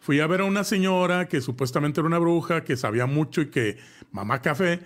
Fui 0.00 0.20
a 0.20 0.26
ver 0.26 0.40
a 0.40 0.44
una 0.44 0.64
señora 0.64 1.28
que 1.28 1.40
supuestamente 1.40 2.00
era 2.00 2.08
una 2.08 2.18
bruja, 2.18 2.64
que 2.64 2.76
sabía 2.76 3.06
mucho 3.06 3.40
y 3.40 3.50
que 3.50 3.78
mamá 4.10 4.42
café. 4.42 4.80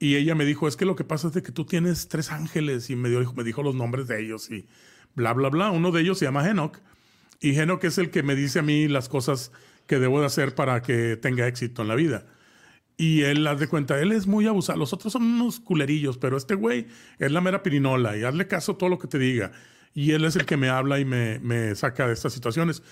Y 0.00 0.16
ella 0.16 0.34
me 0.34 0.44
dijo, 0.44 0.66
es 0.66 0.76
que 0.76 0.84
lo 0.84 0.96
que 0.96 1.04
pasa 1.04 1.28
es 1.28 1.34
de 1.34 1.42
que 1.42 1.52
tú 1.52 1.64
tienes 1.64 2.08
tres 2.08 2.32
ángeles. 2.32 2.90
Y 2.90 2.96
me, 2.96 3.08
dio, 3.08 3.32
me 3.34 3.44
dijo 3.44 3.62
los 3.62 3.74
nombres 3.74 4.08
de 4.08 4.20
ellos 4.20 4.50
y 4.50 4.66
bla, 5.14 5.32
bla, 5.32 5.50
bla. 5.50 5.70
Uno 5.70 5.92
de 5.92 6.00
ellos 6.00 6.18
se 6.18 6.24
llama 6.24 6.48
Enoch. 6.48 6.78
Y 7.44 7.60
Enoch 7.60 7.84
es 7.84 7.98
el 7.98 8.08
que 8.08 8.22
me 8.22 8.34
dice 8.34 8.60
a 8.60 8.62
mí 8.62 8.88
las 8.88 9.10
cosas 9.10 9.52
que 9.86 9.98
debo 9.98 10.18
de 10.18 10.24
hacer 10.24 10.54
para 10.54 10.80
que 10.80 11.18
tenga 11.18 11.46
éxito 11.46 11.82
en 11.82 11.88
la 11.88 11.94
vida. 11.94 12.24
Y 12.96 13.20
él, 13.20 13.46
haz 13.46 13.60
de 13.60 13.68
cuenta, 13.68 14.00
él 14.00 14.12
es 14.12 14.26
muy 14.26 14.46
abusado. 14.46 14.78
Los 14.78 14.94
otros 14.94 15.12
son 15.12 15.24
unos 15.24 15.60
culerillos, 15.60 16.16
pero 16.16 16.38
este 16.38 16.54
güey 16.54 16.86
es 17.18 17.30
la 17.30 17.42
mera 17.42 17.62
pirinola 17.62 18.16
y 18.16 18.22
hazle 18.22 18.46
caso 18.46 18.72
a 18.72 18.78
todo 18.78 18.88
lo 18.88 18.98
que 18.98 19.08
te 19.08 19.18
diga. 19.18 19.52
Y 19.92 20.12
él 20.12 20.24
es 20.24 20.36
el 20.36 20.46
que 20.46 20.56
me 20.56 20.70
habla 20.70 21.00
y 21.00 21.04
me, 21.04 21.74
saca 21.74 22.06
de 22.06 22.14
estas 22.14 22.32
situaciones. 22.32 22.82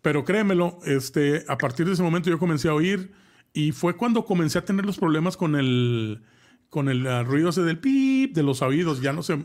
Pero 0.00 0.24
créemelo, 0.24 0.78
este, 0.86 1.44
a 1.46 1.58
partir 1.58 1.84
de 1.84 1.92
ese 1.92 2.02
momento 2.02 2.30
yo 2.30 2.38
comencé 2.38 2.70
a 2.70 2.74
oír 2.74 3.12
y 3.52 3.72
fue 3.72 3.94
cuando 3.94 4.24
comencé 4.24 4.58
a 4.58 4.64
tener 4.64 4.86
los 4.86 4.96
problemas 4.96 5.36
con 5.36 5.54
el, 5.54 6.22
con 6.70 6.88
el 6.88 7.06
ah, 7.06 7.24
ruido 7.24 7.50
ese 7.50 7.60
del 7.60 7.78
pip 7.78 8.34
de 8.34 8.42
los 8.42 8.62
oídos. 8.62 9.02
Ya 9.02 9.12
no 9.12 9.22
se, 9.22 9.44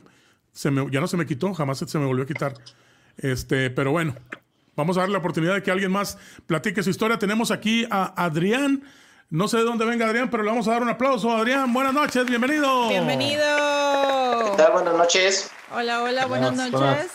ya 0.54 1.02
no 1.02 1.08
se 1.08 1.18
me 1.18 1.26
quitó, 1.26 1.54
jamás 1.54 1.80
se 1.80 2.00
me 2.00 2.06
volvió 2.06 2.24
a 2.24 2.28
quitar. 2.28 2.54
Este, 3.18 3.70
pero 3.70 3.92
bueno, 3.92 4.16
vamos 4.76 4.98
a 4.98 5.02
darle 5.02 5.14
la 5.14 5.20
oportunidad 5.20 5.56
de 5.56 5.64
que 5.64 5.72
alguien 5.72 5.92
más 5.92 6.18
platique 6.46 6.84
su 6.84 6.90
historia. 6.90 7.18
Tenemos 7.20 7.52
aquí 7.52 7.88
a 7.90 8.14
Adrián. 8.24 8.84
No 9.30 9.48
sé 9.50 9.58
de 9.58 9.64
dónde 9.64 9.84
venga 9.86 10.06
Adrián, 10.06 10.30
pero 10.30 10.44
le 10.44 10.50
vamos 10.50 10.68
a 10.68 10.72
dar 10.72 10.82
un 10.82 10.90
aplauso. 10.90 11.36
Adrián, 11.36 11.74
buenas 11.74 11.94
noches, 11.94 12.26
bienvenido. 12.26 12.88
Bienvenido. 12.90 13.44
¿Qué 14.52 14.58
tal? 14.58 14.72
Buenas 14.72 14.94
noches. 14.96 15.52
Hola, 15.72 16.02
hola, 16.02 16.26
buenas 16.28 16.52
Buenas, 16.56 16.72
noches. 16.72 16.88
buenas. 16.88 17.08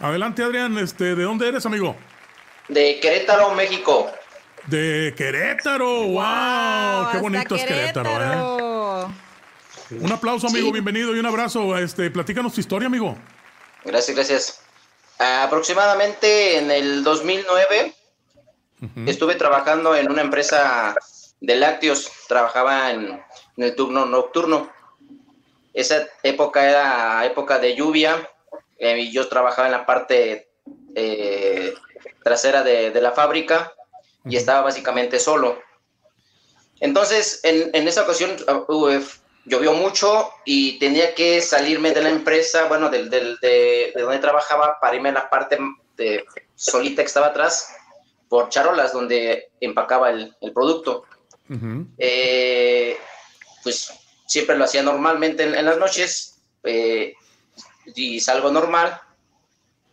Adelante, 0.00 0.42
Adrián. 0.42 0.76
Este, 0.78 1.14
¿De 1.14 1.22
dónde 1.22 1.48
eres, 1.48 1.64
amigo? 1.64 1.96
De 2.68 2.98
Querétaro, 3.00 3.54
México. 3.54 4.10
De 4.66 5.14
Querétaro. 5.16 6.04
¡Wow! 6.08 7.08
¡Qué 7.12 7.18
bonito 7.18 7.54
es 7.54 7.64
Querétaro! 7.64 8.10
¿eh? 9.02 9.06
Un 9.98 10.12
aplauso, 10.12 10.46
amigo, 10.46 10.66
Sí. 10.66 10.72
bienvenido 10.72 11.16
y 11.16 11.18
un 11.20 11.26
abrazo. 11.26 11.76
Este, 11.78 12.10
platícanos 12.10 12.52
tu 12.52 12.60
historia, 12.60 12.86
amigo. 12.86 13.16
Gracias, 13.84 14.14
gracias. 14.14 14.60
Aproximadamente 15.20 16.56
en 16.56 16.70
el 16.70 17.04
2009 17.04 17.94
estuve 19.06 19.34
trabajando 19.34 19.94
en 19.94 20.10
una 20.10 20.22
empresa 20.22 20.94
de 21.40 21.56
lácteos. 21.56 22.10
Trabajaba 22.26 22.90
en, 22.90 23.22
en 23.56 23.64
el 23.64 23.76
turno 23.76 24.06
nocturno. 24.06 24.72
Esa 25.74 26.08
época 26.22 26.66
era 26.66 27.26
época 27.26 27.58
de 27.58 27.76
lluvia 27.76 28.30
eh, 28.78 28.98
y 28.98 29.12
yo 29.12 29.28
trabajaba 29.28 29.68
en 29.68 29.72
la 29.72 29.84
parte 29.84 30.48
eh, 30.94 31.74
trasera 32.24 32.62
de, 32.62 32.90
de 32.90 33.00
la 33.02 33.12
fábrica 33.12 33.74
y 34.24 34.36
estaba 34.36 34.62
básicamente 34.62 35.18
solo. 35.18 35.60
Entonces, 36.80 37.40
en, 37.42 37.70
en 37.74 37.86
esa 37.88 38.04
ocasión 38.04 38.30
uh, 38.48 38.72
uh, 38.72 39.02
llovió 39.44 39.72
mucho 39.72 40.30
y 40.44 40.78
tenía 40.78 41.14
que 41.14 41.40
salirme 41.40 41.92
de 41.92 42.02
la 42.02 42.10
empresa, 42.10 42.66
bueno, 42.66 42.88
del, 42.90 43.08
del- 43.10 43.38
de, 43.40 43.92
de 43.94 44.02
donde 44.02 44.18
trabajaba, 44.18 44.78
para 44.80 44.96
irme 44.96 45.08
a 45.10 45.12
la 45.12 45.30
parte 45.30 45.58
de, 45.96 46.24
solita 46.54 47.02
que 47.02 47.06
estaba 47.06 47.28
atrás, 47.28 47.74
por 48.28 48.48
charolas 48.48 48.92
donde 48.92 49.50
empacaba 49.60 50.10
el, 50.10 50.34
el 50.40 50.52
producto. 50.52 51.04
Eh, 51.98 52.96
pues 53.62 53.92
siempre 54.26 54.56
lo 54.56 54.64
hacía 54.64 54.82
normalmente 54.82 55.42
en, 55.42 55.54
en 55.56 55.64
las 55.64 55.78
noches 55.78 56.40
eh, 56.62 57.14
y 57.94 58.20
salgo 58.20 58.50
normal, 58.52 59.00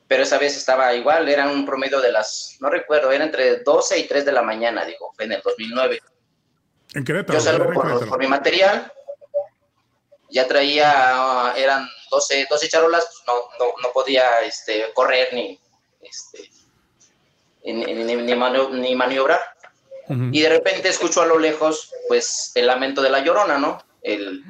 pero 0.07 0.23
esa 0.23 0.37
vez 0.37 0.55
estaba 0.55 0.93
igual, 0.93 1.27
era 1.27 1.49
un 1.49 1.65
promedio 1.65 1.99
de 1.99 2.11
las, 2.11 2.57
no 2.59 2.69
recuerdo, 2.69 3.11
era 3.11 3.25
entre 3.25 3.57
12 3.61 3.97
y 3.99 4.07
3 4.07 4.25
de 4.25 4.31
la 4.31 4.41
mañana, 4.43 4.85
digo, 4.85 5.13
en 5.17 5.31
el 5.31 5.41
2009. 5.41 5.99
En 6.93 7.03
Querétaro. 7.03 7.39
Yo 7.39 7.43
salgo 7.43 7.73
por, 7.73 8.07
por 8.07 8.19
mi 8.19 8.27
material, 8.27 8.91
ya 10.29 10.47
traía, 10.47 10.91
ah, 10.93 11.53
eran 11.55 11.87
12, 12.09 12.47
12 12.49 12.69
charolas, 12.69 13.05
pues 13.05 13.23
no, 13.27 13.65
no, 13.65 13.73
no 13.81 13.91
podía 13.93 14.41
este, 14.41 14.91
correr 14.93 15.33
ni, 15.33 15.59
este, 16.01 16.49
ni, 17.63 17.85
ni, 17.85 18.15
ni 18.15 18.33
ni 18.35 18.95
maniobrar. 18.95 19.41
Y 20.09 20.41
de 20.41 20.47
repente 20.49 20.87
escucho 20.87 21.21
a 21.21 21.25
lo 21.25 21.37
lejos, 21.37 21.91
pues, 22.07 22.53
el 22.55 22.67
lamento 22.67 23.01
de 23.01 23.09
la 23.09 23.19
llorona, 23.19 23.57
¿no? 23.57 23.83
El, 24.01 24.41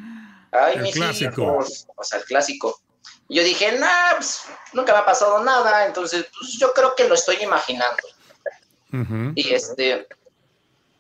ay, 0.52 0.76
El 0.76 0.82
mis 0.84 0.94
clásico. 0.94 1.42
hijos, 1.42 1.88
o 1.96 2.04
sea, 2.04 2.20
el 2.20 2.26
clásico. 2.26 2.80
Y 3.28 3.38
yo 3.38 3.44
dije, 3.44 3.72
nah, 3.72 4.14
pues, 4.18 4.44
nunca 4.74 4.94
me 4.94 5.00
ha 5.00 5.06
pasado 5.06 5.44
nada, 5.44 5.88
entonces, 5.88 6.28
pues, 6.38 6.60
yo 6.60 6.74
creo 6.74 6.96
que 6.96 7.08
lo 7.08 7.16
estoy 7.16 7.38
imaginando. 7.42 8.04
Y 9.36 9.54
este, 9.54 10.08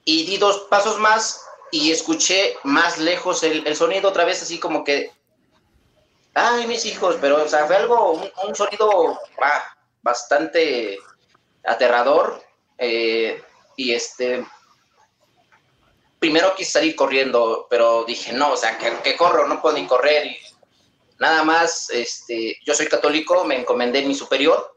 y 0.03 0.25
di 0.25 0.37
dos 0.37 0.67
pasos 0.69 0.99
más 0.99 1.46
y 1.71 1.91
escuché 1.91 2.55
más 2.63 2.97
lejos 2.97 3.43
el, 3.43 3.65
el 3.67 3.75
sonido 3.75 4.09
otra 4.09 4.25
vez, 4.25 4.41
así 4.41 4.59
como 4.59 4.83
que, 4.83 5.11
ay, 6.33 6.67
mis 6.67 6.85
hijos, 6.85 7.17
pero, 7.19 7.43
o 7.43 7.47
sea, 7.47 7.65
fue 7.65 7.75
algo, 7.75 8.11
un, 8.11 8.29
un 8.47 8.55
sonido 8.55 9.19
bah, 9.39 9.77
bastante 10.01 10.97
aterrador. 11.63 12.41
eh, 12.77 13.41
y 13.79 13.93
este, 13.93 14.43
primero 16.19 16.55
quise 16.55 16.71
salir 16.71 16.95
corriendo, 16.95 17.67
pero 17.69 18.03
dije, 18.05 18.33
no, 18.33 18.53
o 18.53 18.57
sea, 18.57 18.77
que, 18.77 18.91
que 19.03 19.15
corro, 19.15 19.47
no 19.47 19.61
puedo 19.61 19.77
ni 19.77 19.85
correr. 19.85 20.25
Y 20.25 20.37
nada 21.19 21.43
más, 21.43 21.89
este, 21.91 22.57
yo 22.65 22.73
soy 22.73 22.87
católico, 22.87 23.43
me 23.45 23.59
encomendé 23.59 23.99
en 23.99 24.07
mi 24.07 24.15
superior 24.15 24.73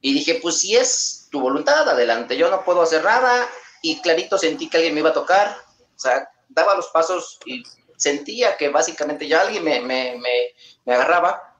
y 0.00 0.14
dije, 0.14 0.40
pues 0.42 0.58
si 0.60 0.76
es 0.76 1.28
tu 1.30 1.40
voluntad, 1.40 1.88
adelante, 1.88 2.36
yo 2.36 2.50
no 2.50 2.64
puedo 2.64 2.82
hacer 2.82 3.04
nada. 3.04 3.48
Y 3.82 4.00
clarito 4.00 4.38
sentí 4.38 4.68
que 4.68 4.78
alguien 4.78 4.94
me 4.94 5.00
iba 5.00 5.10
a 5.10 5.14
tocar, 5.14 5.56
o 6.00 6.02
sea, 6.02 6.30
daba 6.48 6.74
los 6.76 6.86
pasos 6.88 7.38
y 7.44 7.62
sentía 7.98 8.56
que 8.56 8.70
básicamente 8.70 9.28
ya 9.28 9.42
alguien 9.42 9.62
me, 9.62 9.80
me, 9.82 10.16
me, 10.16 10.54
me 10.86 10.94
agarraba. 10.94 11.58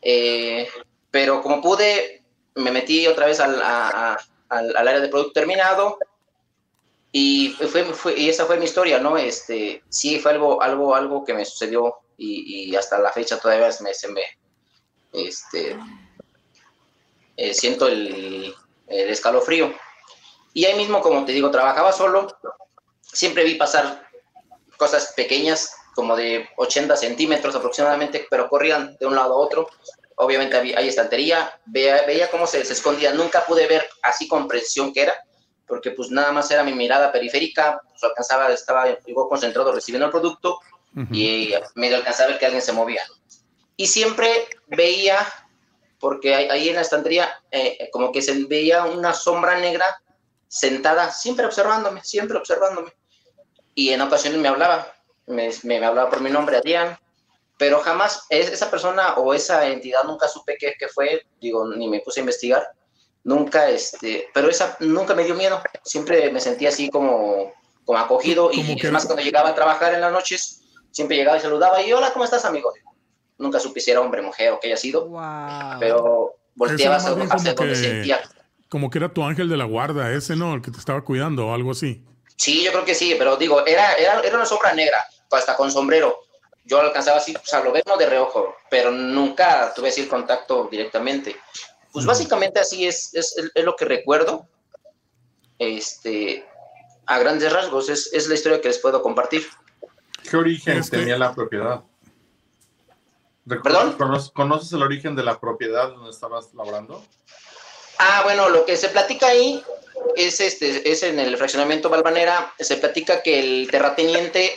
Eh, 0.00 0.66
pero 1.10 1.42
como 1.42 1.60
pude, 1.60 2.22
me 2.54 2.70
metí 2.70 3.06
otra 3.06 3.26
vez 3.26 3.38
al, 3.38 3.60
a- 3.62 4.18
al, 4.48 4.74
al 4.76 4.88
área 4.88 5.00
de 5.00 5.08
producto 5.08 5.32
terminado 5.34 5.98
y, 7.12 7.50
fue, 7.50 7.84
fue- 7.84 8.18
y 8.18 8.30
esa 8.30 8.46
fue 8.46 8.56
mi 8.56 8.64
historia, 8.64 8.98
¿no? 8.98 9.18
Este, 9.18 9.82
sí, 9.90 10.18
fue 10.18 10.32
algo, 10.32 10.62
algo, 10.62 10.94
algo 10.94 11.22
que 11.22 11.34
me 11.34 11.44
sucedió 11.44 11.96
y, 12.16 12.70
y 12.70 12.76
hasta 12.76 12.98
la 12.98 13.12
fecha 13.12 13.38
todavía 13.38 13.68
me, 13.82 13.92
se 13.92 14.08
me, 14.08 14.22
este, 15.12 15.76
eh, 17.36 17.52
siento 17.52 17.86
el, 17.88 18.54
el 18.86 19.10
escalofrío. 19.10 19.74
Y 20.54 20.64
ahí 20.64 20.76
mismo, 20.76 21.00
como 21.02 21.24
te 21.26 21.32
digo, 21.32 21.50
trabajaba 21.50 21.92
solo, 21.92 22.26
siempre 23.12 23.44
vi 23.44 23.54
pasar 23.54 24.08
cosas 24.76 25.12
pequeñas, 25.14 25.74
como 25.94 26.16
de 26.16 26.48
80 26.56 26.96
centímetros 26.96 27.54
aproximadamente, 27.54 28.26
pero 28.30 28.48
corrían 28.48 28.96
de 28.98 29.06
un 29.06 29.14
lado 29.14 29.34
a 29.34 29.36
otro. 29.36 29.68
Obviamente 30.16 30.56
hay 30.56 30.88
estantería, 30.88 31.60
veía, 31.66 32.02
veía 32.06 32.30
cómo 32.30 32.46
se, 32.46 32.64
se 32.64 32.72
escondía. 32.72 33.12
Nunca 33.12 33.44
pude 33.46 33.66
ver 33.66 33.88
así 34.02 34.26
con 34.26 34.48
precisión 34.48 34.92
que 34.92 35.02
era, 35.02 35.14
porque 35.66 35.90
pues 35.90 36.10
nada 36.10 36.32
más 36.32 36.50
era 36.50 36.64
mi 36.64 36.72
mirada 36.72 37.12
periférica, 37.12 37.80
pues 37.88 38.02
alcanzaba, 38.02 38.52
estaba 38.52 38.86
igual 39.06 39.28
concentrado 39.28 39.72
recibiendo 39.72 40.06
el 40.06 40.12
producto 40.12 40.58
y 41.10 41.54
medio 41.74 41.96
alcanzaba 41.96 42.26
a 42.26 42.30
ver 42.32 42.38
que 42.38 42.46
alguien 42.46 42.62
se 42.62 42.72
movía. 42.72 43.02
Y 43.76 43.86
siempre 43.86 44.46
veía, 44.66 45.26
porque 45.98 46.34
ahí, 46.34 46.48
ahí 46.50 46.68
en 46.68 46.74
la 46.74 46.82
estantería, 46.82 47.42
eh, 47.50 47.88
como 47.90 48.12
que 48.12 48.20
se 48.20 48.44
veía 48.44 48.84
una 48.84 49.14
sombra 49.14 49.58
negra 49.58 49.86
sentada, 50.48 51.10
siempre 51.10 51.46
observándome, 51.46 52.04
siempre 52.04 52.36
observándome. 52.36 52.92
Y 53.74 53.90
en 53.90 54.00
ocasiones 54.00 54.38
me 54.40 54.48
hablaba, 54.48 54.86
me, 55.26 55.50
me, 55.62 55.80
me 55.80 55.86
hablaba 55.86 56.10
por 56.10 56.20
mi 56.20 56.30
nombre, 56.30 56.56
Adrián, 56.56 56.96
pero 57.56 57.80
jamás 57.80 58.26
es, 58.28 58.50
esa 58.50 58.70
persona 58.70 59.14
o 59.14 59.32
esa 59.34 59.66
entidad 59.68 60.04
nunca 60.04 60.28
supe 60.28 60.56
qué, 60.58 60.74
qué 60.78 60.88
fue, 60.88 61.22
digo, 61.40 61.66
ni 61.74 61.88
me 61.88 62.00
puse 62.00 62.20
a 62.20 62.22
investigar, 62.22 62.66
nunca, 63.24 63.68
este, 63.70 64.28
pero 64.34 64.48
esa 64.48 64.76
nunca 64.80 65.14
me 65.14 65.24
dio 65.24 65.34
miedo, 65.34 65.60
siempre 65.84 66.30
me 66.32 66.40
sentía 66.40 66.70
así 66.70 66.90
como, 66.90 67.52
como 67.84 67.98
acogido 67.98 68.50
y 68.52 68.56
que- 68.80 68.86
es 68.88 68.92
más 68.92 69.06
cuando 69.06 69.22
llegaba 69.22 69.50
a 69.50 69.54
trabajar 69.54 69.94
en 69.94 70.00
las 70.00 70.12
noches, 70.12 70.62
siempre 70.90 71.16
llegaba 71.16 71.38
y 71.38 71.40
saludaba 71.40 71.80
y 71.82 71.92
hola, 71.92 72.12
¿cómo 72.12 72.24
estás, 72.24 72.44
amigo? 72.44 72.72
Nunca 73.38 73.58
supe 73.58 73.80
si 73.80 73.90
era 73.90 74.00
hombre, 74.00 74.22
mujer 74.22 74.52
o 74.52 74.60
qué 74.60 74.68
haya 74.68 74.76
sido, 74.76 75.08
pero 75.80 76.34
volteaba 76.54 76.96
hacia, 76.96 77.10
donde 77.54 77.74
que- 77.74 77.80
sentía. 77.80 78.20
Como 78.68 78.88
que 78.90 78.98
era 78.98 79.12
tu 79.12 79.22
ángel 79.22 79.48
de 79.48 79.56
la 79.56 79.64
guarda, 79.64 80.12
ese, 80.12 80.34
¿no? 80.34 80.54
El 80.54 80.62
que 80.62 80.70
te 80.70 80.78
estaba 80.78 81.02
cuidando 81.04 81.46
o 81.48 81.54
algo 81.54 81.72
así. 81.72 82.02
Sí, 82.42 82.64
yo 82.64 82.72
creo 82.72 82.84
que 82.84 82.96
sí, 82.96 83.14
pero 83.16 83.36
digo, 83.36 83.64
era, 83.64 83.92
era, 83.94 84.18
era 84.20 84.34
una 84.34 84.44
sombra 84.46 84.72
negra, 84.72 85.06
hasta 85.30 85.54
con 85.56 85.70
sombrero. 85.70 86.18
Yo 86.64 86.80
alcanzaba 86.80 87.18
así, 87.18 87.32
o 87.36 87.46
sea, 87.46 87.60
lo 87.60 87.70
veo 87.70 87.84
de 87.96 88.06
reojo, 88.06 88.56
pero 88.68 88.90
nunca 88.90 89.72
tuve 89.72 89.90
así 89.90 90.00
el 90.00 90.08
contacto 90.08 90.66
directamente. 90.68 91.36
Pues 91.92 92.04
básicamente 92.04 92.58
así 92.58 92.84
es, 92.84 93.14
es, 93.14 93.36
es 93.54 93.64
lo 93.64 93.76
que 93.76 93.84
recuerdo. 93.84 94.48
Este, 95.56 96.44
a 97.06 97.20
grandes 97.20 97.52
rasgos, 97.52 97.88
es, 97.88 98.12
es 98.12 98.26
la 98.26 98.34
historia 98.34 98.60
que 98.60 98.66
les 98.66 98.78
puedo 98.78 99.02
compartir. 99.02 99.46
¿Qué 100.28 100.36
origen 100.36 100.78
Este- 100.78 100.98
tenía 100.98 101.16
la 101.18 101.32
propiedad? 101.32 101.82
¿Perdón? 103.46 103.92
¿Conoces, 103.92 104.32
conoces 104.32 104.72
el 104.72 104.82
origen 104.82 105.14
de 105.14 105.22
la 105.22 105.38
propiedad 105.38 105.90
donde 105.90 106.10
estabas 106.10 106.52
laborando? 106.54 107.04
Ah, 108.00 108.22
bueno, 108.24 108.48
lo 108.48 108.64
que 108.64 108.76
se 108.76 108.88
platica 108.88 109.28
ahí 109.28 109.62
es 110.16 110.40
este, 110.40 110.90
es 110.90 111.02
en 111.02 111.18
el 111.18 111.36
fraccionamiento 111.36 111.88
Balvanera, 111.88 112.52
se 112.58 112.76
platica 112.76 113.22
que 113.22 113.38
el 113.40 113.70
terrateniente 113.70 114.52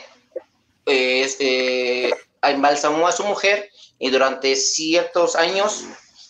eh, 0.86 1.22
este, 1.24 2.14
embalsamó 2.42 3.08
a 3.08 3.12
su 3.12 3.24
mujer 3.24 3.70
y 4.00 4.10
durante 4.10 4.56
ciertos 4.56 5.36
años 5.36 5.86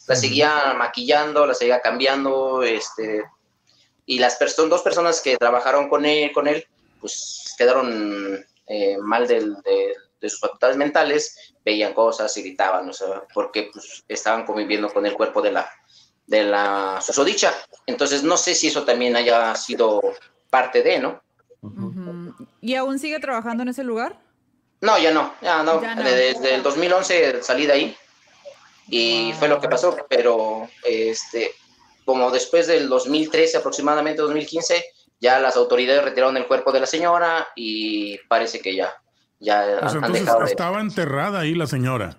la 0.08 0.16
seguía 0.16 0.74
maquillando, 0.78 1.46
la 1.48 1.54
seguía 1.56 1.82
cambiando, 1.82 2.62
este, 2.64 3.24
y 4.06 4.20
las 4.20 4.36
personas, 4.36 4.70
dos 4.70 4.82
personas 4.84 5.20
que 5.22 5.38
trabajaron 5.38 5.90
con 5.90 6.06
él, 6.06 6.32
con 6.32 6.48
él 6.48 6.68
pues 7.02 7.54
quedaron 7.58 8.46
eh, 8.68 8.98
mal 9.00 9.28
del- 9.28 9.56
de, 9.64 9.94
de 10.22 10.30
sus 10.30 10.40
facultades 10.40 10.78
mentales, 10.78 11.54
veían 11.64 11.94
cosas 11.94 12.36
gritaban, 12.36 12.88
o 12.90 12.94
sea, 12.94 13.24
porque 13.34 13.70
pues, 13.74 14.04
estaban 14.08 14.46
conviviendo 14.46 14.92
con 14.94 15.06
el 15.06 15.14
cuerpo 15.14 15.42
de 15.42 15.52
la, 15.52 15.72
de 16.28 16.44
la 16.44 17.00
susodicha. 17.02 17.54
Entonces, 17.86 18.24
no 18.24 18.38
sé 18.38 18.56
si 18.56 18.68
eso 18.68 18.84
también 18.84 19.16
haya 19.16 19.56
sido 19.56 20.02
parte 20.50 20.82
de, 20.82 21.00
¿no? 21.00 21.22
¿Y 22.62 22.76
aún 22.76 23.00
sigue 23.00 23.20
trabajando 23.20 23.64
en 23.64 23.70
ese 23.70 23.84
lugar? 23.84 24.20
No, 24.82 24.98
ya 25.00 25.12
no, 25.12 25.34
ya 25.42 25.64
no. 25.64 25.82
Ya 25.82 25.96
no. 25.96 26.04
Desde 26.04 26.56
el 26.56 26.64
2011 26.64 27.42
salí 27.42 27.66
de 27.66 27.74
ahí 27.74 27.98
y 28.88 29.34
fue 29.40 29.48
lo 29.48 29.60
que 29.60 29.68
pasó, 29.68 29.98
pero 30.10 30.68
este, 30.84 31.52
como 32.06 32.30
después 32.30 32.68
del 32.68 32.88
2013 32.88 33.58
aproximadamente, 33.58 34.22
2015, 34.22 34.84
ya 35.20 35.40
las 35.40 35.56
autoridades 35.56 36.04
retiraron 36.04 36.38
el 36.38 36.46
cuerpo 36.46 36.72
de 36.72 36.82
la 36.82 36.86
señora 36.86 37.48
y 37.56 38.18
parece 38.28 38.60
que 38.60 38.76
ya, 38.76 38.94
ya 39.40 39.64
han 39.64 39.88
entonces 39.96 40.22
dejado 40.22 40.40
de... 40.42 40.46
estaba 40.46 40.82
enterrada 40.82 41.40
ahí 41.40 41.56
la 41.56 41.68
señora. 41.68 42.18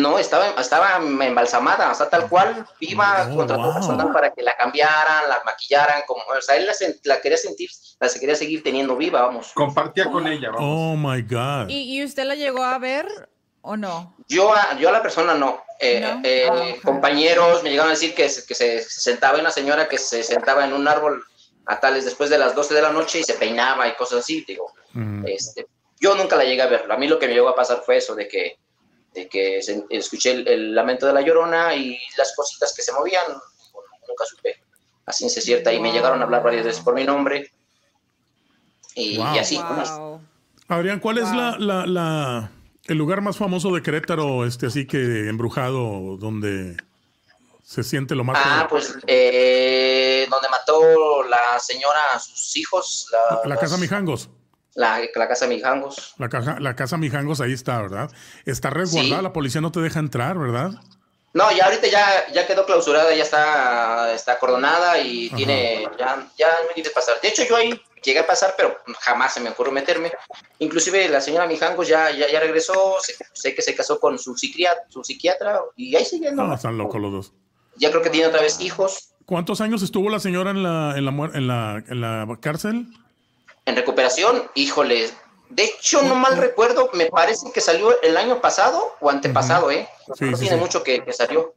No, 0.00 0.18
estaba, 0.18 0.48
estaba 0.60 0.96
embalsamada, 0.96 1.90
o 1.90 1.94
sea, 1.94 2.08
tal 2.08 2.28
cual, 2.28 2.66
viva, 2.80 3.28
Oh, 3.30 3.36
contrató 3.36 3.62
wow. 3.64 3.74
personal 3.74 4.12
para 4.12 4.32
que 4.32 4.42
la 4.42 4.56
cambiaran, 4.56 5.28
la 5.28 5.42
maquillaran, 5.44 6.02
como, 6.06 6.22
o 6.24 6.40
sea, 6.40 6.56
él 6.56 6.66
la, 6.66 6.72
la 7.04 7.20
quería 7.20 7.36
sentir, 7.38 7.70
la 8.00 8.08
se 8.08 8.20
quería 8.20 8.34
seguir 8.36 8.62
teniendo 8.62 8.96
viva, 8.96 9.22
vamos. 9.22 9.52
Compartía 9.54 10.10
con 10.10 10.26
ella, 10.26 10.50
vamos. 10.50 10.62
Oh 10.64 10.96
my 10.96 11.22
God. 11.22 11.68
¿Y, 11.68 11.96
y 11.98 12.04
usted 12.04 12.24
la 12.24 12.34
llegó 12.34 12.62
a 12.64 12.78
ver 12.78 13.06
o 13.62 13.76
no? 13.76 14.14
Yo 14.28 14.54
a, 14.54 14.76
yo 14.78 14.88
a 14.88 14.92
la 14.92 15.02
persona 15.02 15.34
no. 15.34 15.62
Eh, 15.80 16.00
¿No? 16.00 16.20
eh, 16.24 16.48
Ah. 16.50 16.80
Compañeros 16.84 17.62
me 17.62 17.70
llegaron 17.70 17.90
a 17.90 17.94
decir 17.94 18.14
que, 18.14 18.28
se- 18.28 18.46
que 18.46 18.54
se, 18.54 18.82
se 18.82 19.00
sentaba 19.00 19.38
una 19.38 19.50
señora 19.50 19.88
que 19.88 19.98
se 19.98 20.22
sentaba 20.22 20.64
en 20.64 20.72
un 20.72 20.86
árbol 20.88 21.24
a 21.66 21.80
tales 21.80 22.04
después 22.04 22.30
de 22.30 22.38
las 22.38 22.54
12 22.54 22.74
de 22.74 22.82
la 22.82 22.90
noche 22.92 23.20
y 23.20 23.24
se 23.24 23.34
peinaba 23.34 23.88
y 23.88 23.94
cosas 23.94 24.20
así, 24.20 24.44
digo. 24.46 24.72
Este, 25.26 25.66
yo 25.98 26.14
nunca 26.14 26.36
la 26.36 26.44
llegué 26.44 26.62
a 26.62 26.66
ver. 26.66 26.86
A 26.90 26.96
mí 26.96 27.08
lo 27.08 27.18
que 27.18 27.26
me 27.26 27.34
llegó 27.34 27.48
a 27.48 27.56
pasar 27.56 27.82
fue 27.84 27.96
eso 27.96 28.14
de 28.14 28.28
que, 28.28 28.58
de 29.14 29.28
que 29.28 29.62
se- 29.62 29.84
escuché 29.90 30.32
el, 30.32 30.48
el 30.48 30.74
lamento 30.74 31.06
de 31.06 31.12
la 31.12 31.20
llorona 31.22 31.74
y 31.74 31.98
las 32.18 32.34
cositas 32.34 32.74
que 32.74 32.82
se 32.82 32.92
movían. 32.92 33.24
Bueno, 33.72 33.88
nunca 34.08 34.24
supe 34.26 34.56
a 35.06 35.12
ciencia 35.12 35.40
cierta 35.40 35.72
y 35.72 35.80
me 35.80 35.92
llegaron 35.92 36.20
a 36.20 36.24
hablar 36.24 36.42
varias 36.42 36.64
veces 36.66 36.82
por 36.82 36.94
mi 36.94 37.04
nombre. 37.04 37.50
Y, 38.94 39.18
Wow. 39.18 39.34
y 39.34 39.38
así. 39.38 39.60
Adrián, 40.68 41.00
¿cuál 41.00 41.18
es 41.18 41.30
la, 41.30 41.56
la- 41.58 41.86
la- 41.86 42.50
el 42.86 42.98
lugar 42.98 43.20
más 43.20 43.36
famoso 43.36 43.74
de 43.74 43.82
Querétaro, 43.82 44.44
este 44.46 44.66
así 44.66 44.86
que 44.86 45.28
embrujado, 45.28 46.16
donde 46.18 46.76
se 47.62 47.82
siente 47.82 48.14
lo 48.14 48.24
más 48.24 48.38
Ah, 48.44 48.66
pues 48.68 48.94
eh, 49.06 50.26
donde 50.30 50.48
mató 50.50 51.22
la 51.24 51.58
señora 51.58 52.12
a 52.14 52.18
sus 52.18 52.56
hijos, 52.56 53.08
la, 53.10 53.40
la 53.44 53.48
las- 53.50 53.58
casa 53.58 53.78
Mijangos. 53.78 54.28
La, 54.74 55.00
la 55.14 55.28
casa 55.28 55.46
Mijangos. 55.46 56.14
La, 56.18 56.28
caja, 56.28 56.58
la 56.60 56.74
casa 56.76 56.96
Mijangos 56.96 57.40
ahí 57.40 57.52
está, 57.52 57.80
¿verdad? 57.80 58.10
Está 58.44 58.70
resguardada, 58.70 59.18
Sí. 59.18 59.22
la 59.22 59.32
policía 59.32 59.60
no 59.60 59.72
te 59.72 59.80
deja 59.80 59.98
entrar, 60.00 60.38
¿verdad? 60.38 60.72
No, 61.32 61.50
ya 61.50 61.64
ahorita 61.64 61.88
ya, 61.88 62.32
ya 62.32 62.46
quedó 62.46 62.64
clausurada, 62.64 63.12
ya 63.14 63.24
está, 63.24 64.12
está 64.14 64.32
acordonada 64.34 64.98
y 65.00 65.26
Ajá. 65.28 65.36
tiene, 65.36 65.88
ya, 65.98 66.26
ya 66.38 66.48
difícil 66.68 66.92
pasar. 66.94 67.20
De 67.20 67.28
hecho, 67.28 67.42
yo 67.42 67.56
ahí 67.56 67.80
llegué 68.04 68.20
a 68.20 68.26
pasar, 68.26 68.54
pero 68.56 68.78
jamás 69.00 69.34
se 69.34 69.40
me 69.40 69.50
ocurrió 69.50 69.72
meterme. 69.72 70.12
Inclusive 70.60 71.08
la 71.08 71.20
señora 71.20 71.46
Mijangos 71.48 71.88
ya, 71.88 72.10
ya, 72.12 72.30
ya 72.30 72.38
regresó, 72.38 72.96
sé, 73.00 73.14
sé 73.32 73.54
que 73.54 73.62
se 73.62 73.74
casó 73.74 73.98
con 73.98 74.16
su 74.18 74.36
psiquiatra, 74.36 74.84
su 74.88 75.02
psiquiatra 75.02 75.60
y 75.76 75.96
ahí 75.96 76.04
sigue, 76.04 76.30
¿no? 76.30 76.46
No, 76.46 76.54
están 76.54 76.78
locos 76.78 77.00
los 77.00 77.10
dos. 77.12 77.32
Ya 77.76 77.90
creo 77.90 78.02
que 78.02 78.10
tiene 78.10 78.28
otra 78.28 78.40
vez 78.40 78.60
hijos 78.60 79.10
¿Cuántos 79.26 79.60
años 79.62 79.82
estuvo 79.82 80.10
la 80.10 80.20
señora 80.20 80.50
en 80.50 80.62
la, 80.62 80.94
en 80.96 81.04
la, 81.06 81.10
en 81.34 81.46
la, 81.48 81.82
en 81.88 82.00
la 82.00 82.38
cárcel? 82.40 82.86
En 83.66 83.76
recuperación. 83.76 84.42
Híjole, 84.54 85.10
de 85.50 85.64
hecho, 85.64 86.02
no 86.02 86.16
mal 86.16 86.36
recuerdo, 86.36 86.90
me 86.94 87.06
parece 87.06 87.46
que 87.52 87.60
salió 87.60 88.00
el 88.02 88.16
año 88.16 88.40
pasado 88.40 88.96
o 89.00 89.10
antepasado, 89.10 89.70
¿eh? 89.70 89.88
Sí, 90.16 90.24
no 90.24 90.36
sí, 90.36 90.44
tiene 90.44 90.56
sí. 90.56 90.62
mucho 90.62 90.82
que, 90.82 91.04
que 91.04 91.12
salió. 91.12 91.54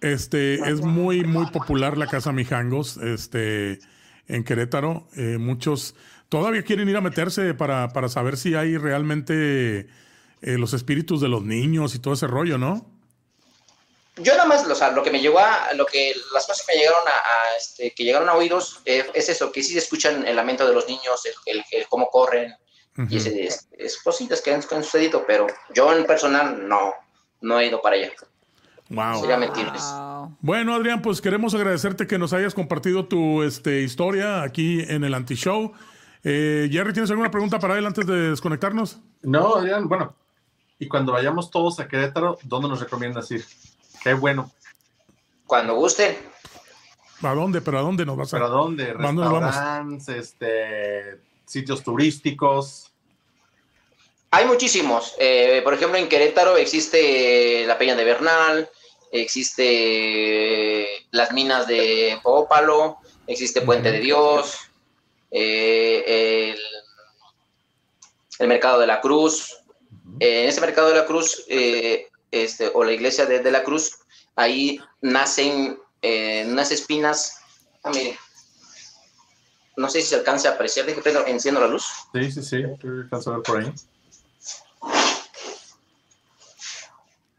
Este, 0.00 0.54
es 0.54 0.80
muy, 0.80 1.24
muy 1.24 1.46
popular 1.50 1.98
la 1.98 2.06
Casa 2.06 2.32
Mijangos, 2.32 2.96
este, 2.96 3.78
en 4.28 4.44
Querétaro. 4.44 5.06
Eh, 5.16 5.36
muchos 5.38 5.94
todavía 6.28 6.62
quieren 6.62 6.88
ir 6.88 6.96
a 6.96 7.00
meterse 7.00 7.54
para, 7.54 7.88
para 7.90 8.08
saber 8.08 8.36
si 8.36 8.54
hay 8.54 8.76
realmente 8.78 9.88
eh, 10.42 10.58
los 10.58 10.72
espíritus 10.72 11.20
de 11.20 11.28
los 11.28 11.42
niños 11.42 11.94
y 11.94 11.98
todo 11.98 12.14
ese 12.14 12.26
rollo, 12.26 12.56
¿no? 12.56 12.89
Yo 14.22 14.32
nada 14.32 14.46
más, 14.46 14.66
o 14.66 14.74
sea, 14.74 14.90
lo 14.90 15.02
que 15.02 15.10
me 15.10 15.20
llegó 15.20 15.38
a, 15.38 15.72
lo 15.74 15.86
que, 15.86 16.14
las 16.32 16.46
cosas 16.46 16.64
que 16.66 16.74
me 16.74 16.78
llegaron 16.80 17.02
a, 17.06 17.10
a, 17.10 17.56
este, 17.56 17.92
que 17.92 18.04
llegaron 18.04 18.28
a 18.28 18.34
oídos, 18.34 18.80
eh, 18.84 19.04
es 19.14 19.28
eso, 19.28 19.50
que 19.52 19.62
sí 19.62 19.72
se 19.72 19.78
escuchan 19.80 20.26
el 20.26 20.36
lamento 20.36 20.66
de 20.66 20.74
los 20.74 20.86
niños, 20.88 21.24
el, 21.26 21.32
el- 21.58 21.64
el 21.72 21.86
cómo 21.88 22.08
corren, 22.10 22.54
y 23.08 23.16
ese, 23.16 23.46
es, 23.46 23.68
es 23.78 24.02
cositas 24.02 24.42
que 24.42 24.52
han, 24.52 24.62
que 24.62 24.74
han 24.74 24.84
sucedido, 24.84 25.24
pero 25.26 25.46
yo 25.74 25.96
en 25.96 26.04
personal 26.04 26.68
no, 26.68 26.92
no 27.40 27.58
he 27.58 27.66
ido 27.66 27.80
para 27.80 27.96
allá. 27.96 28.10
Wow. 28.90 29.20
Sería 29.20 29.36
mentirles. 29.38 29.82
Bueno, 30.40 30.74
Adrián, 30.74 31.00
pues 31.00 31.20
queremos 31.20 31.54
agradecerte 31.54 32.06
que 32.06 32.18
nos 32.18 32.32
hayas 32.32 32.52
compartido 32.54 33.06
tu 33.06 33.42
este, 33.42 33.80
historia 33.82 34.42
aquí 34.42 34.84
en 34.86 35.04
el 35.04 35.14
Anti-Show. 35.14 35.72
Eh, 36.24 36.68
Jerry, 36.70 36.92
¿tienes 36.92 37.10
alguna 37.10 37.30
pregunta 37.30 37.58
para 37.58 37.78
él 37.78 37.86
antes 37.86 38.04
de 38.06 38.30
desconectarnos? 38.30 38.98
No, 39.22 39.54
Adrián, 39.56 39.88
bueno. 39.88 40.14
Y 40.78 40.88
cuando 40.88 41.12
vayamos 41.12 41.50
todos 41.50 41.78
a 41.80 41.86
Querétaro, 41.88 42.38
¿dónde 42.42 42.68
nos 42.68 42.80
recomiendas 42.80 43.30
ir? 43.30 43.44
Qué 44.02 44.14
bueno. 44.14 44.50
Cuando 45.46 45.74
gusten. 45.74 46.16
¿A 47.22 47.34
dónde? 47.34 47.60
¿Pero 47.60 47.78
a 47.78 47.82
dónde 47.82 48.06
nos 48.06 48.16
vas 48.16 48.32
a 48.32 48.36
¿Pero 48.36 48.46
a 48.46 48.48
dónde? 48.48 48.94
Restaurantes, 48.94 50.08
este, 50.08 51.20
sitios 51.44 51.82
turísticos. 51.82 52.90
Hay 54.30 54.46
muchísimos. 54.46 55.14
Eh, 55.18 55.60
por 55.64 55.74
ejemplo, 55.74 55.98
en 55.98 56.08
Querétaro 56.08 56.56
existe 56.56 57.66
la 57.66 57.76
Peña 57.76 57.96
de 57.96 58.04
Bernal, 58.04 58.70
existe 59.12 60.88
las 61.10 61.32
minas 61.32 61.66
de 61.66 62.18
Pópalo, 62.22 62.98
existe 63.26 63.60
Puente 63.60 63.90
de 63.90 64.00
Dios, 64.00 64.70
eh, 65.30 66.54
el, 66.54 66.60
el 68.38 68.48
Mercado 68.48 68.78
de 68.78 68.86
la 68.86 69.00
Cruz. 69.00 69.58
Eh, 70.20 70.44
en 70.44 70.48
ese 70.48 70.60
Mercado 70.60 70.88
de 70.88 70.96
la 70.96 71.06
Cruz, 71.06 71.44
eh, 71.48 72.08
este, 72.30 72.70
o 72.74 72.84
la 72.84 72.92
Iglesia 72.92 73.26
de, 73.26 73.40
de 73.40 73.50
la 73.50 73.62
Cruz, 73.62 73.98
ahí 74.36 74.80
nacen 75.00 75.78
eh, 76.02 76.44
unas 76.46 76.70
espinas. 76.70 77.40
Ah, 77.82 77.90
mire. 77.90 78.18
No 79.76 79.88
sé 79.88 80.02
si 80.02 80.08
se 80.08 80.16
alcanza 80.16 80.50
a 80.50 80.52
apreciar. 80.52 80.86
Deje 80.86 81.00
prendo, 81.00 81.26
enciendo 81.26 81.60
la 81.60 81.68
luz. 81.68 81.86
Sí, 82.12 82.32
sí, 82.32 82.42
sí. 82.42 82.62
Alcanzo 82.82 83.32
a 83.32 83.36
ver 83.36 83.42
por 83.42 83.60
ahí. 83.60 83.72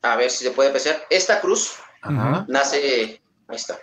A 0.02 0.16
ver 0.16 0.32
si 0.32 0.44
se 0.44 0.52
puede 0.52 0.70
apreciar. 0.70 1.06
Esta 1.10 1.40
cruz 1.40 1.74
Ajá. 2.02 2.46
nace, 2.48 3.22
ahí 3.48 3.56
está, 3.56 3.80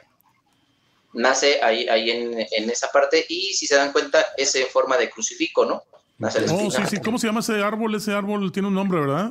nace 1.12 1.62
ahí, 1.62 1.89
ahí 1.89 2.10
en, 2.10 2.47
en 2.51 2.70
esa 2.70 2.90
parte 2.90 3.24
y 3.28 3.55
si 3.55 3.66
se 3.66 3.76
dan 3.76 3.93
cuenta 3.93 4.26
es 4.36 4.52
en 4.56 4.66
forma 4.66 4.97
de 4.97 5.09
crucifijo, 5.09 5.64
¿no? 5.64 5.85
Nace 6.18 6.40
la 6.40 6.52
Oh, 6.52 6.70
sí, 6.70 6.82
sí. 6.90 7.01
¿Cómo 7.01 7.18
se 7.18 7.28
llama 7.28 7.39
ese 7.39 7.62
árbol? 7.62 7.94
Ese 7.94 8.12
árbol 8.12 8.51
tiene 8.51 8.66
un 8.66 8.74
nombre, 8.74 8.98
¿verdad? 8.98 9.30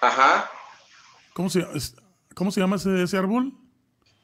Ajá, 0.00 0.50
¿Cómo 1.38 1.48
se, 1.48 1.64
¿cómo 2.34 2.50
se 2.50 2.58
llama 2.60 2.74
ese, 2.74 3.04
ese 3.04 3.16
árbol? 3.16 3.52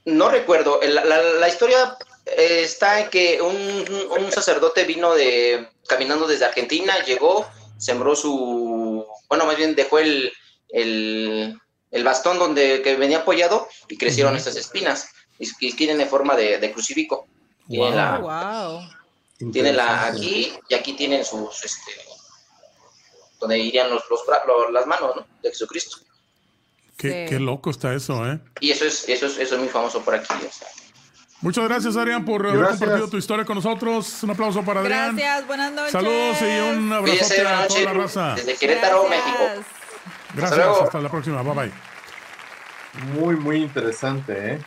no 0.05 0.29
recuerdo, 0.29 0.81
la, 0.83 1.05
la 1.05 1.49
historia 1.49 1.97
eh, 2.27 2.63
está 2.65 2.99
en 3.01 3.09
que 3.09 3.41
un, 3.41 4.21
un 4.21 4.33
sacerdote 4.33 4.83
vino 4.83 5.15
de, 5.15 5.69
caminando 5.87 6.27
desde 6.27 6.45
Argentina, 6.45 6.93
llegó, 7.05 7.49
sembró 7.79 8.17
su, 8.17 9.07
bueno, 9.29 9.47
más 9.47 9.57
bien 9.57 9.77
dejó 9.77 10.01
el, 10.01 10.33
el, 10.71 11.57
el 11.93 12.03
bastón 12.05 12.41
donde 12.41 12.83
que 12.83 12.97
venía 12.97 13.19
apoyado 13.19 13.69
y 13.89 13.97
crecieron 13.97 14.33
Ujú. 14.33 14.39
estas 14.39 14.57
espinas 14.57 15.09
y, 15.39 15.49
y 15.61 15.73
tienen 15.75 16.01
en 16.01 16.09
forma 16.09 16.35
de, 16.35 16.59
de 16.59 16.73
crucifijo. 16.73 17.29
Tienen 17.69 17.97
la, 17.97 18.19
wow. 18.19 19.53
Tienen 19.53 19.77
la 19.77 20.07
aquí 20.07 20.53
y 20.69 20.75
aquí 20.75 20.95
tienen 20.95 21.25
sus, 21.25 21.65
este, 21.65 21.93
donde 23.39 23.57
irían 23.61 23.89
los, 23.89 24.03
los 24.11 24.21
bra- 24.27 24.45
lo- 24.47 24.71
las 24.73 24.85
manos, 24.87 25.15
¿no? 25.15 25.27
De 25.43 25.51
Jesucristo. 25.51 25.99
Qué, 26.97 27.27
Sí. 27.27 27.35
qué 27.35 27.41
loco 27.41 27.71
está 27.71 27.93
eso, 27.95 28.31
¿eh? 28.31 28.39
Y 28.61 28.71
eso 28.71 28.85
es, 28.85 29.09
eso 29.09 29.27
es, 29.27 29.39
eso 29.39 29.55
es 29.57 29.61
muy 29.61 29.69
famoso 29.69 30.03
por 30.03 30.15
aquí. 30.15 30.33
o 30.35 30.51
sea. 30.53 30.69
Muchas 31.41 31.65
gracias, 31.69 31.97
Adrián, 31.97 32.25
por 32.25 32.47
haber 32.47 32.59
Gracias. 32.59 32.79
compartido 32.81 33.09
tu 33.11 33.17
historia 33.19 33.45
con 33.45 33.57
nosotros. 33.57 34.23
Un 34.23 34.31
aplauso 34.31 34.63
para 34.65 34.81
Adrián. 34.81 35.15
Gracias, 35.17 35.47
buenas 35.47 35.73
noches. 35.73 35.93
Saludos 35.93 36.37
y 36.41 36.77
un 36.77 36.93
abrazote 36.93 37.25
Cuídense, 37.35 37.47
a 37.47 37.67
toda 37.67 37.81
la 37.81 37.93
raza. 37.93 38.35
Desde 38.37 38.55
Querétaro, 38.57 39.09
México. 39.09 39.39
Gracias. 39.39 39.67
Gracias, 40.35 40.59
luego. 40.59 40.83
hasta 40.85 41.01
la 41.01 41.09
próxima. 41.11 41.43
Bye 41.43 41.55
bye. 41.55 41.73
Muy, 43.21 43.37
muy 43.37 43.57
interesante, 43.57 44.55
¿eh? 44.55 44.59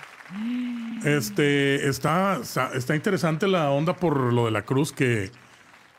Este, 1.05 1.87
está, 1.87 2.39
está, 2.41 2.71
está 2.73 2.95
interesante 2.95 3.47
la 3.47 3.69
onda 3.71 3.95
por 3.95 4.17
lo 4.33 4.45
de 4.45 4.51
la 4.51 4.63
cruz 4.63 4.91
que 4.91 5.31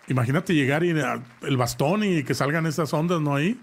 imagínate 0.08 0.54
llegar 0.54 0.84
y 0.84 0.90
ah, 1.00 1.22
el 1.42 1.56
bastón 1.56 2.04
y 2.04 2.22
que 2.24 2.34
salgan 2.34 2.66
esas 2.66 2.92
ondas, 2.92 3.20
¿no? 3.20 3.34
Ahí. 3.36 3.58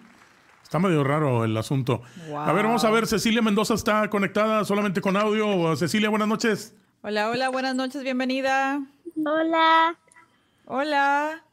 Está 0.65 0.79
medio 0.79 1.03
raro 1.03 1.45
el 1.45 1.55
asunto. 1.57 2.01
A 2.35 2.51
ver, 2.51 2.65
vamos 2.65 2.83
a 2.83 2.89
ver, 2.89 3.05
Cecilia 3.05 3.43
Mendoza 3.43 3.75
está 3.75 4.09
conectada 4.09 4.65
solamente 4.65 4.99
con 4.99 5.15
audio. 5.15 5.75
Cecilia, 5.75 6.09
buenas 6.09 6.27
noches. 6.27 6.73
Hola, 7.03 7.29
hola, 7.29 7.49
buenas 7.49 7.75
noches, 7.75 8.01
bienvenida. 8.01 8.81
Hola. 9.23 9.95
Hola. 10.65 11.43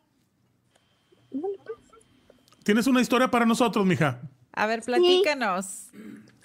¿Tienes 2.64 2.86
una 2.86 3.02
historia 3.02 3.30
para 3.30 3.44
nosotros, 3.44 3.84
mija? 3.84 4.22
A 4.54 4.64
ver, 4.64 4.82
platícanos. 4.82 5.90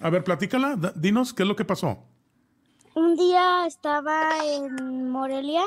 A 0.02 0.10
ver, 0.10 0.26
platícala, 0.26 0.76
dinos 0.94 1.34
qué 1.34 1.44
es 1.44 1.48
lo 1.48 1.56
que 1.56 1.64
pasó. 1.64 2.04
Un 2.96 3.16
día 3.16 3.66
estaba 3.66 4.44
en 4.44 5.10
Morelia 5.10 5.64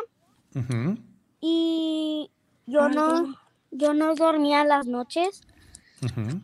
y 1.40 2.30
yo 2.66 2.90
no, 2.90 3.34
yo 3.70 3.94
no 3.94 4.14
dormía 4.14 4.64
las 4.64 4.86
noches. 4.86 5.40
Ujú. 6.02 6.42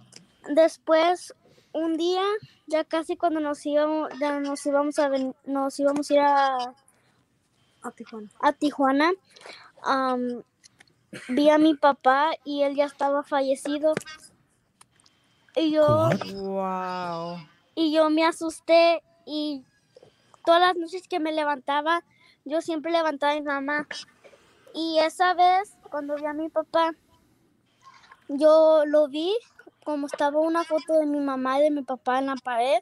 Después, 0.48 1.34
un 1.72 1.96
día, 1.96 2.22
ya 2.66 2.84
casi 2.84 3.16
cuando 3.16 3.40
nos 3.40 3.64
íbamos, 3.66 4.10
ya 4.20 4.40
nos 4.40 4.64
íbamos 4.66 4.98
a 4.98 5.08
ven- 5.08 5.36
nos 5.44 5.78
íbamos 5.78 6.10
a 6.10 6.14
ir 6.14 6.20
a, 6.20 6.56
a 7.82 7.90
Tijuana, 7.92 8.28
a 8.40 8.52
Tijuana 8.52 9.12
vi 11.28 11.50
a 11.50 11.58
mi 11.58 11.74
papá 11.74 12.32
y 12.44 12.62
él 12.62 12.74
ya 12.76 12.84
estaba 12.86 13.22
fallecido. 13.22 13.94
Y 15.54 15.70
yo, 15.72 16.08
Wow. 16.34 17.38
y 17.74 17.92
yo 17.92 18.10
me 18.10 18.24
asusté 18.24 19.02
y 19.24 19.64
todas 20.44 20.60
las 20.60 20.76
noches 20.76 21.08
que 21.08 21.18
me 21.18 21.32
levantaba, 21.32 22.04
yo 22.44 22.60
siempre 22.60 22.92
levantaba 22.92 23.32
a 23.32 23.36
mi 23.36 23.42
mamá. 23.42 23.88
Y 24.74 24.98
esa 24.98 25.32
vez, 25.34 25.74
cuando 25.90 26.16
vi 26.16 26.26
a 26.26 26.34
mi 26.34 26.50
papá, 26.50 26.92
yo 28.28 28.84
lo 28.86 29.08
vi 29.08 29.34
como 29.86 30.06
estaba 30.08 30.40
una 30.40 30.64
foto 30.64 30.94
de 30.98 31.06
mi 31.06 31.20
mamá 31.20 31.60
y 31.60 31.62
de 31.62 31.70
mi 31.70 31.82
papá 31.82 32.18
en 32.18 32.26
la 32.26 32.34
pared. 32.36 32.80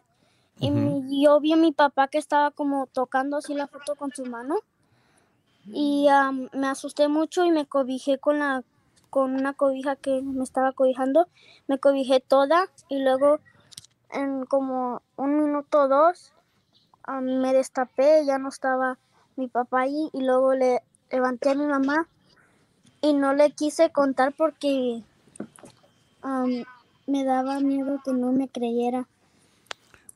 Y 0.59 0.71
mi- 0.71 1.23
yo 1.23 1.39
vi 1.39 1.53
a 1.53 1.57
mi 1.57 1.71
papá 1.71 2.09
que 2.09 2.17
estaba 2.19 2.51
como 2.51 2.87
tocando 2.87 3.37
así 3.37 3.53
la 3.55 3.67
foto 3.69 3.95
con 3.95 4.11
su 4.15 4.25
mano. 4.25 4.57
Y 5.67 6.09
am, 6.09 6.49
me 6.53 6.67
asusté 6.67 7.09
mucho 7.09 7.45
y 7.45 7.51
me 7.51 7.67
cobijé 7.67 8.19
con 8.19 8.39
la 8.39 8.65
con 9.11 9.35
una 9.35 9.53
cobija 9.53 9.95
que 9.95 10.23
me 10.23 10.43
estaba 10.43 10.73
cobijando. 10.73 11.29
Me 11.69 11.79
cobijé 11.79 12.19
toda 12.21 12.69
y 12.89 12.99
luego 13.03 13.39
en 14.11 14.45
como 14.47 15.03
un 15.17 15.39
minuto 15.45 15.83
o 15.83 15.89
dos 15.89 16.33
me 17.21 17.53
destapé, 17.53 18.25
ya 18.25 18.39
no 18.39 18.49
estaba 18.49 18.99
mi 19.37 19.47
papá 19.49 19.83
ahí 19.83 20.09
y 20.15 20.21
luego 20.23 20.55
le 20.55 20.83
levanté 21.11 21.51
a 21.51 21.55
mi 21.55 21.67
mamá 21.67 22.09
y 23.03 23.13
no 23.13 23.35
le 23.35 23.51
quise 23.51 23.91
contar 23.93 24.33
porque 24.35 25.03
me 27.07 27.25
daba 27.25 27.61
miedo 27.61 28.01
que 28.05 28.13
no 28.13 28.33
me 28.33 28.49
creyera. 28.49 29.07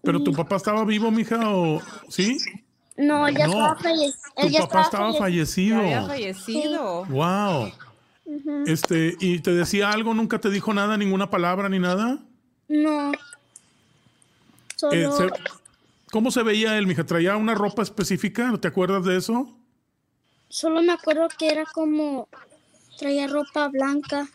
¿Pero 0.03 0.23
tu 0.23 0.33
papá 0.33 0.57
estaba 0.57 0.85
vivo, 0.85 1.11
mija, 1.11 1.51
o 1.51 1.81
sí? 2.09 2.39
No, 2.97 3.29
ya 3.29 3.47
No, 3.47 3.53
estaba 3.53 3.77
fallecido. 3.77 4.19
Tu 4.41 4.53
papá 4.67 4.81
estaba 4.83 5.13
fallecido. 5.15 5.77
Ya 5.77 5.83
había 5.85 6.03
fallecido. 6.07 7.05
Wow. 7.07 7.73
Este, 8.67 9.17
¿y 9.21 9.41
te 9.41 9.53
decía 9.53 9.91
algo? 9.91 10.15
¿Nunca 10.15 10.39
te 10.41 10.51
dijo 10.51 10.73
nada, 10.75 10.97
ninguna 10.97 11.31
palabra 11.31 11.69
ni 11.69 11.79
nada? 11.79 12.19
No. 12.69 13.13
Solo 14.77 14.93
Eh, 14.95 15.09
se- 15.17 15.31
¿Cómo 16.11 16.31
se 16.31 16.43
veía 16.43 16.79
él, 16.79 16.87
mija? 16.87 17.05
¿Traía 17.05 17.37
una 17.37 17.55
ropa 17.55 17.83
específica? 17.83 18.53
¿Te 18.61 18.69
acuerdas 18.69 19.05
de 19.05 19.17
eso? 19.17 19.55
Solo 20.49 20.81
me 20.83 20.93
acuerdo 20.93 21.29
que 21.39 21.49
era 21.49 21.65
como 21.67 22.29
traía 22.99 23.27
ropa 23.27 23.69
blanca. 23.69 24.27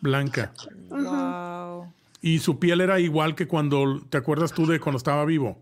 Blanca. 0.00 0.52
Wow. 0.88 1.92
¿Y 2.22 2.38
su 2.38 2.58
piel 2.58 2.80
era 2.80 3.00
igual 3.00 3.34
que 3.34 3.46
cuando, 3.48 4.02
te 4.10 4.18
acuerdas 4.18 4.52
tú 4.52 4.66
de 4.66 4.78
cuando 4.80 4.98
estaba 4.98 5.24
vivo? 5.24 5.58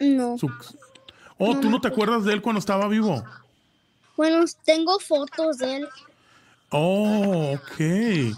No. 0.00 0.36
Su- 0.38 0.50
Oh, 1.38 1.58
¿tú 1.58 1.68
no 1.70 1.80
te 1.80 1.88
acuerdas 1.88 2.24
de 2.24 2.32
él 2.34 2.42
cuando 2.42 2.60
estaba 2.60 2.86
vivo? 2.86 3.24
Bueno, 4.16 4.44
tengo 4.64 5.00
fotos 5.00 5.58
de 5.58 5.76
él. 5.78 5.88
Oh, 6.70 7.54
ok. 7.54 8.36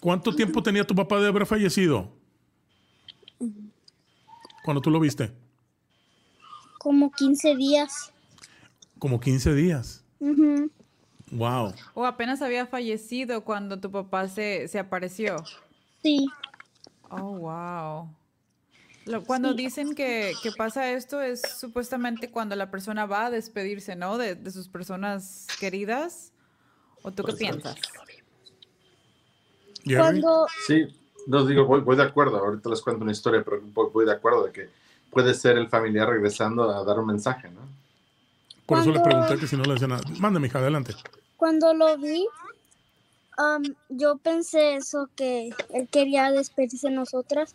¿Cuánto 0.00 0.34
tiempo 0.34 0.62
tenía 0.62 0.86
tu 0.86 0.94
papá 0.94 1.20
de 1.20 1.28
haber 1.28 1.44
fallecido? 1.44 2.10
Cuando 4.64 4.80
tú 4.80 4.90
lo 4.90 5.00
viste. 5.00 5.32
Como 6.78 7.10
15 7.10 7.54
días. 7.56 8.10
Como 8.98 9.20
15 9.20 9.52
días. 9.54 10.02
Ujú. 10.18 10.70
Wow. 11.30 11.72
O 11.94 12.04
apenas 12.06 12.42
había 12.42 12.66
fallecido 12.66 13.42
cuando 13.44 13.78
tu 13.78 13.90
papá 13.90 14.28
se, 14.28 14.66
se 14.68 14.78
apareció. 14.78 15.36
Sí. 16.02 16.26
Oh, 17.08 17.36
wow. 17.38 18.08
Lo- 19.06 19.24
Cuando 19.24 19.50
Sí. 19.52 19.56
dicen 19.56 19.94
que, 19.94 20.32
que 20.42 20.52
pasa 20.52 20.90
esto 20.92 21.20
es 21.22 21.40
supuestamente 21.58 22.30
cuando 22.30 22.54
la 22.56 22.70
persona 22.70 23.06
va 23.06 23.26
a 23.26 23.30
despedirse, 23.30 23.96
¿no? 23.96 24.18
De, 24.18 24.34
de 24.34 24.50
sus 24.50 24.68
personas 24.68 25.46
queridas. 25.58 26.32
¿O 27.02 27.10
tú 27.10 27.22
qué 27.24 27.32
piensas? 27.32 27.76
Cuando, 29.96 30.46
Sí, 30.66 30.86
no 31.26 31.46
digo, 31.46 31.64
voy, 31.64 31.80
voy 31.80 31.96
de 31.96 32.02
acuerdo. 32.02 32.36
Ahorita 32.38 32.68
les 32.68 32.82
cuento 32.82 33.02
una 33.02 33.12
historia, 33.12 33.42
pero 33.42 33.60
voy, 33.62 33.88
voy 33.92 34.04
de 34.04 34.12
acuerdo 34.12 34.44
de 34.44 34.52
que 34.52 34.68
puede 35.10 35.32
ser 35.34 35.56
el 35.56 35.68
familiar 35.68 36.08
regresando 36.08 36.70
a 36.70 36.84
dar 36.84 36.98
un 36.98 37.06
mensaje, 37.06 37.48
¿no? 37.50 37.60
Por 38.66 38.78
eso 38.78 38.92
le 38.92 39.00
pregunté 39.00 39.36
que 39.38 39.46
si 39.48 39.56
no 39.56 39.64
le 39.64 39.72
decía 39.72 39.88
nada. 39.88 40.02
Mándame, 40.20 40.46
hija, 40.46 40.58
adelante. 40.58 40.94
Cuando 41.40 41.72
lo 41.72 41.96
vi, 41.96 42.26
yo 43.88 44.18
pensé 44.18 44.76
eso, 44.76 45.08
que 45.16 45.54
él 45.70 45.88
quería 45.90 46.30
despedirse 46.30 46.90
de 46.90 46.94
nosotras, 46.94 47.54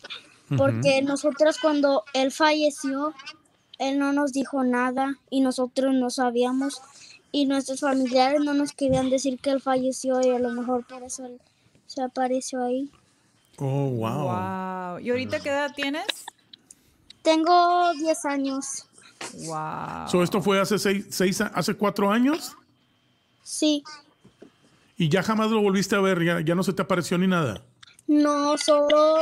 porque 0.57 1.03
nosotras 1.03 1.59
cuando 1.61 2.03
él 2.15 2.31
falleció, 2.31 3.13
él 3.77 3.99
no 3.99 4.11
nos 4.11 4.33
dijo 4.33 4.63
nada 4.63 5.19
y 5.29 5.41
nosotros 5.41 5.93
no 5.93 6.09
sabíamos 6.09 6.81
y 7.31 7.45
nuestros 7.45 7.81
familiares 7.81 8.41
no 8.43 8.55
nos 8.55 8.71
querían 8.73 9.11
decir 9.11 9.39
que 9.39 9.51
él 9.51 9.61
falleció 9.61 10.19
y 10.19 10.31
a 10.31 10.39
lo 10.39 10.49
mejor 10.49 10.83
por 10.87 11.03
eso 11.03 11.23
él 11.27 11.39
se 11.85 12.01
apareció 12.01 12.63
ahí. 12.63 12.89
Oh, 13.57 13.89
wow. 13.91 14.23
Wow. 14.23 14.99
¿Y 14.99 15.11
ahorita 15.11 15.41
qué 15.41 15.49
edad 15.49 15.75
tienes? 15.75 16.07
Tengo 17.21 17.93
10 17.93 18.25
años. 18.25 18.87
Wow. 19.45 20.07
So, 20.09 20.23
¿Esto 20.23 20.41
fue 20.41 20.59
hace 20.59 20.79
seis, 20.79 21.05
seis 21.09 21.39
hace 21.39 21.75
cuatro 21.75 22.09
años? 22.09 22.57
Sí, 23.47 23.83
Y 24.97 25.07
ya 25.09 25.21
jamás 25.21 25.51
lo 25.51 25.61
volviste 25.61 25.95
a 25.95 25.99
ver, 25.99 26.23
ya, 26.23 26.41
ya 26.41 26.55
no 26.55 26.63
se 26.63 26.73
te 26.73 26.81
apareció 26.81 27.15
ni 27.19 27.27
nada. 27.27 27.61
no 28.07 28.57
solo 28.57 29.17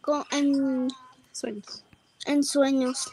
con- 0.00 0.24
en 0.32 0.88
sueños. 1.32 1.84
En 2.26 2.42
sueños. 2.42 3.08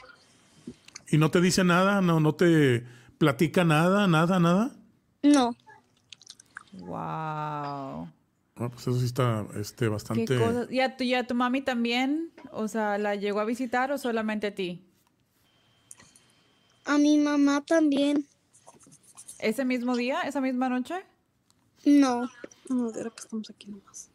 Y 1.09 1.17
no 1.19 1.29
te 1.29 1.39
dice 1.41 1.63
nada, 1.63 2.01
no, 2.01 2.19
no 2.19 2.33
te 2.33 2.83
platica 3.19 3.63
nada, 3.63 4.07
nada, 4.07 4.39
nada. 4.39 4.71
No. 5.21 5.55
Wow. 6.73 8.09
Ah, 8.57 8.69
pues 8.69 8.81
eso 8.87 8.97
sí 8.99 9.05
está 9.05 9.45
este, 9.55 9.85
¿Qué 9.85 9.89
bastante. 9.89 10.39
¿Y 10.71 10.79
a, 10.79 10.97
tu, 10.97 11.03
y 11.03 11.13
a 11.13 11.27
tu 11.27 11.35
mami 11.35 11.61
también? 11.61 12.31
O 12.51 12.67
sea, 12.67 12.97
¿la 12.97 13.15
llegó 13.15 13.39
a 13.39 13.45
visitar 13.45 13.91
o 13.91 13.97
solamente 13.99 14.47
a 14.47 14.55
ti? 14.55 14.81
A 16.85 16.97
mi 16.97 17.17
mamá 17.17 17.61
también. 17.65 18.25
¿Ese 19.45 19.63
mismo 19.63 19.95
día? 19.95 20.21
¿Esa 20.21 20.41
misma 20.41 20.69
noche? 20.69 20.95
No. 21.85 22.29
No, 22.67 22.91
de 22.91 23.03
que 23.03 23.09
estamos 23.19 23.47
aquí 23.51 23.67
nomás. 23.67 24.09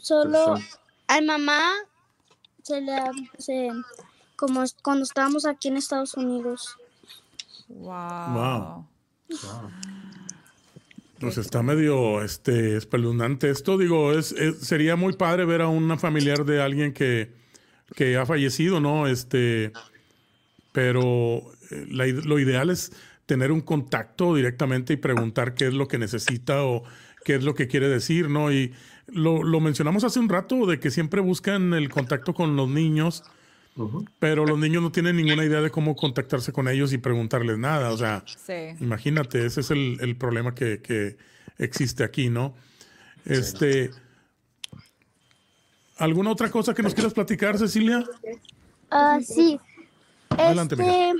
Solo 0.00 0.54
a 1.08 1.20
mi 1.20 1.26
mamá 1.26 1.72
se 2.62 2.80
le 2.80 2.96
se, 3.38 3.68
como 4.36 4.62
es- 4.62 4.76
cuando 4.82 5.04
estábamos 5.04 5.44
aquí 5.44 5.68
en 5.68 5.76
Estados 5.76 6.14
Unidos. 6.14 6.76
Wow. 7.68 8.34
Wow. 9.28 9.70
Pues 11.20 11.36
está 11.36 11.62
medio 11.62 12.22
este, 12.22 12.76
espeluznante 12.76 13.50
esto. 13.50 13.76
Digo, 13.76 14.12
es, 14.12 14.32
es- 14.32 14.60
sería 14.60 14.96
muy 14.96 15.14
padre 15.14 15.44
ver 15.44 15.60
a 15.62 15.68
una 15.68 15.98
familiar 15.98 16.44
de 16.46 16.62
alguien 16.62 16.94
que, 16.94 17.34
que 17.94 18.16
ha 18.16 18.24
fallecido, 18.24 18.80
¿no? 18.80 19.06
Este, 19.06 19.72
pero 20.72 21.42
eh, 21.70 21.86
la 21.90 22.06
lo 22.06 22.38
ideal 22.38 22.70
es 22.70 22.92
tener 23.26 23.52
un 23.52 23.60
contacto 23.60 24.34
directamente 24.34 24.94
y 24.94 24.96
preguntar 24.96 25.54
qué 25.54 25.66
es 25.66 25.74
lo 25.74 25.86
que 25.86 25.98
necesita 25.98 26.64
o 26.64 26.82
qué 27.24 27.34
es 27.34 27.44
lo 27.44 27.54
que 27.54 27.68
quiere 27.68 27.88
decir, 27.88 28.30
¿no? 28.30 28.50
Y 28.50 28.72
lo, 29.06 29.42
lo 29.42 29.60
mencionamos 29.60 30.04
hace 30.04 30.18
un 30.18 30.28
rato 30.28 30.66
de 30.66 30.80
que 30.80 30.90
siempre 30.90 31.20
buscan 31.20 31.74
el 31.74 31.90
contacto 31.90 32.32
con 32.32 32.56
los 32.56 32.68
niños, 32.68 33.22
pero 34.18 34.44
los 34.46 34.58
niños 34.58 34.82
no 34.82 34.90
tienen 34.90 35.16
ninguna 35.16 35.44
idea 35.44 35.60
de 35.60 35.70
cómo 35.70 35.94
contactarse 35.94 36.52
con 36.52 36.68
ellos 36.68 36.92
y 36.92 36.98
preguntarles 36.98 37.58
nada. 37.58 37.90
O 37.90 37.98
sea, 37.98 38.24
Sí. 38.26 38.74
Imagínate, 38.80 39.44
ese 39.44 39.60
es 39.60 39.70
el, 39.70 39.98
el 40.00 40.16
problema 40.16 40.54
que, 40.54 40.80
que 40.80 41.16
existe 41.58 42.04
aquí, 42.04 42.28
¿no? 42.28 42.54
Este. 43.24 43.90
¿Alguna 45.98 46.30
otra 46.30 46.50
cosa 46.50 46.74
que 46.74 46.82
nos 46.82 46.94
quieras 46.94 47.12
platicar, 47.12 47.58
Cecilia? 47.58 48.04
Ah, 48.90 49.18
sí. 49.22 49.58
Adelante, 50.38 50.74
este, 50.74 51.14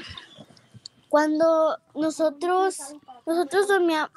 cuando 1.09 1.79
nosotros 1.95 2.95
nosotros 3.27 3.69
dormíamos 3.69 4.11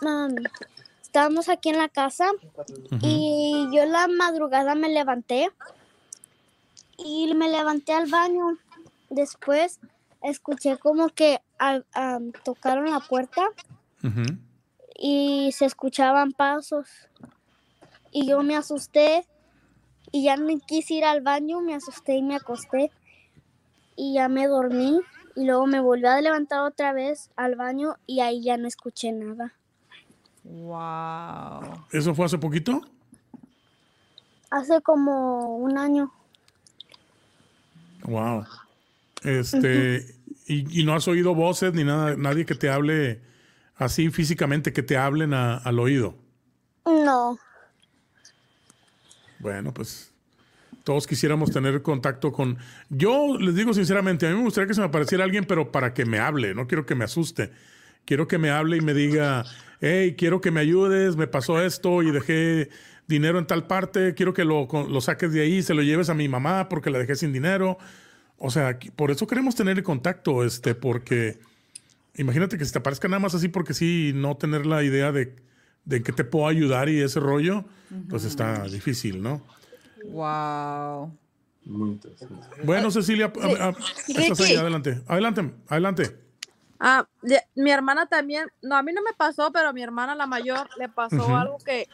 estábamos 1.12 1.50
aquí 1.50 1.68
en 1.68 1.78
la 1.78 1.90
casa 1.90 2.32
y 3.02 3.68
yo 3.74 3.86
la 3.86 4.08
madrugada 4.08 4.76
me 4.76 4.88
levanté 4.88 5.50
y 6.98 7.34
me 7.34 7.50
levanté 7.50 7.92
al 7.92 8.10
baño. 8.10 8.58
Después 9.10 9.82
escuché 10.24 10.78
como 10.78 11.10
que 11.10 11.42
tocaron 12.46 12.90
la 12.90 13.02
puerta 13.02 13.42
y 14.98 15.52
se 15.52 15.66
escuchaban 15.66 16.32
pasos. 16.32 16.88
Y 18.12 18.28
yo 18.28 18.42
me 18.42 18.56
asusté 18.56 19.28
y 20.14 20.24
ya 20.24 20.38
no 20.38 20.58
quise 20.60 20.94
ir 20.94 21.04
al 21.04 21.20
baño, 21.20 21.60
me 21.60 21.76
asusté 21.76 22.16
y 22.16 22.24
me 22.24 22.38
acosté 22.38 22.90
y 23.96 24.14
ya 24.16 24.28
me 24.30 24.48
dormí 24.48 25.00
y 25.36 25.46
luego 25.46 25.66
me 25.68 25.80
volví 25.80 26.06
a 26.06 26.20
levantar 26.22 26.62
otra 26.62 26.94
vez 26.94 27.30
al 27.36 27.56
baño 27.56 27.96
y 28.06 28.20
ahí 28.22 28.44
ya 28.44 28.58
no 28.58 28.68
escuché 28.68 29.12
nada. 29.12 29.54
Wow. 30.44 31.86
¿Eso 31.92 32.14
fue 32.16 32.26
hace 32.26 32.38
poquito? 32.38 32.82
Hace 34.50 34.82
como 34.82 35.58
un 35.58 35.78
año. 35.78 36.12
Wow. 38.04 38.46
Este. 39.24 40.06
y, 40.48 40.82
y 40.82 40.84
no 40.84 40.94
has 40.96 41.08
oído 41.08 41.36
voces 41.36 41.74
ni 41.74 41.84
nada, 41.84 42.16
nadie 42.18 42.46
que 42.46 42.56
te 42.56 42.70
hable 42.70 43.22
así 43.76 44.10
físicamente, 44.10 44.74
que 44.74 44.84
te 44.84 44.98
hablen 44.98 45.34
a- 45.34 45.58
al 45.58 45.80
oído. 45.80 46.16
No. 46.86 47.38
Bueno, 49.40 49.74
pues 49.74 50.11
todos 50.84 51.08
quisiéramos 51.08 51.52
tener 51.52 51.82
contacto 51.82 52.32
con... 52.32 52.58
Yo 52.90 53.38
les 53.40 53.56
digo 53.56 53.74
sinceramente, 53.74 54.28
a 54.28 54.32
mí 54.32 54.38
me 54.38 54.44
gustaría 54.44 54.68
que 54.68 54.74
se 54.74 54.82
me 54.82 54.88
apareciera 54.88 55.24
alguien, 55.24 55.46
pero 55.46 55.72
para 55.72 55.94
que 55.94 56.06
me 56.06 56.20
hable, 56.20 56.54
no 56.54 56.68
quiero 56.68 56.86
que 56.86 56.96
me 56.96 57.06
asuste. 57.06 57.52
Quiero 58.06 58.28
que 58.28 58.38
me 58.38 58.50
hable 58.50 58.78
y 58.78 58.82
me 58.82 58.94
diga, 58.94 59.46
hey, 59.80 60.16
quiero 60.18 60.42
que 60.42 60.52
me 60.52 60.60
ayudes, 60.60 61.16
me 61.16 61.28
pasó 61.28 61.62
esto 61.62 62.02
y 62.02 62.12
dejé 62.12 62.70
dinero 63.08 63.38
en 63.38 63.46
tal 63.46 63.68
parte, 63.68 64.14
quiero 64.16 64.34
que 64.34 64.46
lo, 64.46 64.68
lo 64.90 65.02
saques 65.02 65.34
de 65.34 65.42
ahí 65.42 65.58
y 65.58 65.64
se 65.64 65.74
lo 65.74 65.84
lleves 65.84 66.10
a 66.10 66.14
mi 66.14 66.28
mamá 66.28 66.68
porque 66.70 66.90
la 66.90 66.98
dejé 66.98 67.16
sin 67.16 67.32
dinero. 67.32 67.78
O 68.38 68.50
sea, 68.50 68.80
por 68.96 69.12
eso 69.12 69.28
queremos 69.28 69.54
tener 69.54 69.78
el 69.78 69.84
contacto, 69.84 70.44
este, 70.44 70.74
porque 70.74 71.40
imagínate 72.16 72.58
que 72.58 72.66
si 72.66 72.72
te 72.72 72.80
aparezca 72.80 73.08
nada 73.08 73.20
más 73.20 73.36
así 73.36 73.50
porque 73.50 73.76
sí, 73.76 74.14
no 74.16 74.36
tener 74.36 74.66
la 74.66 74.84
idea 74.84 75.12
de, 75.12 75.36
de 75.86 75.98
en 75.98 76.04
qué 76.04 76.12
te 76.12 76.24
puedo 76.24 76.48
ayudar 76.48 76.90
y 76.90 77.02
ese 77.02 77.20
rollo, 77.20 77.66
pues 78.10 78.24
está 78.24 78.64
difícil, 78.68 79.22
¿no? 79.22 79.46
Wow. 80.06 81.18
Muy 81.66 81.92
interesante. 81.92 82.48
Bueno, 82.64 82.90
Cecilia, 82.92 83.26
a- 83.36 83.68
a- 83.68 83.76
ahí, 84.18 84.56
adelante, 84.56 85.04
adelante, 85.08 85.54
adelante. 85.68 86.18
Ah, 86.80 87.08
mi 87.54 87.70
hermana 87.70 88.08
también, 88.08 88.48
no, 88.64 88.76
a 88.76 88.82
mí 88.82 88.92
no 88.92 89.04
me 89.04 89.14
pasó, 89.14 89.52
pero 89.52 89.70
a 89.70 89.74
mi 89.74 89.84
hermana 89.84 90.16
la 90.16 90.26
mayor 90.26 90.68
le 90.80 90.90
pasó 90.90 91.26
Ujú. 91.26 91.36
algo 91.36 91.58
que 91.64 91.88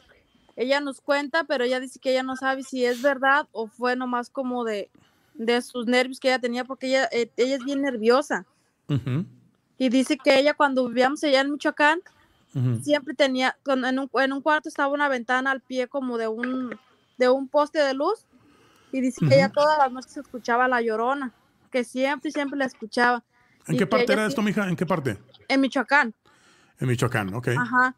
ella 0.56 0.80
nos 0.80 1.02
cuenta, 1.02 1.44
pero 1.44 1.66
ella 1.66 1.82
dice 1.82 2.00
que 2.00 2.12
ella 2.12 2.24
no 2.24 2.38
sabe 2.38 2.64
si 2.64 2.86
es 2.86 3.02
verdad 3.02 3.48
o 3.52 3.68
fue 3.68 3.98
nomás 3.98 4.30
como 4.30 4.64
de, 4.64 4.90
de 5.34 5.62
sus 5.62 5.86
nervios 5.88 6.22
que 6.22 6.30
ella 6.30 6.40
tenía, 6.40 6.64
porque 6.64 6.88
ella, 6.88 7.10
eh, 7.12 7.30
ella 7.36 7.58
es 7.58 7.66
bien 7.66 7.82
nerviosa. 7.82 8.46
Ujú, 8.88 9.26
Y 9.78 9.90
dice 9.90 10.18
que 10.18 10.40
ella 10.40 10.54
cuando 10.54 10.88
vivíamos 10.88 11.22
allá 11.26 11.42
en 11.42 11.52
Michoacán, 11.52 12.00
ujú. 12.56 12.82
siempre 12.82 13.14
tenía, 13.14 13.58
en 13.66 14.00
un, 14.00 14.10
en 14.14 14.34
un 14.34 14.42
cuarto 14.42 14.70
estaba 14.70 14.94
una 14.94 15.10
ventana 15.10 15.52
al 15.52 15.62
pie 15.62 15.90
como 15.90 16.18
de 16.18 16.30
un, 16.30 16.70
de 17.18 17.30
un 17.30 17.48
poste 17.48 17.80
de 17.80 17.94
luz. 17.94 18.26
Y 18.91 19.02
dice 19.02 19.26
que 19.27 19.35
ella 19.35 19.49
todas 19.49 19.77
las 19.77 19.91
noches 19.91 20.15
escuchaba 20.18 20.68
la 20.68 20.81
llorona, 20.81 21.34
que 21.72 21.84
siempre, 21.84 22.31
siempre 22.31 22.57
la 22.57 22.65
escuchaba. 22.65 23.23
¿En 23.68 23.76
Y 23.76 23.77
qué 23.80 23.88
parte 23.88 24.14
era 24.14 24.26
esto, 24.26 24.41
mija? 24.41 24.68
¿En 24.69 24.76
qué 24.76 24.85
parte? 24.85 25.18
En 25.49 25.60
Michoacán. 25.61 26.14
En 26.80 26.88
Michoacán, 26.88 27.34
ok. 27.34 27.49
Ajá. 27.57 27.95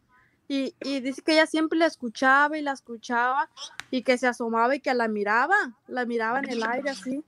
Y, 0.47 0.73
y 0.81 0.99
dice 1.01 1.21
que 1.21 1.33
ella 1.33 1.45
siempre 1.45 1.77
la 1.77 1.85
escuchaba 1.85 2.57
y 2.57 2.63
la 2.63 2.71
escuchaba 2.71 3.49
y 3.91 4.01
que 4.01 4.17
se 4.17 4.25
asomaba 4.25 4.75
y 4.75 4.79
que 4.79 4.93
la 4.95 5.07
miraba, 5.07 5.55
la 5.87 6.05
miraba 6.05 6.39
en 6.39 6.49
el 6.49 6.63
aire 6.63 6.89
así. 6.89 7.23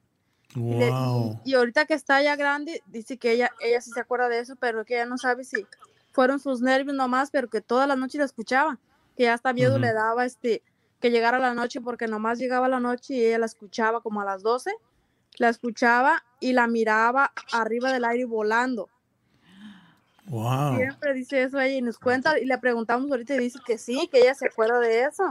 Y, 0.56 0.76
le- 0.76 0.90
Wow. 0.90 1.40
y 1.46 1.54
ahorita 1.54 1.86
que 1.86 1.94
está 1.94 2.22
ya 2.24 2.36
grande, 2.36 2.82
dice 2.88 3.18
que 3.18 3.32
ella, 3.34 3.52
ella 3.62 3.80
sí 3.80 3.92
se 3.92 4.00
acuerda 4.00 4.28
de 4.28 4.40
eso, 4.40 4.56
pero 4.56 4.84
que 4.86 4.96
ella 4.96 5.06
no 5.06 5.18
sabe 5.20 5.44
si 5.44 5.68
fueron 6.12 6.40
sus 6.40 6.62
nervios 6.62 6.96
nomás, 6.96 7.30
pero 7.30 7.48
que 7.48 7.62
todas 7.62 7.88
las 7.88 7.98
noches 7.98 8.20
la 8.20 8.26
escuchaba, 8.26 8.80
que 9.16 9.24
ya 9.24 9.36
hasta 9.36 9.54
miedo 9.54 9.74
Ujú. 9.74 9.82
le 9.82 9.94
daba 9.94 10.26
este 10.26 10.64
que 11.02 11.10
llegara 11.10 11.40
la 11.40 11.54
noche 11.54 11.82
porque 11.82 12.08
nomás 12.08 12.38
llegaba 12.38 12.70
la 12.70 12.80
noche 12.80 13.16
y 13.16 13.26
ella 13.26 13.40
la 13.40 13.48
escuchaba 13.48 14.02
como 14.02 14.22
a 14.22 14.26
las 14.26 14.44
12, 14.44 14.72
la 15.38 15.50
escuchaba 15.50 16.24
y 16.40 16.54
la 16.54 16.68
miraba 16.68 17.34
arriba 17.52 17.92
del 17.92 18.06
aire 18.06 18.26
volando. 18.26 18.88
Wow. 20.28 20.78
Siempre 20.78 21.14
dice 21.14 21.44
eso 21.44 21.60
ella 21.60 21.76
y 21.76 21.82
nos 21.82 21.98
cuenta 21.98 22.40
y 22.40 22.46
le 22.46 22.58
preguntamos 22.60 23.10
ahorita 23.10 23.36
y 23.36 23.40
dice 23.40 23.60
que 23.66 23.78
sí, 23.78 24.08
que 24.12 24.20
ella 24.20 24.36
se 24.36 24.46
acuerda 24.46 24.80
de 24.80 25.04
eso. 25.04 25.24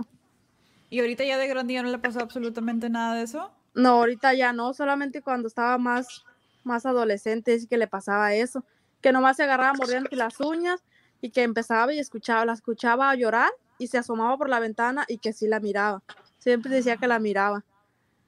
¿Y 0.90 0.98
ahorita 0.98 1.24
ya 1.24 1.38
de 1.38 1.46
grande 1.46 1.74
ya 1.74 1.82
no 1.84 1.90
le 1.90 1.98
pasó 1.98 2.20
absolutamente 2.20 2.90
nada 2.90 3.14
de 3.14 3.22
eso? 3.22 3.50
No, 3.74 3.90
ahorita 3.90 4.34
ya 4.34 4.52
no, 4.52 4.74
solamente 4.74 5.22
cuando 5.22 5.46
estaba 5.46 5.78
más, 5.78 6.24
más 6.64 6.84
adolescente 6.84 7.54
es 7.54 7.68
que 7.68 7.78
le 7.78 7.86
pasaba 7.86 8.34
eso, 8.34 8.64
que 9.00 9.12
nomás 9.12 9.36
se 9.36 9.44
agarraba 9.44 9.74
mordiendo 9.74 10.10
las 10.12 10.40
uñas 10.40 10.82
y 11.20 11.30
que 11.30 11.44
empezaba 11.44 11.94
y 11.94 12.00
escuchaba, 12.00 12.44
la 12.44 12.54
escuchaba 12.54 13.14
llorar 13.14 13.50
y 13.80 13.88
se 13.88 13.98
asomaba 13.98 14.36
por 14.36 14.48
la 14.48 14.60
ventana 14.60 15.04
y 15.08 15.18
que 15.18 15.32
sí 15.32 15.48
la 15.48 15.58
miraba. 15.58 16.02
Siempre 16.38 16.72
decía 16.72 16.96
que 16.96 17.08
la 17.08 17.18
miraba, 17.18 17.64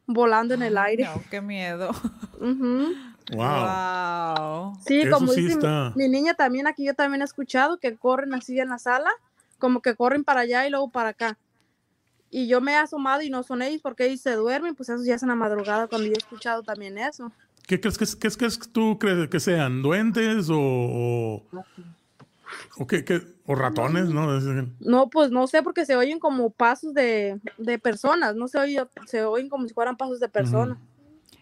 volando 0.06 0.54
en 0.54 0.62
el 0.62 0.76
aire. 0.78 1.04
No, 1.04 1.22
qué 1.30 1.40
miedo. 1.40 1.90
Ujú. 2.40 2.94
Wow. 3.34 4.76
Sí, 4.84 5.02
Eso 5.02 5.10
como 5.18 5.32
sí 5.32 5.42
dice 5.42 5.56
mi- 5.56 5.64
está. 5.64 5.92
mi 5.94 6.08
niña 6.08 6.34
también, 6.34 6.66
aquí 6.66 6.84
yo 6.84 6.94
también 6.94 7.22
he 7.22 7.24
escuchado 7.24 7.78
que 7.78 7.96
corren 7.96 8.34
así 8.34 8.58
en 8.58 8.68
la 8.70 8.78
sala, 8.78 9.10
como 9.58 9.80
que 9.80 9.94
corren 9.94 10.24
para 10.24 10.40
allá 10.40 10.66
y 10.66 10.70
luego 10.70 10.90
para 10.90 11.10
acá. 11.10 11.38
Y 12.30 12.48
yo 12.48 12.60
me 12.60 12.72
he 12.72 12.76
asomado 12.76 13.22
y 13.22 13.30
no 13.30 13.42
son 13.42 13.62
ellos 13.62 13.80
porque 13.82 14.06
ellos 14.06 14.20
se 14.22 14.32
duermen, 14.34 14.74
pues 14.74 14.88
eso 14.88 15.04
ya 15.04 15.14
es 15.14 15.22
en 15.22 15.28
la 15.28 15.34
madrugada 15.34 15.86
cuando 15.86 16.06
yo 16.08 16.14
he 16.14 16.18
escuchado 16.18 16.62
también 16.62 16.98
eso. 16.98 17.30
¿Qué 17.66 17.80
crees 17.80 17.96
que, 17.98 18.06
qué 18.18 18.30
crees 18.36 18.58
que 18.58 18.68
tú 18.68 18.98
crees 18.98 19.28
que 19.28 19.38
sean? 19.38 19.82
¿Duendes 19.82 20.48
o, 20.50 20.58
o, 20.58 21.42
o 22.78 22.86
qué- 22.86 23.04
qué? 23.04 23.22
O 23.46 23.54
ratones? 23.54 24.08
¿no? 24.08 24.28
No, 24.80 25.10
pues 25.10 25.30
no 25.30 25.46
sé 25.46 25.62
porque 25.62 25.84
se 25.84 25.96
oyen 25.96 26.18
como 26.18 26.50
pasos 26.50 26.94
de, 26.94 27.40
de 27.58 27.78
personas, 27.78 28.36
no 28.36 28.48
se 28.48 28.58
oye, 28.58 28.84
se 29.06 29.24
oyen 29.24 29.48
como 29.48 29.66
si 29.66 29.74
fueran 29.74 29.96
pasos 29.96 30.20
de 30.20 30.28
personas. 30.28 30.78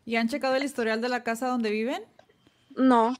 ¿Y 0.04 0.16
han 0.16 0.28
checado 0.28 0.56
el 0.56 0.64
historial 0.64 1.00
de 1.00 1.08
la 1.08 1.22
casa 1.22 1.48
donde 1.48 1.70
viven? 1.70 2.02
No. 2.76 3.14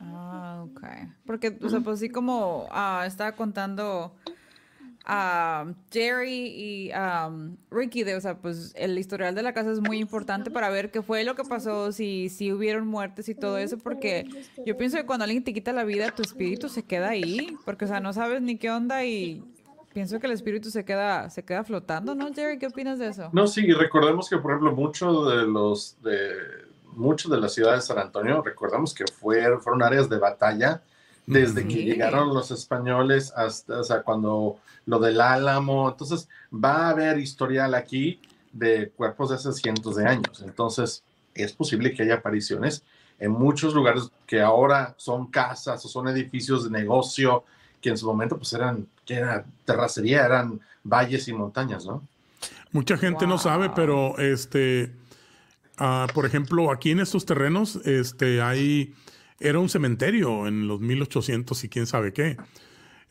Ah, 0.00 0.64
ok. 0.64 0.82
Porque, 1.26 1.58
o 1.62 1.68
sea, 1.68 1.80
pues 1.80 2.00
sí 2.00 2.08
como 2.08 2.66
ah, 2.70 3.04
estaba 3.06 3.32
contando 3.32 4.14
a 5.06 5.66
Jerry 5.92 6.48
y 6.48 6.90
um, 6.92 7.56
Ricky, 7.70 8.02
de, 8.02 8.16
o 8.16 8.20
sea, 8.20 8.36
pues 8.38 8.72
el 8.76 8.98
historial 8.98 9.34
de 9.34 9.42
la 9.42 9.52
casa 9.54 9.70
es 9.70 9.80
muy 9.80 9.98
importante 9.98 10.50
para 10.50 10.68
ver 10.68 10.90
qué 10.90 11.00
fue 11.00 11.22
lo 11.24 11.36
que 11.36 11.44
pasó, 11.44 11.92
si, 11.92 12.28
si 12.28 12.52
hubieron 12.52 12.86
muertes 12.88 13.28
y 13.28 13.34
todo 13.34 13.56
eso, 13.58 13.78
porque 13.78 14.26
yo 14.66 14.76
pienso 14.76 14.96
que 14.96 15.06
cuando 15.06 15.24
alguien 15.24 15.44
te 15.44 15.54
quita 15.54 15.72
la 15.72 15.84
vida, 15.84 16.10
tu 16.14 16.22
espíritu 16.22 16.68
se 16.68 16.82
queda 16.82 17.10
ahí, 17.10 17.56
porque, 17.64 17.84
o 17.84 17.88
sea, 17.88 18.00
no 18.00 18.12
sabes 18.12 18.42
ni 18.42 18.56
qué 18.56 18.70
onda 18.70 19.04
y 19.04 19.42
pienso 19.94 20.18
que 20.18 20.26
el 20.26 20.32
espíritu 20.32 20.70
se 20.70 20.84
queda, 20.84 21.30
se 21.30 21.44
queda 21.44 21.62
flotando, 21.64 22.14
¿no, 22.14 22.34
Jerry? 22.34 22.58
¿Qué 22.58 22.66
opinas 22.66 22.98
de 22.98 23.08
eso? 23.08 23.30
No, 23.32 23.46
sí, 23.46 23.64
y 23.64 23.72
recordemos 23.72 24.28
que, 24.28 24.38
por 24.38 24.50
ejemplo, 24.50 24.72
muchos 24.72 25.30
de 25.30 25.46
los 25.46 25.96
de 26.02 26.30
muchos 26.92 27.30
de 27.30 27.38
la 27.38 27.48
ciudad 27.48 27.74
de 27.74 27.80
San 27.82 27.98
Antonio, 27.98 28.42
recordamos 28.42 28.94
que 28.94 29.04
fue- 29.06 29.58
fueron 29.60 29.82
áreas 29.82 30.08
de 30.08 30.18
batalla 30.18 30.82
desde 31.26 31.66
que 31.66 31.84
llegaron 31.84 32.32
los 32.32 32.50
españoles 32.50 33.32
hasta, 33.36 33.80
o 33.80 33.84
sea, 33.84 34.02
cuando 34.02 34.58
lo 34.86 34.98
del 34.98 35.20
Álamo. 35.20 35.90
Entonces, 35.90 36.28
va 36.52 36.86
a 36.86 36.90
haber 36.90 37.18
historial 37.18 37.74
aquí 37.74 38.20
de 38.52 38.90
cuerpos 38.90 39.30
de 39.30 39.34
hace 39.36 39.52
cientos 39.52 39.96
de 39.96 40.06
años. 40.06 40.42
Entonces, 40.44 41.02
es 41.34 41.52
posible 41.52 41.92
que 41.92 42.04
haya 42.04 42.14
apariciones 42.14 42.82
en 43.18 43.32
muchos 43.32 43.74
lugares 43.74 44.10
que 44.26 44.40
ahora 44.40 44.94
son 44.98 45.26
casas 45.26 45.84
o 45.84 45.88
son 45.88 46.08
edificios 46.08 46.64
de 46.64 46.70
negocio 46.70 47.44
que 47.80 47.90
en 47.90 47.98
su 47.98 48.06
momento 48.06 48.36
pues 48.36 48.52
eran, 48.52 48.86
que 49.04 49.14
era 49.14 49.44
terracería, 49.64 50.24
eran 50.24 50.60
valles 50.82 51.28
y 51.28 51.32
montañas, 51.32 51.86
¿no? 51.86 52.02
Mucha 52.72 52.96
gente 52.98 53.26
no 53.26 53.38
sabe, 53.38 53.70
pero 53.70 54.18
este, 54.18 54.92
ah, 55.78 56.06
por 56.12 56.26
ejemplo, 56.26 56.70
aquí 56.70 56.90
en 56.90 57.00
estos 57.00 57.24
terrenos, 57.24 57.76
este, 57.86 58.42
hay, 58.42 58.94
era 59.40 59.58
un 59.58 59.68
cementerio 59.68 60.46
en 60.46 60.66
los 60.68 60.80
1800 60.80 61.62
y 61.64 61.68
quién 61.68 61.86
sabe 61.86 62.12
qué. 62.12 62.36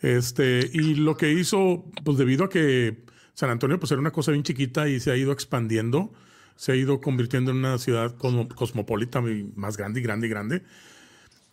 Este, 0.02 0.70
y 0.74 0.96
lo 0.96 1.16
que 1.18 1.32
hizo, 1.32 1.86
pues 2.04 2.18
debido 2.18 2.46
a 2.46 2.50
que 2.50 3.04
San 3.34 3.50
Antonio 3.50 3.80
pues 3.80 3.92
era 3.92 4.02
una 4.02 4.12
cosa 4.12 4.32
bien 4.32 4.44
chiquita 4.44 4.88
y 4.90 5.00
se 5.00 5.12
ha 5.12 5.16
ido 5.18 5.32
expandiendo, 5.32 6.14
se 6.56 6.72
ha 6.72 6.76
ido 6.76 7.02
convirtiendo 7.02 7.52
en 7.52 7.58
una 7.58 7.78
ciudad 7.78 8.16
cosmo- 8.18 8.48
cosmopolita 8.50 9.22
más 9.56 9.78
grande 9.78 10.00
y 10.00 10.04
grande 10.04 10.28
y 10.28 10.30
grande. 10.30 10.64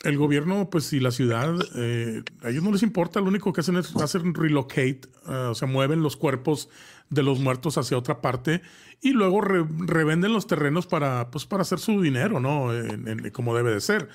El 0.05 0.17
gobierno, 0.19 0.69
pues, 0.69 0.93
y 0.93 0.99
la 0.99 1.13
ciudad, 1.13 1.55
eh, 1.77 2.23
a 2.43 2.51
ellos 2.51 2.65
no 2.65 2.73
les 2.73 2.83
importa, 2.83 3.21
lo 3.21 3.27
único 3.29 3.53
que 3.53 3.61
hacen 3.61 3.77
es 3.77 3.95
hacen 3.95 4.35
relocate, 4.35 5.03
ah, 5.27 5.49
o 5.51 5.55
sea, 5.55 5.69
mueven 5.69 6.03
los 6.03 6.17
cuerpos 6.17 6.69
de 7.09 7.23
los 7.23 7.39
muertos 7.39 7.79
hacia 7.79 7.97
otra 7.97 8.21
parte 8.21 8.63
y 9.01 9.13
luego 9.13 9.41
re- 9.41 9.65
revenden 9.87 10.33
los 10.33 10.49
terrenos 10.49 10.89
para, 10.89 11.31
pues, 11.31 11.47
para 11.47 11.63
hacer 11.63 11.79
su 11.79 12.01
dinero, 12.03 12.41
¿no? 12.41 12.71
Como 13.33 13.55
debe 13.55 13.73
de 13.73 13.81
ser. 13.81 14.09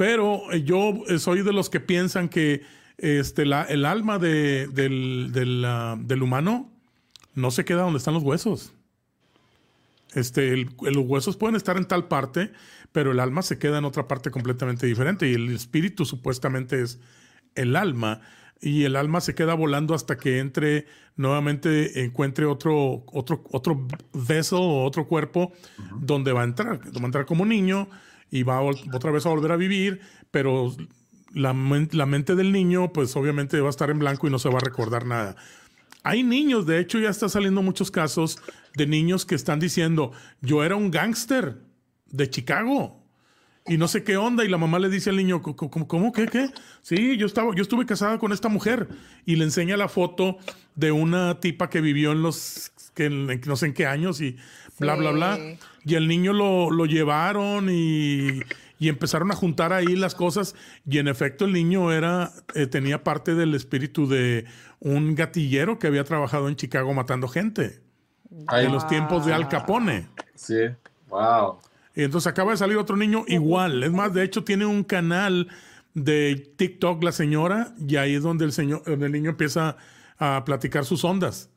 Pero 0.00 0.50
eh, 0.50 0.62
yo 0.62 0.94
eh, 1.08 1.18
soy 1.18 1.42
de 1.42 1.52
los 1.52 1.68
que 1.68 1.78
piensan 1.78 2.30
que 2.30 2.62
este, 2.96 3.44
la- 3.44 3.64
el 3.64 3.84
alma 3.84 4.18
de- 4.18 4.66
del, 4.68 5.28
del, 5.30 5.62
ah, 5.66 5.94
del 6.00 6.22
humano 6.22 6.70
no 7.34 7.50
se 7.50 7.66
queda 7.66 7.82
donde 7.82 7.98
están 7.98 8.14
los 8.14 8.22
huesos. 8.22 8.72
Este, 10.14 10.54
el- 10.54 10.70
los 10.80 11.04
huesos 11.06 11.36
pueden 11.36 11.54
estar 11.54 11.76
en 11.76 11.84
tal 11.84 12.08
parte, 12.08 12.50
pero 12.92 13.12
el 13.12 13.20
alma 13.20 13.42
se 13.42 13.58
queda 13.58 13.76
en 13.76 13.84
otra 13.84 14.08
parte 14.08 14.30
completamente 14.30 14.86
diferente. 14.86 15.28
Y 15.30 15.34
el 15.34 15.54
espíritu 15.54 16.06
supuestamente 16.06 16.80
es 16.80 16.98
el 17.54 17.76
alma. 17.76 18.22
Y 18.62 18.84
el 18.84 18.96
alma 18.96 19.20
se 19.20 19.34
queda 19.34 19.52
volando 19.52 19.92
hasta 19.94 20.16
que 20.16 20.38
entre 20.38 20.86
nuevamente, 21.16 22.04
encuentre 22.04 22.46
otro, 22.46 23.04
otro, 23.12 23.44
otro 23.52 23.86
vessel 24.14 24.60
o 24.62 24.82
otro 24.84 25.06
cuerpo 25.06 25.52
donde 26.00 26.32
va 26.32 26.40
a 26.40 26.44
entrar. 26.44 26.80
Va 26.80 27.02
a 27.02 27.04
entrar 27.04 27.26
como 27.26 27.44
niño 27.44 27.86
y 28.30 28.42
va 28.42 28.60
otra 28.62 29.10
vez 29.10 29.26
a 29.26 29.30
volver 29.30 29.52
a 29.52 29.56
vivir, 29.56 30.00
pero 30.30 30.74
la, 31.34 31.52
la 31.92 32.06
mente 32.06 32.34
del 32.34 32.52
niño, 32.52 32.92
pues 32.92 33.14
obviamente 33.16 33.60
va 33.60 33.68
a 33.68 33.70
estar 33.70 33.90
en 33.90 33.98
blanco 33.98 34.26
y 34.26 34.30
no 34.30 34.38
se 34.38 34.48
va 34.48 34.58
a 34.58 34.64
recordar 34.64 35.06
nada. 35.06 35.36
Hay 36.02 36.22
niños, 36.22 36.66
de 36.66 36.78
hecho 36.80 36.98
ya 36.98 37.10
está 37.10 37.28
saliendo 37.28 37.60
muchos 37.62 37.90
casos 37.90 38.38
de 38.74 38.86
niños 38.86 39.26
que 39.26 39.34
están 39.34 39.60
diciendo, 39.60 40.12
yo 40.40 40.64
era 40.64 40.74
un 40.76 40.90
gángster 40.90 41.58
de 42.10 42.30
Chicago 42.30 43.04
y 43.66 43.76
no 43.76 43.86
sé 43.86 44.02
qué 44.02 44.16
onda 44.16 44.44
y 44.44 44.48
la 44.48 44.56
mamá 44.56 44.78
le 44.78 44.88
dice 44.88 45.10
al 45.10 45.16
niño, 45.16 45.42
"¿Cómo- 45.42 45.86
¿cómo, 45.86 46.12
qué, 46.12 46.26
qué? 46.26 46.48
Sí, 46.82 47.16
yo 47.18 47.26
estaba, 47.26 47.54
yo 47.54 47.62
estuve 47.62 47.84
casada 47.84 48.18
con 48.18 48.32
esta 48.32 48.48
mujer 48.48 48.88
y 49.26 49.36
le 49.36 49.44
enseña 49.44 49.76
la 49.76 49.88
foto 49.88 50.38
de 50.74 50.90
una 50.90 51.38
tipa 51.40 51.68
que 51.68 51.80
vivió 51.82 52.12
en 52.12 52.22
los, 52.22 52.72
que 52.94 53.10
no 53.10 53.56
sé 53.56 53.66
en 53.66 53.74
qué 53.74 53.86
años 53.86 54.20
y 54.22 54.36
bla, 54.78 54.94
bla, 54.96 55.10
bla. 55.12 55.36
Y 55.84 55.94
el 55.94 56.08
niño 56.08 56.32
lo, 56.32 56.70
lo 56.70 56.86
llevaron 56.86 57.68
y, 57.70 58.40
y 58.78 58.88
empezaron 58.88 59.30
a 59.30 59.34
juntar 59.34 59.72
ahí 59.72 59.96
las 59.96 60.14
cosas. 60.14 60.54
Y 60.88 60.98
en 60.98 61.08
efecto, 61.08 61.44
el 61.44 61.52
niño 61.52 61.92
era, 61.92 62.32
eh, 62.54 62.66
tenía 62.66 63.04
parte 63.04 63.34
del 63.34 63.54
espíritu 63.54 64.08
de 64.08 64.46
un 64.80 65.14
gatillero 65.14 65.78
que 65.78 65.86
había 65.86 66.04
trabajado 66.04 66.48
en 66.48 66.56
Chicago 66.56 66.92
matando 66.94 67.28
gente. 67.28 67.82
Ay. 68.46 68.66
En 68.66 68.72
los 68.72 68.86
tiempos 68.86 69.26
de 69.26 69.32
Al 69.34 69.48
Capone. 69.48 70.08
Sí, 70.34 70.60
wow. 71.08 71.58
Y 71.94 72.04
entonces 72.04 72.30
acaba 72.30 72.52
de 72.52 72.56
salir 72.56 72.76
otro 72.76 72.96
niño 72.96 73.24
igual. 73.26 73.82
Es 73.82 73.92
más, 73.92 74.14
de 74.14 74.22
hecho, 74.22 74.44
tiene 74.44 74.64
un 74.64 74.84
canal 74.84 75.48
de 75.94 76.52
TikTok 76.56 77.02
la 77.02 77.12
señora, 77.12 77.74
y 77.86 77.96
ahí 77.96 78.14
es 78.14 78.22
donde 78.22 78.44
el 78.44 78.52
señor, 78.52 78.82
donde 78.84 79.06
el 79.06 79.12
niño 79.12 79.30
empieza 79.30 79.76
a 80.18 80.44
platicar 80.44 80.84
sus 80.84 81.04
ondas. 81.04 81.50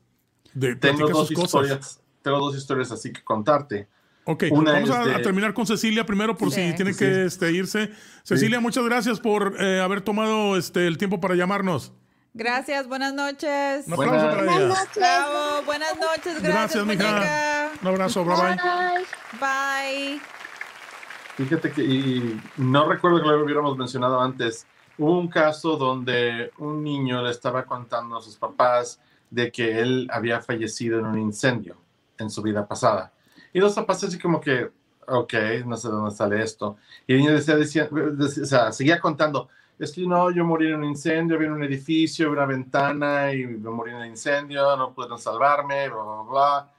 De, 0.52 0.74
Tengo 0.76 0.98
platica 0.98 1.12
dos, 1.12 1.28
sus 1.28 1.36
cosas. 1.36 1.62
historias, 1.62 2.00
tengo 2.22 2.38
dos 2.38 2.56
historias 2.56 2.90
así 2.90 3.12
que 3.12 3.22
contarte. 3.22 3.88
Ok, 4.26 4.44
Una 4.50 4.72
vamos 4.72 4.90
a, 4.90 5.04
de- 5.04 5.14
a 5.14 5.22
terminar 5.22 5.52
con 5.52 5.66
Cecilia 5.66 6.06
primero 6.06 6.36
por 6.36 6.50
Sí. 6.50 6.70
si 6.70 6.76
tiene 6.76 6.92
Sí. 6.94 6.98
que 7.00 7.24
este, 7.26 7.52
irse. 7.52 7.90
Cecilia, 8.22 8.58
muchas 8.60 8.84
gracias 8.84 9.20
por 9.20 9.54
eh, 9.60 9.80
haber 9.80 10.00
tomado 10.00 10.56
este, 10.56 10.86
el 10.86 10.96
tiempo 10.96 11.20
para 11.20 11.34
llamarnos. 11.34 11.92
Gracias, 12.32 12.88
buenas 12.88 13.12
noches. 13.14 13.86
Un 13.86 13.92
aplauso 13.92 14.26
para. 14.26 14.34
Buenas 14.44 14.68
noches. 14.68 14.96
Bravo, 14.96 15.62
buenas 15.66 15.94
noches, 15.98 16.42
gracias, 16.42 16.84
Gracias, 16.84 16.86
mija. 16.86 17.70
Un 17.82 17.88
abrazo, 17.88 18.24
bye 18.24 18.34
bye. 18.34 19.04
Bye. 19.40 20.20
Fíjate 21.36 21.70
que, 21.72 21.82
y 21.82 22.40
no 22.56 22.88
recuerdo 22.88 23.20
que 23.20 23.28
lo 23.28 23.44
hubiéramos 23.44 23.76
mencionado 23.76 24.20
antes, 24.20 24.66
hubo 24.98 25.18
un 25.18 25.28
caso 25.28 25.76
donde 25.76 26.50
un 26.58 26.82
niño 26.82 27.22
le 27.22 27.30
estaba 27.30 27.64
contando 27.64 28.16
a 28.16 28.22
sus 28.22 28.36
papás 28.36 29.00
de 29.30 29.50
que 29.50 29.80
él 29.80 30.08
había 30.12 30.40
fallecido 30.40 30.98
en 31.00 31.06
un 31.06 31.18
incendio 31.18 31.76
en 32.18 32.30
su 32.30 32.40
vida 32.42 32.66
pasada. 32.66 33.12
Y 33.54 33.60
los 33.60 33.74
papás 33.74 34.04
así 34.04 34.18
como 34.18 34.40
que, 34.42 34.70
ok, 35.08 35.34
no 35.66 35.76
sé 35.78 35.88
de 35.88 35.94
dónde 35.94 36.14
sale 36.14 36.42
esto. 36.42 36.76
Y 37.06 37.14
el 37.14 37.20
niño 37.20 37.32
decía, 37.32 37.56
decía, 37.56 37.88
decía- 37.90 38.42
o 38.44 38.46
sea, 38.46 38.72
seguía 38.72 39.00
contando, 39.00 39.48
es 39.78 39.92
que 39.92 40.06
no, 40.06 40.30
yo 40.32 40.44
morí 40.44 40.68
en 40.68 40.76
un 40.76 40.84
incendio, 40.84 41.38
vi 41.38 41.46
en 41.46 41.52
un 41.52 41.64
edificio, 41.64 42.28
vi 42.30 42.32
una 42.36 42.46
ventana 42.46 43.32
y 43.32 43.46
me 43.46 43.70
morí 43.70 43.92
en 43.92 43.98
el 44.02 44.08
incendio, 44.08 44.76
no 44.76 44.92
pudieron 44.94 45.18
salvarme, 45.18 45.88
bla, 45.88 46.02
bla, 46.02 46.22
bla. 46.30 46.72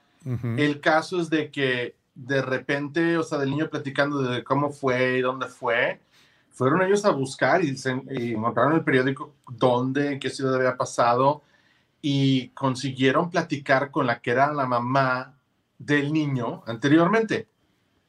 El 0.54 0.80
caso 0.80 1.20
es 1.20 1.30
de 1.30 1.50
que 1.50 1.96
de 2.14 2.42
repente, 2.42 3.18
o 3.18 3.22
sea, 3.22 3.38
del 3.38 3.50
niño 3.50 3.68
platicando 3.70 4.22
de 4.22 4.42
cómo 4.44 4.70
fue 4.70 5.18
y 5.18 5.20
dónde 5.22 5.46
fue, 5.48 6.00
fueron 6.50 6.82
ellos 6.82 7.04
a 7.04 7.10
buscar 7.10 7.62
y, 7.64 7.76
se, 7.76 8.02
y 8.10 8.32
encontraron 8.34 8.74
el 8.74 8.84
periódico 8.84 9.34
dónde, 9.48 10.12
en 10.12 10.20
qué 10.20 10.30
ciudad 10.30 10.54
había 10.56 10.76
pasado 10.76 11.42
y 12.02 12.50
consiguieron 12.50 13.30
platicar 13.30 13.90
con 13.90 14.06
la 14.06 14.20
que 14.20 14.30
era 14.32 14.52
la 14.52 14.66
mamá 14.66 15.35
del 15.78 16.12
niño 16.12 16.62
anteriormente. 16.66 17.48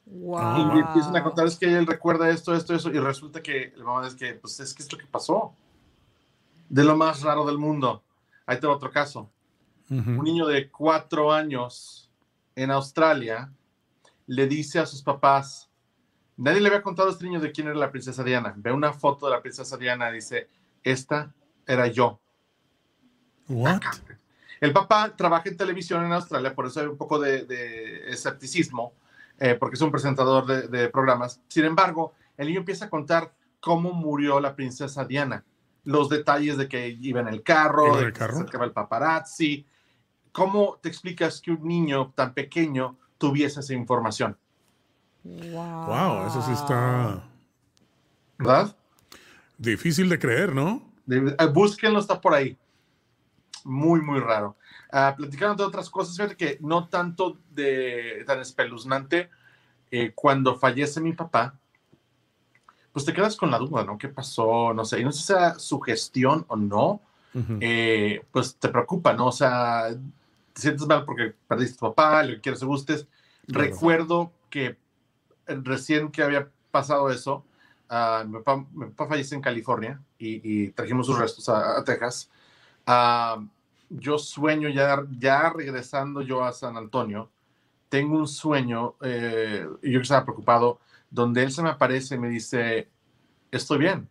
Y 0.06 0.74
le 0.74 0.80
empiezan 0.80 1.16
a 1.16 1.22
contar, 1.22 1.46
es 1.46 1.56
que 1.56 1.66
él 1.66 1.86
recuerda 1.86 2.30
esto, 2.30 2.54
esto, 2.54 2.74
eso, 2.74 2.88
y 2.90 2.98
resulta 2.98 3.42
que 3.42 3.74
la 3.76 3.84
mamá 3.84 4.06
es 4.06 4.14
que, 4.14 4.34
pues 4.34 4.58
es 4.60 4.72
que 4.72 4.82
esto 4.82 4.96
que 4.96 5.06
pasó. 5.06 5.54
De 6.68 6.82
lo 6.82 6.96
más 6.96 7.22
raro 7.22 7.44
del 7.44 7.58
mundo. 7.58 8.02
Ahí 8.46 8.58
te 8.58 8.66
va 8.66 8.74
otro 8.74 8.90
caso. 8.90 9.30
un 9.90 10.24
niño 10.24 10.46
de 10.46 10.70
cuatro 10.70 11.32
años 11.32 12.10
en 12.54 12.70
Australia 12.70 13.50
le 14.26 14.46
dice 14.46 14.78
a 14.78 14.86
sus 14.86 15.02
papás, 15.02 15.70
nadie 16.36 16.60
le 16.60 16.68
había 16.68 16.82
contado 16.82 17.08
a 17.08 17.12
este 17.12 17.24
niño 17.24 17.40
de 17.40 17.52
quién 17.52 17.66
era 17.66 17.76
la 17.76 17.90
princesa 17.90 18.22
Diana. 18.22 18.54
Ve 18.56 18.72
una 18.72 18.92
foto 18.92 19.26
de 19.26 19.32
la 19.32 19.42
princesa 19.42 19.76
Diana 19.76 20.10
y 20.10 20.14
dice, 20.14 20.48
esta 20.82 21.32
era 21.66 21.86
yo. 21.86 22.20
What? 23.48 23.80
El 24.60 24.72
papá 24.72 25.14
trabaja 25.16 25.48
en 25.48 25.56
televisión 25.56 26.04
en 26.04 26.12
Australia, 26.12 26.54
por 26.54 26.66
eso 26.66 26.80
hay 26.80 26.86
un 26.86 26.96
poco 26.96 27.18
de, 27.18 27.44
de 27.44 28.10
escepticismo, 28.10 28.92
eh, 29.38 29.54
porque 29.54 29.74
es 29.76 29.80
un 29.80 29.90
presentador 29.92 30.46
de, 30.46 30.68
de 30.68 30.88
programas. 30.88 31.40
Sin 31.48 31.64
embargo, 31.64 32.14
el 32.36 32.48
niño 32.48 32.60
empieza 32.60 32.86
a 32.86 32.90
contar 32.90 33.32
cómo 33.60 33.92
murió 33.92 34.40
la 34.40 34.54
princesa 34.56 35.04
Diana, 35.04 35.44
los 35.84 36.08
detalles 36.08 36.56
de 36.56 36.68
que 36.68 36.88
iba 36.88 37.20
en 37.20 37.28
el 37.28 37.42
carro, 37.42 37.86
¿Iba 37.86 37.94
en 37.96 38.00
de 38.00 38.06
el 38.08 38.12
que 38.12 38.18
carro? 38.18 38.32
se 38.34 38.40
acercaba 38.40 38.64
el 38.64 38.72
paparazzi. 38.72 39.64
¿Cómo 40.32 40.78
te 40.82 40.88
explicas 40.88 41.40
que 41.40 41.50
un 41.52 41.66
niño 41.66 42.12
tan 42.14 42.34
pequeño 42.34 42.96
tuviese 43.16 43.60
esa 43.60 43.74
información? 43.74 44.36
Wow, 45.24 46.26
eso 46.26 46.42
sí 46.42 46.52
está 46.52 47.22
¿Verdad? 48.38 48.76
difícil 49.56 50.08
de 50.08 50.18
creer, 50.18 50.54
¿no? 50.54 50.82
Eh, 51.10 51.34
búsquenlo, 51.52 51.98
está 51.98 52.20
por 52.20 52.34
ahí. 52.34 52.56
Muy, 53.68 54.00
muy 54.00 54.18
raro. 54.20 54.56
Ah, 54.90 55.14
platicando 55.16 55.62
de 55.62 55.68
otras 55.68 55.90
cosas, 55.90 56.16
fíjate 56.16 56.36
que 56.36 56.58
no 56.60 56.88
tanto 56.88 57.38
de 57.50 58.24
tan 58.26 58.40
espeluznante. 58.40 59.28
eh, 59.90 60.12
cuando 60.14 60.56
fallece 60.56 61.00
mi 61.00 61.12
papá, 61.12 61.54
pues 62.92 63.04
te 63.04 63.12
quedas 63.12 63.36
con 63.36 63.50
la 63.50 63.58
duda, 63.58 63.84
¿no? 63.84 63.96
¿Qué 63.96 64.08
pasó? 64.08 64.72
No 64.74 64.84
sé, 64.84 65.00
y 65.00 65.04
no 65.04 65.12
sé 65.12 65.20
si 65.20 65.26
sea 65.26 65.58
sugestión 65.58 66.44
o 66.48 66.56
no, 66.56 67.00
eh, 67.60 68.24
pues 68.32 68.56
te 68.56 68.68
preocupa, 68.68 69.12
¿no? 69.12 69.26
O 69.26 69.32
sea, 69.32 69.88
te 70.52 70.60
sientes 70.60 70.86
mal 70.86 71.04
porque 71.04 71.34
perdiste 71.46 71.76
a 71.76 71.78
tu 71.78 71.94
papá, 71.94 72.22
le 72.22 72.40
quieres 72.40 72.62
o 72.62 72.66
gustes. 72.66 73.06
Claro. 73.46 73.64
Recuerdo 73.64 74.32
que 74.50 74.76
recién 75.46 76.10
que 76.10 76.22
había 76.22 76.48
pasado 76.70 77.10
eso, 77.10 77.44
ah, 77.88 78.24
mi, 78.26 78.38
papá, 78.40 78.66
mi 78.72 78.86
papá 78.86 79.08
fallece 79.08 79.34
en 79.36 79.42
California 79.42 80.00
y, 80.18 80.40
y 80.42 80.68
trajimos 80.70 81.06
sus 81.06 81.18
restos 81.18 81.48
a, 81.48 81.78
a 81.78 81.84
Texas. 81.84 82.28
Ah, 82.86 83.40
yo 83.90 84.18
sueño 84.18 84.68
ya, 84.68 85.04
ya 85.18 85.50
regresando 85.50 86.22
yo 86.22 86.44
a 86.44 86.52
San 86.52 86.76
Antonio, 86.76 87.30
tengo 87.88 88.16
un 88.16 88.28
sueño, 88.28 88.96
eh, 89.00 89.66
y 89.82 89.92
yo 89.92 90.00
estaba 90.00 90.24
preocupado, 90.24 90.80
donde 91.10 91.42
él 91.42 91.50
se 91.50 91.62
me 91.62 91.70
aparece 91.70 92.16
y 92.16 92.18
me 92.18 92.28
dice, 92.28 92.88
estoy 93.50 93.78
bien. 93.78 94.08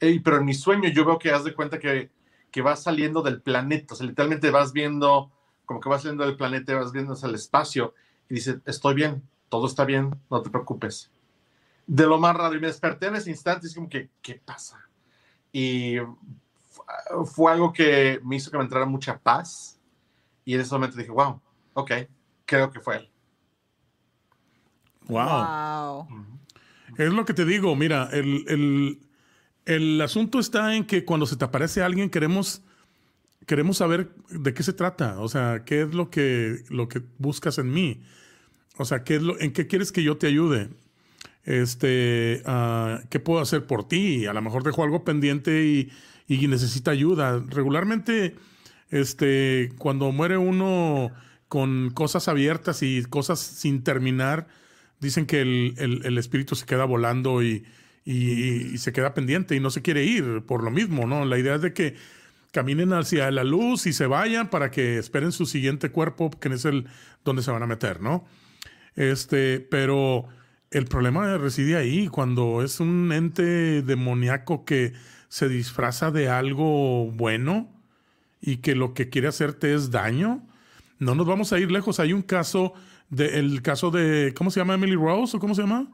Ey, 0.00 0.18
pero 0.20 0.38
en 0.38 0.44
mi 0.44 0.54
sueño 0.54 0.88
yo 0.88 1.04
veo 1.04 1.18
que 1.18 1.30
haz 1.30 1.44
de 1.44 1.54
cuenta 1.54 1.78
que, 1.78 2.10
que 2.50 2.62
vas 2.62 2.82
saliendo 2.82 3.22
del 3.22 3.40
planeta, 3.40 3.94
o 3.94 3.96
sea, 3.96 4.06
literalmente 4.06 4.50
vas 4.50 4.72
viendo, 4.72 5.30
como 5.66 5.80
que 5.80 5.88
vas 5.88 6.02
saliendo 6.02 6.24
del 6.24 6.36
planeta, 6.36 6.74
vas 6.74 6.92
viendo 6.92 7.12
hacia 7.12 7.28
el 7.28 7.34
espacio, 7.34 7.94
y 8.28 8.34
dice, 8.34 8.60
estoy 8.64 8.94
bien, 8.94 9.22
todo 9.48 9.66
está 9.66 9.84
bien, 9.84 10.10
no 10.30 10.42
te 10.42 10.50
preocupes. 10.50 11.10
De 11.86 12.06
lo 12.06 12.18
más 12.18 12.36
raro, 12.36 12.54
y 12.56 12.60
me 12.60 12.66
desperté 12.66 13.06
en 13.06 13.16
ese 13.16 13.30
instante, 13.30 13.66
y 13.66 13.68
es 13.68 13.74
como 13.74 13.88
que, 13.88 14.10
¿qué 14.22 14.40
pasa? 14.44 14.88
Y 15.52 15.96
fue 17.26 17.52
algo 17.52 17.72
que 17.72 18.20
me 18.24 18.36
hizo 18.36 18.50
que 18.50 18.56
me 18.58 18.64
entrara 18.64 18.86
mucha 18.86 19.18
paz, 19.18 19.78
y 20.44 20.54
en 20.54 20.60
ese 20.60 20.74
momento 20.74 20.96
dije, 20.96 21.10
wow, 21.10 21.40
ok, 21.74 21.92
creo 22.46 22.70
que 22.70 22.80
fue 22.80 22.96
él. 22.96 23.10
Wow. 25.08 26.06
Es 26.96 27.12
lo 27.12 27.24
que 27.24 27.34
te 27.34 27.44
digo, 27.44 27.74
mira, 27.76 28.08
el, 28.12 28.44
el- 28.48 28.98
el 29.66 30.00
asunto 30.00 30.38
está 30.38 30.74
en 30.74 30.84
que 30.84 31.04
cuando 31.04 31.26
se 31.26 31.36
te 31.36 31.44
aparece 31.44 31.82
alguien 31.82 32.10
queremos, 32.10 32.62
queremos 33.46 33.76
saber 33.76 34.10
de 34.30 34.54
qué 34.54 34.62
se 34.62 34.72
trata, 34.72 35.20
o 35.20 35.28
sea, 35.28 35.64
qué 35.64 35.82
es 35.82 35.94
lo 35.94 36.10
que, 36.10 36.64
lo 36.70 36.88
que 36.88 37.02
buscas 37.18 37.58
en 37.58 37.70
mí, 37.70 38.00
o 38.78 38.84
sea, 38.84 39.04
qué 39.04 39.16
es 39.16 39.22
lo, 39.22 39.38
en 39.40 39.52
qué 39.52 39.66
quieres 39.66 39.92
que 39.92 40.02
yo 40.02 40.16
te 40.16 40.26
ayude, 40.26 40.70
este, 41.44 42.42
ah, 42.46 43.00
qué 43.10 43.20
puedo 43.20 43.40
hacer 43.40 43.66
por 43.66 43.86
ti, 43.86 44.26
a 44.26 44.32
lo 44.32 44.42
mejor 44.42 44.62
dejo 44.64 44.82
algo 44.82 45.04
pendiente 45.04 45.64
y, 45.64 45.92
y 46.34 46.46
necesita 46.48 46.90
ayuda. 46.92 47.42
Regularmente, 47.48 48.36
este, 48.90 49.70
cuando 49.78 50.12
muere 50.12 50.36
uno 50.38 51.10
con 51.48 51.90
cosas 51.90 52.28
abiertas 52.28 52.82
y 52.82 53.02
cosas 53.04 53.40
sin 53.40 53.82
terminar, 53.82 54.46
dicen 55.00 55.26
que 55.26 55.40
el, 55.40 55.74
el- 55.78 56.18
espíritu 56.18 56.54
se 56.54 56.66
queda 56.66 56.84
volando 56.84 57.42
y, 57.42 57.64
y- 58.04 58.74
y 58.74 58.78
se 58.78 58.92
queda 58.92 59.14
pendiente 59.14 59.56
y 59.56 59.60
no 59.60 59.70
se 59.70 59.82
quiere 59.82 60.04
ir 60.04 60.42
por 60.46 60.62
lo 60.62 60.70
mismo, 60.70 61.06
¿no? 61.06 61.24
La 61.24 61.38
idea 61.38 61.56
es 61.56 61.62
de 61.62 61.72
que 61.72 61.96
caminen 62.52 62.92
hacia 62.92 63.30
la 63.30 63.44
luz 63.44 63.86
y 63.86 63.92
se 63.92 64.06
vayan 64.06 64.50
para 64.50 64.70
que 64.70 64.98
esperen 64.98 65.32
su 65.32 65.46
siguiente 65.46 65.90
cuerpo, 65.90 66.30
que 66.30 66.48
es 66.48 66.64
el 66.64 66.86
donde 67.24 67.42
se 67.42 67.50
van 67.50 67.62
a 67.62 67.66
meter, 67.66 68.00
¿no? 68.00 68.24
Este, 68.96 69.60
pero 69.60 70.26
el 70.70 70.84
problema 70.86 71.36
reside 71.38 71.76
ahí, 71.76 72.08
cuando 72.08 72.62
es 72.62 72.80
un 72.80 73.12
ente 73.12 73.82
demoníaco 73.82 74.64
que 74.64 74.92
se 75.30 75.48
disfraza 75.48 76.10
de 76.10 76.28
algo 76.28 77.10
bueno 77.12 77.68
y 78.42 78.58
que 78.58 78.74
lo 78.74 78.92
que 78.94 79.08
quiere 79.08 79.28
hacerte 79.28 79.72
es 79.74 79.90
daño. 79.90 80.42
No 80.98 81.14
nos 81.14 81.26
vamos 81.26 81.52
a 81.52 81.58
ir 81.58 81.70
lejos. 81.70 82.00
Hay 82.00 82.12
un 82.12 82.22
caso, 82.22 82.74
de, 83.08 83.38
el 83.38 83.62
caso 83.62 83.90
de, 83.90 84.34
¿cómo 84.36 84.50
se 84.50 84.60
llama? 84.60 84.74
Emily 84.74 84.96
Rose 84.96 85.36
o 85.36 85.40
cómo 85.40 85.54
se 85.54 85.62
llama? 85.62 85.88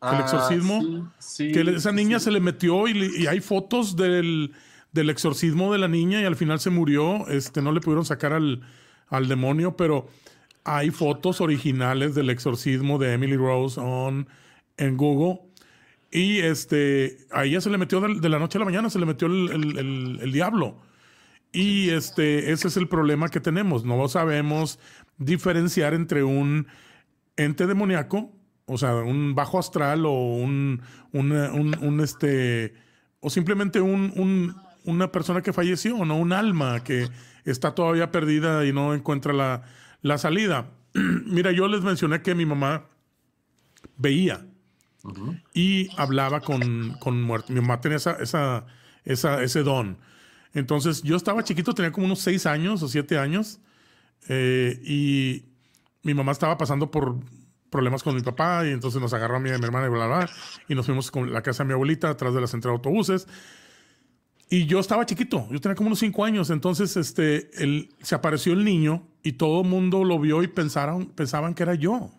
El 0.00 0.08
Ah, 0.08 0.20
exorcismo. 0.20 1.10
sí, 1.18 1.48
sí, 1.48 1.52
que 1.52 1.60
esa 1.76 1.92
niña 1.92 2.18
se 2.20 2.30
le 2.30 2.40
metió 2.40 2.88
y, 2.88 2.94
le- 2.94 3.18
y 3.20 3.26
hay 3.26 3.40
fotos 3.40 3.94
del, 3.96 4.52
del 4.92 5.10
exorcismo 5.10 5.72
de 5.72 5.78
la 5.78 5.88
niña 5.88 6.20
y 6.20 6.24
al 6.24 6.36
final 6.36 6.60
se 6.60 6.70
murió. 6.70 7.26
Este, 7.28 7.62
no 7.62 7.72
le 7.72 7.80
pudieron 7.80 8.04
sacar 8.04 8.32
al, 8.32 8.62
al 9.08 9.28
demonio, 9.28 9.76
pero 9.76 10.06
hay 10.64 10.90
fotos 10.90 11.40
originales 11.40 12.14
del 12.14 12.30
exorcismo 12.30 12.98
de 12.98 13.12
Emily 13.14 13.36
Rose 13.36 13.78
on, 13.80 14.28
en 14.76 14.96
Google. 14.96 15.40
Y 16.12 16.40
este, 16.40 17.26
a 17.30 17.44
ella 17.46 17.60
se 17.62 17.70
le 17.70 17.78
metió 17.78 18.00
de, 18.00 18.20
de 18.20 18.28
la 18.28 18.38
noche 18.38 18.58
a 18.58 18.60
la 18.60 18.66
mañana, 18.66 18.90
se 18.90 18.98
le 18.98 19.06
metió 19.06 19.26
el, 19.28 19.50
el- 19.50 19.78
el- 19.78 20.18
el 20.22 20.32
diablo. 20.32 20.76
Y 21.52 21.88
este, 21.90 22.52
ese 22.52 22.68
es 22.68 22.76
el 22.76 22.86
problema 22.88 23.28
que 23.30 23.40
tenemos. 23.40 23.84
No 23.84 24.06
sabemos 24.08 24.78
diferenciar 25.18 25.94
entre 25.94 26.22
un 26.22 26.66
ente 27.36 27.66
demoníaco, 27.66 28.30
o 28.66 28.78
sea, 28.78 28.94
un 28.96 29.34
bajo 29.34 29.58
astral 29.58 30.04
o 30.06 30.12
un, 30.12 30.82
una- 31.12 31.50
un, 31.52 31.76
un, 31.82 32.00
este, 32.00 32.74
o 33.20 33.30
simplemente 33.30 33.80
un, 33.80 34.12
un- 34.16 34.54
una 34.84 35.12
persona 35.12 35.42
que 35.42 35.52
falleció, 35.52 36.04
no 36.04 36.16
un 36.18 36.32
alma 36.32 36.82
que 36.84 37.08
está 37.44 37.74
todavía 37.74 38.10
perdida 38.10 38.66
y 38.66 38.72
no 38.72 38.94
encuentra 38.94 39.32
la, 39.32 39.62
la 40.02 40.18
salida. 40.18 40.70
Mira, 41.26 41.52
yo 41.52 41.68
les 41.68 41.82
mencioné 41.82 42.20
que 42.22 42.34
mi 42.34 42.44
mamá 42.46 42.84
veía 43.96 44.46
y 45.54 45.88
hablaba 45.96 46.40
con, 46.40 46.94
con 47.00 47.22
muertos. 47.22 47.50
Mi 47.50 47.60
mamá 47.60 47.80
tenía 47.80 47.96
esa, 47.96 48.16
esa, 49.04 49.42
ese 49.42 49.62
don. 49.62 49.98
Entonces, 50.54 51.02
yo 51.02 51.16
estaba 51.16 51.42
chiquito, 51.44 51.74
tenía 51.74 51.92
como 51.92 52.06
unos 52.06 52.20
seis 52.20 52.46
años 52.46 52.82
o 52.82 52.88
siete 52.88 53.18
años, 53.18 53.60
eh, 54.28 54.80
y 54.84 55.44
mi 56.02 56.14
mamá 56.14 56.32
estaba 56.32 56.58
pasando 56.58 56.90
por 56.90 57.16
problemas 57.70 58.02
con 58.02 58.14
mi 58.14 58.20
papá, 58.20 58.66
y 58.66 58.70
entonces 58.70 59.00
nos 59.00 59.14
agarró 59.14 59.36
a 59.36 59.40
mi 59.40 59.48
hermana 59.48 59.86
y 59.86 59.90
bla, 59.90 60.06
bla, 60.06 60.18
bla, 60.18 60.30
y 60.68 60.74
nos 60.74 60.86
fuimos 60.86 61.10
con 61.10 61.32
la 61.32 61.42
casa 61.42 61.62
de 61.62 61.68
mi 61.68 61.72
abuelita 61.72 62.10
atrás 62.10 62.34
de 62.34 62.40
la 62.40 62.46
central 62.46 62.72
de 62.72 62.76
autobuses. 62.76 63.26
Y 64.50 64.66
yo 64.66 64.80
estaba 64.80 65.06
chiquito, 65.06 65.48
yo 65.50 65.58
tenía 65.62 65.74
como 65.74 65.86
unos 65.86 66.00
cinco 66.00 66.26
años, 66.26 66.50
entonces 66.50 66.98
este, 66.98 67.50
el, 67.62 67.88
se 68.02 68.14
apareció 68.14 68.52
el 68.52 68.64
niño 68.64 69.08
y 69.22 69.32
todo 69.32 69.62
el 69.62 69.68
mundo 69.68 70.04
lo 70.04 70.18
vio 70.18 70.42
y 70.42 70.48
pensaron, 70.48 71.06
pensaban 71.06 71.54
que 71.54 71.62
era 71.62 71.74
yo. 71.74 72.10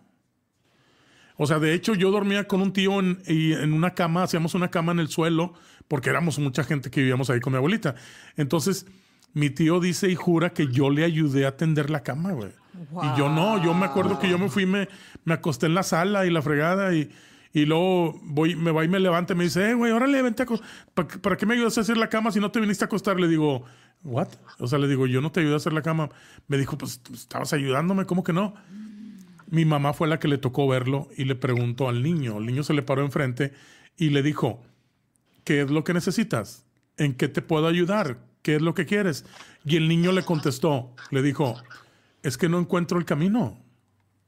O 1.36 1.46
sea, 1.46 1.58
de 1.58 1.74
hecho 1.74 1.94
yo 1.94 2.10
dormía 2.10 2.46
con 2.46 2.60
un 2.60 2.72
tío 2.72 3.00
en, 3.00 3.22
y 3.26 3.52
en 3.52 3.72
una 3.72 3.94
cama, 3.94 4.22
hacíamos 4.22 4.54
una 4.54 4.70
cama 4.70 4.92
en 4.92 5.00
el 5.00 5.08
suelo, 5.08 5.54
porque 5.88 6.10
éramos 6.10 6.38
mucha 6.38 6.64
gente 6.64 6.90
que 6.90 7.00
vivíamos 7.00 7.30
ahí 7.30 7.40
con 7.40 7.52
mi 7.52 7.56
abuelita. 7.56 7.94
Entonces, 8.36 8.86
mi 9.32 9.50
tío 9.50 9.80
dice 9.80 10.08
y 10.08 10.14
jura 10.14 10.50
que 10.50 10.68
yo 10.68 10.90
le 10.90 11.04
ayudé 11.04 11.46
a 11.46 11.56
tender 11.56 11.90
la 11.90 12.02
cama, 12.02 12.32
güey. 12.32 12.52
Y 12.74 13.18
yo 13.18 13.28
no, 13.28 13.62
yo 13.62 13.74
me 13.74 13.86
acuerdo 13.86 14.18
que 14.18 14.28
yo 14.28 14.38
me 14.38 14.48
fui, 14.48 14.66
me, 14.66 14.88
me 15.24 15.34
acosté 15.34 15.66
en 15.66 15.74
la 15.74 15.82
sala 15.82 16.26
y 16.26 16.30
la 16.30 16.42
fregada 16.42 16.94
y, 16.94 17.10
y 17.52 17.66
luego 17.66 18.18
voy, 18.22 18.56
me 18.56 18.70
va 18.70 18.84
y 18.84 18.88
me 18.88 18.98
levanta 19.00 19.32
y 19.32 19.36
me 19.36 19.44
dice, 19.44 19.70
eh, 19.70 19.74
güey, 19.74 19.92
órale, 19.92 20.22
vente 20.22 20.42
a 20.42 20.46
¿Para, 20.94 21.08
¿Para 21.08 21.36
qué 21.36 21.46
me 21.46 21.54
ayudas 21.54 21.78
a 21.78 21.82
hacer 21.82 21.96
la 21.96 22.08
cama 22.08 22.32
si 22.32 22.40
no 22.40 22.50
te 22.50 22.60
viniste 22.60 22.84
a 22.84 22.86
acostar? 22.86 23.18
Le 23.18 23.28
digo, 23.28 23.64
¿what? 24.02 24.28
O 24.58 24.66
sea, 24.66 24.78
le 24.78 24.88
digo, 24.88 25.06
yo 25.06 25.20
no 25.20 25.30
te 25.30 25.40
ayudé 25.40 25.54
a 25.54 25.56
hacer 25.56 25.72
la 25.72 25.82
cama. 25.82 26.10
Me 26.46 26.58
dijo, 26.58 26.76
pues 26.78 27.00
estabas 27.12 27.52
ayudándome, 27.52 28.06
¿cómo 28.06 28.22
que 28.22 28.32
no? 28.32 28.54
Mi 29.54 29.64
mamá 29.64 29.92
fue 29.92 30.08
la 30.08 30.18
que 30.18 30.26
le 30.26 30.36
tocó 30.38 30.66
verlo 30.66 31.08
y 31.16 31.26
le 31.26 31.36
preguntó 31.36 31.88
al 31.88 32.02
niño. 32.02 32.38
El 32.38 32.46
niño 32.46 32.64
se 32.64 32.74
le 32.74 32.82
paró 32.82 33.02
enfrente 33.02 33.52
y 33.96 34.10
le 34.10 34.22
dijo, 34.22 34.60
¿qué 35.44 35.60
es 35.60 35.70
lo 35.70 35.84
que 35.84 35.94
necesitas? 35.94 36.66
¿En 36.96 37.14
qué 37.14 37.28
te 37.28 37.40
puedo 37.40 37.68
ayudar? 37.68 38.18
¿Qué 38.42 38.56
es 38.56 38.62
lo 38.62 38.74
que 38.74 38.84
quieres? 38.84 39.24
Y 39.64 39.76
el 39.76 39.86
niño 39.86 40.10
le 40.10 40.24
contestó, 40.24 40.92
le 41.12 41.22
dijo, 41.22 41.54
es 42.24 42.36
que 42.36 42.48
no 42.48 42.58
encuentro 42.58 42.98
el 42.98 43.04
camino. 43.04 43.56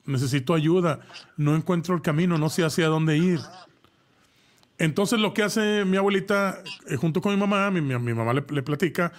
Necesito 0.04 0.54
ayuda. 0.54 1.00
No 1.36 1.56
encuentro 1.56 1.96
el 1.96 2.02
camino, 2.02 2.38
no 2.38 2.48
sé 2.48 2.64
hacia 2.64 2.86
dónde 2.86 3.18
ir. 3.18 3.40
Entonces 4.78 5.18
lo 5.18 5.34
que 5.34 5.42
hace 5.42 5.84
mi 5.84 5.96
abuelita, 5.96 6.62
eh, 6.88 6.96
junto 6.96 7.20
con 7.20 7.32
mi 7.34 7.40
mamá, 7.40 7.70
mi, 7.70 7.80
mi- 7.80 8.14
mamá 8.14 8.32
le, 8.32 8.42
platica, 8.42 9.12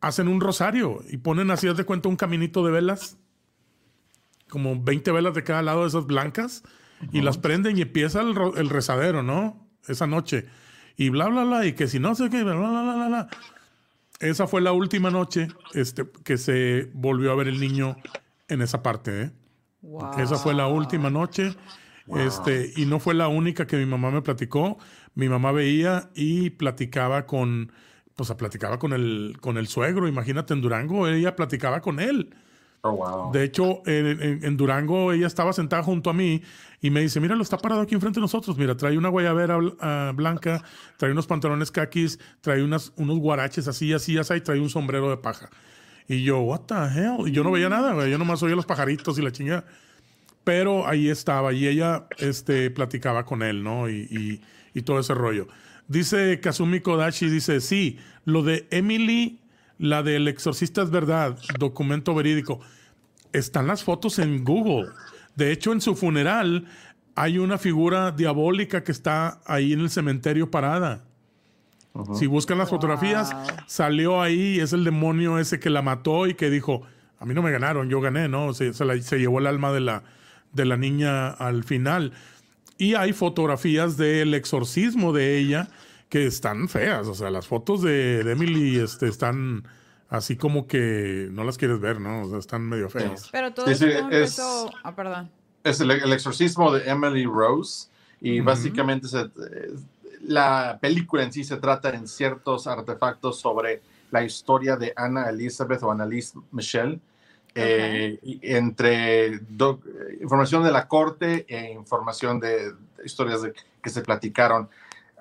hacen 0.00 0.26
un 0.28 0.40
rosario 0.40 1.04
y 1.10 1.18
ponen 1.18 1.50
así, 1.50 1.72
de 1.72 1.84
cuenta, 1.84 2.08
un 2.08 2.16
caminito 2.16 2.64
de 2.64 2.72
velas, 2.72 3.18
como 4.54 4.80
20 4.80 5.10
velas 5.10 5.34
de 5.34 5.42
cada 5.42 5.62
lado 5.62 5.82
de 5.82 5.88
esas 5.88 6.06
blancas, 6.06 6.62
y 7.10 7.22
las 7.22 7.38
prenden 7.38 7.76
y 7.76 7.82
empieza 7.82 8.20
el, 8.20 8.36
el 8.56 8.70
rezadero, 8.70 9.24
¿no? 9.24 9.68
Esa 9.88 10.06
noche. 10.06 10.46
Y 10.96 11.08
bla, 11.08 11.26
bla, 11.26 11.42
bla, 11.42 11.66
y 11.66 11.72
que 11.72 11.88
si 11.88 11.98
no 11.98 12.14
sé 12.14 12.30
qué, 12.30 12.44
bla, 12.44 12.54
bla, 12.54 12.68
bla, 12.68 12.94
bla, 12.94 13.08
bla. 13.08 13.28
Esa 14.20 14.46
fue 14.46 14.60
la 14.60 14.70
última 14.70 15.10
noche 15.10 15.48
este, 15.72 16.08
que 16.22 16.38
se 16.38 16.88
volvió 16.94 17.32
a 17.32 17.34
ver 17.34 17.48
el 17.48 17.58
niño 17.58 17.96
en 18.46 18.62
esa 18.62 18.80
parte, 18.80 19.22
¿eh? 19.22 19.30
Esa 20.18 20.36
fue 20.36 20.54
la 20.54 20.68
última 20.68 21.10
noche. 21.10 21.56
Este, 22.16 22.72
y 22.76 22.86
no 22.86 23.00
fue 23.00 23.14
la 23.14 23.26
única 23.26 23.66
que 23.66 23.76
mi 23.76 23.86
mamá 23.86 24.12
me 24.12 24.22
platicó. 24.22 24.78
Mi 25.16 25.28
mamá 25.28 25.50
veía 25.50 26.10
y 26.14 26.50
platicaba 26.50 27.26
con, 27.26 27.72
pues 28.14 28.32
platicaba 28.34 28.78
con 28.78 28.92
el, 28.92 29.36
con 29.40 29.58
el 29.58 29.66
suegro. 29.66 30.06
Imagínate, 30.06 30.54
en 30.54 30.60
Durango, 30.60 31.08
ella 31.08 31.34
platicaba 31.34 31.80
con 31.80 31.98
él. 31.98 32.34
Oh. 32.86 33.30
De 33.32 33.44
hecho, 33.44 33.82
en, 33.86 34.56
Durango 34.58 35.12
ella 35.12 35.26
estaba 35.26 35.52
sentada 35.54 35.82
junto 35.82 36.10
a 36.10 36.12
mí 36.12 36.42
y 36.82 36.90
me 36.90 37.00
dice, 37.00 37.18
mira, 37.18 37.34
lo 37.34 37.42
está 37.42 37.56
parado 37.56 37.80
aquí 37.80 37.94
enfrente 37.94 38.20
de 38.20 38.22
nosotros. 38.22 38.58
Mira, 38.58 38.76
trae 38.76 38.98
una 38.98 39.08
guayabera 39.08 39.58
ah, 39.80 40.12
blanca, 40.14 40.62
trae 40.98 41.10
unos 41.12 41.26
pantalones 41.26 41.70
caquis, 41.70 42.18
trae 42.42 42.62
unas, 42.62 42.92
unos 42.96 43.18
guaraches 43.18 43.68
así, 43.68 43.92
así, 43.94 44.18
así, 44.18 44.34
y 44.34 44.40
trae 44.42 44.60
un 44.60 44.68
sombrero 44.68 45.08
de 45.08 45.16
paja. 45.16 45.48
Y 46.06 46.22
yo, 46.22 46.40
what 46.40 46.60
the 46.66 46.74
hell? 46.74 47.26
Y 47.26 47.32
yo 47.32 47.42
no 47.42 47.50
veía 47.50 47.70
nada, 47.70 47.94
güey. 47.94 48.10
Yo 48.10 48.18
nomás 48.18 48.42
oía 48.42 48.54
los 48.54 48.66
pajaritos 48.66 49.18
y 49.18 49.22
la 49.22 49.32
chingada. 49.32 49.64
Pero 50.44 50.86
ahí 50.86 51.08
estaba 51.08 51.54
y 51.54 51.66
ella 51.66 52.06
este, 52.18 52.70
platicaba 52.70 53.24
con 53.24 53.42
él, 53.42 53.62
¿no? 53.62 53.88
Y, 53.88 54.06
y- 54.10 54.40
y 54.74 54.82
todo 54.82 54.98
ese 54.98 55.14
rollo. 55.14 55.46
Dice 55.88 56.40
Kazumi 56.40 56.80
Kodashi, 56.80 57.28
dice, 57.30 57.60
sí, 57.60 57.98
lo 58.24 58.42
de 58.42 58.66
Emily, 58.70 59.38
la 59.78 60.02
del 60.02 60.28
exorcista 60.28 60.82
es 60.82 60.90
verdad, 60.90 61.38
documento 61.58 62.14
verídico. 62.14 62.60
Están 63.32 63.66
las 63.66 63.82
fotos 63.82 64.18
en 64.18 64.44
Google. 64.44 64.88
De 65.34 65.50
hecho, 65.52 65.72
en 65.72 65.80
su 65.80 65.96
funeral 65.96 66.66
hay 67.16 67.38
una 67.38 67.58
figura 67.58 68.12
diabólica 68.12 68.84
que 68.84 68.92
está 68.92 69.40
ahí 69.46 69.72
en 69.72 69.80
el 69.80 69.90
cementerio 69.90 70.50
parada. 70.50 71.04
Si 72.14 72.26
buscan 72.26 72.58
las 72.58 72.70
fotografías, 72.70 73.34
salió 73.68 74.20
ahí, 74.20 74.58
es 74.58 74.72
el 74.72 74.82
demonio 74.82 75.38
ese 75.38 75.60
que 75.60 75.70
la 75.70 75.80
mató 75.80 76.26
y 76.26 76.34
que 76.34 76.50
dijo, 76.50 76.82
a 77.20 77.24
mí 77.24 77.34
no 77.34 77.42
me 77.42 77.52
ganaron, 77.52 77.88
yo 77.88 78.00
gané, 78.00 78.28
¿no? 78.28 78.52
Se, 78.52 78.72
se 78.74 78.84
la- 78.84 79.00
se 79.00 79.18
llevó 79.18 79.38
el 79.38 79.46
alma 79.46 79.72
de 79.72 79.80
la, 79.80 80.02
de 80.52 80.64
la 80.64 80.76
niña 80.76 81.28
al 81.28 81.62
final. 81.62 82.12
Y 82.78 82.94
hay 82.94 83.12
fotografías 83.12 83.96
del 83.96 84.34
exorcismo 84.34 85.12
de 85.12 85.38
ella 85.38 85.68
que 86.14 86.26
están 86.26 86.68
feas, 86.68 87.08
o 87.08 87.14
sea, 87.14 87.28
las 87.28 87.48
fotos 87.48 87.82
de, 87.82 88.22
de 88.22 88.30
Emily 88.32 88.78
este, 88.78 89.08
están 89.08 89.64
así 90.08 90.36
como 90.36 90.68
que 90.68 91.26
no 91.32 91.42
las 91.42 91.58
quieres 91.58 91.80
ver, 91.80 92.00
¿no? 92.00 92.22
O 92.22 92.30
sea, 92.30 92.38
están 92.38 92.62
medio 92.62 92.88
feas. 92.88 93.28
Pero 93.32 93.52
todo 93.52 93.66
Sí, 93.74 93.86
eso 94.12 94.68
es-. 94.68 94.72
Ah, 94.84 94.94
perdón. 94.94 95.28
Es 95.64 95.80
el, 95.80 95.90
el 95.90 96.12
exorcismo 96.12 96.72
de 96.72 96.88
Emily 96.88 97.24
Rose 97.24 97.88
y 98.20 98.38
Ujú. 98.38 98.46
básicamente 98.46 99.08
se- 99.08 99.22
eh, 99.22 99.74
la 100.22 100.78
película 100.80 101.24
en 101.24 101.32
sí 101.32 101.42
se 101.42 101.56
trata 101.56 101.90
en 101.90 102.06
ciertos 102.06 102.68
artefactos 102.68 103.40
sobre 103.40 103.82
la 104.12 104.22
historia 104.22 104.76
de 104.76 104.92
Anna 104.94 105.28
Elizabeth 105.30 105.82
o 105.82 105.90
Annalise 105.90 106.38
Michelle. 106.52 107.00
eh, 107.56 108.18
y 108.22 108.40
entre 108.42 109.38
do- 109.48 109.80
eh, 109.86 110.18
información 110.20 110.62
de 110.64 110.70
la 110.72 110.86
corte 110.88 111.44
e 111.48 111.72
información 111.72 112.38
de, 112.40 112.72
de 112.72 113.04
historias 113.04 113.42
de- 113.42 113.52
que 113.82 113.90
se 113.90 114.00
platicaron. 114.02 114.68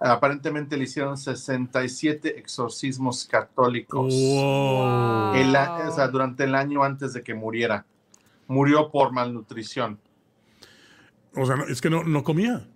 Aparentemente 0.05 0.75
le 0.75 0.83
hicieron 0.83 1.17
67 1.17 2.37
exorcismos 2.37 3.25
católicos 3.25 4.13
Wow. 4.13 5.33
el 5.35 5.55
a- 5.55 5.87
o 5.87 5.91
sea, 5.95 6.09
durante 6.09 6.43
el 6.43 6.55
año 6.55 6.83
antes 6.83 7.13
de 7.13 7.23
que 7.23 7.33
muriera. 7.33 7.85
Murió 8.47 8.91
por 8.91 9.13
malnutrición. 9.13 9.97
O 11.35 11.45
sea, 11.45 11.55
es 11.69 11.79
que 11.79 11.89
no, 11.89 12.03
no 12.03 12.23
comía. 12.23 12.67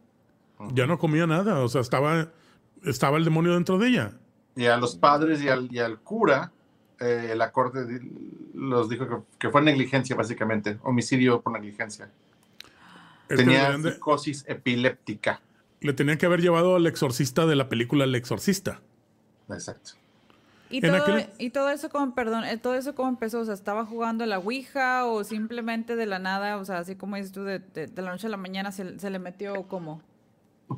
Ya 0.73 0.87
no 0.87 0.97
comía 0.97 1.27
nada. 1.27 1.59
O 1.59 1.67
sea, 1.67 1.81
estaba, 1.81 2.29
estaba 2.83 3.17
el 3.17 3.25
demonio 3.25 3.53
dentro 3.53 3.77
de 3.77 3.89
ella. 3.89 4.11
Y 4.55 4.65
a 4.67 4.77
los 4.77 4.95
padres 4.95 5.41
y 5.43 5.49
al, 5.49 5.67
y 5.71 5.79
al 5.79 5.99
cura, 5.99 6.51
eh, 6.99 7.33
la 7.35 7.51
corte 7.51 7.79
los 8.55 8.87
dijo 8.89 9.07
que, 9.07 9.15
que 9.37 9.49
fue 9.49 9.61
negligencia, 9.61 10.15
básicamente. 10.15 10.79
Homicidio 10.81 11.41
por 11.41 11.51
negligencia. 11.53 12.09
Tenía 13.27 13.77
de- 13.77 13.91
psicosis 13.91 14.45
epiléptica. 14.47 15.41
Le 15.81 15.93
tenían 15.93 16.17
que 16.17 16.25
haber 16.25 16.41
llevado 16.41 16.75
al 16.75 16.87
exorcista 16.87 17.45
de 17.45 17.55
la 17.55 17.69
película 17.69 18.03
El 18.05 18.15
Exorcista. 18.15 18.79
Exacto. 19.49 19.91
¿Y 20.69 20.81
todo, 20.81 20.95
aquel- 20.97 21.29
y 21.37 21.49
todo 21.51 21.69
eso 21.69 21.89
como, 21.89 22.13
perdón, 22.13 22.43
eh, 22.43 22.57
todo 22.57 22.75
eso 22.75 22.93
cómo 22.93 23.07
empezó? 23.09 23.39
O 23.39 23.45
sea, 23.45 23.53
¿estaba 23.53 23.85
jugando 23.85 24.25
a 24.25 24.27
la 24.27 24.37
Ouija 24.39 25.05
o 25.05 25.23
simplemente 25.23 25.95
de 25.95 26.05
la 26.05 26.19
nada, 26.19 26.57
o 26.57 26.65
sea, 26.65 26.79
así 26.79 26.95
como 26.95 27.15
dices 27.15 27.31
tú, 27.31 27.43
de, 27.43 27.59
de- 27.59 27.87
de 27.87 28.01
la 28.01 28.11
noche 28.11 28.27
a 28.27 28.29
la 28.29 28.35
mañana 28.37 28.71
se, 28.73 28.99
se 28.99 29.09
le 29.09 29.19
metió 29.19 29.63
como... 29.63 30.01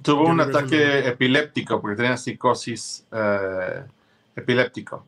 Tuvo 0.03 0.25
un 0.27 0.39
ataque 0.39 1.07
epiléptico 1.07 1.81
porque 1.81 1.95
tenía 1.97 2.15
psicosis 2.17 3.05
eh, 3.11 3.83
epiléptico. 4.35 5.03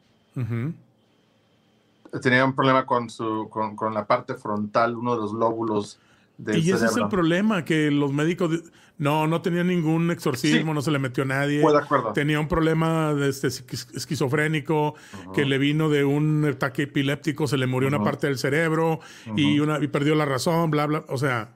Tenía 2.22 2.44
un 2.44 2.54
problema 2.56 2.86
con, 2.86 3.10
su, 3.10 3.48
con, 3.50 3.76
con 3.76 3.94
la 3.94 4.06
parte 4.06 4.34
frontal, 4.34 4.98
uno 4.98 5.16
de 5.16 5.22
los 5.22 5.34
lóbulos 5.34 6.00
del 6.38 6.58
Y 6.66 6.72
ese 6.72 6.86
es 6.86 6.96
el 6.98 7.08
problema, 7.08 7.64
que 7.66 7.92
los 7.92 8.12
médicos... 8.14 8.52
di- 8.52 8.64
No, 8.98 9.26
no 9.26 9.42
tenía 9.42 9.64
ningún 9.64 10.12
exorcismo, 10.12 10.72
Sí. 10.72 10.76
no 10.76 10.82
se 10.84 10.92
le 10.92 11.00
metió 11.00 11.24
a 11.24 11.26
nadie. 11.26 11.58
Estoy 11.62 11.74
de 11.74 11.80
acuerdo. 11.80 12.14
Tenía 12.14 12.40
un 12.40 12.48
problema 12.48 13.16
de 13.16 13.30
este 13.30 13.48
esquiz- 13.48 13.88
esquizofrénico 13.96 14.94
que 15.34 15.44
le 15.46 15.58
vino 15.58 15.90
de 15.90 16.04
un 16.04 16.46
ataque 16.46 16.84
epiléptico, 16.84 17.48
se 17.48 17.58
le 17.58 17.66
murió 17.66 17.88
una 17.90 18.04
parte 18.04 18.28
del 18.28 18.38
cerebro 18.38 19.00
y, 19.36 19.60
una, 19.60 19.80
y 19.84 19.88
perdió 19.88 20.14
la 20.14 20.26
razón, 20.26 20.70
bla, 20.70 20.86
bla. 20.86 21.04
O 21.08 21.18
sea, 21.18 21.50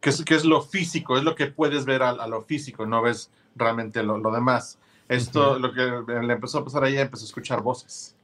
que 0.00 0.08
es, 0.08 0.24
que 0.24 0.34
es 0.34 0.46
lo 0.46 0.62
físico, 0.62 1.18
es 1.18 1.24
lo 1.24 1.34
que 1.34 1.48
puedes 1.48 1.84
ver 1.84 2.02
a, 2.02 2.10
a 2.10 2.26
lo 2.26 2.40
físico, 2.42 2.86
no 2.86 3.02
ves 3.02 3.30
realmente 3.56 4.02
lo, 4.02 4.16
lo 4.16 4.32
demás. 4.32 4.78
Esto, 5.08 5.58
lo 5.58 5.72
que 5.74 5.82
le 6.22 6.32
empezó 6.32 6.58
a 6.60 6.64
pasar 6.64 6.84
a 6.84 6.88
ella, 6.88 7.02
empezó 7.02 7.24
a 7.24 7.26
escuchar 7.26 7.62
voces. 7.62 8.14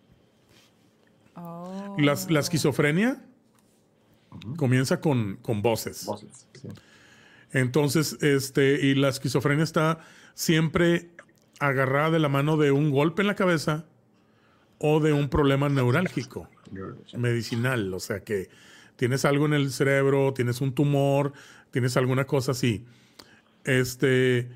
las- 1.98 2.30
la 2.30 2.40
esquizofrenia 2.40 3.22
comienza 4.56 5.00
con, 5.00 5.36
con 5.42 5.62
voces. 5.62 6.04
Voces, 6.06 6.46
sí. 6.52 6.68
Entonces, 7.52 8.18
este, 8.22 8.86
y 8.86 8.94
la 8.94 9.08
esquizofrenia 9.08 9.64
está 9.64 9.98
siempre 10.34 11.10
agarrada 11.58 12.10
de 12.10 12.18
la 12.18 12.28
mano 12.28 12.56
de 12.56 12.70
un 12.70 12.90
golpe 12.90 13.22
en 13.22 13.28
la 13.28 13.34
cabeza 13.34 13.86
o 14.78 15.00
de 15.00 15.12
un 15.12 15.28
problema 15.28 15.68
neurálgico, 15.68 16.48
medicinal. 17.16 17.92
O 17.94 18.00
sea 18.00 18.20
que 18.20 18.48
tienes 18.96 19.24
algo 19.24 19.46
en 19.46 19.54
el 19.54 19.72
cerebro, 19.72 20.34
tienes 20.34 20.60
un 20.60 20.74
tumor, 20.74 21.32
tienes 21.70 21.96
alguna 21.96 22.26
cosa 22.26 22.52
así. 22.52 22.84
Este, 23.64 24.48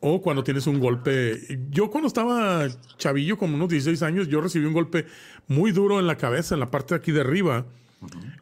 o 0.00 0.20
cuando 0.20 0.42
tienes 0.44 0.66
un 0.66 0.80
golpe. 0.80 1.40
Yo 1.70 1.90
cuando 1.90 2.08
estaba 2.08 2.66
chavillo, 2.98 3.38
como 3.38 3.54
unos 3.54 3.68
16 3.68 4.02
años, 4.02 4.28
yo 4.28 4.40
recibí 4.40 4.66
un 4.66 4.74
golpe 4.74 5.06
muy 5.46 5.72
duro 5.72 6.00
en 6.00 6.06
la 6.06 6.16
cabeza, 6.16 6.54
en 6.54 6.60
la 6.60 6.70
parte 6.70 6.94
de 6.94 6.98
aquí 6.98 7.12
de 7.12 7.20
arriba. 7.20 7.66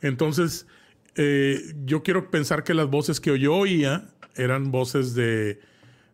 Entonces, 0.01 0.67
eh, 1.17 1.75
yo 1.85 2.03
quiero 2.03 2.31
pensar 2.31 2.65
que 2.65 2.75
las 2.75 2.89
voces 2.89 3.21
que 3.21 3.39
yo 3.39 3.55
oía 3.55 4.09
eran 4.37 4.71
voces 4.71 5.15
de, 5.15 5.61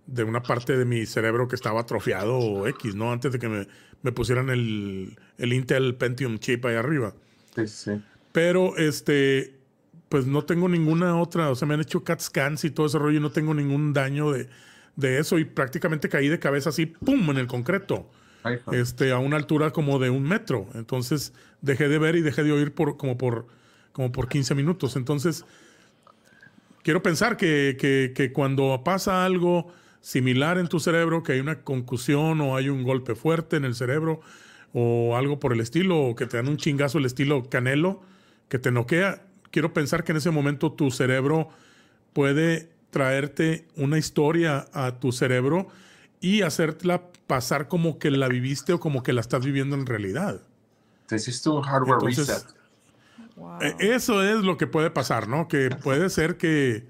de 0.07 0.25
una 0.25 0.43
parte 0.43 0.77
de 0.77 0.85
mi 0.85 1.07
cerebro 1.07 1.49
que 1.49 1.57
estaba 1.57 1.81
atrofiado 1.81 2.39
o 2.39 2.67
X, 2.67 2.95
¿no? 2.95 3.13
Antes 3.13 3.33
de 3.33 3.39
que 3.39 3.49
me, 3.49 3.69
me 4.03 4.13
pusieran 4.13 4.51
el, 4.51 5.17
el 5.39 5.53
Intel 5.53 5.95
Pentium 5.95 6.39
chip 6.39 6.65
ahí 6.67 6.77
arriba. 6.77 7.15
Sí, 7.55 7.67
sí. 7.67 8.03
Pero, 8.33 8.77
este, 8.77 9.59
pues 10.09 10.27
no 10.27 10.45
tengo 10.45 10.69
ninguna 10.69 11.21
otra, 11.21 11.51
o 11.51 11.55
sea, 11.55 11.69
me 11.69 11.75
han 11.75 11.81
hecho 11.81 12.05
CAT 12.05 12.21
scans 12.21 12.65
y 12.65 12.71
todo 12.71 12.87
ese 12.87 12.99
rollo 12.99 13.19
y 13.19 13.21
no 13.21 13.31
tengo 13.31 13.55
ningún 13.55 13.93
daño 13.93 14.33
de, 14.33 14.49
de 14.97 15.19
eso 15.19 15.39
y 15.39 15.45
prácticamente 15.45 16.09
caí 16.09 16.29
de 16.29 16.39
cabeza 16.39 16.71
así, 16.71 16.87
¡pum!, 16.87 17.31
en 17.31 17.39
el 17.39 17.47
concreto. 17.47 18.11
Este, 18.73 19.13
a 19.13 19.19
una 19.19 19.37
altura 19.37 19.71
como 19.73 19.99
de 19.99 20.11
un 20.11 20.23
metro. 20.25 20.67
Entonces 20.75 21.33
dejé 21.63 21.89
de 21.89 21.99
ver 21.99 22.17
y 22.17 22.23
dejé 22.23 22.43
de 22.45 22.53
oír 22.53 22.73
por, 22.75 22.97
como, 22.97 23.19
por, 23.19 23.47
como 23.93 24.13
por 24.13 24.29
15 24.29 24.55
minutos. 24.55 24.97
Entonces, 24.97 25.45
quiero 26.83 27.03
pensar 27.03 27.37
que, 27.37 27.77
que- 27.79 28.13
que 28.15 28.33
cuando 28.33 28.81
pasa 28.85 29.25
algo 29.25 29.73
similar 30.01 30.59
en 30.59 30.69
tu 30.69 30.81
cerebro, 30.81 31.23
que 31.23 31.33
hay 31.33 31.41
una 31.41 31.63
concusión 31.63 32.41
o 32.41 32.57
hay 32.57 32.69
un 32.69 32.83
golpe 32.85 33.15
fuerte 33.15 33.57
en 33.57 33.65
el 33.65 33.75
cerebro 33.75 34.21
o 34.73 35.17
algo 35.17 35.41
por 35.41 35.53
el 35.53 35.61
estilo, 35.61 35.99
o 36.01 36.15
que 36.15 36.27
te 36.27 36.37
dan 36.37 36.49
un 36.49 36.57
chingazo 36.57 36.99
el 36.99 37.07
estilo 37.07 37.43
canelo, 37.49 38.01
que 38.49 38.59
te 38.59 38.71
noquea, 38.71 39.23
quiero 39.51 39.73
pensar 39.73 40.05
que 40.05 40.13
en 40.13 40.19
ese 40.19 40.31
momento 40.31 40.73
tu 40.73 40.91
cerebro 40.91 41.49
puede 42.13 42.69
traerte 42.91 43.67
una 43.77 43.99
historia 43.99 44.67
a 44.73 44.99
tu 45.01 45.13
cerebro 45.13 45.69
y 46.21 46.43
hacerla 46.43 47.03
pasar 47.27 47.69
como 47.69 47.99
que 47.99 48.11
la 48.11 48.29
viviste 48.29 48.73
o 48.73 48.81
como 48.81 49.03
que 49.03 49.13
la 49.13 49.21
estás 49.21 49.45
viviendo 49.45 49.77
en 49.77 49.87
realidad. 49.87 50.41
Te 51.07 51.17
hiciste 51.17 51.49
un 51.51 51.63
hardware 51.63 51.99
Entonces, 52.01 52.29
reset. 52.29 52.59
Eh, 53.63 53.95
Eso 53.95 54.23
es 54.23 54.43
lo 54.45 54.57
que 54.57 54.67
puede 54.67 54.91
pasar, 54.91 55.29
¿no? 55.29 55.47
Que 55.49 55.71
puede 55.71 56.11
ser 56.11 56.37
que, 56.37 56.85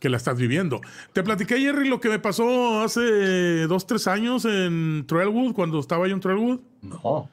que 0.00 0.08
la 0.08 0.16
estás 0.16 0.38
viviendo. 0.38 0.80
Te 1.12 1.22
platiqué, 1.22 1.58
Jerry, 1.58 1.88
lo 1.88 2.00
que 2.00 2.08
me 2.08 2.18
pasó 2.18 2.82
hace 2.82 3.66
dos, 3.66 3.86
tres 3.86 4.06
años 4.06 4.44
en 4.44 5.04
Trailwood, 5.06 5.52
cuando 5.54 5.78
estaba 5.80 6.06
yo 6.08 6.14
en 6.14 6.20
Trailwood. 6.20 6.60
No. 6.82 7.28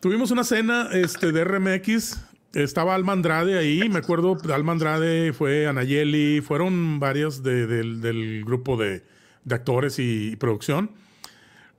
Tuvimos 0.00 0.30
una 0.30 0.44
cena 0.44 0.88
este, 0.92 1.32
de 1.32 1.44
RMX. 1.44 2.20
Estaba 2.54 2.94
Alma 2.94 3.12
Andrade 3.12 3.58
ahí. 3.58 3.88
Me 3.88 3.98
acuerdo, 3.98 4.36
Alma 4.52 4.72
Andrade 4.72 5.32
fue 5.32 5.66
Anayeli. 5.66 6.40
Fueron 6.40 6.98
varias 7.00 7.42
de- 7.42 7.66
del, 7.66 8.00
del 8.00 8.44
grupo 8.44 8.76
de, 8.76 9.04
de 9.44 9.54
actores 9.54 9.98
y, 9.98 10.36
producción. 10.36 10.90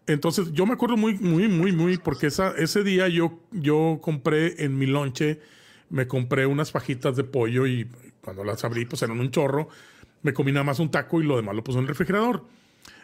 Entonces, 0.08 0.52
yo 0.54 0.66
me 0.66 0.74
acuerdo 0.74 0.98
muy, 0.98 1.18
muy, 1.20 1.48
muy, 1.48 1.72
muy, 1.72 1.98
porque 1.98 2.28
esa, 2.28 2.52
ese 2.58 2.84
día 2.84 3.08
yo, 3.08 3.40
yo 3.52 4.00
compré 4.02 4.64
en 4.64 4.78
mi 4.78 4.86
lonche, 4.88 5.40
me 5.90 6.08
compré 6.08 6.46
unas 6.46 6.72
fajitas 6.72 7.16
de 7.16 7.24
pollo 7.24 7.68
y 7.68 7.88
cuando 8.22 8.44
las 8.44 8.64
abrí, 8.64 8.86
pues 8.86 9.02
eran 9.02 9.20
un 9.20 9.32
chorro. 9.32 9.70
Me 10.24 10.34
comí 10.34 10.52
nada 10.52 10.64
más 10.64 10.80
un 10.80 10.92
taco 10.92 11.22
y 11.22 11.26
lo 11.26 11.36
demás 11.36 11.56
lo 11.56 11.64
puse 11.64 11.78
en 11.78 11.84
el 11.84 11.88
refrigerador. 11.88 12.46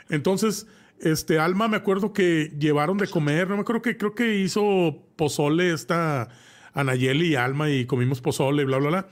Entonces, 0.09 0.67
este 0.99 1.39
Alma, 1.39 1.67
me 1.67 1.77
acuerdo 1.77 2.13
que 2.13 2.53
llevaron 2.57 2.97
de 2.97 3.07
comer, 3.07 3.47
no 3.47 3.55
me 3.55 3.61
acuerdo 3.61 3.81
que 3.81 3.97
creo 3.97 4.15
que 4.15 4.37
hizo 4.39 5.03
pozole 5.15 5.71
esta 5.73 6.29
Anayeli 6.73 7.29
y 7.29 7.35
Alma 7.35 7.69
y 7.69 7.85
comimos 7.85 8.21
pozole, 8.21 8.65
bla, 8.65 8.77
bla, 8.77 8.89
bla. 8.89 9.09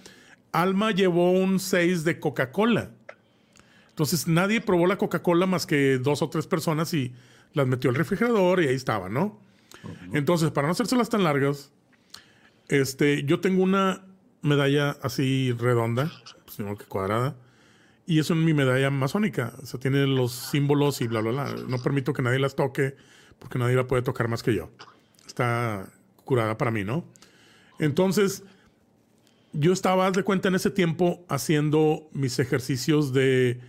Alma 0.51 0.91
llevó 0.91 1.31
un 1.31 1.59
6 1.59 2.03
de 2.03 2.19
Coca-Cola. 2.19 2.91
Entonces 3.95 4.27
nadie 4.27 4.59
probó 4.59 4.87
la 4.87 4.97
Coca-Cola 4.97 5.45
más 5.45 5.65
que 5.65 5.99
dos 5.99 6.21
o 6.21 6.29
tres 6.29 6.47
personas 6.47 6.93
y 6.93 7.13
las 7.53 7.65
metió 7.65 7.89
al 7.89 7.95
refrigerador 7.95 8.61
y 8.61 8.67
ahí 8.67 8.75
estaba, 8.75 9.07
¿no? 9.07 9.39
Entonces, 10.11 10.51
para 10.51 10.67
no 10.67 10.73
hacérselas 10.73 11.07
tan 11.07 11.23
largas, 11.23 11.71
este, 12.67 13.23
yo 13.23 13.39
tengo 13.39 13.63
una 13.63 14.03
medalla 14.41 14.97
así 15.01 15.53
redonda, 15.53 16.11
sino 16.53 16.77
que 16.77 16.83
cuadrada, 16.83 17.37
y 18.05 18.19
es 18.19 18.29
mi 18.31 18.53
medalla 18.53 18.89
masónica. 18.89 19.53
O 19.63 19.65
sea, 19.65 19.79
tiene 19.79 20.05
los 20.07 20.33
símbolos 20.33 20.99
y 20.99 21.07
bla, 21.07 21.21
bla, 21.21 21.31
bla. 21.31 21.55
No 21.65 21.81
permito 21.81 22.11
que 22.11 22.21
nadie 22.21 22.39
las 22.39 22.57
toque 22.57 22.97
porque 23.39 23.59
nadie 23.59 23.77
la 23.77 23.87
puede 23.87 24.01
tocar 24.01 24.27
más 24.27 24.43
que 24.43 24.53
yo. 24.53 24.71
Está 25.25 25.89
curada 26.25 26.57
para 26.57 26.69
mí, 26.69 26.83
¿no? 26.83 27.05
Entonces, 27.79 28.43
yo 29.53 29.71
estaba, 29.71 30.05
haz 30.05 30.13
de 30.15 30.23
cuenta, 30.23 30.49
en 30.49 30.55
ese 30.55 30.69
tiempo 30.69 31.25
haciendo 31.29 32.09
mis 32.11 32.39
ejercicios 32.39 33.13
de, 33.13 33.61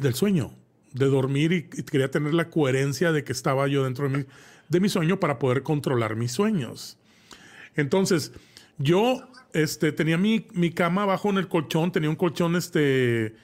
del 0.00 0.14
sueño, 0.14 0.52
de 0.92 1.06
dormir 1.06 1.52
y, 1.52 1.56
y 1.78 1.82
quería 1.84 2.10
tener 2.10 2.34
la 2.34 2.48
coherencia 2.50 3.12
de 3.12 3.22
que 3.24 3.32
estaba 3.32 3.68
yo 3.68 3.84
dentro 3.84 4.08
de 4.08 4.18
mi, 4.18 4.24
de 4.68 4.80
mi 4.80 4.88
sueño 4.88 5.20
para 5.20 5.38
poder 5.38 5.62
controlar 5.62 6.16
mis 6.16 6.32
sueños. 6.32 6.96
Entonces, 7.76 8.32
yo 8.78 9.22
este, 9.52 9.92
tenía 9.92 10.18
mi, 10.18 10.46
mi 10.52 10.70
cama 10.70 11.02
abajo 11.02 11.30
en 11.30 11.38
el 11.38 11.48
colchón, 11.48 11.92
tenía 11.92 12.10
un 12.10 12.16
colchón 12.16 12.56
este, 12.56 13.34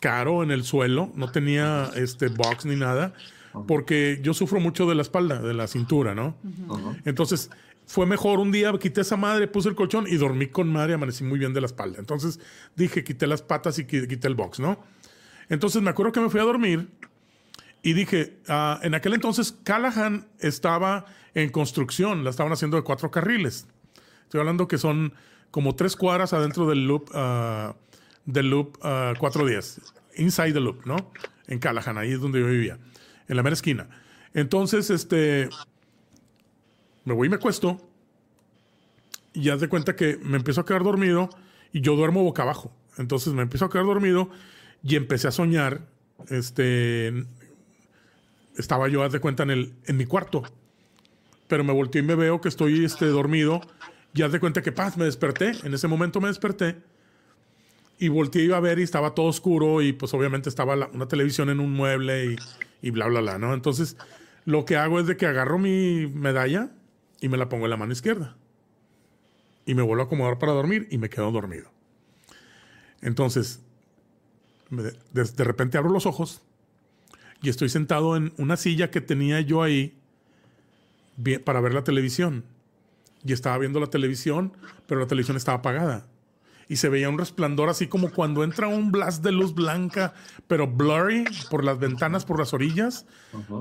caro 0.00 0.42
en 0.42 0.50
el 0.50 0.64
suelo, 0.64 1.12
no 1.14 1.30
tenía 1.30 1.90
este, 1.96 2.28
box 2.28 2.66
ni 2.66 2.76
nada, 2.76 3.14
porque 3.66 4.20
yo 4.22 4.32
sufro 4.34 4.60
mucho 4.60 4.86
de 4.88 4.94
la 4.94 5.02
espalda, 5.02 5.40
de 5.42 5.54
la 5.54 5.66
cintura, 5.66 6.14
¿no? 6.14 6.36
Entonces, 7.04 7.50
fue 7.86 8.06
mejor 8.06 8.38
un 8.38 8.52
día, 8.52 8.72
quité 8.80 9.00
esa 9.00 9.16
madre, 9.16 9.48
puse 9.48 9.68
el 9.68 9.74
colchón 9.74 10.06
y 10.06 10.16
dormí 10.16 10.46
con 10.46 10.70
madre, 10.72 10.94
amanecí 10.94 11.24
muy 11.24 11.38
bien 11.40 11.52
de 11.52 11.60
la 11.60 11.66
espalda. 11.66 11.98
Entonces, 11.98 12.38
dije, 12.76 13.02
quité 13.02 13.26
las 13.26 13.42
patas 13.42 13.78
y 13.80 13.84
qui- 13.84 14.06
quité 14.06 14.28
el 14.28 14.34
box, 14.36 14.60
¿no? 14.60 14.78
Entonces, 15.50 15.82
me 15.82 15.90
acuerdo 15.90 16.12
que 16.12 16.20
me 16.20 16.30
fui 16.30 16.40
a 16.40 16.44
dormir 16.44 16.88
y 17.82 17.92
dije, 17.92 18.38
ah, 18.48 18.80
en 18.82 18.94
aquel 18.94 19.14
entonces 19.14 19.52
Callahan 19.64 20.26
estaba 20.38 21.04
en 21.34 21.50
construcción, 21.50 22.24
la 22.24 22.30
estaban 22.30 22.52
haciendo 22.52 22.76
de 22.76 22.82
cuatro 22.82 23.10
carriles. 23.10 23.66
Estoy 24.22 24.40
hablando 24.40 24.68
que 24.68 24.78
son 24.78 25.12
como 25.50 25.74
tres 25.74 25.96
cuadras 25.96 26.32
adentro 26.32 26.66
del 26.66 26.86
loop, 26.86 27.10
ah, 27.14 27.74
del 28.24 28.48
loop 28.48 28.78
ah, 28.82 29.12
410, 29.18 29.80
inside 30.16 30.52
the 30.52 30.60
loop, 30.60 30.86
¿no? 30.86 30.96
En 31.48 31.58
Callahan, 31.58 31.98
ahí 31.98 32.12
es 32.12 32.20
donde 32.20 32.40
yo 32.40 32.46
vivía, 32.46 32.78
en 33.28 33.36
la 33.36 33.42
mera 33.42 33.54
esquina. 33.54 33.88
Entonces, 34.32 34.88
este, 34.90 35.50
me 37.04 37.12
voy 37.12 37.26
y 37.26 37.30
me 37.30 37.36
acuesto 37.36 37.80
y 39.32 39.48
haz 39.48 39.60
de 39.60 39.68
cuenta 39.68 39.96
que 39.96 40.18
me 40.22 40.36
empiezo 40.36 40.60
a 40.60 40.64
quedar 40.64 40.84
dormido 40.84 41.30
y 41.72 41.80
yo 41.80 41.96
duermo 41.96 42.22
boca 42.22 42.42
abajo. 42.42 42.72
Entonces 42.98 43.32
me 43.32 43.42
empiezo 43.42 43.64
a 43.64 43.70
quedar 43.70 43.86
dormido 43.86 44.30
y 44.82 44.96
empecé 44.96 45.28
a 45.28 45.30
soñar, 45.30 45.86
este, 46.28 47.12
estaba 48.56 48.88
yo, 48.88 49.02
haz 49.02 49.12
de 49.12 49.20
cuenta, 49.20 49.42
en, 49.42 49.50
el, 49.50 49.74
en 49.86 49.96
mi 49.96 50.06
cuarto. 50.06 50.42
Pero 51.48 51.64
me 51.64 51.72
volteé 51.72 52.02
y 52.02 52.04
me 52.04 52.14
veo 52.14 52.40
que 52.40 52.48
estoy 52.48 52.84
este, 52.84 53.06
dormido. 53.06 53.60
Y 54.14 54.22
haz 54.22 54.32
de 54.32 54.40
cuenta 54.40 54.62
que, 54.62 54.72
paz, 54.72 54.96
me 54.96 55.04
desperté. 55.04 55.52
En 55.64 55.74
ese 55.74 55.88
momento 55.88 56.20
me 56.20 56.28
desperté. 56.28 56.76
Y 57.98 58.08
volteé 58.08 58.42
iba 58.44 58.56
a 58.56 58.60
ver 58.60 58.78
y 58.78 58.82
estaba 58.82 59.14
todo 59.14 59.26
oscuro. 59.26 59.82
Y 59.82 59.92
pues 59.92 60.14
obviamente 60.14 60.48
estaba 60.48 60.76
la- 60.76 60.90
una 60.92 61.08
televisión 61.08 61.50
en 61.50 61.60
un 61.60 61.72
mueble 61.72 62.26
y, 62.32 62.36
y 62.82 62.90
bla, 62.90 63.06
bla, 63.06 63.20
bla, 63.20 63.38
¿no? 63.38 63.52
Entonces, 63.54 63.96
lo 64.44 64.64
que 64.64 64.76
hago 64.76 65.00
es 65.00 65.06
de 65.06 65.16
que 65.16 65.26
agarro 65.26 65.58
mi 65.58 66.06
medalla 66.06 66.70
y 67.20 67.28
me 67.28 67.36
la 67.36 67.48
pongo 67.48 67.66
en 67.66 67.70
la 67.70 67.76
mano 67.76 67.92
izquierda. 67.92 68.36
Y 69.66 69.74
me 69.74 69.82
vuelvo 69.82 70.02
a 70.02 70.06
acomodar 70.06 70.38
para 70.38 70.52
dormir 70.52 70.88
y 70.90 70.98
me 70.98 71.10
quedo 71.10 71.30
dormido. 71.30 71.70
Entonces, 73.02 73.62
de, 74.70 75.44
repente 75.44 75.78
abro 75.78 75.90
los 75.90 76.06
ojos 76.06 76.42
y 77.42 77.48
estoy 77.48 77.68
sentado 77.68 78.16
en 78.16 78.32
una 78.38 78.56
silla 78.56 78.90
que 78.90 79.00
tenía 79.00 79.40
yo 79.40 79.62
ahí 79.62 79.96
para 81.44 81.60
ver 81.60 81.74
la 81.74 81.84
televisión. 81.84 82.44
Y 83.24 83.32
estaba 83.32 83.58
viendo 83.58 83.80
la 83.80 83.88
televisión, 83.88 84.56
pero 84.86 85.00
la 85.00 85.06
televisión 85.06 85.36
estaba 85.36 85.58
apagada. 85.58 86.06
Y 86.68 86.76
se 86.76 86.88
veía 86.88 87.08
un 87.08 87.18
resplandor 87.18 87.68
así 87.68 87.88
como 87.88 88.10
cuando 88.12 88.44
entra 88.44 88.68
un 88.68 88.92
blast 88.92 89.24
de 89.24 89.32
luz 89.32 89.54
blanca, 89.54 90.14
pero 90.46 90.68
blurry 90.68 91.24
por 91.50 91.64
las 91.64 91.78
ventanas, 91.78 92.24
por 92.24 92.38
las 92.38 92.54
orillas. 92.54 93.06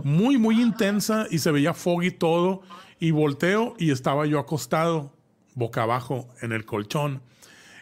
Muy, 0.03 0.38
muy 0.38 0.61
intensa 0.61 1.26
y 1.30 1.40
se 1.40 1.52
veía 1.52 1.73
foggy 1.73 2.11
todo. 2.11 2.61
Y 2.99 3.11
volteo 3.11 3.76
y 3.80 3.91
estaba 3.91 4.26
yo 4.26 4.40
acostado, 4.40 5.14
boca 5.56 5.84
abajo, 5.84 6.27
en 6.41 6.52
el 6.52 6.65
colchón. 6.65 7.22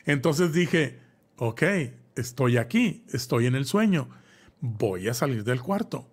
Entonces 0.05 0.53
dije, 0.53 0.99
ok, 1.35 1.63
estoy 2.17 2.57
aquí, 2.57 3.03
estoy 3.11 3.45
en 3.45 3.55
el 3.55 3.65
sueño, 3.65 4.09
voy 4.59 5.07
a 5.07 5.13
salir 5.13 5.43
del 5.43 5.61
cuarto. 5.61 6.09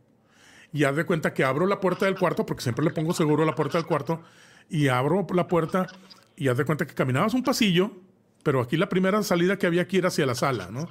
Y 0.72 0.84
haz 0.84 0.96
de 0.96 1.04
cuenta 1.04 1.34
que 1.34 1.44
abro 1.44 1.66
la 1.66 1.80
puerta 1.80 2.06
del 2.06 2.18
cuarto, 2.18 2.44
porque 2.46 2.62
siempre 2.62 2.84
le 2.84 2.90
pongo 2.90 3.12
seguro 3.12 3.44
la 3.44 3.54
puerta 3.54 3.78
del 3.78 3.86
cuarto, 3.86 4.22
y 4.68 4.88
abro 4.88 5.26
la 5.34 5.46
puerta 5.46 5.86
y 6.36 6.48
haz 6.48 6.56
de 6.56 6.64
cuenta 6.64 6.86
que 6.86 6.94
caminabas 6.94 7.34
un 7.34 7.42
pasillo, 7.42 7.92
pero 8.42 8.60
aquí 8.60 8.76
la 8.76 8.88
primera 8.88 9.22
salida 9.22 9.58
que 9.58 9.66
había 9.66 9.82
aquí 9.82 9.98
era 9.98 10.08
hacia 10.08 10.26
la 10.26 10.34
sala, 10.34 10.68
¿no? 10.70 10.88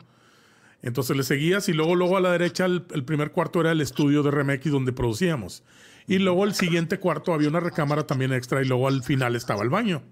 Entonces 0.81 1.15
le 1.15 1.23
seguías 1.23 1.69
y 1.69 1.73
luego, 1.73 1.95
luego 1.95 2.17
a 2.17 2.21
la 2.21 2.31
derecha 2.31 2.65
el, 2.65 2.83
primer 3.05 3.31
cuarto 3.31 3.61
era 3.61 3.71
el 3.71 3.79
estudio 3.79 4.21
de 4.21 4.31
RMX 4.31 4.69
donde 4.69 4.91
producíamos. 4.91 5.63
Y 6.07 6.19
luego 6.19 6.43
el 6.43 6.53
siguiente 6.53 6.99
cuarto 6.99 7.33
había 7.33 7.47
una 7.47 7.61
recámara 7.61 8.05
también 8.05 8.33
extra 8.33 8.61
y 8.61 8.65
luego 8.65 8.89
al 8.89 9.01
final 9.01 9.37
estaba 9.37 9.63
el 9.63 9.69
baño. 9.69 10.03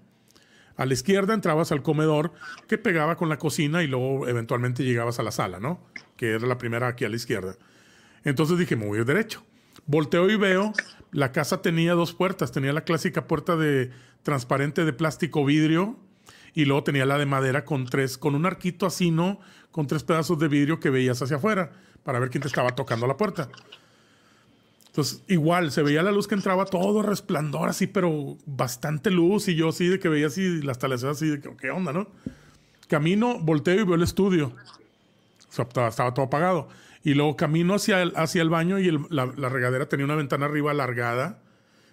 A 0.76 0.86
la 0.86 0.94
izquierda 0.94 1.34
entrabas 1.34 1.72
al 1.72 1.82
comedor 1.82 2.32
que 2.68 2.78
pegaba 2.78 3.16
con 3.16 3.28
la 3.28 3.38
cocina 3.38 3.82
y 3.82 3.86
luego 3.86 4.28
eventualmente 4.28 4.84
llegabas 4.84 5.18
a 5.18 5.22
la 5.22 5.30
sala, 5.30 5.60
¿no? 5.60 5.80
Que 6.16 6.32
era 6.32 6.46
la 6.46 6.58
primera 6.58 6.88
aquí 6.88 7.04
a 7.04 7.08
la 7.08 7.16
izquierda. 7.16 7.56
Entonces 8.24 8.58
dije, 8.58 8.76
me 8.76 8.86
voy 8.86 8.98
a 8.98 9.00
ir 9.00 9.06
derecho. 9.06 9.44
Volteo 9.86 10.30
y 10.30 10.36
veo, 10.36 10.72
la 11.10 11.32
casa 11.32 11.60
tenía 11.62 11.94
dos 11.94 12.12
puertas. 12.12 12.52
Tenía 12.52 12.72
la 12.72 12.84
clásica 12.84 13.26
puerta 13.26 13.56
de 13.56 13.90
transparente 14.22 14.84
de 14.84 14.92
plástico 14.92 15.44
vidrio 15.44 15.98
y 16.54 16.64
luego 16.64 16.84
tenía 16.84 17.06
la 17.06 17.18
de 17.18 17.26
madera 17.26 17.64
con 17.64 17.86
tres, 17.86 18.18
con 18.18 18.34
un 18.34 18.46
arquito 18.46 18.86
así, 18.86 19.10
¿no? 19.10 19.40
Con 19.70 19.86
tres 19.86 20.04
pedazos 20.04 20.38
de 20.38 20.48
vidrio 20.48 20.80
que 20.80 20.90
veías 20.90 21.20
hacia 21.22 21.36
afuera 21.36 21.72
para 22.04 22.18
ver 22.18 22.30
quién 22.30 22.42
te 22.42 22.48
estaba 22.48 22.70
tocando 22.74 23.06
la 23.06 23.16
puerta. 23.16 23.48
Entonces, 24.92 25.22
igual, 25.28 25.72
se 25.72 25.82
veía 25.82 26.02
la 26.02 26.12
luz 26.12 26.28
que 26.28 26.34
entraba, 26.34 26.66
todo 26.66 27.00
resplandor 27.00 27.70
así, 27.70 27.86
pero 27.86 28.36
bastante 28.44 29.10
luz. 29.10 29.48
Y 29.48 29.54
yo 29.54 29.70
así 29.70 29.88
de 29.88 29.98
que 29.98 30.10
veía 30.10 30.26
así 30.26 30.60
las 30.60 30.78
talaceras 30.78 31.16
así 31.16 31.28
de 31.30 31.40
que, 31.40 31.50
¿qué 31.56 31.70
onda, 31.70 31.94
no? 31.94 32.08
Camino, 32.88 33.38
volteo 33.38 33.80
y 33.80 33.84
veo 33.84 33.94
el 33.94 34.02
estudio. 34.02 34.48
O 35.48 35.52
sea, 35.52 35.64
estaba, 35.64 35.88
estaba 35.88 36.12
todo 36.12 36.26
apagado. 36.26 36.68
Y 37.04 37.14
luego 37.14 37.36
camino 37.36 37.74
hacia 37.74 38.02
el, 38.02 38.12
hacia 38.16 38.42
el 38.42 38.50
baño 38.50 38.78
y 38.78 38.88
el- 38.88 39.00
la, 39.08 39.26
la 39.34 39.48
regadera 39.48 39.86
tenía 39.88 40.04
una 40.04 40.14
ventana 40.14 40.44
arriba 40.44 40.70
alargada. 40.72 41.38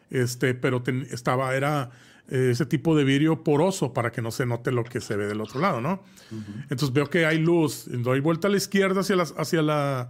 Este, 0.09 0.53
pero 0.53 0.81
ten- 0.81 1.07
estaba, 1.09 1.55
era 1.55 1.91
eh, 2.29 2.49
ese 2.51 2.65
tipo 2.65 2.97
de 2.97 3.05
vidrio 3.05 3.43
poroso 3.45 3.93
para 3.93 4.11
que 4.11 4.21
no 4.21 4.31
se 4.31 4.45
note 4.45 4.71
lo 4.73 4.83
que 4.83 4.99
se 4.99 5.15
ve 5.15 5.25
del 5.27 5.39
otro 5.39 5.61
lado, 5.61 5.79
¿no? 5.79 6.03
Entonces 6.63 6.91
veo 6.91 7.09
que 7.09 7.25
hay 7.25 7.37
luz. 7.39 7.85
Doy 7.87 8.19
vuelta 8.19 8.49
a 8.49 8.51
la 8.51 8.57
izquierda 8.57 9.01
hacia 9.01 9.15
la, 9.15 9.23
hacia 9.23 9.61
la, 9.61 10.09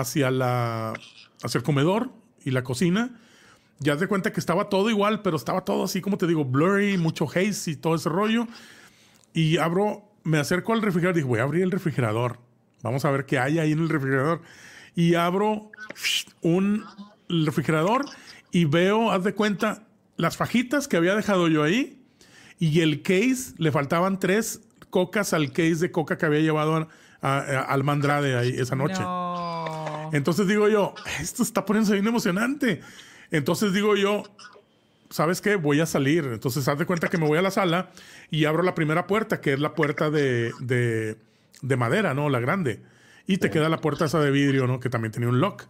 hacia 0.00 0.30
la, 0.30 0.92
hacia 1.42 1.58
el 1.58 1.64
comedor 1.64 2.10
y 2.44 2.50
la 2.50 2.62
cocina. 2.64 3.10
Ya 3.78 3.96
te 3.96 4.06
cuenta 4.06 4.32
que 4.32 4.40
estaba 4.40 4.68
todo 4.68 4.88
igual, 4.90 5.22
pero 5.22 5.36
estaba 5.36 5.64
todo 5.64 5.84
así, 5.84 6.00
como 6.00 6.16
te 6.18 6.26
digo, 6.26 6.44
blurry, 6.44 6.96
mucho 6.96 7.26
haze 7.28 7.70
y 7.72 7.76
todo 7.76 7.94
ese 7.94 8.08
rollo. 8.08 8.46
Y 9.34 9.58
abro, 9.58 10.02
me 10.24 10.38
acerco 10.38 10.72
al 10.72 10.82
refrigerador 10.82 11.16
digo, 11.16 11.28
voy 11.28 11.40
a 11.40 11.42
abrir 11.42 11.62
el 11.62 11.70
refrigerador. 11.70 12.38
Vamos 12.82 13.04
a 13.04 13.10
ver 13.10 13.26
qué 13.26 13.38
hay 13.38 13.58
ahí 13.58 13.72
en 13.72 13.80
el 13.80 13.88
refrigerador. 13.88 14.40
Y 14.94 15.14
abro 15.14 15.70
un 16.40 16.84
refrigerador 17.28 18.06
y 18.50 18.64
veo, 18.64 19.10
haz 19.10 19.24
de 19.24 19.34
cuenta, 19.34 19.82
las 20.16 20.36
fajitas 20.38 20.88
que 20.88 20.96
había 20.96 21.14
dejado 21.14 21.48
yo 21.48 21.62
ahí 21.62 22.00
y 22.58 22.80
el 22.80 23.02
case, 23.02 23.52
le 23.58 23.70
faltaban 23.72 24.18
tres 24.18 24.62
cocas 24.88 25.34
al 25.34 25.48
case 25.52 25.74
de 25.76 25.90
coca 25.90 26.16
que 26.16 26.24
había 26.24 26.40
llevado 26.40 26.76
a, 26.76 26.88
a- 27.20 27.38
a 27.40 27.60
Almandrade 27.64 28.38
ahí 28.38 28.54
esa 28.56 28.74
noche. 28.76 29.02
Entonces 30.12 30.46
digo 30.46 30.68
yo, 30.68 30.94
esto 31.20 31.42
está 31.42 31.64
poniéndose 31.64 31.94
bien 31.94 32.06
emocionante. 32.06 32.80
Entonces 33.30 33.72
digo 33.72 33.96
yo, 33.96 34.22
¿sabes 35.10 35.40
qué? 35.40 35.56
Voy 35.56 35.80
a 35.80 35.86
salir. 35.86 36.24
Entonces, 36.24 36.66
haz 36.68 36.78
de 36.78 36.86
cuenta 36.86 37.08
que 37.08 37.18
me 37.18 37.26
voy 37.26 37.38
a 37.38 37.42
la 37.42 37.50
sala 37.50 37.90
y 38.30 38.44
abro 38.44 38.62
la 38.62 38.74
primera 38.74 39.06
puerta, 39.06 39.40
que 39.40 39.52
es 39.52 39.60
la 39.60 39.74
puerta 39.74 40.10
de, 40.10 40.52
de, 40.60 41.16
de 41.62 41.76
madera, 41.76 42.14
¿no? 42.14 42.28
La 42.28 42.40
grande. 42.40 42.80
Y 43.26 43.38
te 43.38 43.50
queda 43.50 43.68
la 43.68 43.80
puerta 43.80 44.04
esa 44.04 44.20
de 44.20 44.30
vidrio, 44.30 44.66
¿no? 44.66 44.78
Que 44.80 44.88
también 44.88 45.12
tenía 45.12 45.28
un 45.28 45.40
lock. 45.40 45.64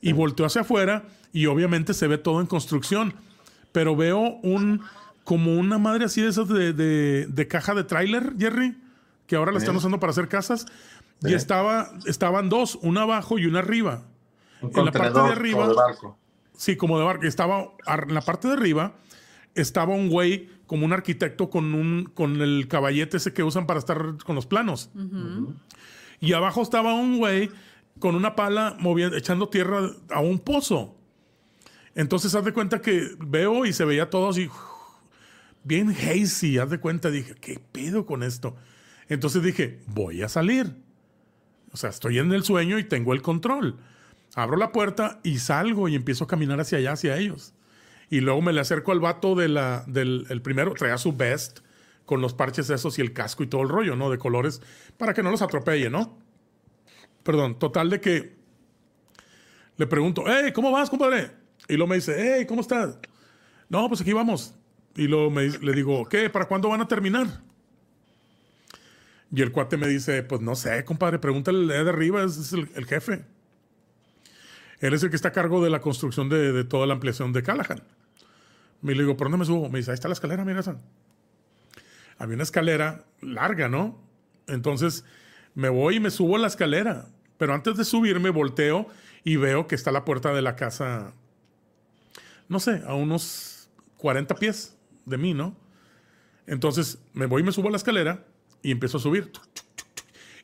Y 0.00 0.12
volteo 0.12 0.46
hacia 0.46 0.62
afuera 0.62 1.04
y 1.32 1.46
obviamente 1.46 1.94
se 1.94 2.06
ve 2.06 2.18
todo 2.18 2.40
en 2.40 2.46
construcción. 2.46 3.14
Pero 3.72 3.94
veo 3.96 4.18
un, 4.42 4.82
como 5.24 5.54
una 5.54 5.78
madre 5.78 6.04
así 6.06 6.22
de 6.22 6.28
esas 6.28 6.48
de, 6.48 6.72
de, 6.72 7.26
de 7.28 7.48
caja 7.48 7.74
de 7.74 7.84
tráiler, 7.84 8.32
Jerry, 8.38 8.76
que 9.26 9.36
ahora 9.36 9.52
la 9.52 9.58
están 9.58 9.74
Sí. 9.74 9.78
usando 9.78 10.00
para 10.00 10.10
hacer 10.10 10.28
casas. 10.28 10.66
Y 11.22 11.34
estaba, 11.34 11.90
estaban 12.06 12.48
dos, 12.48 12.78
una 12.82 13.02
abajo 13.02 13.38
y 13.38 13.46
una 13.46 13.60
arriba. 13.60 14.04
Un 14.60 14.70
en 14.76 14.84
la 14.84 14.92
parte 14.92 15.20
de 15.20 15.32
arriba. 15.32 15.60
como 15.60 15.68
de 15.68 15.74
barco. 15.74 16.18
Sí, 16.56 16.76
como 16.76 16.98
de 16.98 17.04
barco. 17.04 17.26
Estaba 17.26 17.72
en 17.86 18.14
la 18.14 18.20
parte 18.20 18.48
de 18.48 18.54
arriba, 18.54 18.96
estaba 19.54 19.94
un 19.94 20.08
güey 20.08 20.50
como 20.66 20.84
un 20.84 20.92
arquitecto 20.92 21.48
con 21.48 21.74
un 21.74 22.04
con 22.14 22.40
el 22.42 22.66
caballete 22.68 23.16
ese 23.18 23.32
que 23.32 23.42
usan 23.42 23.66
para 23.66 23.78
estar 23.78 24.16
con 24.24 24.34
los 24.34 24.46
planos. 24.46 24.90
Y 26.20 26.32
abajo 26.32 26.62
estaba 26.62 26.94
un 26.94 27.18
güey 27.18 27.50
con 27.98 28.14
una 28.14 28.34
pala 28.34 28.76
moviendo, 28.78 29.16
echando 29.16 29.48
tierra 29.48 29.90
a 30.10 30.20
un 30.20 30.38
pozo. 30.38 30.96
Entonces, 31.94 32.34
haz 32.34 32.44
de 32.44 32.52
cuenta 32.52 32.82
que 32.82 33.08
veo 33.18 33.64
y 33.64 33.72
se 33.72 33.86
veía 33.86 34.10
todo 34.10 34.28
así, 34.28 34.50
bien 35.64 35.90
hazy. 35.90 36.58
Haz 36.58 36.68
de 36.70 36.78
cuenta, 36.78 37.10
dije, 37.10 37.34
¿qué 37.40 37.58
pedo 37.72 38.04
con 38.04 38.22
esto? 38.22 38.54
Entonces 39.08 39.42
dije, 39.42 39.80
voy 39.86 40.22
a 40.22 40.28
salir. 40.28 40.85
O 41.76 41.78
sea, 41.78 41.90
estoy 41.90 42.18
en 42.18 42.32
el 42.32 42.42
sueño 42.42 42.78
y 42.78 42.84
tengo 42.84 43.12
el 43.12 43.20
control. 43.20 43.76
Abro 44.34 44.56
la 44.56 44.72
puerta 44.72 45.20
y 45.22 45.40
salgo 45.40 45.88
y 45.88 45.94
empiezo 45.94 46.24
a 46.24 46.26
caminar 46.26 46.58
hacia 46.58 46.78
allá, 46.78 46.92
hacia 46.92 47.18
ellos. 47.18 47.52
Y 48.08 48.20
luego 48.20 48.40
me 48.40 48.54
le 48.54 48.62
acerco 48.62 48.92
al 48.92 49.00
vato 49.00 49.34
de 49.34 49.48
la, 49.48 49.84
del 49.86 50.24
el 50.30 50.40
primero, 50.40 50.72
traía 50.72 50.96
su 50.96 51.12
vest 51.12 51.58
con 52.06 52.22
los 52.22 52.32
parches 52.32 52.70
esos 52.70 52.98
y 52.98 53.02
el 53.02 53.12
casco 53.12 53.42
y 53.42 53.46
todo 53.46 53.60
el 53.60 53.68
rollo, 53.68 53.94
¿no? 53.94 54.08
De 54.08 54.16
colores, 54.16 54.62
para 54.96 55.12
que 55.12 55.22
no 55.22 55.30
los 55.30 55.42
atropelle, 55.42 55.90
¿no? 55.90 56.16
Perdón, 57.22 57.58
total 57.58 57.90
de 57.90 58.00
que 58.00 58.36
le 59.76 59.86
pregunto, 59.86 60.24
hey, 60.26 60.52
¿cómo 60.54 60.70
vas, 60.72 60.88
compadre? 60.88 61.32
Y 61.68 61.74
luego 61.74 61.88
me 61.88 61.96
dice, 61.96 62.16
hey, 62.16 62.46
¿cómo 62.46 62.62
estás? 62.62 62.98
No, 63.68 63.86
pues 63.86 64.00
aquí 64.00 64.14
vamos. 64.14 64.54
Y 64.94 65.08
luego 65.08 65.30
me, 65.30 65.46
le 65.46 65.72
digo, 65.74 66.08
¿qué? 66.08 66.30
¿Para 66.30 66.46
cuándo 66.46 66.70
van 66.70 66.80
a 66.80 66.88
terminar? 66.88 67.42
Y 69.32 69.42
el 69.42 69.52
cuate 69.52 69.76
me 69.76 69.88
dice, 69.88 70.22
pues 70.22 70.40
no 70.40 70.54
sé, 70.54 70.84
compadre, 70.84 71.18
pregúntale 71.18 71.66
de 71.66 71.88
arriba, 71.90 72.22
es 72.22 72.52
el, 72.52 72.70
el 72.74 72.86
jefe. 72.86 73.24
Él 74.80 74.94
es 74.94 75.02
el 75.02 75.10
que 75.10 75.16
está 75.16 75.28
a 75.28 75.32
cargo 75.32 75.62
de 75.62 75.70
la 75.70 75.80
construcción 75.80 76.28
de, 76.28 76.52
de 76.52 76.64
toda 76.64 76.86
la 76.86 76.94
ampliación 76.94 77.32
de 77.32 77.42
Callahan. 77.42 77.82
Me 78.82 78.94
le 78.94 79.02
digo, 79.02 79.16
¿por 79.16 79.26
dónde 79.26 79.38
me 79.38 79.44
subo? 79.44 79.68
Me 79.68 79.78
dice, 79.78 79.90
ahí 79.90 79.94
está 79.94 80.08
la 80.08 80.14
escalera, 80.14 80.44
mira 80.44 80.60
esa. 80.60 80.76
Había 82.18 82.34
una 82.34 82.44
escalera 82.44 83.04
larga, 83.20 83.68
¿no? 83.68 84.00
Entonces 84.46 85.04
me 85.54 85.68
voy 85.68 85.96
y 85.96 86.00
me 86.00 86.10
subo 86.10 86.36
a 86.36 86.38
la 86.38 86.46
escalera. 86.46 87.08
Pero 87.38 87.54
antes 87.54 87.76
de 87.76 87.84
subirme, 87.84 88.30
volteo 88.30 88.86
y 89.24 89.36
veo 89.36 89.66
que 89.66 89.74
está 89.74 89.90
la 89.90 90.04
puerta 90.04 90.32
de 90.32 90.42
la 90.42 90.56
casa, 90.56 91.12
no 92.48 92.60
sé, 92.60 92.82
a 92.86 92.94
unos 92.94 93.68
40 93.96 94.34
pies 94.36 94.76
de 95.04 95.18
mí, 95.18 95.34
¿no? 95.34 95.56
Entonces 96.46 96.98
me 97.12 97.26
voy 97.26 97.42
y 97.42 97.44
me 97.44 97.52
subo 97.52 97.68
a 97.68 97.70
la 97.72 97.76
escalera 97.76 98.24
y 98.66 98.72
empiezo 98.72 98.98
a 98.98 99.00
subir. 99.00 99.30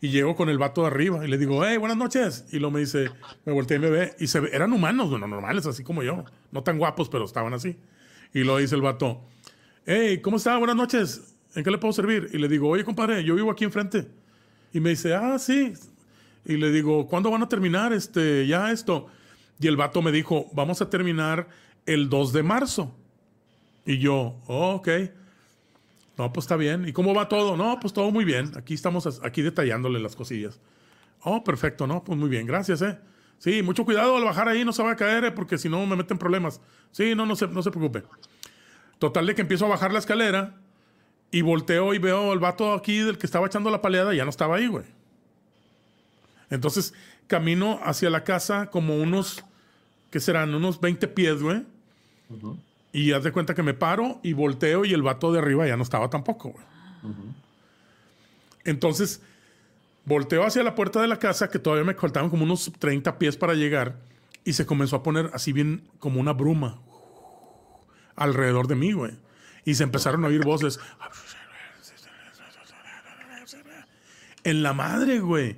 Y 0.00 0.10
llego 0.10 0.36
con 0.36 0.48
el 0.48 0.56
vato 0.56 0.82
de 0.82 0.86
arriba 0.86 1.26
y 1.26 1.28
le 1.28 1.38
digo, 1.38 1.64
hey, 1.64 1.76
buenas 1.76 1.96
noches. 1.96 2.44
Y 2.52 2.60
luego 2.60 2.70
me 2.70 2.80
dice, 2.80 3.10
me 3.44 3.52
volteé 3.52 3.78
y 3.78 3.80
me 3.80 3.90
ve. 3.90 4.14
Y 4.20 4.26
eran 4.52 4.72
humanos, 4.72 5.10
bueno, 5.10 5.26
normales, 5.26 5.66
así 5.66 5.82
como 5.82 6.04
yo. 6.04 6.24
No 6.52 6.62
tan 6.62 6.78
guapos, 6.78 7.08
pero 7.08 7.24
estaban 7.24 7.52
así. 7.52 7.76
Y 8.32 8.44
luego 8.44 8.58
dice 8.58 8.76
el 8.76 8.80
vato, 8.80 9.24
hey, 9.86 10.20
¿cómo 10.22 10.36
está? 10.36 10.56
Buenas 10.56 10.76
noches. 10.76 11.34
¿En 11.56 11.64
qué 11.64 11.72
le 11.72 11.78
puedo 11.78 11.92
servir? 11.92 12.30
Y 12.32 12.38
le 12.38 12.46
digo, 12.46 12.68
oye, 12.68 12.84
compadre, 12.84 13.24
yo 13.24 13.34
vivo 13.34 13.50
aquí 13.50 13.64
enfrente. 13.64 14.06
Y 14.72 14.78
me 14.78 14.90
dice, 14.90 15.14
ah, 15.14 15.36
sí. 15.40 15.72
Y 16.44 16.58
le 16.58 16.70
digo, 16.70 17.08
¿cuándo 17.08 17.28
van 17.28 17.42
a 17.42 17.48
terminar 17.48 17.92
este, 17.92 18.46
ya 18.46 18.70
esto? 18.70 19.08
Y 19.58 19.66
el 19.66 19.76
vato 19.76 20.00
me 20.00 20.12
dijo, 20.12 20.46
vamos 20.52 20.80
a 20.80 20.88
terminar 20.88 21.48
el 21.86 22.08
2 22.08 22.32
de 22.32 22.42
marzo. 22.44 22.94
Y 23.84 23.98
yo, 23.98 24.40
oh, 24.46 24.74
ok. 24.74 24.88
No, 26.22 26.32
pues 26.32 26.44
está 26.44 26.54
bien. 26.54 26.88
¿Y 26.88 26.92
cómo 26.92 27.14
va 27.14 27.28
todo? 27.28 27.56
No, 27.56 27.80
pues 27.80 27.92
todo 27.92 28.12
muy 28.12 28.24
bien. 28.24 28.52
Aquí 28.56 28.74
estamos 28.74 29.18
aquí 29.24 29.42
detallándole 29.42 29.98
las 29.98 30.14
cosillas. 30.14 30.60
Oh, 31.22 31.42
perfecto, 31.42 31.88
¿no? 31.88 32.04
Pues 32.04 32.16
muy 32.16 32.28
bien, 32.28 32.46
gracias, 32.46 32.80
¿eh? 32.80 32.96
Sí, 33.38 33.60
mucho 33.60 33.84
cuidado 33.84 34.16
al 34.16 34.22
bajar 34.22 34.48
ahí, 34.48 34.64
no 34.64 34.72
se 34.72 34.84
va 34.84 34.92
a 34.92 34.96
caer, 34.96 35.24
¿eh? 35.24 35.32
porque 35.32 35.58
si 35.58 35.68
no 35.68 35.84
me 35.84 35.96
meten 35.96 36.18
problemas. 36.18 36.60
Sí, 36.92 37.16
no, 37.16 37.26
no 37.26 37.34
se, 37.34 37.48
no 37.48 37.60
se 37.60 37.72
preocupe. 37.72 38.04
Total 39.00 39.26
de 39.26 39.34
que 39.34 39.42
empiezo 39.42 39.66
a 39.66 39.70
bajar 39.70 39.92
la 39.92 39.98
escalera 39.98 40.60
y 41.32 41.42
volteo 41.42 41.92
y 41.92 41.98
veo 41.98 42.30
al 42.30 42.38
vato 42.38 42.72
aquí 42.72 42.98
del 42.98 43.18
que 43.18 43.26
estaba 43.26 43.48
echando 43.48 43.68
la 43.72 43.82
paleada, 43.82 44.14
ya 44.14 44.22
no 44.22 44.30
estaba 44.30 44.54
ahí, 44.54 44.68
güey. 44.68 44.84
Entonces 46.50 46.94
camino 47.26 47.80
hacia 47.82 48.10
la 48.10 48.22
casa 48.22 48.70
como 48.70 48.94
unos, 48.94 49.44
¿qué 50.12 50.20
serán? 50.20 50.54
Unos 50.54 50.80
20 50.80 51.08
pies, 51.08 51.42
güey. 51.42 51.64
Y 52.92 53.12
haz 53.12 53.24
de 53.24 53.32
cuenta 53.32 53.54
que 53.54 53.62
me 53.62 53.74
paro 53.74 54.20
y 54.22 54.34
volteo 54.34 54.84
y 54.84 54.92
el 54.92 55.02
vato 55.02 55.32
de 55.32 55.38
arriba 55.38 55.66
ya 55.66 55.76
no 55.76 55.82
estaba 55.82 56.10
tampoco, 56.10 56.50
güey. 56.50 56.64
Entonces, 58.64 59.22
volteo 60.04 60.44
hacia 60.44 60.62
la 60.62 60.74
puerta 60.74 61.00
de 61.00 61.08
la 61.08 61.18
casa, 61.18 61.48
que 61.48 61.58
todavía 61.58 61.84
me 61.84 61.94
faltaban 61.94 62.30
como 62.30 62.44
unos 62.44 62.70
30 62.78 63.18
pies 63.18 63.36
para 63.36 63.54
llegar, 63.54 63.96
y 64.44 64.52
se 64.52 64.66
comenzó 64.66 64.96
a 64.96 65.02
poner 65.02 65.30
así 65.32 65.52
bien 65.52 65.82
como 65.98 66.20
una 66.20 66.32
bruma 66.32 66.78
alrededor 68.16 68.66
de 68.68 68.74
mí, 68.74 68.92
güey. 68.92 69.12
Y 69.64 69.74
se 69.74 69.84
empezaron 69.84 70.24
a 70.24 70.28
oír 70.28 70.44
voces. 70.44 70.78
En 74.44 74.62
la 74.62 74.72
madre, 74.72 75.20
güey. 75.20 75.56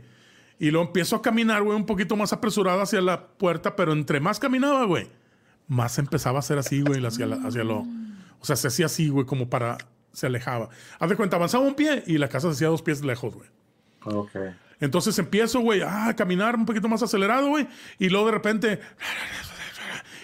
Y 0.58 0.70
luego 0.70 0.86
empiezo 0.86 1.16
a 1.16 1.22
caminar, 1.22 1.62
güey, 1.62 1.76
un 1.76 1.86
poquito 1.86 2.14
más 2.16 2.32
apresurado 2.32 2.82
hacia 2.82 3.00
la 3.00 3.26
puerta, 3.26 3.74
pero 3.74 3.92
entre 3.92 4.20
más 4.20 4.38
caminaba, 4.38 4.84
güey, 4.84 5.08
más 5.68 5.98
empezaba 5.98 6.36
a 6.36 6.40
hacer 6.40 6.58
así, 6.58 6.80
güey, 6.82 7.04
hacia, 7.04 7.26
la- 7.26 7.36
hacia 7.46 7.64
lo... 7.64 7.78
O 8.40 8.44
sea, 8.46 8.56
se 8.56 8.68
hacía 8.68 8.86
así, 8.86 9.08
güey, 9.08 9.26
como 9.26 9.48
para... 9.48 9.78
Se 10.12 10.26
alejaba. 10.26 10.68
Haz 11.00 11.10
de 11.10 11.16
cuenta, 11.16 11.36
avanzaba 11.36 11.64
un 11.64 11.74
pie 11.74 12.04
y 12.06 12.18
la 12.18 12.28
casa 12.28 12.48
se 12.48 12.54
hacía 12.54 12.68
dos 12.68 12.82
pies 12.82 13.02
lejos, 13.04 13.34
güey. 13.34 13.48
Ok. 14.04 14.30
Entonces 14.80 15.18
empiezo, 15.18 15.60
güey, 15.60 15.80
a 15.82 16.14
caminar 16.14 16.54
un 16.54 16.66
poquito 16.66 16.88
más 16.88 17.02
acelerado, 17.02 17.48
güey. 17.48 17.66
Y 17.98 18.10
luego 18.10 18.26
de 18.26 18.32
repente... 18.32 18.80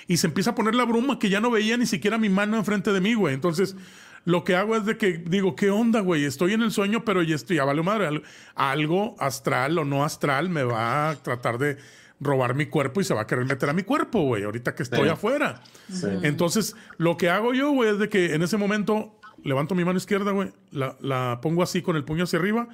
Y 0.07 0.17
se 0.17 0.27
empieza 0.27 0.51
a 0.51 0.55
poner 0.55 0.75
la 0.75 0.85
bruma 0.85 1.19
que 1.19 1.29
ya 1.31 1.41
no 1.41 1.51
veía 1.51 1.77
ni 1.77 1.87
siquiera 1.87 2.19
mi 2.19 2.29
mano 2.29 2.57
enfrente 2.57 2.93
de 2.93 3.01
mí, 3.01 3.15
güey. 3.15 3.33
Entonces, 3.35 3.77
lo 4.25 4.43
que 4.45 4.57
hago 4.57 4.77
es 4.77 4.85
de 4.85 4.97
que 4.99 5.19
digo, 5.19 5.55
¿qué 5.55 5.71
onda, 5.71 6.01
güey? 6.01 6.25
Estoy 6.25 6.53
en 6.53 6.63
el 6.63 6.73
sueño, 6.73 7.05
pero 7.05 7.23
ya 7.23 7.37
estoy, 7.37 7.57
ya 7.57 7.65
vale 7.65 7.83
madre. 7.83 8.07
Al- 8.09 8.23
Algo 8.57 9.15
astral 9.21 9.79
o 9.79 9.85
no 9.85 10.05
astral 10.05 10.49
me 10.51 10.65
va 10.65 11.11
a 11.11 11.17
tratar 11.17 11.59
de 11.59 11.79
robar 12.21 12.55
mi 12.55 12.67
cuerpo 12.67 13.01
y 13.01 13.05
se 13.05 13.15
va 13.15 13.23
a 13.23 13.27
querer 13.27 13.47
meter 13.47 13.69
a 13.71 13.73
mi 13.73 13.83
cuerpo, 13.83 14.23
güey, 14.23 14.43
ahorita 14.45 14.75
que 14.75 14.83
estoy 14.83 15.05
Sí. 15.05 15.09
afuera. 15.09 15.63
Sí. 15.91 16.07
Entonces, 16.23 16.77
lo 16.99 17.17
que 17.17 17.31
hago 17.31 17.55
yo, 17.55 17.71
güey, 17.73 17.91
es 17.91 17.99
de 17.99 18.09
que 18.09 18.35
en 18.35 18.43
ese 18.43 18.57
momento 18.59 19.19
levanto 19.43 19.75
mi 19.75 19.85
mano 19.85 19.97
izquierda, 19.97 20.33
güey, 20.33 20.53
la, 20.71 20.97
la 21.01 21.41
pongo 21.43 21.63
así 21.63 21.81
con 21.83 21.97
el 21.97 22.05
puño 22.05 22.25
hacia 22.25 22.39
arriba 22.39 22.69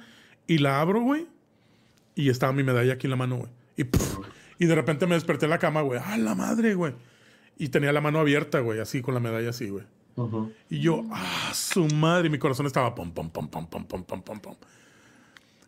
y 0.47 0.57
la 0.57 0.81
abro, 0.81 1.01
güey, 1.01 1.27
y 2.15 2.29
estaba 2.29 2.51
mi 2.51 2.63
medalla 2.63 2.93
aquí 2.93 3.05
en 3.07 3.11
la 3.11 3.15
mano, 3.17 3.37
güey. 3.37 3.49
Y, 3.77 3.83
y 4.59 4.65
de 4.65 4.75
repente 4.75 5.05
me 5.07 5.15
desperté 5.15 5.45
en 5.45 5.51
la 5.51 5.59
cama, 5.59 5.81
güey. 5.81 5.99
¡Ah, 6.03 6.17
la 6.17 6.35
madre, 6.35 6.73
güey! 6.73 6.93
Y 7.57 7.69
tenía 7.69 7.91
la 7.93 8.01
mano 8.01 8.19
abierta, 8.19 8.59
güey, 8.59 8.79
así 8.79 9.01
con 9.01 9.13
la 9.13 9.19
medalla 9.19 9.49
así, 9.51 9.69
güey. 9.69 9.85
Y 10.69 10.79
yo, 10.79 11.03
¡ah, 11.11 11.51
su 11.53 11.87
madre! 11.89 12.27
Y 12.27 12.31
mi 12.31 12.39
corazón 12.39 12.65
estaba 12.65 12.95
pom, 12.95 13.11
pom, 13.11 13.29
pom, 13.29 13.47
pom, 13.49 13.67
pom, 13.67 13.85
pom, 13.85 14.03
pom, 14.03 14.21
pom, 14.23 14.39
pom. 14.39 14.55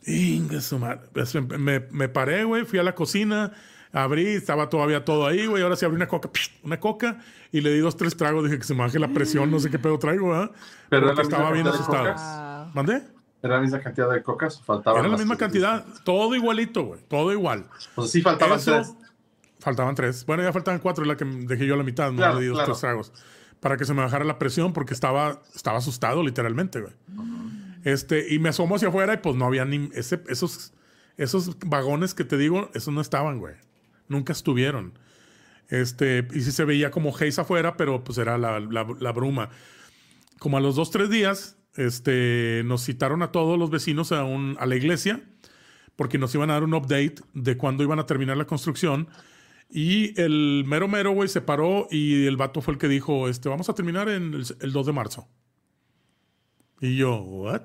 Inga 0.09 0.61
su 0.61 0.79
madre. 0.79 1.01
Pues, 1.13 1.33
Me, 1.35 1.79
me 1.91 2.09
paré, 2.09 2.43
güey, 2.43 2.65
fui 2.65 2.79
a 2.79 2.83
la 2.83 2.95
cocina, 2.95 3.51
abrí, 3.91 4.25
estaba 4.27 4.69
todavía 4.69 5.05
todo 5.05 5.27
ahí, 5.27 5.45
güey. 5.45 5.61
Ahora 5.63 5.75
sí 5.75 5.85
abrí 5.85 5.95
una 5.97 6.07
coca, 6.07 6.29
una 6.63 6.79
coca, 6.79 7.19
y 7.51 7.61
le 7.61 7.73
di 7.73 7.79
dos, 7.79 7.95
tres 7.97 8.15
tragos. 8.17 8.43
Dije 8.45 8.57
que 8.57 8.63
se 8.63 8.73
me 8.73 8.81
baje 8.81 8.99
la 8.99 9.09
presión, 9.09 9.49
no 9.51 9.59
sé 9.59 9.69
qué 9.69 9.79
pedo 9.79 9.99
traigo, 9.99 10.33
¿ah? 10.33 10.51
Pero 10.89 11.05
Porque 11.05 11.05
era 11.05 11.05
la 11.05 11.13
misma 11.13 11.21
estaba 11.23 11.51
bien 11.51 11.67
asustado. 11.67 12.03
cocas. 12.13 12.75
¿Mandé? 12.75 13.03
¿Era 13.41 13.55
la 13.55 13.61
misma 13.61 13.79
cantidad 13.79 14.09
de 14.11 14.21
cocas 14.21 14.59
o 14.59 14.63
faltaban? 14.63 14.99
Era 14.99 15.09
la 15.09 15.17
misma 15.17 15.37
cantidad, 15.37 15.85
todo 16.03 16.35
igualito, 16.35 16.83
güey, 16.83 16.99
todo 17.07 17.31
igual. 17.31 17.65
Sea, 17.95 18.03
sí 18.05 18.21
faltaban 18.21 18.57
Eso- 18.59 18.71
tres. 18.73 18.93
Faltaban 19.59 19.93
tres. 19.95 20.25
Bueno, 20.25 20.41
ya 20.43 20.53
faltaban 20.53 20.79
cuatro, 20.79 21.03
la 21.05 21.17
que 21.17 21.25
dejé 21.25 21.65
yo 21.65 21.73
a 21.73 21.77
la 21.77 21.83
mitad, 21.83 22.11
no 22.11 22.17
Claro, 22.17 22.35
le 22.35 22.41
di 22.41 22.47
dos, 22.47 22.55
claro. 22.57 22.71
tres 22.71 22.79
tragos. 22.81 23.13
Para 23.59 23.75
que 23.75 23.83
se 23.85 23.93
me 23.93 24.01
bajara 24.01 24.23
la 24.23 24.39
presión, 24.39 24.71
porque 24.71 24.93
estaba, 24.93 25.41
estaba 25.53 25.79
asustado, 25.79 26.23
literalmente, 26.23 26.79
güey. 26.79 26.93
Este, 27.83 28.33
y 28.33 28.39
me 28.39 28.49
asomo 28.49 28.75
hacia 28.75 28.89
afuera 28.89 29.13
y 29.13 29.17
pues 29.17 29.35
no 29.35 29.45
había 29.45 29.65
ni. 29.65 29.89
esos, 29.93 30.73
esos 31.17 31.57
vagones 31.65 32.13
que 32.13 32.23
te 32.25 32.37
digo, 32.37 32.69
esos 32.73 32.93
no 32.93 33.01
estaban, 33.01 33.39
güey. 33.39 33.55
Nunca 34.07 34.33
estuvieron. 34.33 34.97
Este, 35.69 36.27
y 36.33 36.41
sí 36.41 36.51
se 36.51 36.65
veía 36.65 36.91
como 36.91 37.15
haze 37.15 37.39
afuera, 37.41 37.77
pero 37.77 38.03
pues 38.03 38.17
era 38.17 38.37
la, 38.37 38.59
la- 38.59 38.87
la 38.99 39.11
bruma. 39.11 39.49
Como 40.39 40.57
a 40.57 40.61
los 40.61 40.75
dos, 40.75 40.89
tres 40.91 41.09
días, 41.09 41.57
este, 41.75 42.63
nos 42.65 42.83
citaron 42.85 43.21
a 43.21 43.31
todos 43.31 43.57
los 43.59 43.69
vecinos 43.69 44.11
a, 44.11 44.23
un, 44.23 44.55
a 44.59 44.65
la 44.65 44.75
iglesia, 44.75 45.21
porque 45.95 46.17
nos 46.17 46.33
iban 46.33 46.49
a 46.49 46.53
dar 46.53 46.63
un 46.63 46.73
update 46.73 47.15
de 47.33 47.57
cuándo 47.57 47.83
iban 47.83 47.99
a 47.99 48.05
terminar 48.05 48.37
la 48.37 48.45
construcción. 48.45 49.09
Y 49.69 50.19
el 50.19 50.63
mero 50.65 50.87
mero, 50.87 51.11
güey, 51.11 51.29
se 51.29 51.41
paró 51.41 51.87
y 51.91 52.25
el 52.25 52.37
vato 52.37 52.61
fue 52.61 52.73
el 52.73 52.79
que 52.79 52.87
dijo, 52.87 53.29
este, 53.29 53.49
vamos 53.49 53.69
a 53.69 53.75
terminar 53.75 54.09
en 54.09 54.33
el, 54.33 54.45
el 54.61 54.71
2 54.71 54.85
de 54.87 54.93
marzo. 54.93 55.27
Y 56.81 56.95
yo, 56.97 57.17
¿what? 57.17 57.61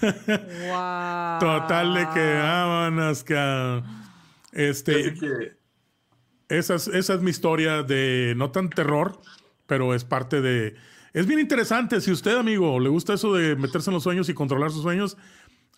Wow. 0.00 1.38
Total 1.40 1.94
de 1.94 2.08
que 2.14 2.34
vámonos, 2.34 3.24
que 3.24 3.82
este 4.52 5.14
esa 6.48 6.74
es, 6.74 6.88
esa 6.88 7.14
es 7.14 7.20
mi 7.20 7.30
historia 7.30 7.82
de 7.84 8.34
no 8.36 8.50
tan 8.50 8.70
terror, 8.70 9.20
pero 9.66 9.94
es 9.94 10.04
parte 10.04 10.40
de 10.40 10.74
es 11.12 11.26
bien 11.26 11.38
interesante. 11.40 12.00
Si 12.00 12.10
usted, 12.10 12.36
amigo, 12.36 12.80
le 12.80 12.88
gusta 12.88 13.14
eso 13.14 13.32
de 13.34 13.54
meterse 13.56 13.90
en 13.90 13.94
los 13.94 14.02
sueños 14.02 14.28
y 14.28 14.34
controlar 14.34 14.70
sus 14.70 14.82
sueños, 14.82 15.16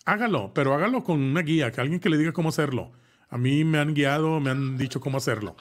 hágalo, 0.05 0.51
pero 0.53 0.73
hágalo 0.73 1.03
con 1.03 1.21
una 1.21 1.41
guía, 1.41 1.71
que 1.71 1.81
alguien 1.81 1.99
que 1.99 2.09
le 2.09 2.17
diga 2.17 2.31
cómo 2.33 2.49
hacerlo. 2.49 2.91
A 3.29 3.37
mí 3.37 3.63
me 3.63 3.79
han 3.79 3.93
guiado, 3.93 4.39
me 4.39 4.49
han 4.51 4.77
dicho 4.77 4.99
cómo 4.99 5.17
hacerlo. 5.17 5.55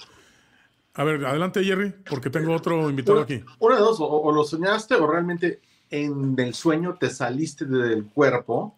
A 0.94 1.05
ver, 1.05 1.24
adelante, 1.24 1.64
Jerry, 1.64 1.94
porque 2.09 2.28
tengo 2.28 2.55
otro 2.55 2.89
invitado 2.90 3.16
Una- 3.19 3.24
aquí. 3.24 3.43
Una 3.59 3.77
de 3.77 3.81
dos, 3.81 3.98
o, 4.01 4.06
o 4.06 4.32
lo 4.32 4.44
soñaste 4.44 4.94
o 4.97 5.06
realmente 5.06 5.60
en 5.93 6.35
el 6.39 6.55
sueño 6.55 6.97
te 6.98 7.10
saliste 7.10 7.66
del 7.66 8.06
cuerpo 8.06 8.77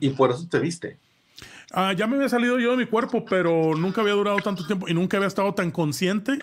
y 0.00 0.10
por 0.10 0.30
eso 0.30 0.48
te 0.48 0.58
viste. 0.58 0.98
Ah, 1.72 1.92
ya 1.92 2.06
me 2.06 2.16
había 2.16 2.28
salido 2.28 2.58
yo 2.58 2.72
de 2.72 2.76
mi 2.78 2.86
cuerpo, 2.86 3.24
pero 3.24 3.74
nunca 3.74 4.00
había 4.00 4.14
durado 4.14 4.38
tanto 4.38 4.66
tiempo 4.66 4.88
y 4.88 4.94
nunca 4.94 5.16
había 5.16 5.26
estado 5.26 5.54
tan 5.54 5.70
consciente 5.70 6.38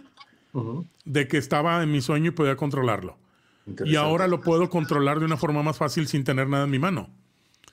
de 1.05 1.27
que 1.27 1.37
estaba 1.37 1.81
en 1.83 1.91
mi 1.91 2.01
sueño 2.01 2.29
y 2.29 2.31
podía 2.31 2.55
controlarlo. 2.55 3.17
Y 3.85 3.95
ahora 3.95 4.27
lo 4.27 4.41
puedo 4.41 4.69
controlar 4.69 5.19
de 5.19 5.25
una 5.25 5.37
forma 5.37 5.63
más 5.63 5.77
fácil 5.77 6.07
sin 6.07 6.23
tener 6.23 6.47
nada 6.47 6.65
en 6.65 6.69
mi 6.69 6.79
mano. 6.79 7.09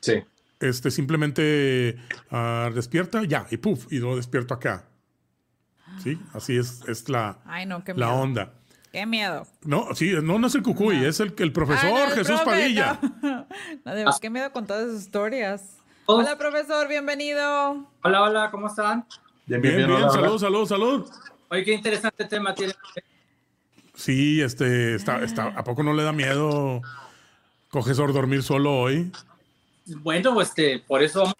Sí. 0.00 0.22
Este, 0.60 0.90
simplemente 0.90 1.96
ah, 2.30 2.70
despierta, 2.74 3.24
ya, 3.24 3.46
y 3.50 3.58
puf, 3.58 3.86
y 3.92 3.98
lo 3.98 4.16
despierto 4.16 4.54
acá. 4.54 4.86
Sí, 6.02 6.18
así 6.32 6.56
es, 6.56 6.82
es 6.86 7.08
la, 7.08 7.40
Ay, 7.44 7.66
no, 7.66 7.82
qué 7.82 7.92
la 7.94 8.12
onda. 8.12 8.54
Qué 8.92 9.04
miedo. 9.06 9.46
No, 9.62 9.94
sí, 9.94 10.12
no, 10.22 10.38
no 10.38 10.46
es 10.46 10.54
el 10.54 10.62
cucuy, 10.62 11.04
es 11.04 11.20
el, 11.20 11.34
el 11.38 11.52
profesor 11.52 11.90
Ah, 11.90 11.90
no, 11.90 12.04
el 12.04 12.10
Jesús 12.12 12.40
profe, 12.40 12.44
Padilla. 12.44 12.98
no. 13.22 13.46
No, 13.84 13.94
de- 13.94 14.06
qué 14.20 14.30
miedo 14.30 14.50
con 14.52 14.66
todas 14.66 14.88
esas 14.88 15.02
historias. 15.02 15.76
Hola, 16.06 16.38
profesor, 16.38 16.88
bienvenido. 16.88 17.86
Hola, 18.02 18.22
hola, 18.22 18.50
¿cómo 18.50 18.68
están? 18.68 19.04
Bien, 19.46 19.60
bien, 19.60 19.86
salud, 20.10 20.38
salud, 20.38 20.66
salud. 20.66 21.10
Oye, 21.50 21.64
qué 21.64 21.74
interesante 21.74 22.24
tema 22.24 22.54
tiene. 22.54 22.74
Sí, 23.94 24.40
este, 24.40 24.94
está, 24.94 25.22
está, 25.22 25.48
¿a 25.48 25.64
poco 25.64 25.82
no 25.82 25.92
le 25.92 26.02
da 26.04 26.12
miedo 26.12 26.80
cogesor 27.70 28.12
dormir 28.12 28.42
solo 28.42 28.74
hoy? 28.78 29.12
Bueno, 29.86 30.40
este, 30.40 30.78
por 30.80 31.02
eso 31.02 31.20
vamos 31.20 31.34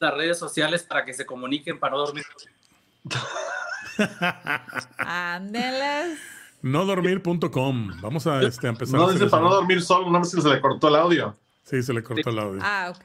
a 0.00 0.04
las 0.06 0.14
redes 0.14 0.38
sociales 0.38 0.82
para 0.82 1.04
que 1.04 1.14
se 1.14 1.24
comuniquen 1.24 1.78
para 1.78 1.92
no 1.92 1.98
dormir. 2.06 2.24
Ándeles. 4.98 6.18
Nodormir.com. 6.62 8.00
Vamos 8.00 8.26
a, 8.26 8.42
este, 8.42 8.68
empezar 8.68 8.98
No 8.98 9.10
dice 9.10 9.26
para 9.26 9.42
no 9.42 9.50
dormir 9.50 9.82
solo, 9.82 10.06
nada 10.06 10.20
más 10.20 10.34
que 10.34 10.40
se 10.40 10.48
le 10.48 10.60
cortó 10.60 10.88
el 10.88 10.96
audio. 10.96 11.36
Sí, 11.64 11.82
se 11.82 11.92
le 11.92 12.02
cortó 12.02 12.30
el 12.30 12.38
audio. 12.38 12.60
Ah, 12.62 12.92
ok. 12.94 13.04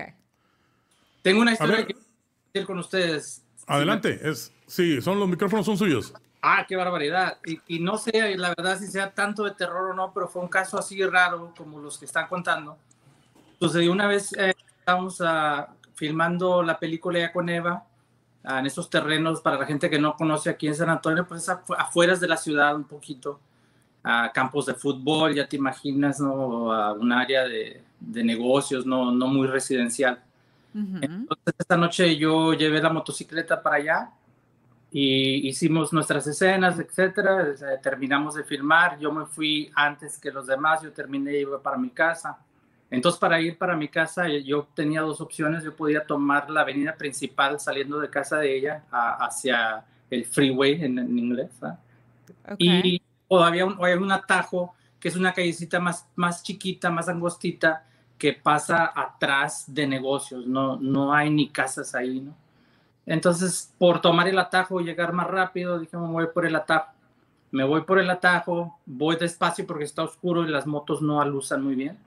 Tengo 1.22 1.42
una 1.42 1.52
A 1.52 1.54
historia 1.54 1.86
que 1.86 1.94
compartir 1.94 2.66
con 2.66 2.80
ustedes. 2.80 3.44
Adelante, 3.68 4.20
es, 4.30 4.54
sí, 4.66 5.02
son 5.02 5.20
los 5.20 5.28
micrófonos 5.28 5.66
son 5.66 5.78
suyos. 5.78 6.14
Ah, 6.42 6.66
qué 6.68 6.76
barbaridad. 6.76 7.40
Y, 7.46 7.60
y 7.68 7.80
no 7.80 7.98
sé, 7.98 8.38
la 8.38 8.50
verdad, 8.50 8.80
si 8.80 8.88
sea 8.88 9.12
tanto 9.12 9.44
de 9.44 9.52
terror 9.52 9.90
o 9.92 9.94
no, 9.94 10.14
pero 10.14 10.28
fue 10.28 10.42
un 10.42 10.48
caso 10.48 10.78
así 10.78 11.04
raro 11.04 11.54
como 11.58 11.80
los 11.80 11.98
que 11.98 12.06
están 12.06 12.28
contando. 12.28 12.78
Sucedió 13.60 13.92
una 13.92 14.08
vez, 14.08 14.34
eh, 14.34 14.54
estábamos 14.80 15.20
ah, 15.22 15.74
filmando 15.96 16.62
la 16.64 16.78
película 16.80 17.20
ya 17.20 17.34
con 17.34 17.50
Eva 17.50 17.84
ah, 18.44 18.60
en 18.60 18.68
esos 18.68 18.90
terrenos, 18.90 19.42
para 19.42 19.58
la 19.58 19.66
gente 19.66 19.90
que 19.90 20.00
no 20.00 20.16
conoce 20.16 20.50
aquí 20.50 20.68
en 20.68 20.76
San 20.76 20.90
Antonio, 20.90 21.28
pues 21.28 21.50
afu- 21.50 21.76
afueras 21.78 22.20
de 22.22 22.28
la 22.28 22.38
ciudad 22.38 22.76
un 22.76 22.86
poquito, 22.86 23.40
a 24.03 24.32
campos 24.34 24.65
de 24.68 24.74
fútbol, 24.74 25.36
ya 25.36 25.48
te 25.48 25.56
imaginas, 25.57 26.19
¿no? 26.19 26.72
A 26.72 26.94
un 26.94 27.11
área 27.11 27.44
de, 27.45 27.82
de 27.99 28.24
negocios, 28.24 28.86
no, 28.86 29.11
no 29.11 29.28
muy 29.28 29.48
residencial. 29.48 30.19
Entonces 31.03 31.56
esta 31.57 31.76
noche 31.78 32.15
yo 32.18 32.53
llevé 32.53 32.82
la 32.82 32.90
motocicleta 32.90 33.61
para 33.61 33.78
allá 33.78 34.10
y 34.91 35.48
hicimos 35.48 35.91
nuestras 35.91 36.26
escenas, 36.28 36.80
etcétera. 36.80 37.53
Terminamos 37.82 38.36
de 38.36 38.44
filmar. 38.44 38.98
Yo 38.99 39.11
me 39.11 39.26
fui 39.26 39.72
antes 39.76 40.18
que 40.18 40.32
los 40.32 40.48
demás. 40.48 40.82
Yo 40.84 40.91
terminé 40.94 41.34
y 41.34 41.41
iba 41.41 41.61
para 41.61 41.78
mi 41.78 41.90
casa. 41.90 42.38
Entonces 42.90 43.19
para 43.19 43.41
ir 43.41 43.57
para 43.57 43.76
mi 43.76 43.90
casa 43.90 44.28
eh, 44.30 44.44
yo 44.44 44.68
tenía 44.74 45.02
dos 45.02 45.19
opciones. 45.19 45.64
Yo 45.64 45.76
podía 45.76 46.06
tomar 46.06 46.49
la 46.49 46.61
avenida 46.61 46.95
principal 46.95 47.60
saliendo 47.60 47.99
de 47.99 48.10
casa 48.10 48.38
de 48.38 48.56
ella 48.57 48.84
a- 48.91 49.26
hacia 49.26 49.84
el 50.10 50.26
freeway 50.26 50.84
en, 50.86 50.99
en 50.99 51.19
inglés. 51.19 51.49
¿ah? 51.64 51.78
Y 52.57 53.02
o 53.28 53.40
había 53.44 53.66
un, 53.66 53.78
o 53.80 53.86
hay 53.86 53.94
un 53.95 54.12
atajo 54.12 54.74
que 54.99 55.10
es 55.10 55.16
una 55.16 55.34
callecita 55.34 55.80
más, 55.80 56.08
más 56.16 56.44
chiquita, 56.44 56.90
más 56.90 57.08
angostita, 57.10 57.86
que 58.18 58.34
pasa 58.34 58.91
atrás 58.95 59.66
de 59.68 59.86
negocios, 59.86 60.48
no, 60.48 60.78
no 60.78 61.14
hay 61.14 61.30
ni 61.30 61.49
casas 61.49 61.94
ahí, 61.94 62.20
¿no? 62.22 62.34
Entonces, 63.06 63.74
por 63.78 64.02
tomar 64.02 64.28
el 64.28 64.38
atajo 64.40 64.82
y 64.82 64.86
llegar 64.86 65.14
más 65.14 65.28
rápido, 65.28 65.80
dije, 65.80 65.95
me 65.98 66.08
voy 66.08 66.28
por 66.34 66.45
el 66.45 66.56
atajo. 66.56 66.91
Me 67.52 67.64
voy 67.64 67.82
por 67.84 67.99
el 67.99 68.10
atajo, 68.10 68.78
voy 68.86 69.16
despacio 69.16 69.66
porque 69.66 69.86
está 69.86 70.04
oscuro 70.04 70.44
y 70.44 70.49
las 70.49 70.68
motos 70.68 71.02
no 71.02 71.22
alusan 71.22 71.64
muy 71.64 71.76
bien. 71.76 71.98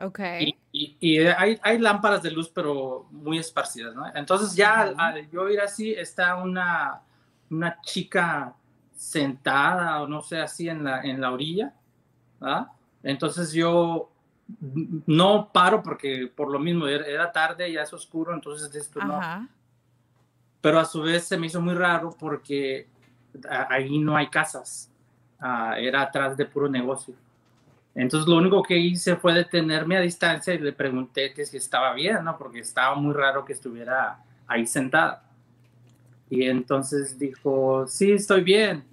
Ok. 0.00 0.20
Y, 0.40 0.56
y- 0.72 0.96
y 1.00 1.18
hay, 1.26 1.58
hay 1.62 1.78
lámparas 1.78 2.22
de 2.22 2.30
luz, 2.30 2.48
pero 2.48 3.06
muy 3.10 3.38
esparcidas, 3.38 3.94
¿no? 3.94 4.06
Entonces 4.14 4.54
ya 4.54 4.80
al, 4.80 4.94
al 4.98 5.30
yo 5.30 5.48
ir 5.50 5.60
así, 5.60 5.92
está 5.92 6.36
una, 6.36 7.02
una 7.50 7.78
chica 7.82 8.54
sentada 8.98 10.02
o 10.02 10.08
no 10.08 10.20
sé, 10.22 10.40
así 10.40 10.68
en 10.68 10.82
la, 10.82 11.02
en 11.02 11.20
la 11.20 11.30
orilla. 11.30 11.72
Entonces 13.02 13.52
yo 13.52 14.10
no 15.06 15.50
paro 15.52 15.82
porque 15.82 16.30
por 16.34 16.50
lo 16.50 16.58
mismo 16.58 16.88
era, 16.88 17.30
tarde, 17.30 17.70
ya 17.72 17.82
es 17.82 17.92
oscuro, 17.92 18.34
entonces 18.34 18.74
esto 18.74 19.00
no. 19.00 19.48
Pero 20.60 20.80
a 20.80 20.84
su 20.84 21.00
vez 21.00 21.24
se 21.24 21.38
me 21.38 21.46
hizo 21.46 21.60
muy 21.60 21.74
raro 21.74 22.14
porque 22.18 22.88
ahí 23.70 23.98
no 24.00 24.16
hay 24.16 24.28
casas, 24.28 24.90
ah, 25.38 25.76
era 25.78 26.02
atrás 26.02 26.36
de 26.36 26.44
puro 26.44 26.68
negocio. 26.68 27.14
Entonces 27.94 28.28
lo 28.28 28.36
único 28.36 28.62
que 28.62 28.76
hice 28.76 29.14
fue 29.16 29.32
detenerme 29.32 29.96
a 29.96 30.00
distancia 30.00 30.54
y 30.54 30.58
le 30.58 30.72
pregunté 30.72 31.32
que 31.32 31.46
si 31.46 31.56
estaba 31.56 31.92
bien, 31.94 32.24
¿no? 32.24 32.36
Porque 32.36 32.60
estaba 32.60 32.96
muy 32.96 33.14
raro 33.14 33.44
que 33.44 33.52
estuviera 33.52 34.22
ahí 34.48 34.66
sentada. 34.66 35.27
Y 36.30 36.44
entonces 36.44 37.18
dijo, 37.18 37.86
sí, 37.86 38.12
estoy 38.12 38.42
bien. 38.42 38.84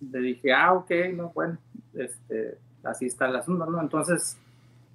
Le 0.00 0.20
dije, 0.20 0.52
ah, 0.52 0.74
ok, 0.74 0.90
no, 1.14 1.30
bueno, 1.34 1.58
este, 1.94 2.58
así 2.82 3.06
está 3.06 3.26
el 3.26 3.36
asunto, 3.36 3.66
¿no? 3.66 3.80
Entonces, 3.80 4.38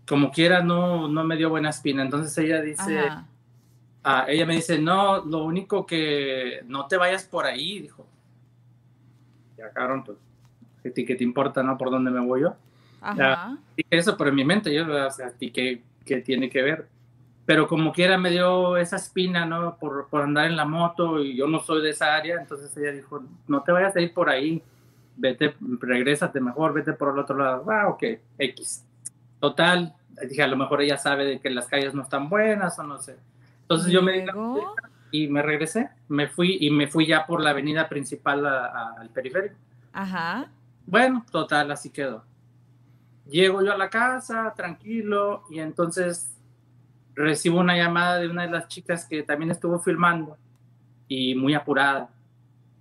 como 0.07 0.31
quiera, 0.31 0.61
no, 0.61 1.07
no 1.07 1.23
me 1.23 1.37
dio 1.37 1.49
buena 1.49 1.69
espina. 1.69 2.03
Entonces 2.03 2.37
ella 2.37 2.61
dice, 2.61 3.09
ah, 4.03 4.25
ella 4.27 4.45
me 4.45 4.55
dice, 4.55 4.79
no, 4.79 5.25
lo 5.25 5.43
único 5.43 5.85
que 5.85 6.61
no 6.67 6.87
te 6.87 6.97
vayas 6.97 7.23
por 7.25 7.45
ahí, 7.45 7.79
dijo. 7.79 8.05
Ya, 9.57 9.69
cabrón, 9.71 10.03
pues, 10.03 10.17
¿qué 10.83 10.91
te, 10.91 11.05
qué 11.05 11.15
te 11.15 11.23
importa, 11.23 11.63
no? 11.63 11.77
¿Por 11.77 11.89
dónde 11.89 12.11
me 12.11 12.19
voy 12.19 12.41
yo? 12.41 12.55
Ajá. 13.01 13.17
Ya, 13.17 13.57
dije 13.75 13.89
eso, 13.91 14.17
pero 14.17 14.29
en 14.29 14.35
mi 14.35 14.45
mente, 14.45 14.73
yo, 14.73 14.83
o 14.83 15.11
sea, 15.11 15.27
¿a 15.27 15.31
ti 15.31 15.51
qué, 15.51 15.81
qué 16.03 16.21
tiene 16.21 16.49
que 16.49 16.61
ver? 16.61 16.87
Pero 17.45 17.67
como 17.67 17.91
quiera 17.93 18.17
me 18.17 18.31
dio 18.31 18.75
esa 18.77 18.95
espina, 18.95 19.45
¿no? 19.45 19.77
Por, 19.77 20.07
por 20.09 20.23
andar 20.23 20.45
en 20.45 20.55
la 20.55 20.65
moto 20.65 21.19
y 21.19 21.35
yo 21.35 21.47
no 21.47 21.59
soy 21.59 21.81
de 21.83 21.91
esa 21.91 22.15
área, 22.15 22.39
entonces 22.41 22.75
ella 22.77 22.91
dijo, 22.91 23.23
no 23.47 23.61
te 23.61 23.71
vayas 23.71 23.95
a 23.95 24.01
ir 24.01 24.13
por 24.13 24.29
ahí, 24.29 24.63
vete, 25.15 25.55
regrésate 25.79 26.39
mejor, 26.39 26.73
vete 26.73 26.93
por 26.93 27.13
el 27.13 27.19
otro 27.19 27.37
lado. 27.37 27.63
Ah, 27.71 27.87
ok, 27.89 28.03
X. 28.39 28.83
Total, 29.39 29.93
dije, 30.27 30.41
a 30.41 30.47
lo 30.47 30.57
mejor 30.57 30.81
ella 30.81 30.97
sabe 30.97 31.25
de 31.25 31.39
que 31.39 31.49
las 31.51 31.67
calles 31.67 31.93
no 31.93 32.01
están 32.01 32.29
buenas 32.29 32.79
o 32.79 32.83
no 32.83 32.97
sé. 32.97 33.15
Entonces 33.61 33.91
yo 33.91 34.01
me 34.01 34.25
y 35.11 35.27
me 35.27 35.41
regresé, 35.43 35.89
me 36.07 36.27
fui 36.27 36.57
y 36.59 36.71
me 36.71 36.87
fui 36.87 37.05
ya 37.05 37.25
por 37.27 37.41
la 37.41 37.51
avenida 37.51 37.87
principal 37.87 38.45
a- 38.45 38.65
a- 38.65 38.93
al 38.99 39.09
periférico. 39.09 39.55
Ajá. 39.93 40.49
Bueno, 40.87 41.23
total, 41.31 41.71
así 41.71 41.89
quedó. 41.91 42.23
Llego 43.27 43.63
yo 43.63 43.73
a 43.73 43.77
la 43.77 43.89
casa, 43.89 44.53
tranquilo, 44.55 45.43
y 45.49 45.59
entonces 45.59 46.34
recibo 47.15 47.59
una 47.59 47.75
llamada 47.75 48.19
de 48.19 48.27
una 48.27 48.43
de 48.43 48.51
las 48.51 48.67
chicas 48.67 49.05
que 49.05 49.23
también 49.23 49.51
estuvo 49.51 49.79
filmando 49.79 50.37
y 51.07 51.35
muy 51.35 51.53
apurada. 51.53 52.09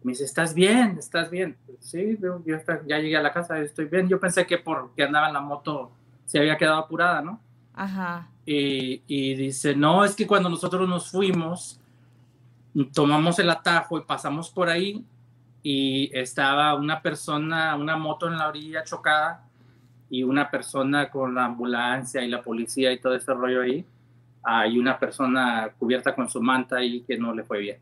Me 0.03 0.13
dice, 0.13 0.25
¿estás 0.25 0.55
bien? 0.55 0.97
¿Estás 0.99 1.31
bien? 1.31 1.57
Sí, 1.81 2.19
yo, 2.21 2.43
ya 2.87 2.99
llegué 2.99 3.17
a 3.17 3.23
la 3.23 3.33
casa, 3.33 3.59
estoy 3.59 3.87
bien. 3.87 4.09
Yo 4.09 4.21
pensé 4.21 4.47
que 4.47 4.59
porque 4.59 5.05
andaba 5.05 5.29
en 5.29 5.35
la 5.35 5.41
moto 5.41 5.91
se 6.27 6.39
había 6.39 6.57
quedado 6.57 6.79
apurada, 6.79 7.23
¿no? 7.23 7.41
Ajá. 7.75 8.29
Y, 8.45 9.03
y 9.07 9.35
dice, 9.35 9.75
no, 9.75 10.05
es 10.05 10.15
que 10.15 10.27
cuando 10.27 10.49
nosotros 10.49 10.89
nos 10.89 11.11
fuimos, 11.11 11.81
tomamos 12.93 13.39
el 13.39 13.51
atajo 13.51 13.99
y 13.99 14.03
pasamos 14.03 14.51
por 14.51 14.69
ahí 14.69 15.05
y 15.63 16.11
estaba 16.17 16.75
una 16.75 17.01
persona, 17.01 17.75
una 17.75 17.97
moto 17.97 18.29
en 18.29 18.37
la 18.37 18.49
orilla 18.49 18.85
chocada 18.85 19.45
y 20.11 20.23
una 20.23 20.51
persona 20.51 21.11
con 21.11 21.35
la 21.35 21.47
ambulancia 21.47 22.23
y 22.23 22.29
la 22.29 22.43
policía 22.43 22.93
y 22.93 22.99
todo 23.01 23.15
ese 23.15 23.33
rollo 23.33 23.63
ahí. 23.63 23.85
Ah, 24.45 24.67
y 24.67 24.79
una 24.79 24.99
persona 24.99 25.71
cubierta 25.79 26.15
con 26.15 26.29
su 26.29 26.41
manta 26.43 26.77
ahí 26.77 27.01
que 27.03 27.17
no 27.17 27.35
le 27.35 27.45
fue 27.45 27.59
bien. 27.61 27.79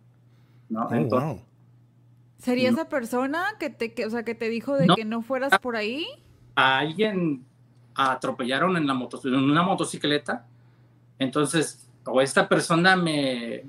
¿no? 0.68 0.84
Oh, 0.86 0.94
Entonces, 0.94 1.28
wow. 1.30 1.42
¿Sería 2.38 2.70
No. 2.70 2.76
esa 2.78 2.88
persona 2.88 3.44
que 3.60 3.68
te, 3.70 3.92
que, 3.94 4.06
o 4.06 4.10
sea, 4.10 4.22
que 4.24 4.34
te 4.34 4.48
dijo 4.48 4.76
de 4.76 4.86
No. 4.86 4.96
que 4.96 5.04
no 5.04 5.22
fueras 5.22 5.58
por 5.60 5.76
ahí? 5.76 6.06
a 6.54 6.78
alguien 6.80 7.44
atropellaron 7.94 8.76
en, 8.76 8.86
la 8.86 8.94
moto, 8.94 9.20
en 9.24 9.34
una 9.34 9.62
motocicleta. 9.62 10.44
Entonces, 11.18 11.88
o 12.04 12.20
esta 12.20 12.48
persona 12.48 12.94
me 12.96 13.64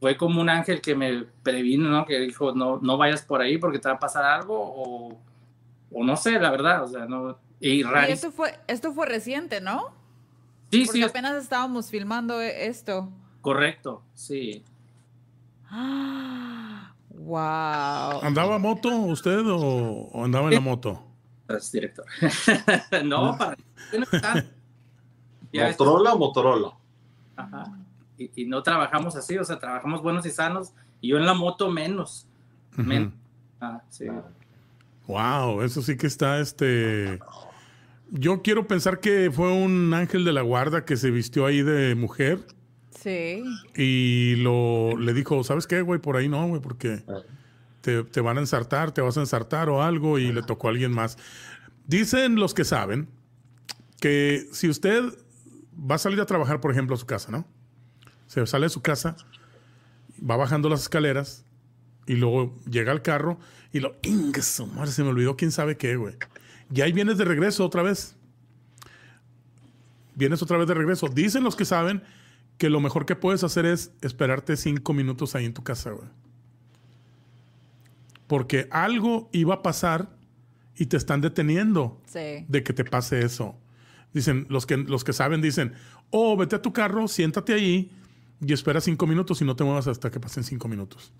fue 0.00 0.16
como 0.16 0.40
un 0.40 0.48
ángel 0.48 0.80
que 0.80 0.94
me 0.94 1.24
previno, 1.42 1.88
¿no? 1.90 2.04
Que 2.06 2.18
dijo, 2.20 2.52
no, 2.52 2.78
no 2.82 2.96
vayas 2.96 3.22
por 3.22 3.40
ahí 3.42 3.58
porque 3.58 3.78
te 3.78 3.88
va 3.88 3.94
a 3.96 3.98
pasar 3.98 4.24
algo, 4.24 4.54
o, 4.58 5.18
o 5.92 6.04
no 6.04 6.16
sé, 6.16 6.40
la 6.40 6.50
verdad, 6.50 6.84
o 6.84 6.88
sea, 6.88 7.06
no. 7.06 7.36
Y 7.60 7.70
Y 7.80 7.82
rarísimo. 7.82 8.14
esto 8.14 8.30
fue, 8.32 8.58
esto 8.66 8.92
fue 8.92 9.06
reciente, 9.06 9.60
¿no? 9.60 9.92
Sí, 10.70 10.84
Porque 10.84 10.98
sí, 11.00 11.02
apenas 11.02 11.34
estábamos 11.42 11.90
filmando 11.90 12.40
e- 12.40 12.66
esto. 12.66 13.08
correcto, 13.40 14.02
sí. 14.14 14.62
Wow. 17.12 18.20
¿Andaba 18.22 18.58
moto 18.58 18.88
usted 18.88 19.46
o, 19.46 19.56
o 20.12 20.24
andaba 20.24 20.48
en 20.48 20.54
la 20.54 20.60
moto? 20.60 21.02
Es 21.48 21.70
director. 21.72 22.04
no, 23.04 23.36
para. 23.36 23.56
Ya 25.52 25.64
ves- 25.64 25.72
¿Motorola 25.80 26.12
o 26.14 26.18
Motorola? 26.18 26.72
Ajá. 27.34 27.76
Y, 28.16 28.30
y 28.42 28.44
no 28.46 28.62
trabajamos 28.62 29.16
así, 29.16 29.36
o 29.36 29.44
sea, 29.44 29.58
trabajamos 29.58 30.00
buenos 30.00 30.24
y 30.24 30.30
sanos, 30.30 30.72
y 31.00 31.08
yo 31.08 31.16
en 31.18 31.26
la 31.26 31.34
moto 31.34 31.68
menos. 31.70 32.26
Men- 32.76 33.12
Ah, 33.60 33.82
sí. 33.90 34.06
Wow, 35.08 35.60
eso 35.62 35.82
sí 35.82 35.96
que 35.96 36.06
está 36.06 36.38
este. 36.38 37.18
Yo 38.10 38.42
quiero 38.42 38.66
pensar 38.66 39.00
que 39.00 39.30
fue 39.32 39.52
un 39.52 39.94
ángel 39.94 40.24
de 40.24 40.32
la 40.32 40.42
guarda 40.42 40.84
que 40.84 40.96
se 40.96 41.10
vistió 41.10 41.46
ahí 41.46 41.62
de 41.62 41.94
mujer 41.94 42.40
Sí. 42.98 43.42
y 43.76 44.34
lo 44.36 44.96
le 44.98 45.14
dijo, 45.14 45.42
¿sabes 45.44 45.66
qué, 45.66 45.80
güey? 45.82 46.00
Por 46.00 46.16
ahí 46.16 46.28
no, 46.28 46.46
güey, 46.48 46.60
porque 46.60 47.02
te, 47.80 48.02
te 48.04 48.20
van 48.20 48.36
a 48.36 48.40
ensartar, 48.40 48.92
te 48.92 49.00
vas 49.00 49.16
a 49.16 49.20
ensartar 49.20 49.68
o 49.70 49.82
algo 49.82 50.18
y 50.18 50.32
le 50.32 50.42
tocó 50.42 50.66
a 50.68 50.70
alguien 50.70 50.92
más. 50.92 51.16
Dicen 51.86 52.34
los 52.34 52.52
que 52.52 52.64
saben 52.64 53.08
que 54.00 54.46
si 54.52 54.68
usted 54.68 55.02
va 55.90 55.94
a 55.94 55.98
salir 55.98 56.20
a 56.20 56.26
trabajar, 56.26 56.60
por 56.60 56.72
ejemplo, 56.72 56.94
a 56.94 56.98
su 56.98 57.06
casa, 57.06 57.30
¿no? 57.30 57.46
Se 58.26 58.44
sale 58.46 58.66
de 58.66 58.70
su 58.70 58.82
casa, 58.82 59.16
va 60.28 60.36
bajando 60.36 60.68
las 60.68 60.82
escaleras 60.82 61.44
y 62.06 62.14
luego 62.16 62.56
llega 62.68 62.92
al 62.92 63.02
carro 63.02 63.38
y 63.72 63.80
lo... 63.80 63.96
¡Inga 64.02 64.42
su 64.42 64.66
madre! 64.66 64.90
Se 64.90 65.02
me 65.02 65.08
olvidó 65.10 65.36
quién 65.36 65.52
sabe 65.52 65.76
qué, 65.76 65.96
güey. 65.96 66.14
Y 66.72 66.80
ahí 66.82 66.92
vienes 66.92 67.18
de 67.18 67.24
regreso 67.24 67.64
otra 67.64 67.82
vez. 67.82 68.16
Vienes 70.14 70.42
otra 70.42 70.56
vez 70.58 70.68
de 70.68 70.74
regreso. 70.74 71.08
Dicen 71.08 71.42
los 71.44 71.56
que 71.56 71.64
saben 71.64 72.02
que 72.58 72.68
lo 72.70 72.80
mejor 72.80 73.06
que 73.06 73.16
puedes 73.16 73.42
hacer 73.42 73.64
es 73.66 73.92
esperarte 74.02 74.56
cinco 74.56 74.92
minutos 74.92 75.34
ahí 75.34 75.46
en 75.46 75.54
tu 75.54 75.62
casa, 75.64 75.90
güey. 75.90 76.08
Porque 78.26 78.68
algo 78.70 79.28
iba 79.32 79.54
a 79.56 79.62
pasar 79.62 80.08
y 80.76 80.86
te 80.86 80.96
están 80.96 81.20
deteniendo 81.20 82.00
Sí. 82.06 82.44
de 82.48 82.62
que 82.62 82.72
te 82.72 82.84
pase 82.84 83.24
eso. 83.24 83.56
Dicen, 84.12 84.46
los 84.48 84.66
que, 84.66 84.76
los 84.76 85.04
que 85.04 85.12
saben 85.12 85.40
dicen, 85.40 85.72
oh, 86.10 86.36
vete 86.36 86.56
a 86.56 86.62
tu 86.62 86.72
carro, 86.72 87.08
siéntate 87.08 87.54
ahí 87.54 87.90
y 88.40 88.52
espera 88.52 88.80
cinco 88.80 89.06
minutos 89.06 89.40
y 89.40 89.44
no 89.44 89.56
te 89.56 89.64
muevas 89.64 89.86
hasta 89.88 90.10
que 90.10 90.20
pasen 90.20 90.44
cinco 90.44 90.68
minutos. 90.68 91.12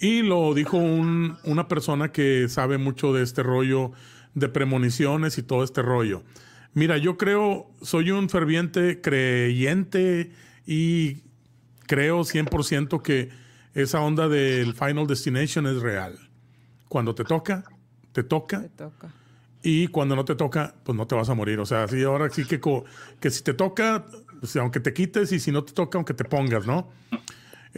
Y 0.00 0.22
lo 0.22 0.54
dijo 0.54 0.76
un- 0.76 1.36
una 1.44 1.66
persona 1.68 2.12
que 2.12 2.48
sabe 2.48 2.78
mucho 2.78 3.12
de 3.12 3.22
este 3.22 3.42
rollo 3.42 3.92
de 4.34 4.48
premoniciones 4.48 5.38
y 5.38 5.42
todo 5.42 5.64
este 5.64 5.82
rollo. 5.82 6.22
Mira, 6.74 6.98
yo 6.98 7.16
creo, 7.16 7.66
soy 7.82 8.10
un 8.12 8.28
ferviente 8.28 9.00
creyente 9.00 10.30
y 10.66 11.22
creo 11.86 12.24
100% 12.24 13.02
que 13.02 13.30
esa 13.74 14.00
onda 14.00 14.28
del 14.28 14.74
Final 14.74 15.06
Destination 15.06 15.66
es 15.66 15.80
real. 15.82 16.18
Cuando 16.88 17.14
te 17.14 17.24
toca, 17.24 17.64
te 18.12 18.22
toca. 18.22 18.62
Te 18.62 18.68
toca. 18.68 19.08
Y 19.62 19.88
cuando 19.88 20.14
no 20.14 20.24
te 20.24 20.36
toca, 20.36 20.74
pues 20.84 20.96
no 20.96 21.06
te 21.06 21.14
vas 21.16 21.28
a 21.28 21.34
morir. 21.34 21.58
O 21.58 21.66
sea, 21.66 21.88
sí, 21.88 22.02
ahora 22.04 22.30
sí 22.30 22.44
que, 22.44 22.60
que 23.20 23.30
si 23.30 23.42
te 23.42 23.54
toca, 23.54 24.06
pues, 24.38 24.54
aunque 24.56 24.78
te 24.78 24.92
quites 24.92 25.32
y 25.32 25.40
si 25.40 25.50
no 25.50 25.64
te 25.64 25.72
toca, 25.72 25.98
aunque 25.98 26.14
te 26.14 26.24
pongas, 26.24 26.66
¿no? 26.66 26.88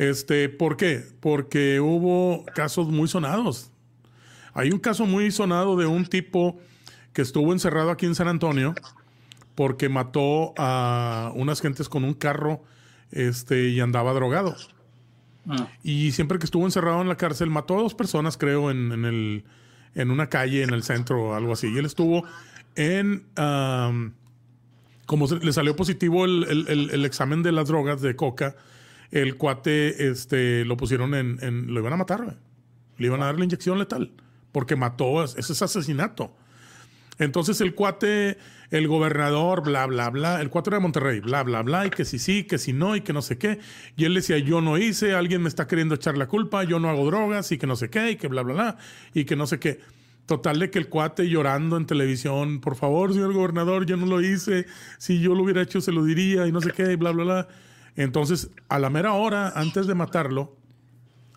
Este, 0.00 0.48
¿por 0.48 0.78
qué? 0.78 1.04
Porque 1.20 1.78
hubo 1.78 2.46
casos 2.54 2.88
muy 2.88 3.06
sonados. 3.06 3.70
Hay 4.54 4.70
un 4.72 4.78
caso 4.78 5.04
muy 5.04 5.30
sonado 5.30 5.76
de 5.76 5.84
un 5.84 6.06
tipo 6.06 6.58
que 7.12 7.20
estuvo 7.20 7.52
encerrado 7.52 7.90
aquí 7.90 8.06
en 8.06 8.14
San 8.14 8.26
Antonio 8.26 8.74
porque 9.54 9.90
mató 9.90 10.54
a 10.56 11.32
unas 11.34 11.60
gentes 11.60 11.90
con 11.90 12.04
un 12.04 12.14
carro 12.14 12.62
este, 13.12 13.68
y 13.68 13.80
andaba 13.80 14.14
drogado. 14.14 14.56
Y 15.82 16.12
siempre 16.12 16.38
que 16.38 16.46
estuvo 16.46 16.64
encerrado 16.64 17.02
en 17.02 17.08
la 17.08 17.16
cárcel, 17.16 17.50
mató 17.50 17.78
a 17.78 17.82
dos 17.82 17.94
personas, 17.94 18.38
creo, 18.38 18.70
en, 18.70 18.92
en 18.92 19.04
el, 19.04 19.44
en 19.94 20.10
una 20.10 20.28
calle, 20.28 20.62
en 20.62 20.72
el 20.72 20.82
centro 20.82 21.24
o 21.30 21.34
algo 21.34 21.52
así. 21.52 21.66
Y 21.68 21.76
él 21.76 21.84
estuvo 21.84 22.24
en... 22.74 23.26
como 25.04 25.26
se- 25.28 25.40
le 25.40 25.52
salió 25.52 25.76
positivo 25.76 26.24
el, 26.24 26.44
el- 26.48 26.68
el- 26.68 26.90
el 26.90 27.04
examen 27.04 27.42
de 27.42 27.52
las 27.52 27.68
drogas 27.68 28.00
de 28.00 28.16
coca, 28.16 28.56
el 29.10 29.36
cuate 29.36 30.08
este, 30.10 30.64
lo 30.64 30.76
pusieron 30.76 31.14
en, 31.14 31.38
en- 31.42 31.72
Lo 31.74 31.80
iban 31.80 31.92
a 31.92 31.96
matar, 31.96 32.24
güey. 32.24 32.36
Le 32.98 33.06
iban 33.06 33.22
a 33.22 33.26
dar 33.26 33.38
la 33.38 33.44
inyección 33.44 33.78
letal. 33.78 34.12
Porque 34.52 34.76
mató... 34.76 35.22
Ese 35.24 35.40
es 35.52 35.62
asesinato. 35.62 36.34
Entonces 37.18 37.60
el 37.60 37.74
cuate, 37.74 38.38
el 38.70 38.88
gobernador, 38.88 39.62
bla, 39.62 39.84
bla, 39.86 40.08
bla, 40.08 40.40
el 40.40 40.48
cuate 40.48 40.70
era 40.70 40.78
de 40.78 40.82
Monterrey, 40.82 41.20
bla, 41.20 41.42
bla, 41.42 41.60
bla, 41.62 41.84
y 41.86 41.90
que 41.90 42.06
si 42.06 42.18
sí, 42.18 42.44
que 42.44 42.56
si 42.56 42.72
no, 42.72 42.96
y 42.96 43.02
que 43.02 43.12
no 43.12 43.20
sé 43.20 43.36
qué. 43.36 43.58
Y 43.94 44.06
él 44.06 44.14
decía, 44.14 44.38
yo 44.38 44.62
no 44.62 44.78
hice, 44.78 45.12
alguien 45.12 45.42
me 45.42 45.48
está 45.48 45.66
queriendo 45.66 45.94
echar 45.94 46.16
la 46.16 46.28
culpa, 46.28 46.64
yo 46.64 46.80
no 46.80 46.88
hago 46.88 47.04
drogas, 47.04 47.52
y 47.52 47.58
que 47.58 47.66
no 47.66 47.76
sé 47.76 47.90
qué, 47.90 48.12
y 48.12 48.16
que 48.16 48.28
bla, 48.28 48.40
bla, 48.42 48.54
bla, 48.54 48.76
y 49.12 49.26
que 49.26 49.36
no 49.36 49.46
sé 49.46 49.58
qué. 49.58 49.80
Total 50.24 50.58
de 50.58 50.70
que 50.70 50.78
el 50.78 50.88
cuate 50.88 51.28
llorando 51.28 51.76
en 51.76 51.84
televisión, 51.84 52.62
por 52.62 52.74
favor, 52.74 53.12
señor 53.12 53.34
gobernador, 53.34 53.84
yo 53.84 53.98
no 53.98 54.06
lo 54.06 54.22
hice, 54.22 54.64
si 54.96 55.20
yo 55.20 55.34
lo 55.34 55.42
hubiera 55.42 55.60
hecho 55.60 55.82
se 55.82 55.92
lo 55.92 56.02
diría, 56.04 56.46
y 56.46 56.52
no 56.52 56.62
sé 56.62 56.70
qué, 56.70 56.92
y 56.92 56.96
bla, 56.96 57.10
bla, 57.10 57.24
bla. 57.24 57.48
Entonces, 57.96 58.50
a 58.68 58.78
la 58.78 58.90
mera 58.90 59.12
hora, 59.12 59.52
antes 59.54 59.86
de 59.86 59.94
matarlo, 59.94 60.56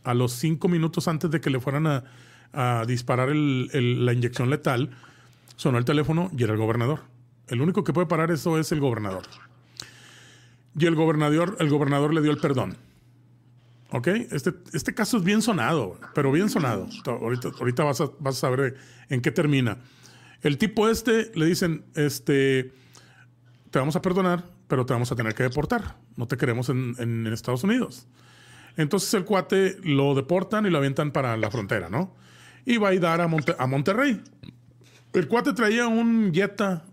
a 0.04 0.14
los 0.14 0.34
cinco 0.34 0.68
minutos 0.68 1.08
antes 1.08 1.32
de 1.32 1.42
que 1.42 1.50
le 1.50 1.60
fueran 1.60 1.88
a, 1.88 2.04
disparar 2.86 3.30
la 3.34 4.14
inyección 4.14 4.52
letal, 4.52 4.92
sonó 5.56 5.80
el 5.80 5.86
teléfono 5.86 6.30
y 6.38 6.44
era 6.44 6.54
el 6.54 6.60
gobernador. 6.60 7.00
El 7.48 7.62
único 7.62 7.84
que 7.84 7.94
puede 7.94 8.06
parar 8.06 8.30
eso 8.30 8.60
es 8.60 8.72
el 8.72 8.80
gobernador. 8.80 9.24
Y 10.78 10.86
el 10.86 10.94
gobernador, 10.94 11.58
el 11.60 11.70
gobernador 11.70 12.14
le 12.14 12.22
dio 12.22 12.32
el 12.32 12.38
perdón. 12.38 12.78
¿Ok? 13.90 14.08
Este, 14.08 14.54
este 14.74 14.94
caso 14.94 15.18
es 15.18 15.24
bien 15.24 15.42
sonado, 15.42 16.00
pero 16.14 16.32
bien 16.32 16.50
sonado. 16.50 16.88
Ahorita, 17.06 17.50
ahorita 17.60 17.84
vas, 17.84 18.02
a, 18.02 18.10
vas 18.20 18.38
a 18.38 18.40
saber 18.40 18.76
en 19.10 19.22
qué 19.22 19.32
termina. 19.32 19.78
El 20.42 20.58
tipo 20.58 20.90
este 20.90 21.32
le 21.36 21.46
dicen, 21.46 21.86
este, 21.96 22.72
te 23.74 23.80
vamos 23.80 23.96
a 23.96 24.04
perdonar, 24.04 24.44
pero 24.68 24.86
te 24.86 24.94
vamos 24.94 25.12
a 25.12 25.16
tener 25.16 25.34
que 25.34 25.42
deportar. 25.42 25.96
No 26.16 26.28
te 26.28 26.38
queremos 26.38 26.70
en, 26.70 27.26
Estados 27.34 27.64
Unidos. 27.64 28.06
Entonces 28.78 29.12
el 29.16 29.26
cuate 29.26 29.78
lo 29.84 30.14
deportan 30.14 30.68
y 30.68 30.70
lo 30.70 30.78
avientan 30.78 31.10
para 31.10 31.36
la 31.38 31.50
frontera, 31.50 31.90
¿no? 31.90 32.16
Y 32.66 32.78
va 32.78 32.90
a 32.90 32.94
ir 32.94 33.04
a, 33.04 33.28
Monte- 33.28 33.56
a 33.58 33.66
Monterrey. 33.66 34.22
El 35.14 35.28
cuate 35.28 35.54
traía 35.54 35.88
un 35.88 36.32
Jetta 36.32 36.86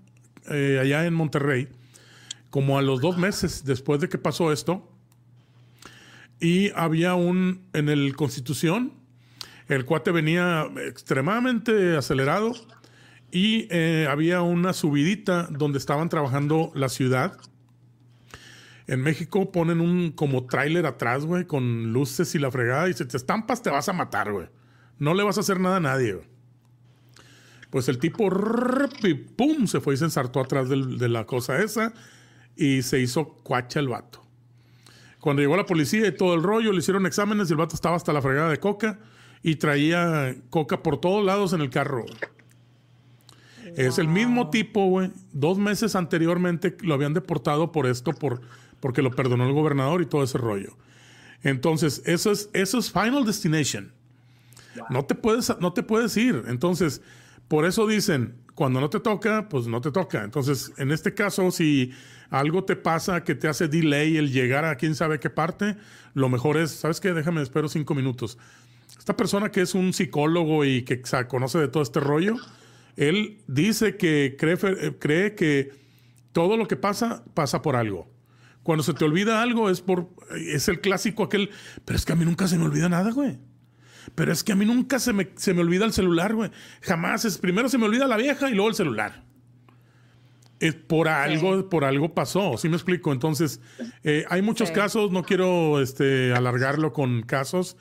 eh, 0.51 0.78
allá 0.81 1.05
en 1.05 1.12
Monterrey, 1.12 1.69
como 2.48 2.78
a 2.78 2.82
los 2.82 3.02
dos 3.02 3.19
meses 3.19 3.66
después 3.66 4.01
de 4.01 4.09
que 4.09 4.16
pasó 4.16 4.51
esto. 4.51 4.90
Y 6.40 6.70
había 6.70 7.15
un, 7.15 7.61
en 7.74 7.90
el 7.90 8.16
Constitución, 8.16 8.94
el 9.69 9.85
cuate 9.85 10.12
venía 10.12 10.66
extremadamente 10.86 11.94
acelerado 11.98 12.55
y 13.32 13.69
eh, 13.70 14.07
había 14.11 14.43
una 14.43 14.73
subidita 14.73 15.48
donde 15.51 15.78
estaban 15.78 16.09
trabajando 16.09 16.73
la 16.74 16.89
ciudad. 16.89 17.39
En 18.86 19.02
México 19.02 19.52
ponen 19.52 19.81
un 19.81 20.11
como 20.12 20.47
tráiler 20.47 20.86
atrás, 20.86 21.24
güey, 21.24 21.44
con 21.44 21.93
luces 21.93 22.35
y 22.35 22.39
la 22.39 22.51
fregada. 22.51 22.89
Y 22.89 22.94
si 22.94 23.05
te 23.05 23.16
estampas, 23.16 23.62
te 23.62 23.70
vas 23.70 23.89
a 23.89 23.93
matar, 23.93 24.32
güey. 24.32 24.48
No 24.98 25.15
le 25.15 25.23
vas 25.23 25.36
a 25.36 25.40
hacer 25.40 25.61
nada 25.61 25.77
a 25.77 25.81
nadie. 25.81 26.20
Pues 27.70 27.89
el 27.89 27.98
tipo, 27.98 28.28
pum, 29.36 29.66
se 29.66 29.81
fue 29.81 29.94
y 29.94 29.97
se 29.97 30.05
ensartó 30.05 30.40
atrás 30.40 30.69
de 30.69 31.09
la 31.09 31.24
cosa 31.24 31.62
esa 31.62 31.93
y 32.57 32.82
se 32.82 33.01
hizo 33.01 33.28
cuacha 33.44 33.78
el 33.78 33.89
vato. 33.89 34.20
Cuando 35.20 35.40
llegó 35.40 35.57
la 35.57 35.66
policía 35.66 36.07
y 36.09 36.16
todo 36.16 36.35
el 36.35 36.43
rollo, 36.43 36.73
le 36.73 36.78
hicieron 36.78 37.07
exámenes 37.07 37.48
y 37.48 37.52
el 37.52 37.59
vato 37.59 37.77
estaba 37.77 37.94
hasta 37.94 38.12
la 38.12 38.23
fregada 38.23 38.51
de 38.51 38.59
coca 38.59 38.98
y 39.43 39.57
traía 39.57 40.35
coca 40.51 40.82
por 40.82 41.01
todos 41.01 41.24
lados 41.24 41.52
en 41.52 41.61
el 41.61 41.70
carro. 41.70 42.05
Es 43.76 43.98
el 43.98 44.09
mismo 44.09 44.51
tipo, 44.51 44.86
güey. 44.86 45.10
Dos 45.32 45.59
meses 45.59 45.94
anteriormente 45.94 46.76
lo 46.80 46.94
habían 46.94 47.14
deportado 47.14 47.72
por 47.72 47.86
esto, 47.86 48.12
por, 48.12 48.40
porque 48.80 49.02
lo 49.02 49.10
perdonó 49.10 49.47
el 49.47 49.52
gobernador 49.52 50.02
y 50.02 50.06
todo 50.06 50.22
ese 50.22 50.38
rollo. 50.38 50.76
Entonces, 51.42 52.02
eso 52.05 52.32
es, 52.32 52.51
eso 52.52 52.78
es 52.78 52.92
Final 52.92 53.24
Destination. 53.24 53.92
No 54.88 55.05
te 55.05 55.14
puedes, 55.14 55.52
no 55.60 55.72
te 55.72 55.82
puedes 55.82 56.16
ir. 56.16 56.44
Entonces, 56.47 57.02
por 57.48 57.64
eso 57.64 57.86
dicen, 57.86 58.34
cuando 58.55 58.80
no 58.80 58.90
te 58.90 59.01
toca, 59.01 59.48
pues 59.48 59.66
no 59.66 59.80
te 59.80 59.90
toca. 59.90 60.22
Entonces, 60.22 60.72
en 60.76 60.92
este 60.92 61.14
caso, 61.14 61.51
si 61.51 61.92
algo 62.30 62.64
te 62.64 62.76
pasa 62.76 63.24
que 63.24 63.34
te 63.34 63.48
hace 63.48 63.68
delay 63.68 64.16
el 64.16 64.30
llegar 64.30 64.64
a 64.64 64.76
quién 64.76 64.94
sabe 64.94 65.18
qué 65.18 65.30
parte, 65.30 65.76
lo 66.14 66.28
mejor 66.28 66.56
es, 66.56 66.70
¿sabes 66.70 67.01
qué? 67.01 67.12
Déjame, 67.12 67.42
espero 67.42 67.68
cinco 67.68 67.94
minutos. 67.94 68.38
esta 68.98 69.16
persona 69.16 69.51
que 69.51 69.62
es 69.62 69.74
un 69.74 69.92
psicólogo 69.92 70.64
y 70.64 70.82
que 70.82 71.02
conoce 71.28 71.59
de 71.59 71.68
todo 71.68 71.82
este 71.82 72.01
rollo, 72.01 72.36
él 72.96 73.38
dice 73.46 73.96
que 73.96 74.36
cree, 74.38 74.58
eh, 74.62 74.96
cree 74.98 75.34
que 75.34 75.70
todo 76.32 76.56
lo 76.56 76.66
que 76.68 76.76
pasa, 76.76 77.24
pasa 77.34 77.62
por 77.62 77.76
algo. 77.76 78.08
Cuando 78.62 78.82
se 78.82 78.92
te 78.94 79.04
olvida 79.04 79.42
algo 79.42 79.70
es 79.70 79.80
por 79.80 80.08
es 80.36 80.68
el 80.68 80.80
clásico 80.80 81.24
aquel, 81.24 81.50
pero 81.84 81.96
es 81.96 82.04
que 82.04 82.12
a 82.12 82.16
mí 82.16 82.24
nunca 82.24 82.46
se 82.46 82.58
me 82.58 82.64
olvida 82.64 82.88
nada, 82.88 83.10
güey. 83.10 83.38
Pero 84.14 84.32
es 84.32 84.44
que 84.44 84.52
a 84.52 84.56
mí 84.56 84.64
nunca 84.64 84.98
se 84.98 85.12
me, 85.12 85.30
se 85.36 85.54
me 85.54 85.60
olvida 85.60 85.84
el 85.84 85.92
celular, 85.92 86.34
güey. 86.34 86.50
Jamás 86.82 87.24
es 87.24 87.38
primero 87.38 87.68
se 87.68 87.78
me 87.78 87.86
olvida 87.86 88.06
la 88.06 88.16
vieja 88.16 88.50
y 88.50 88.54
luego 88.54 88.68
el 88.68 88.74
celular. 88.74 89.24
Es 90.58 90.74
por 90.74 91.08
algo, 91.08 91.70
por 91.70 91.84
algo 91.84 92.12
pasó, 92.14 92.58
¿sí 92.58 92.68
me 92.68 92.76
explico? 92.76 93.12
Entonces, 93.12 93.60
eh, 94.04 94.24
hay 94.28 94.42
muchos 94.42 94.68
Sí. 94.68 94.74
casos, 94.74 95.10
no 95.10 95.22
quiero 95.22 95.80
este, 95.80 96.34
alargarlo 96.34 96.92
con 96.92 97.22
casos, 97.22 97.78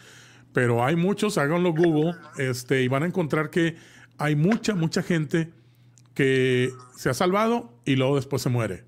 pero 0.54 0.86
hay 0.86 0.96
muchos, 0.96 1.38
háganlo 1.38 1.74
Google, 1.74 2.16
este, 2.38 2.82
y 2.84 2.88
van 2.88 3.04
a 3.04 3.08
encontrar 3.08 3.50
que 3.50 3.76
hay 4.20 4.36
mucha, 4.36 4.76
mucha 4.76 5.02
gente 5.02 5.50
que 6.14 6.72
se 6.96 7.10
ha 7.10 7.14
salvado 7.14 7.74
y 7.86 7.96
luego 7.96 8.18
después 8.18 8.42
se 8.42 8.50
muere. 8.50 8.84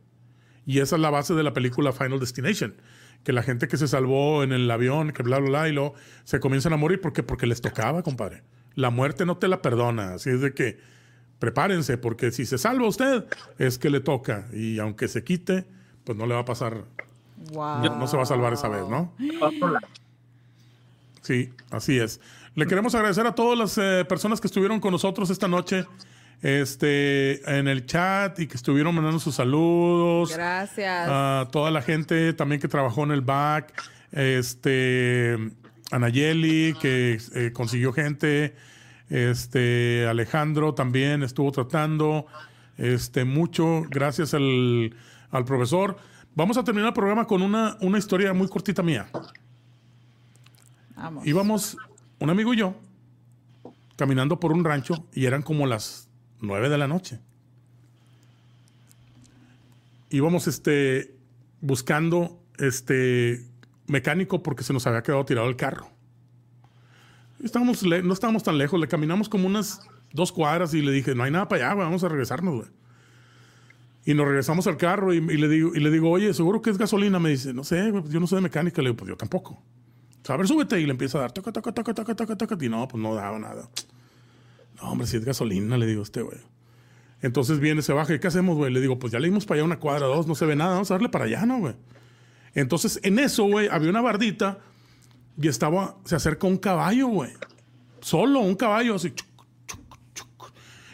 Y 0.65 0.79
esa 0.79 0.97
es 0.97 1.01
la 1.01 1.09
base 1.09 1.33
de 1.33 1.43
la 1.43 1.53
película 1.53 1.93
Final 1.93 2.19
Destination. 2.19 2.75
Que 3.23 3.33
la 3.33 3.43
gente 3.43 3.67
que 3.67 3.77
se 3.77 3.87
salvó 3.87 4.43
en 4.43 4.51
el 4.51 4.69
avión, 4.69 5.11
que 5.11 5.23
bla, 5.23 5.39
bla, 5.39 5.49
bla, 5.49 5.69
y 5.69 5.73
luego 5.73 5.93
se 6.23 6.39
comienzan 6.39 6.73
a 6.73 6.77
morir 6.77 6.99
porque, 7.01 7.23
porque 7.23 7.47
les 7.47 7.61
tocaba, 7.61 8.03
compadre. 8.03 8.43
La 8.75 8.89
muerte 8.89 9.25
no 9.25 9.37
te 9.37 9.47
la 9.47 9.61
perdona. 9.61 10.15
Así 10.15 10.29
es 10.29 10.41
de 10.41 10.53
que 10.53 10.79
prepárense, 11.39 11.97
porque 11.97 12.31
si 12.31 12.45
se 12.45 12.57
salva 12.57 12.87
usted, 12.87 13.25
es 13.57 13.77
que 13.77 13.89
le 13.89 13.99
toca. 13.99 14.47
Y 14.53 14.79
aunque 14.79 15.07
se 15.07 15.23
quite, 15.23 15.65
pues 16.03 16.17
no 16.17 16.25
le 16.25 16.33
va 16.33 16.41
a 16.41 16.45
pasar. 16.45 16.85
Wow. 17.53 17.83
No, 17.83 17.99
no 17.99 18.07
se 18.07 18.17
va 18.17 18.23
a 18.23 18.25
salvar 18.27 18.53
esa 18.53 18.69
vez, 18.69 18.87
¿no? 18.89 19.13
Sí, 21.21 21.53
así 21.69 21.97
es. 21.97 22.19
Le 22.53 22.67
queremos 22.67 22.93
agradecer 22.95 23.25
a 23.25 23.33
todas 23.33 23.57
las 23.57 23.77
eh, 23.77 24.05
personas 24.07 24.41
que 24.41 24.47
estuvieron 24.47 24.79
con 24.79 24.91
nosotros 24.91 25.29
esta 25.29 25.47
noche 25.47 25.85
este, 26.41 27.57
en 27.57 27.67
el 27.67 27.85
chat 27.85 28.39
y 28.39 28.47
que 28.47 28.57
estuvieron 28.57 28.93
mandando 28.93 29.19
sus 29.19 29.35
saludos. 29.35 30.33
Gracias. 30.33 31.07
A 31.09 31.47
toda 31.51 31.71
la 31.71 31.81
gente 31.81 32.33
también 32.33 32.59
que 32.59 32.67
trabajó 32.67 33.03
en 33.03 33.11
el 33.11 33.21
back. 33.21 33.73
Este, 34.11 35.37
Anayeli, 35.91 36.75
que 36.81 37.19
eh, 37.35 37.51
consiguió 37.53 37.93
gente. 37.93 38.55
Este, 39.09 40.05
Alejandro 40.07 40.73
también 40.73 41.23
estuvo 41.23 41.51
tratando. 41.51 42.25
Este, 42.77 43.23
mucho. 43.23 43.83
Gracias 43.89 44.33
al, 44.33 44.93
al 45.29 45.45
profesor. 45.45 45.97
Vamos 46.35 46.57
a 46.57 46.63
terminar 46.63 46.89
el 46.89 46.93
programa 46.93 47.27
con 47.27 47.41
una, 47.41 47.77
una 47.81 47.97
historia 47.97 48.33
muy 48.33 48.47
cortita 48.47 48.83
mía. 48.83 49.07
Vamos. 50.95 51.25
Íbamos, 51.25 51.77
un 52.21 52.29
amigo 52.29 52.53
y 52.53 52.57
yo, 52.57 52.75
caminando 53.95 54.39
por 54.39 54.51
un 54.51 54.63
rancho 54.63 55.07
y 55.11 55.25
eran 55.25 55.41
como 55.41 55.65
las 55.65 56.07
nueve 56.39 56.69
de 56.69 56.77
la 56.77 56.87
noche. 56.87 57.19
Íbamos 60.11 60.47
este, 60.47 61.15
buscando 61.61 62.39
este, 62.59 63.43
mecánico 63.87 64.43
porque 64.43 64.63
se 64.63 64.71
nos 64.71 64.85
había 64.85 65.01
quedado 65.01 65.25
tirado 65.25 65.49
el 65.49 65.55
carro. 65.55 65.89
Estábamos 67.43 67.83
no 67.83 68.13
estábamos 68.13 68.43
tan 68.43 68.59
lejos, 68.59 68.79
le 68.79 68.87
caminamos 68.87 69.27
como 69.27 69.47
unas 69.47 69.81
dos 70.13 70.31
cuadras 70.31 70.75
y 70.75 70.83
le 70.83 70.91
dije, 70.91 71.15
no 71.15 71.23
hay 71.23 71.31
nada 71.31 71.47
para 71.47 71.65
allá, 71.71 71.75
vamos 71.75 72.03
a 72.03 72.09
regresarnos, 72.09 72.53
güey. 72.53 72.67
Y 74.05 74.13
nos 74.13 74.27
regresamos 74.27 74.67
al 74.67 74.77
carro 74.77 75.11
y, 75.11 75.17
y 75.17 75.37
le 75.37 75.47
digo, 75.47 75.73
y 75.73 75.79
le 75.79 75.89
digo, 75.89 76.11
oye, 76.11 76.35
¿seguro 76.35 76.61
que 76.61 76.69
es 76.69 76.77
gasolina? 76.77 77.17
Me 77.17 77.29
dice, 77.29 77.51
no 77.51 77.63
sé, 77.63 77.89
pues 77.91 78.09
yo 78.09 78.19
no 78.19 78.27
soy 78.27 78.37
de 78.37 78.41
mecánica. 78.41 78.81
Le 78.83 78.89
digo, 78.89 78.97
pues 78.97 79.09
yo 79.09 79.17
tampoco. 79.17 79.61
O 80.21 80.25
sea, 80.25 80.35
a 80.35 80.37
ver, 80.37 80.47
súbete 80.47 80.79
y 80.79 80.85
le 80.85 80.91
empieza 80.91 81.17
a 81.17 81.21
dar 81.21 81.31
toca, 81.31 81.51
toca, 81.51 81.71
toca, 81.71 81.93
toca, 81.93 82.15
toca, 82.15 82.35
toca. 82.35 82.65
Y 82.65 82.69
no, 82.69 82.87
pues 82.87 83.01
no 83.01 83.15
daba 83.15 83.39
nada. 83.39 83.69
No, 84.77 84.91
hombre, 84.91 85.07
si 85.07 85.17
es 85.17 85.25
gasolina, 85.25 85.77
le 85.77 85.85
digo 85.85 86.01
a 86.01 86.03
este 86.03 86.21
güey. 86.21 86.37
Entonces 87.21 87.59
viene, 87.59 87.81
se 87.81 87.93
baja. 87.93 88.13
¿Y 88.13 88.19
qué 88.19 88.27
hacemos, 88.27 88.57
güey? 88.57 88.71
Le 88.71 88.81
digo, 88.81 88.99
pues 88.99 89.11
ya 89.11 89.19
le 89.19 89.27
dimos 89.27 89.45
para 89.45 89.59
allá 89.59 89.65
una 89.65 89.79
cuadra, 89.79 90.07
dos, 90.07 90.27
no 90.27 90.35
se 90.35 90.45
ve 90.45 90.55
nada. 90.55 90.73
Vamos 90.73 90.91
a 90.91 90.95
darle 90.95 91.09
para 91.09 91.25
allá, 91.25 91.45
¿no, 91.45 91.59
güey? 91.59 91.75
Entonces, 92.53 92.99
en 93.03 93.19
eso, 93.19 93.45
güey, 93.45 93.67
había 93.69 93.89
una 93.89 94.01
bardita 94.01 94.59
y 95.39 95.47
estaba, 95.47 95.95
se 96.05 96.15
acerca 96.15 96.47
un 96.47 96.57
caballo, 96.57 97.07
güey. 97.07 97.31
Solo 98.01 98.39
un 98.39 98.55
caballo, 98.55 98.95
así. 98.95 99.13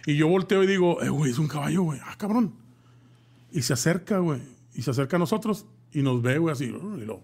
Y 0.05 0.15
yo 0.15 0.27
volteo 0.27 0.63
y 0.63 0.67
digo, 0.67 1.01
eh, 1.01 1.09
güey, 1.09 1.31
es 1.31 1.39
un 1.39 1.47
caballo, 1.47 1.83
güey. 1.83 1.99
Ah, 2.03 2.15
cabrón. 2.17 2.53
Y 3.51 3.61
se 3.61 3.73
acerca, 3.73 4.19
güey. 4.19 4.41
Y 4.73 4.81
se 4.81 4.91
acerca 4.91 5.15
a 5.17 5.19
nosotros 5.19 5.65
y 5.91 6.01
nos 6.01 6.21
ve, 6.21 6.37
güey, 6.37 6.53
así. 6.53 6.65
Y 6.65 7.05
lo, 7.05 7.21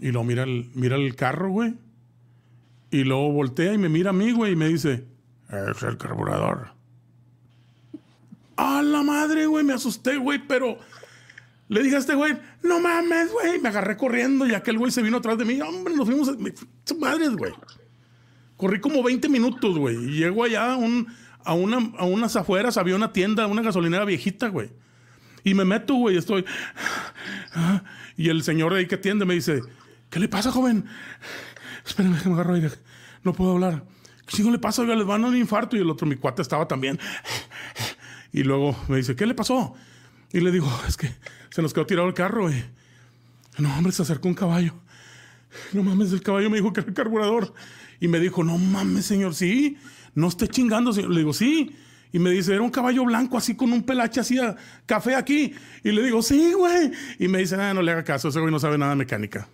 y 0.00 0.12
lo 0.12 0.24
mira 0.24 0.44
el, 0.44 0.70
mira 0.74 0.96
el 0.96 1.14
carro, 1.14 1.50
güey. 1.50 1.74
Y 2.90 3.04
luego 3.04 3.30
voltea 3.32 3.72
y 3.74 3.78
me 3.78 3.88
mira 3.88 4.10
a 4.10 4.14
mí, 4.14 4.32
güey, 4.32 4.52
y 4.52 4.56
me 4.56 4.68
dice, 4.68 5.04
es 5.48 5.82
el 5.82 5.96
carburador. 5.96 6.72
¡A 8.56 8.82
la 8.82 9.02
madre, 9.02 9.46
güey! 9.46 9.64
Me 9.64 9.72
asusté, 9.72 10.16
güey, 10.16 10.46
pero 10.46 10.78
le 11.68 11.82
dije 11.82 11.96
a 11.96 11.98
este 12.00 12.14
güey, 12.14 12.36
no 12.62 12.80
mames, 12.80 13.30
güey. 13.32 13.58
Me 13.60 13.68
agarré 13.68 13.96
corriendo 13.96 14.46
y 14.46 14.54
aquel 14.54 14.76
güey 14.76 14.90
se 14.90 15.02
vino 15.02 15.18
atrás 15.18 15.38
de 15.38 15.44
mí. 15.44 15.60
Hombre, 15.60 15.94
nos 15.94 16.06
fuimos, 16.06 16.28
a- 16.28 16.94
madres, 16.98 17.30
güey. 17.36 17.52
Corrí 18.56 18.80
como 18.80 19.02
20 19.02 19.28
minutos, 19.28 19.78
güey. 19.78 19.96
Y 19.96 20.18
llego 20.18 20.44
allá 20.44 20.74
a, 20.74 20.76
un, 20.76 21.06
una, 21.46 21.92
a 21.96 22.04
unas 22.04 22.36
afueras, 22.36 22.76
había 22.76 22.96
una 22.96 23.12
tienda, 23.12 23.46
una 23.46 23.62
gasolinera 23.62 24.04
viejita, 24.04 24.48
güey. 24.48 24.70
Y 25.44 25.54
me 25.54 25.64
meto, 25.64 25.94
güey, 25.94 26.16
estoy... 26.16 26.44
Y 28.16 28.28
el 28.28 28.42
señor 28.42 28.74
ahí 28.74 28.86
que 28.86 28.96
atiende 28.96 29.24
me 29.24 29.32
dice, 29.34 29.62
¿qué 30.10 30.18
le 30.20 30.28
pasa, 30.28 30.50
joven? 30.52 30.84
Espérenme 31.86 32.20
que 32.20 32.28
me 32.28 32.34
agarro 32.34 32.54
aire. 32.54 32.70
No 33.24 33.32
puedo 33.32 33.52
hablar. 33.52 33.84
¿Qué 34.26 34.36
chingo 34.36 34.50
le 34.50 34.58
pasa? 34.58 34.82
Oiga, 34.82 34.94
les 34.94 35.06
van 35.06 35.24
a 35.24 35.28
un 35.28 35.36
infarto. 35.36 35.76
Y 35.76 35.80
el 35.80 35.90
otro, 35.90 36.06
mi 36.06 36.16
cuate, 36.16 36.42
estaba 36.42 36.66
también. 36.68 36.98
Y 38.32 38.42
luego 38.44 38.76
me 38.88 38.96
dice, 38.98 39.16
¿qué 39.16 39.26
le 39.26 39.34
pasó? 39.34 39.74
Y 40.32 40.40
le 40.40 40.52
digo, 40.52 40.70
es 40.86 40.96
que 40.96 41.12
se 41.50 41.62
nos 41.62 41.72
quedó 41.74 41.86
tirado 41.86 42.06
el 42.06 42.14
carro, 42.14 42.42
güey. 42.42 42.62
No, 43.58 43.76
hombre, 43.76 43.92
se 43.92 44.02
acercó 44.02 44.28
un 44.28 44.34
caballo. 44.34 44.74
No 45.72 45.82
mames, 45.82 46.12
el 46.12 46.22
caballo 46.22 46.48
me 46.48 46.58
dijo 46.58 46.72
que 46.72 46.80
era 46.80 46.88
el 46.88 46.94
carburador. 46.94 47.52
Y 47.98 48.06
me 48.08 48.20
dijo, 48.20 48.44
no 48.44 48.56
mames, 48.56 49.04
señor, 49.06 49.34
sí. 49.34 49.76
No 50.14 50.28
esté 50.28 50.46
chingando, 50.48 50.92
señor. 50.92 51.10
Le 51.10 51.18
digo, 51.20 51.32
sí. 51.32 51.74
Y 52.12 52.18
me 52.20 52.30
dice, 52.30 52.52
era 52.54 52.62
un 52.62 52.70
caballo 52.70 53.04
blanco 53.04 53.36
así 53.36 53.56
con 53.56 53.72
un 53.72 53.82
pelache 53.82 54.20
así, 54.20 54.38
a- 54.38 54.56
café 54.86 55.14
aquí. 55.16 55.54
Y 55.84 55.90
le 55.92 56.02
digo, 56.04 56.22
sí, 56.22 56.52
güey. 56.52 56.92
Y 57.18 57.28
me 57.28 57.38
dice, 57.38 57.56
ah, 57.56 57.74
no 57.74 57.82
le 57.82 57.90
haga 57.92 58.04
caso, 58.04 58.28
ese 58.28 58.38
güey 58.40 58.52
no 58.52 58.58
sabe 58.60 58.78
nada 58.78 58.92
de 58.92 58.96
mecánica. 58.96 59.48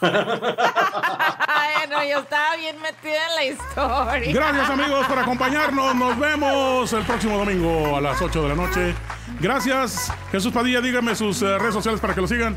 Ay, 0.00 1.88
no, 1.90 2.02
yo 2.04 2.18
estaba 2.20 2.56
bien 2.56 2.80
metida 2.80 3.26
en 3.28 3.34
la 3.34 3.44
historia. 3.44 4.32
Gracias 4.32 4.70
amigos 4.70 5.06
por 5.06 5.18
acompañarnos. 5.18 5.94
Nos 5.94 6.18
vemos 6.18 6.92
el 6.92 7.02
próximo 7.04 7.38
domingo 7.38 7.96
a 7.96 8.00
las 8.00 8.20
8 8.20 8.42
de 8.42 8.48
la 8.48 8.54
noche. 8.54 8.94
Gracias. 9.40 10.12
Jesús 10.30 10.52
Padilla, 10.52 10.80
dígame 10.80 11.14
sus 11.14 11.42
eh, 11.42 11.58
redes 11.58 11.74
sociales 11.74 12.00
para 12.00 12.14
que 12.14 12.20
lo 12.20 12.28
sigan. 12.28 12.56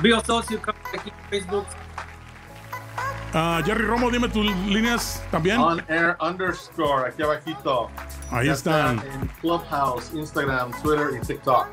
Bio 0.00 0.20
Socio, 0.24 0.60
aquí 0.94 1.10
en 1.10 1.28
Facebook. 1.30 1.66
Ah, 3.34 3.60
Jerry 3.64 3.84
Romo, 3.84 4.10
dime 4.10 4.28
tus 4.28 4.46
líneas 4.46 5.22
también. 5.30 5.58
On 5.58 5.84
air 5.88 6.16
underscore, 6.20 7.10
aquí 7.10 7.22
abajito. 7.22 7.90
Ahí 8.30 8.46
Ya 8.46 8.52
están. 8.54 8.96
está 8.98 9.12
En 9.12 9.26
Clubhouse, 9.40 10.12
Instagram, 10.14 10.70
Twitter 10.82 11.08
y 11.22 11.26
TikTok. 11.26 11.66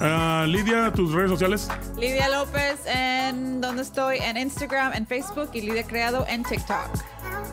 Ah, 0.00 0.44
Lidia, 0.46 0.92
tus 0.92 1.12
redes 1.12 1.30
sociales. 1.30 1.68
Lidia 1.98 2.28
López 2.28 2.80
en 2.86 3.60
donde 3.60 3.82
estoy 3.82 4.18
en 4.18 4.36
Instagram, 4.36 4.92
en 4.92 5.06
Facebook 5.06 5.50
y 5.54 5.62
Lidia 5.62 5.84
Creado 5.84 6.26
en 6.28 6.42
TikTok. 6.42 6.90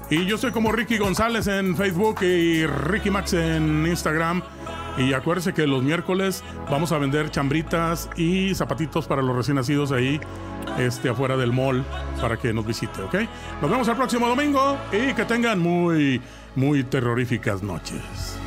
Y 0.09 0.25
yo 0.25 0.37
soy 0.37 0.51
como 0.51 0.71
Ricky 0.71 0.97
González 0.97 1.47
en 1.47 1.75
Facebook 1.75 2.21
y 2.21 2.65
Ricky 2.65 3.09
Max 3.09 3.33
en 3.33 3.87
Instagram. 3.87 4.41
Y 4.97 5.13
acuérdense 5.13 5.53
que 5.53 5.65
los 5.65 5.81
miércoles 5.81 6.43
vamos 6.69 6.91
a 6.91 6.97
vender 6.99 7.31
chambritas 7.31 8.09
y 8.15 8.53
zapatitos 8.53 9.07
para 9.07 9.21
los 9.23 9.35
recién 9.35 9.55
nacidos 9.55 9.91
ahí, 9.91 10.19
este, 10.77 11.09
afuera 11.09 11.35
del 11.35 11.51
mall, 11.51 11.83
para 12.21 12.37
que 12.37 12.53
nos 12.53 12.65
visite, 12.65 13.01
¿ok? 13.01 13.15
Nos 13.61 13.71
vemos 13.71 13.87
el 13.87 13.95
próximo 13.95 14.27
domingo 14.27 14.77
y 14.91 15.13
que 15.13 15.25
tengan 15.25 15.59
muy, 15.59 16.21
muy 16.55 16.83
terroríficas 16.83 17.63
noches. 17.63 18.37